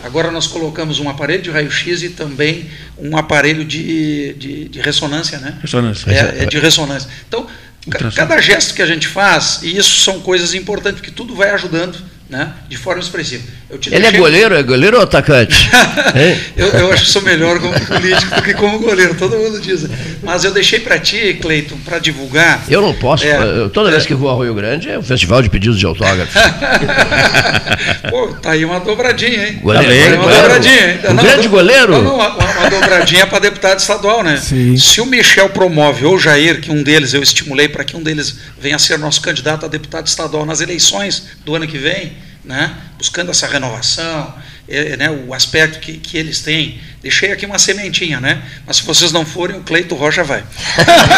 Agora 0.04 0.32
nós 0.32 0.48
colocamos 0.48 1.00
um 1.00 1.10
aparelho 1.10 1.42
de 1.42 1.50
raio-x 1.52 2.04
e 2.04 2.10
também 2.10 2.70
um 2.98 3.16
aparelho 3.18 3.64
de, 3.66 4.34
de, 4.34 4.70
de 4.70 4.80
ressonância, 4.82 5.38
né? 5.40 5.58
Ressonância. 5.62 6.12
É, 6.12 6.44
é 6.44 6.46
de 6.46 6.60
ressonância. 6.60 7.10
Então, 7.28 7.46
ca- 7.90 8.12
cada 8.12 8.42
gesto 8.42 8.74
que 8.74 8.82
a 8.82 8.86
gente 8.86 9.08
faz, 9.08 9.60
e 9.64 9.78
isso 9.78 10.00
são 10.02 10.20
coisas 10.22 10.54
importantes, 10.54 11.00
porque 11.02 11.12
tudo 11.12 11.36
vai 11.36 11.50
ajudando 11.52 11.98
né, 12.30 12.54
de 12.70 12.78
forma 12.78 13.02
expressiva. 13.02 13.44
Eu 13.70 13.78
te 13.80 13.94
Ele 13.94 14.06
é 14.06 14.12
goleiro, 14.12 14.56
é 14.56 14.62
goleiro 14.64 14.98
ou 14.98 15.04
atacante? 15.04 15.70
Eu, 16.56 16.68
eu 16.68 16.92
acho 16.92 17.06
que 17.06 17.12
sou 17.12 17.22
melhor 17.22 17.60
como 17.60 17.74
político 17.86 18.36
do 18.36 18.42
que 18.42 18.54
como 18.54 18.80
goleiro, 18.80 19.16
todo 19.16 19.38
mundo 19.38 19.60
diz. 19.62 19.86
Mas 20.22 20.44
eu 20.44 20.52
deixei 20.52 20.80
para 20.80 21.00
ti, 21.00 21.38
Cleiton, 21.42 21.78
para 21.86 22.00
divulgar. 22.00 22.64
Eu 22.70 22.82
não 22.82 22.94
posso. 22.94 23.24
É, 23.26 23.38
eu- 23.38 23.70
toda 23.70 23.90
vez 23.90 24.06
que 24.06 24.14
vou 24.14 24.30
a 24.30 24.44
Rio 24.44 24.54
Grande 24.54 24.90
é 24.90 25.00
um 25.00 25.04
festival 25.04 25.42
de 25.42 25.50
pedidos 25.50 25.80
de 25.80 25.86
autógrafos. 25.86 26.34
Pô, 28.10 28.28
tá 28.42 28.52
aí 28.52 28.66
uma 28.66 28.80
dobradinha, 28.80 29.48
hein? 29.48 29.60
Goleiro, 29.62 29.88
tá 29.88 30.16
uma 30.16 30.24
goleiro. 30.24 30.42
dobradinha, 30.44 30.92
hein? 30.92 31.00
Um 31.10 31.16
grande 31.16 31.48
goleiro. 31.48 31.92
Não, 31.94 32.02
não, 32.04 32.16
uma, 32.16 32.30
uma 32.36 32.70
dobradinha 32.70 33.26
para 33.28 33.40
deputado 33.40 33.80
estadual, 33.80 34.24
né? 34.24 34.38
Sim. 34.38 34.76
Se 34.78 35.00
o 35.02 35.06
Michel 35.06 35.50
promove, 35.50 36.06
ou 36.06 36.16
o 36.16 36.20
Jair, 36.20 36.60
que 36.60 36.72
um 36.72 36.84
deles 36.84 37.14
eu 37.14 37.22
estimulei 37.24 37.68
para 37.70 37.84
que 37.84 37.96
um 37.96 38.04
deles 38.04 38.36
venha 38.60 38.76
a 38.76 38.80
ser 38.80 38.98
nosso 38.98 39.22
candidato 39.22 39.66
a 39.66 39.70
deputado 39.70 40.08
estadual 40.08 40.46
nas 40.46 40.60
eleições 40.62 41.24
do 41.46 41.56
ano 41.56 41.68
que 41.68 41.78
vem, 41.78 42.14
né? 42.50 42.72
buscando 42.98 43.30
essa 43.30 43.48
renovação, 43.48 44.34
é, 44.68 44.98
né? 44.98 45.10
o 45.10 45.34
aspecto 45.34 45.80
que, 45.80 45.94
que 45.94 46.18
eles 46.18 46.42
têm. 46.42 46.80
Deixei 47.02 47.32
aqui 47.32 47.46
uma 47.46 47.60
sementinha, 47.60 48.20
né? 48.20 48.42
Mas 48.66 48.78
se 48.78 48.84
vocês 48.84 49.12
não 49.12 49.24
forem, 49.24 49.56
o 49.58 49.62
Cleito 49.62 49.94
Rocha 49.96 50.24
vai. 50.24 50.44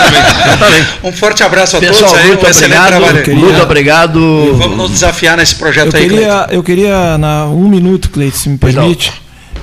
um 1.03 1.11
forte 1.11 1.41
abraço 1.41 1.77
a 1.77 1.79
Pessoal, 1.79 2.11
todos 2.11 2.23
aí, 2.23 2.27
muito 2.27 2.45
um 2.45 2.49
excelente 2.49 2.77
obrigado. 2.77 3.01
trabalho. 3.01 3.35
Muito 3.35 3.61
obrigado. 3.61 4.55
Vamos 4.57 4.77
nos 4.77 4.91
desafiar 4.91 5.37
nesse 5.37 5.55
projeto 5.55 5.95
Eu 5.95 5.99
aí, 5.99 6.09
queria, 6.09 6.47
eu 6.51 6.61
queria, 6.61 7.17
na 7.17 7.47
um 7.47 7.67
minuto, 7.67 8.09
Cleiton, 8.11 8.37
se 8.37 8.49
me 8.49 8.57
permite, 8.57 9.11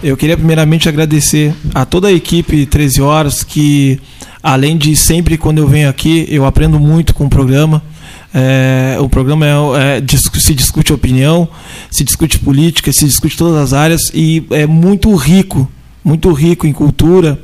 eu 0.03 0.16
queria 0.16 0.36
primeiramente 0.36 0.89
agradecer 0.89 1.55
a 1.74 1.85
toda 1.85 2.09
a 2.09 2.12
equipe 2.12 2.66
13 2.66 3.01
Horas, 3.01 3.45
que 3.45 4.01
além 4.43 4.77
de 4.77 4.97
sempre 4.97 5.36
quando 5.39 5.59
eu 5.59 5.69
venho 5.69 5.89
aqui, 5.89 6.27
eu 6.31 6.45
aprendo 6.45 6.81
muito 6.81 7.15
com 7.15 7.27
o 7.27 7.31
programa. 7.31 7.82
É, 8.34 8.96
o 9.00 9.09
programa 9.09 9.46
é, 9.46 9.98
é, 9.98 10.02
se 10.38 10.55
discute 10.55 10.92
opinião, 10.92 11.48
se 11.90 12.05
discute 12.05 12.38
política, 12.38 12.92
se 12.92 13.06
discute 13.06 13.36
todas 13.36 13.56
as 13.56 13.72
áreas 13.72 14.10
e 14.12 14.46
é 14.50 14.66
muito 14.66 15.14
rico, 15.14 15.70
muito 16.05 16.30
rico 16.32 16.66
em 16.66 16.72
cultura, 16.72 17.40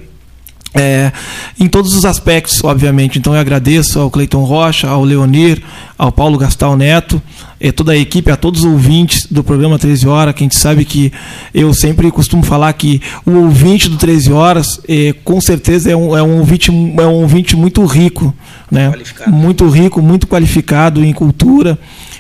é, 0.75 1.13
em 1.59 1.69
todos 1.69 1.95
os 1.95 2.05
aspectos, 2.05 2.63
obviamente. 2.65 3.19
Então 3.19 3.33
eu 3.33 3.41
agradeço 3.41 4.01
ao 4.01 4.11
Cleiton 4.11 4.43
Rocha, 4.43 4.89
ao 4.89 5.05
Leonir, 5.05 5.63
ao 5.97 6.11
Paulo 6.11 6.37
Gastal 6.37 6.77
Neto, 6.77 7.23
e 7.61 7.71
toda 7.71 7.93
a 7.93 7.97
equipe, 7.97 8.31
a 8.31 8.37
todos 8.37 8.65
os 8.65 8.67
ouvintes 8.67 9.27
do 9.31 9.45
programa 9.45 9.79
13 9.79 10.09
Horas, 10.09 10.35
que 10.35 10.43
a 10.43 10.47
gente 10.47 10.57
sabe 10.57 10.85
que 10.85 11.13
eu 11.55 11.73
sempre 11.73 12.11
costumo 12.11 12.43
falar 12.43 12.73
que 12.73 13.01
o 13.25 13.31
ouvinte 13.37 13.89
do 13.89 13.97
13 13.97 14.33
Horas, 14.33 14.81
eh, 14.89 15.15
com 15.25 15.41
certeza, 15.41 15.91
é 15.91 15.97
um, 15.97 16.17
é, 16.17 16.23
um 16.23 16.39
ouvinte, 16.39 16.71
é 16.71 17.07
um 17.07 17.23
ouvinte 17.23 17.57
muito 17.57 17.85
rico, 17.87 18.35
né? 18.71 18.93
muito 19.29 19.69
rico, 19.69 20.03
muito 20.03 20.27
qualificado 20.27 21.05
em 21.05 21.13
cultura. 21.13 21.79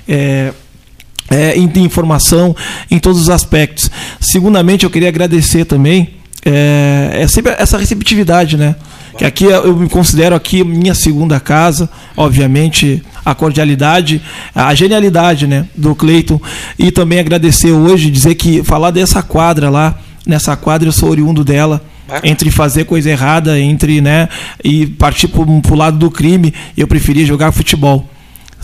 é, 0.08 0.52
é, 1.30 1.56
em, 1.56 1.70
em 1.74 1.84
informação 1.84 2.54
em 2.90 2.98
todos 2.98 3.20
os 3.20 3.30
aspectos. 3.30 3.90
Segundamente, 4.20 4.84
eu 4.84 4.90
queria 4.90 5.08
agradecer 5.08 5.64
também 5.64 6.16
é, 6.44 7.22
é 7.22 7.28
sempre 7.28 7.52
essa 7.58 7.78
receptividade, 7.78 8.56
né? 8.56 8.76
que 9.16 9.24
aqui 9.24 9.44
eu 9.44 9.76
me 9.76 9.88
considero 9.88 10.34
aqui 10.34 10.64
minha 10.64 10.94
segunda 10.94 11.38
casa, 11.38 11.88
obviamente 12.16 13.02
a 13.24 13.34
cordialidade, 13.34 14.20
a 14.54 14.74
genialidade, 14.74 15.46
né, 15.46 15.66
do 15.74 15.94
Cleiton. 15.94 16.40
E 16.78 16.90
também 16.90 17.18
agradecer 17.18 17.72
hoje, 17.72 18.10
dizer 18.10 18.34
que 18.34 18.62
falar 18.62 18.90
dessa 18.90 19.22
quadra 19.22 19.70
lá, 19.70 19.98
nessa 20.26 20.56
quadra 20.56 20.88
eu 20.88 20.92
sou 20.92 21.10
oriundo 21.10 21.44
dela, 21.44 21.82
entre 22.22 22.50
fazer 22.50 22.84
coisa 22.84 23.10
errada, 23.10 23.58
entre, 23.58 24.00
né, 24.00 24.28
e 24.62 24.86
partir 24.86 25.28
para 25.28 25.42
o 25.42 25.76
lado 25.76 25.96
do 25.96 26.10
crime, 26.10 26.52
eu 26.76 26.86
preferia 26.86 27.24
jogar 27.24 27.52
futebol 27.52 28.08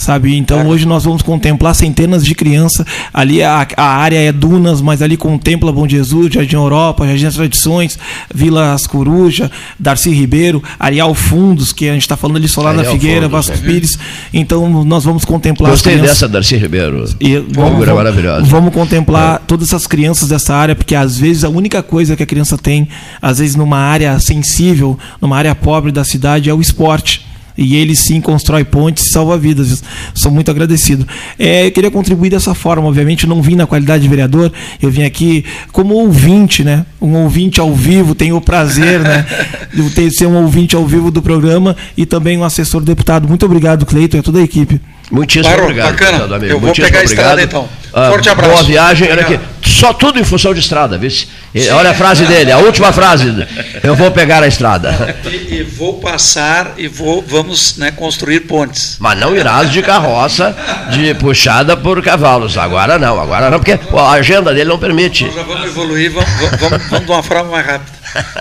sabe? 0.00 0.36
Então 0.36 0.66
hoje 0.66 0.86
nós 0.86 1.04
vamos 1.04 1.22
contemplar 1.22 1.74
centenas 1.74 2.24
de 2.24 2.34
crianças. 2.34 2.86
Ali 3.12 3.42
a, 3.42 3.66
a 3.76 3.84
área 3.84 4.18
é 4.18 4.32
dunas, 4.32 4.80
mas 4.80 5.02
ali 5.02 5.16
contempla 5.16 5.70
Bom 5.70 5.86
Jesus, 5.86 6.32
Jardim 6.32 6.56
Europa, 6.56 7.06
Jardim 7.06 7.24
das 7.24 7.34
Tradições, 7.34 7.98
Vila 8.34 8.72
As 8.72 8.86
Coruja, 8.86 9.50
Darcy 9.78 10.10
Ribeiro, 10.10 10.62
Arial 10.78 11.14
Fundos, 11.14 11.72
que 11.72 11.88
a 11.88 11.92
gente 11.92 12.02
está 12.02 12.16
falando 12.16 12.38
ali 12.38 12.48
Solar 12.48 12.74
da 12.74 12.84
Figueira, 12.84 13.28
Fundos, 13.28 13.46
Vasco 13.46 13.64
é. 13.64 13.68
Pires. 13.68 13.98
Então 14.32 14.84
nós 14.84 15.04
vamos 15.04 15.24
contemplar. 15.24 15.70
Gostei 15.70 15.98
dessa, 15.98 16.26
Darcy 16.26 16.56
Ribeiro. 16.56 17.04
E 17.20 17.36
vamos, 17.36 17.84
vamos. 17.84 18.48
Vamos 18.48 18.74
contemplar 18.74 19.36
é. 19.36 19.38
todas 19.46 19.68
essas 19.68 19.86
crianças 19.86 20.28
dessa 20.28 20.54
área, 20.54 20.74
porque 20.74 20.94
às 20.94 21.18
vezes 21.18 21.44
a 21.44 21.48
única 21.48 21.82
coisa 21.82 22.16
que 22.16 22.22
a 22.22 22.26
criança 22.26 22.56
tem, 22.56 22.88
às 23.20 23.38
vezes 23.38 23.54
numa 23.54 23.78
área 23.78 24.18
sensível, 24.18 24.98
numa 25.20 25.36
área 25.36 25.54
pobre 25.54 25.92
da 25.92 26.04
cidade, 26.04 26.48
é 26.48 26.54
o 26.54 26.60
esporte 26.60 27.29
e 27.60 27.76
ele 27.76 27.94
sim 27.94 28.22
constrói 28.22 28.64
pontes 28.64 29.06
e 29.06 29.10
salva 29.10 29.36
vidas. 29.36 29.84
Sou 30.14 30.32
muito 30.32 30.50
agradecido. 30.50 31.06
É, 31.38 31.66
eu 31.66 31.70
queria 31.70 31.90
contribuir 31.90 32.30
dessa 32.30 32.54
forma, 32.54 32.88
obviamente, 32.88 33.26
não 33.26 33.42
vim 33.42 33.54
na 33.54 33.66
qualidade 33.66 34.02
de 34.02 34.08
vereador, 34.08 34.50
eu 34.80 34.90
vim 34.90 35.02
aqui 35.02 35.44
como 35.70 35.94
ouvinte, 35.94 36.64
né? 36.64 36.86
Um 37.00 37.14
ouvinte 37.16 37.60
ao 37.60 37.74
vivo, 37.74 38.14
tenho 38.14 38.36
o 38.36 38.40
prazer, 38.40 39.00
né? 39.00 39.26
De 39.70 40.10
ser 40.10 40.26
um 40.26 40.36
ouvinte 40.42 40.74
ao 40.74 40.86
vivo 40.86 41.10
do 41.10 41.20
programa 41.20 41.76
e 41.96 42.06
também 42.06 42.38
um 42.38 42.44
assessor 42.44 42.82
deputado. 42.82 43.28
Muito 43.28 43.44
obrigado, 43.44 43.84
Cleiton, 43.84 44.16
e 44.16 44.20
a 44.20 44.22
toda 44.22 44.38
a 44.38 44.42
equipe. 44.42 44.80
Muitíssimo 45.10 45.50
Parou, 45.50 45.64
obrigado. 45.64 45.90
Bacana. 45.90 46.46
Eu 46.46 46.58
vou 46.58 46.60
Muitíssimo 46.60 46.86
pegar 46.86 47.00
obrigado. 47.00 47.00
a 47.00 47.04
estrada 47.04 47.42
então. 47.42 47.68
Ah, 47.92 48.10
Forte 48.10 48.28
abraço. 48.28 48.52
Boa 48.52 48.62
viagem. 48.62 49.10
Olha 49.10 49.22
aqui. 49.22 49.40
Só 49.62 49.92
tudo 49.92 50.18
em 50.18 50.24
função 50.24 50.54
de 50.54 50.60
estrada, 50.60 50.96
viu? 50.96 51.10
Olha 51.74 51.90
a 51.90 51.94
frase 51.94 52.24
dele, 52.26 52.52
a 52.52 52.58
última 52.58 52.92
frase. 52.92 53.46
Eu 53.82 53.96
vou 53.96 54.10
pegar 54.10 54.42
a 54.42 54.46
estrada. 54.46 55.16
E, 55.24 55.56
e 55.56 55.62
vou 55.62 55.94
passar 55.98 56.74
e 56.76 56.86
vou, 56.86 57.24
vamos 57.26 57.76
né, 57.76 57.90
construir 57.90 58.40
pontes. 58.40 58.96
Mas 59.00 59.18
não 59.18 59.34
irás 59.34 59.70
de 59.70 59.82
carroça 59.82 60.56
de 60.92 61.14
puxada 61.14 61.76
por 61.76 62.02
cavalos. 62.02 62.56
Agora 62.56 62.98
não, 62.98 63.20
agora 63.20 63.50
não, 63.50 63.58
porque 63.58 63.78
a 63.96 64.10
agenda 64.10 64.54
dele 64.54 64.68
não 64.68 64.78
permite. 64.78 65.24
Nós 65.24 65.34
já 65.34 65.42
vamos 65.42 65.64
evoluir, 65.64 66.12
vamos, 66.12 66.30
vamos, 66.60 66.86
vamos 66.88 67.06
de 67.06 67.12
uma 67.12 67.22
forma 67.22 67.50
mais 67.50 67.66
rápida. 67.66 67.92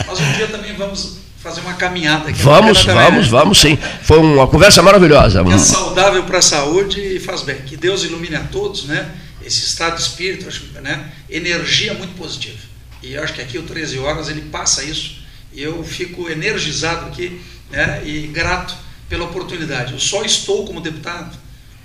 Mas 0.08 0.20
um 0.20 0.32
dia 0.34 0.48
também 0.48 0.74
vamos 0.78 1.19
fazer 1.50 1.62
uma 1.62 1.74
caminhada 1.74 2.30
aqui. 2.30 2.42
Vamos, 2.42 2.86
vamos, 2.86 3.26
né? 3.26 3.30
vamos 3.30 3.60
sim. 3.60 3.78
Foi 4.04 4.20
uma 4.20 4.48
conversa 4.48 4.82
maravilhosa. 4.84 5.42
É 5.42 5.58
saudável 5.58 6.24
para 6.24 6.38
a 6.38 6.42
saúde 6.42 7.00
e 7.02 7.20
faz 7.20 7.42
bem. 7.42 7.58
Que 7.62 7.76
Deus 7.76 8.04
ilumine 8.04 8.36
a 8.36 8.44
todos, 8.44 8.86
né? 8.86 9.10
Esse 9.44 9.66
estado 9.66 9.96
de 9.96 10.04
espírito, 10.04 10.48
né? 10.82 11.12
Energia 11.30 11.94
muito 11.96 12.16
positiva. 12.16 12.60
E 13.02 13.18
acho 13.18 13.34
que 13.34 13.42
aqui 13.42 13.58
o 13.58 13.64
13 13.64 13.98
horas 13.98 14.30
ele 14.30 14.42
passa 14.42 14.84
isso. 14.84 15.20
E 15.52 15.62
eu 15.64 15.84
fico 15.84 16.30
energizado 16.30 17.08
aqui, 17.08 17.42
né? 17.72 18.02
E 18.06 18.28
grato 18.28 18.76
pela 19.10 19.26
oportunidade. 19.26 19.94
Eu 19.94 20.00
só 20.00 20.24
estou 20.24 20.68
como 20.68 20.80
deputado 20.80 21.36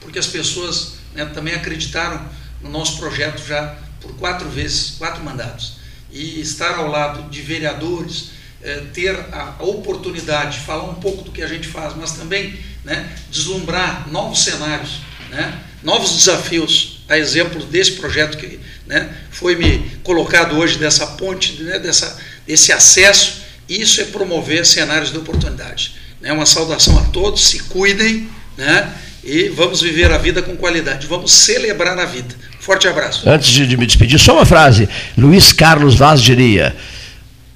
porque 0.00 0.18
as 0.18 0.26
pessoas 0.26 0.96
né, 1.14 1.24
também 1.24 1.54
acreditaram 1.54 2.28
no 2.60 2.68
nosso 2.68 2.98
projeto 2.98 3.42
já 3.46 3.78
por 4.02 4.14
quatro 4.16 4.46
vezes, 4.50 4.96
quatro 4.98 5.24
mandatos. 5.24 5.78
E 6.12 6.40
estar 6.40 6.74
ao 6.74 6.88
lado 6.88 7.30
de 7.30 7.40
vereadores, 7.40 8.33
é, 8.64 8.82
ter 8.92 9.14
a, 9.30 9.56
oportunidade 9.60 10.58
de 10.58 10.64
falar 10.64 10.84
um 10.84 10.94
pouco 10.94 11.22
do 11.22 11.30
que 11.30 11.42
a 11.42 11.46
gente 11.46 11.68
faz, 11.68 11.94
mas 11.94 12.12
também 12.12 12.58
né, 12.82 13.08
deslumbrar 13.30 14.08
novos 14.10 14.42
cenários, 14.42 15.02
né, 15.30 15.60
novos 15.82 16.16
desafios, 16.16 17.04
a 17.08 17.18
exemplo 17.18 17.62
desse 17.66 17.92
projeto 17.92 18.38
que 18.38 18.58
né, 18.86 19.10
foi 19.30 19.54
me 19.54 19.90
colocado 20.02 20.56
hoje, 20.56 20.78
dessa 20.78 21.06
ponte, 21.08 21.62
né, 21.62 21.78
dessa, 21.78 22.18
desse 22.46 22.72
acesso, 22.72 23.42
isso 23.68 24.00
é 24.00 24.04
promover 24.04 24.64
cenários 24.64 25.12
de 25.12 25.18
oportunidade. 25.18 25.96
Né, 26.20 26.32
uma 26.32 26.46
saudação 26.46 26.98
a 26.98 27.02
todos, 27.02 27.46
se 27.46 27.64
cuidem 27.64 28.28
né, 28.56 28.90
e 29.22 29.50
vamos 29.50 29.82
viver 29.82 30.10
a 30.10 30.16
vida 30.16 30.40
com 30.40 30.56
qualidade, 30.56 31.06
vamos 31.06 31.32
celebrar 31.32 31.98
a 31.98 32.06
vida. 32.06 32.34
Forte 32.60 32.88
abraço. 32.88 33.28
Antes 33.28 33.50
de 33.50 33.76
me 33.76 33.84
despedir, 33.84 34.18
só 34.18 34.32
uma 34.32 34.46
frase. 34.46 34.88
Luiz 35.18 35.52
Carlos 35.52 35.94
Vaz 35.96 36.22
diria: 36.22 36.74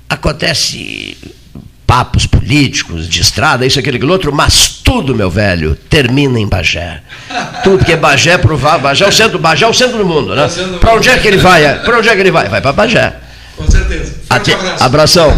acontece 0.08 1.16
papos 1.86 2.26
políticos, 2.26 3.08
de 3.08 3.22
estrada, 3.22 3.64
isso, 3.64 3.78
aquele, 3.78 3.96
aquilo 3.96 4.12
outro, 4.12 4.30
mas 4.32 4.68
tudo, 4.68 5.14
meu 5.14 5.30
velho, 5.30 5.74
termina 5.88 6.38
em 6.38 6.46
Bagé. 6.46 7.00
Tudo, 7.64 7.82
Bagé 7.96 8.32
é 8.32 8.38
provável, 8.38 8.80
Bagé 8.80 9.04
é 9.06 9.08
o 9.08 9.12
centro, 9.12 9.38
Bagé 9.38 9.64
é 9.64 9.68
o 9.68 9.72
centro 9.72 9.96
do 9.96 10.04
mundo, 10.04 10.34
né? 10.34 10.48
Para 10.80 10.94
onde 10.94 11.08
é 11.08 11.16
que 11.18 11.26
ele 11.26 11.38
vai? 11.38 11.78
Para 11.80 11.98
onde 11.98 12.08
é 12.08 12.14
que 12.14 12.20
ele 12.20 12.30
vai? 12.30 12.48
Vai 12.48 12.60
para 12.60 12.72
Bagé. 12.72 13.16
Com 13.56 13.70
certeza. 13.70 14.16
Até, 14.28 14.54
abração. 14.80 15.36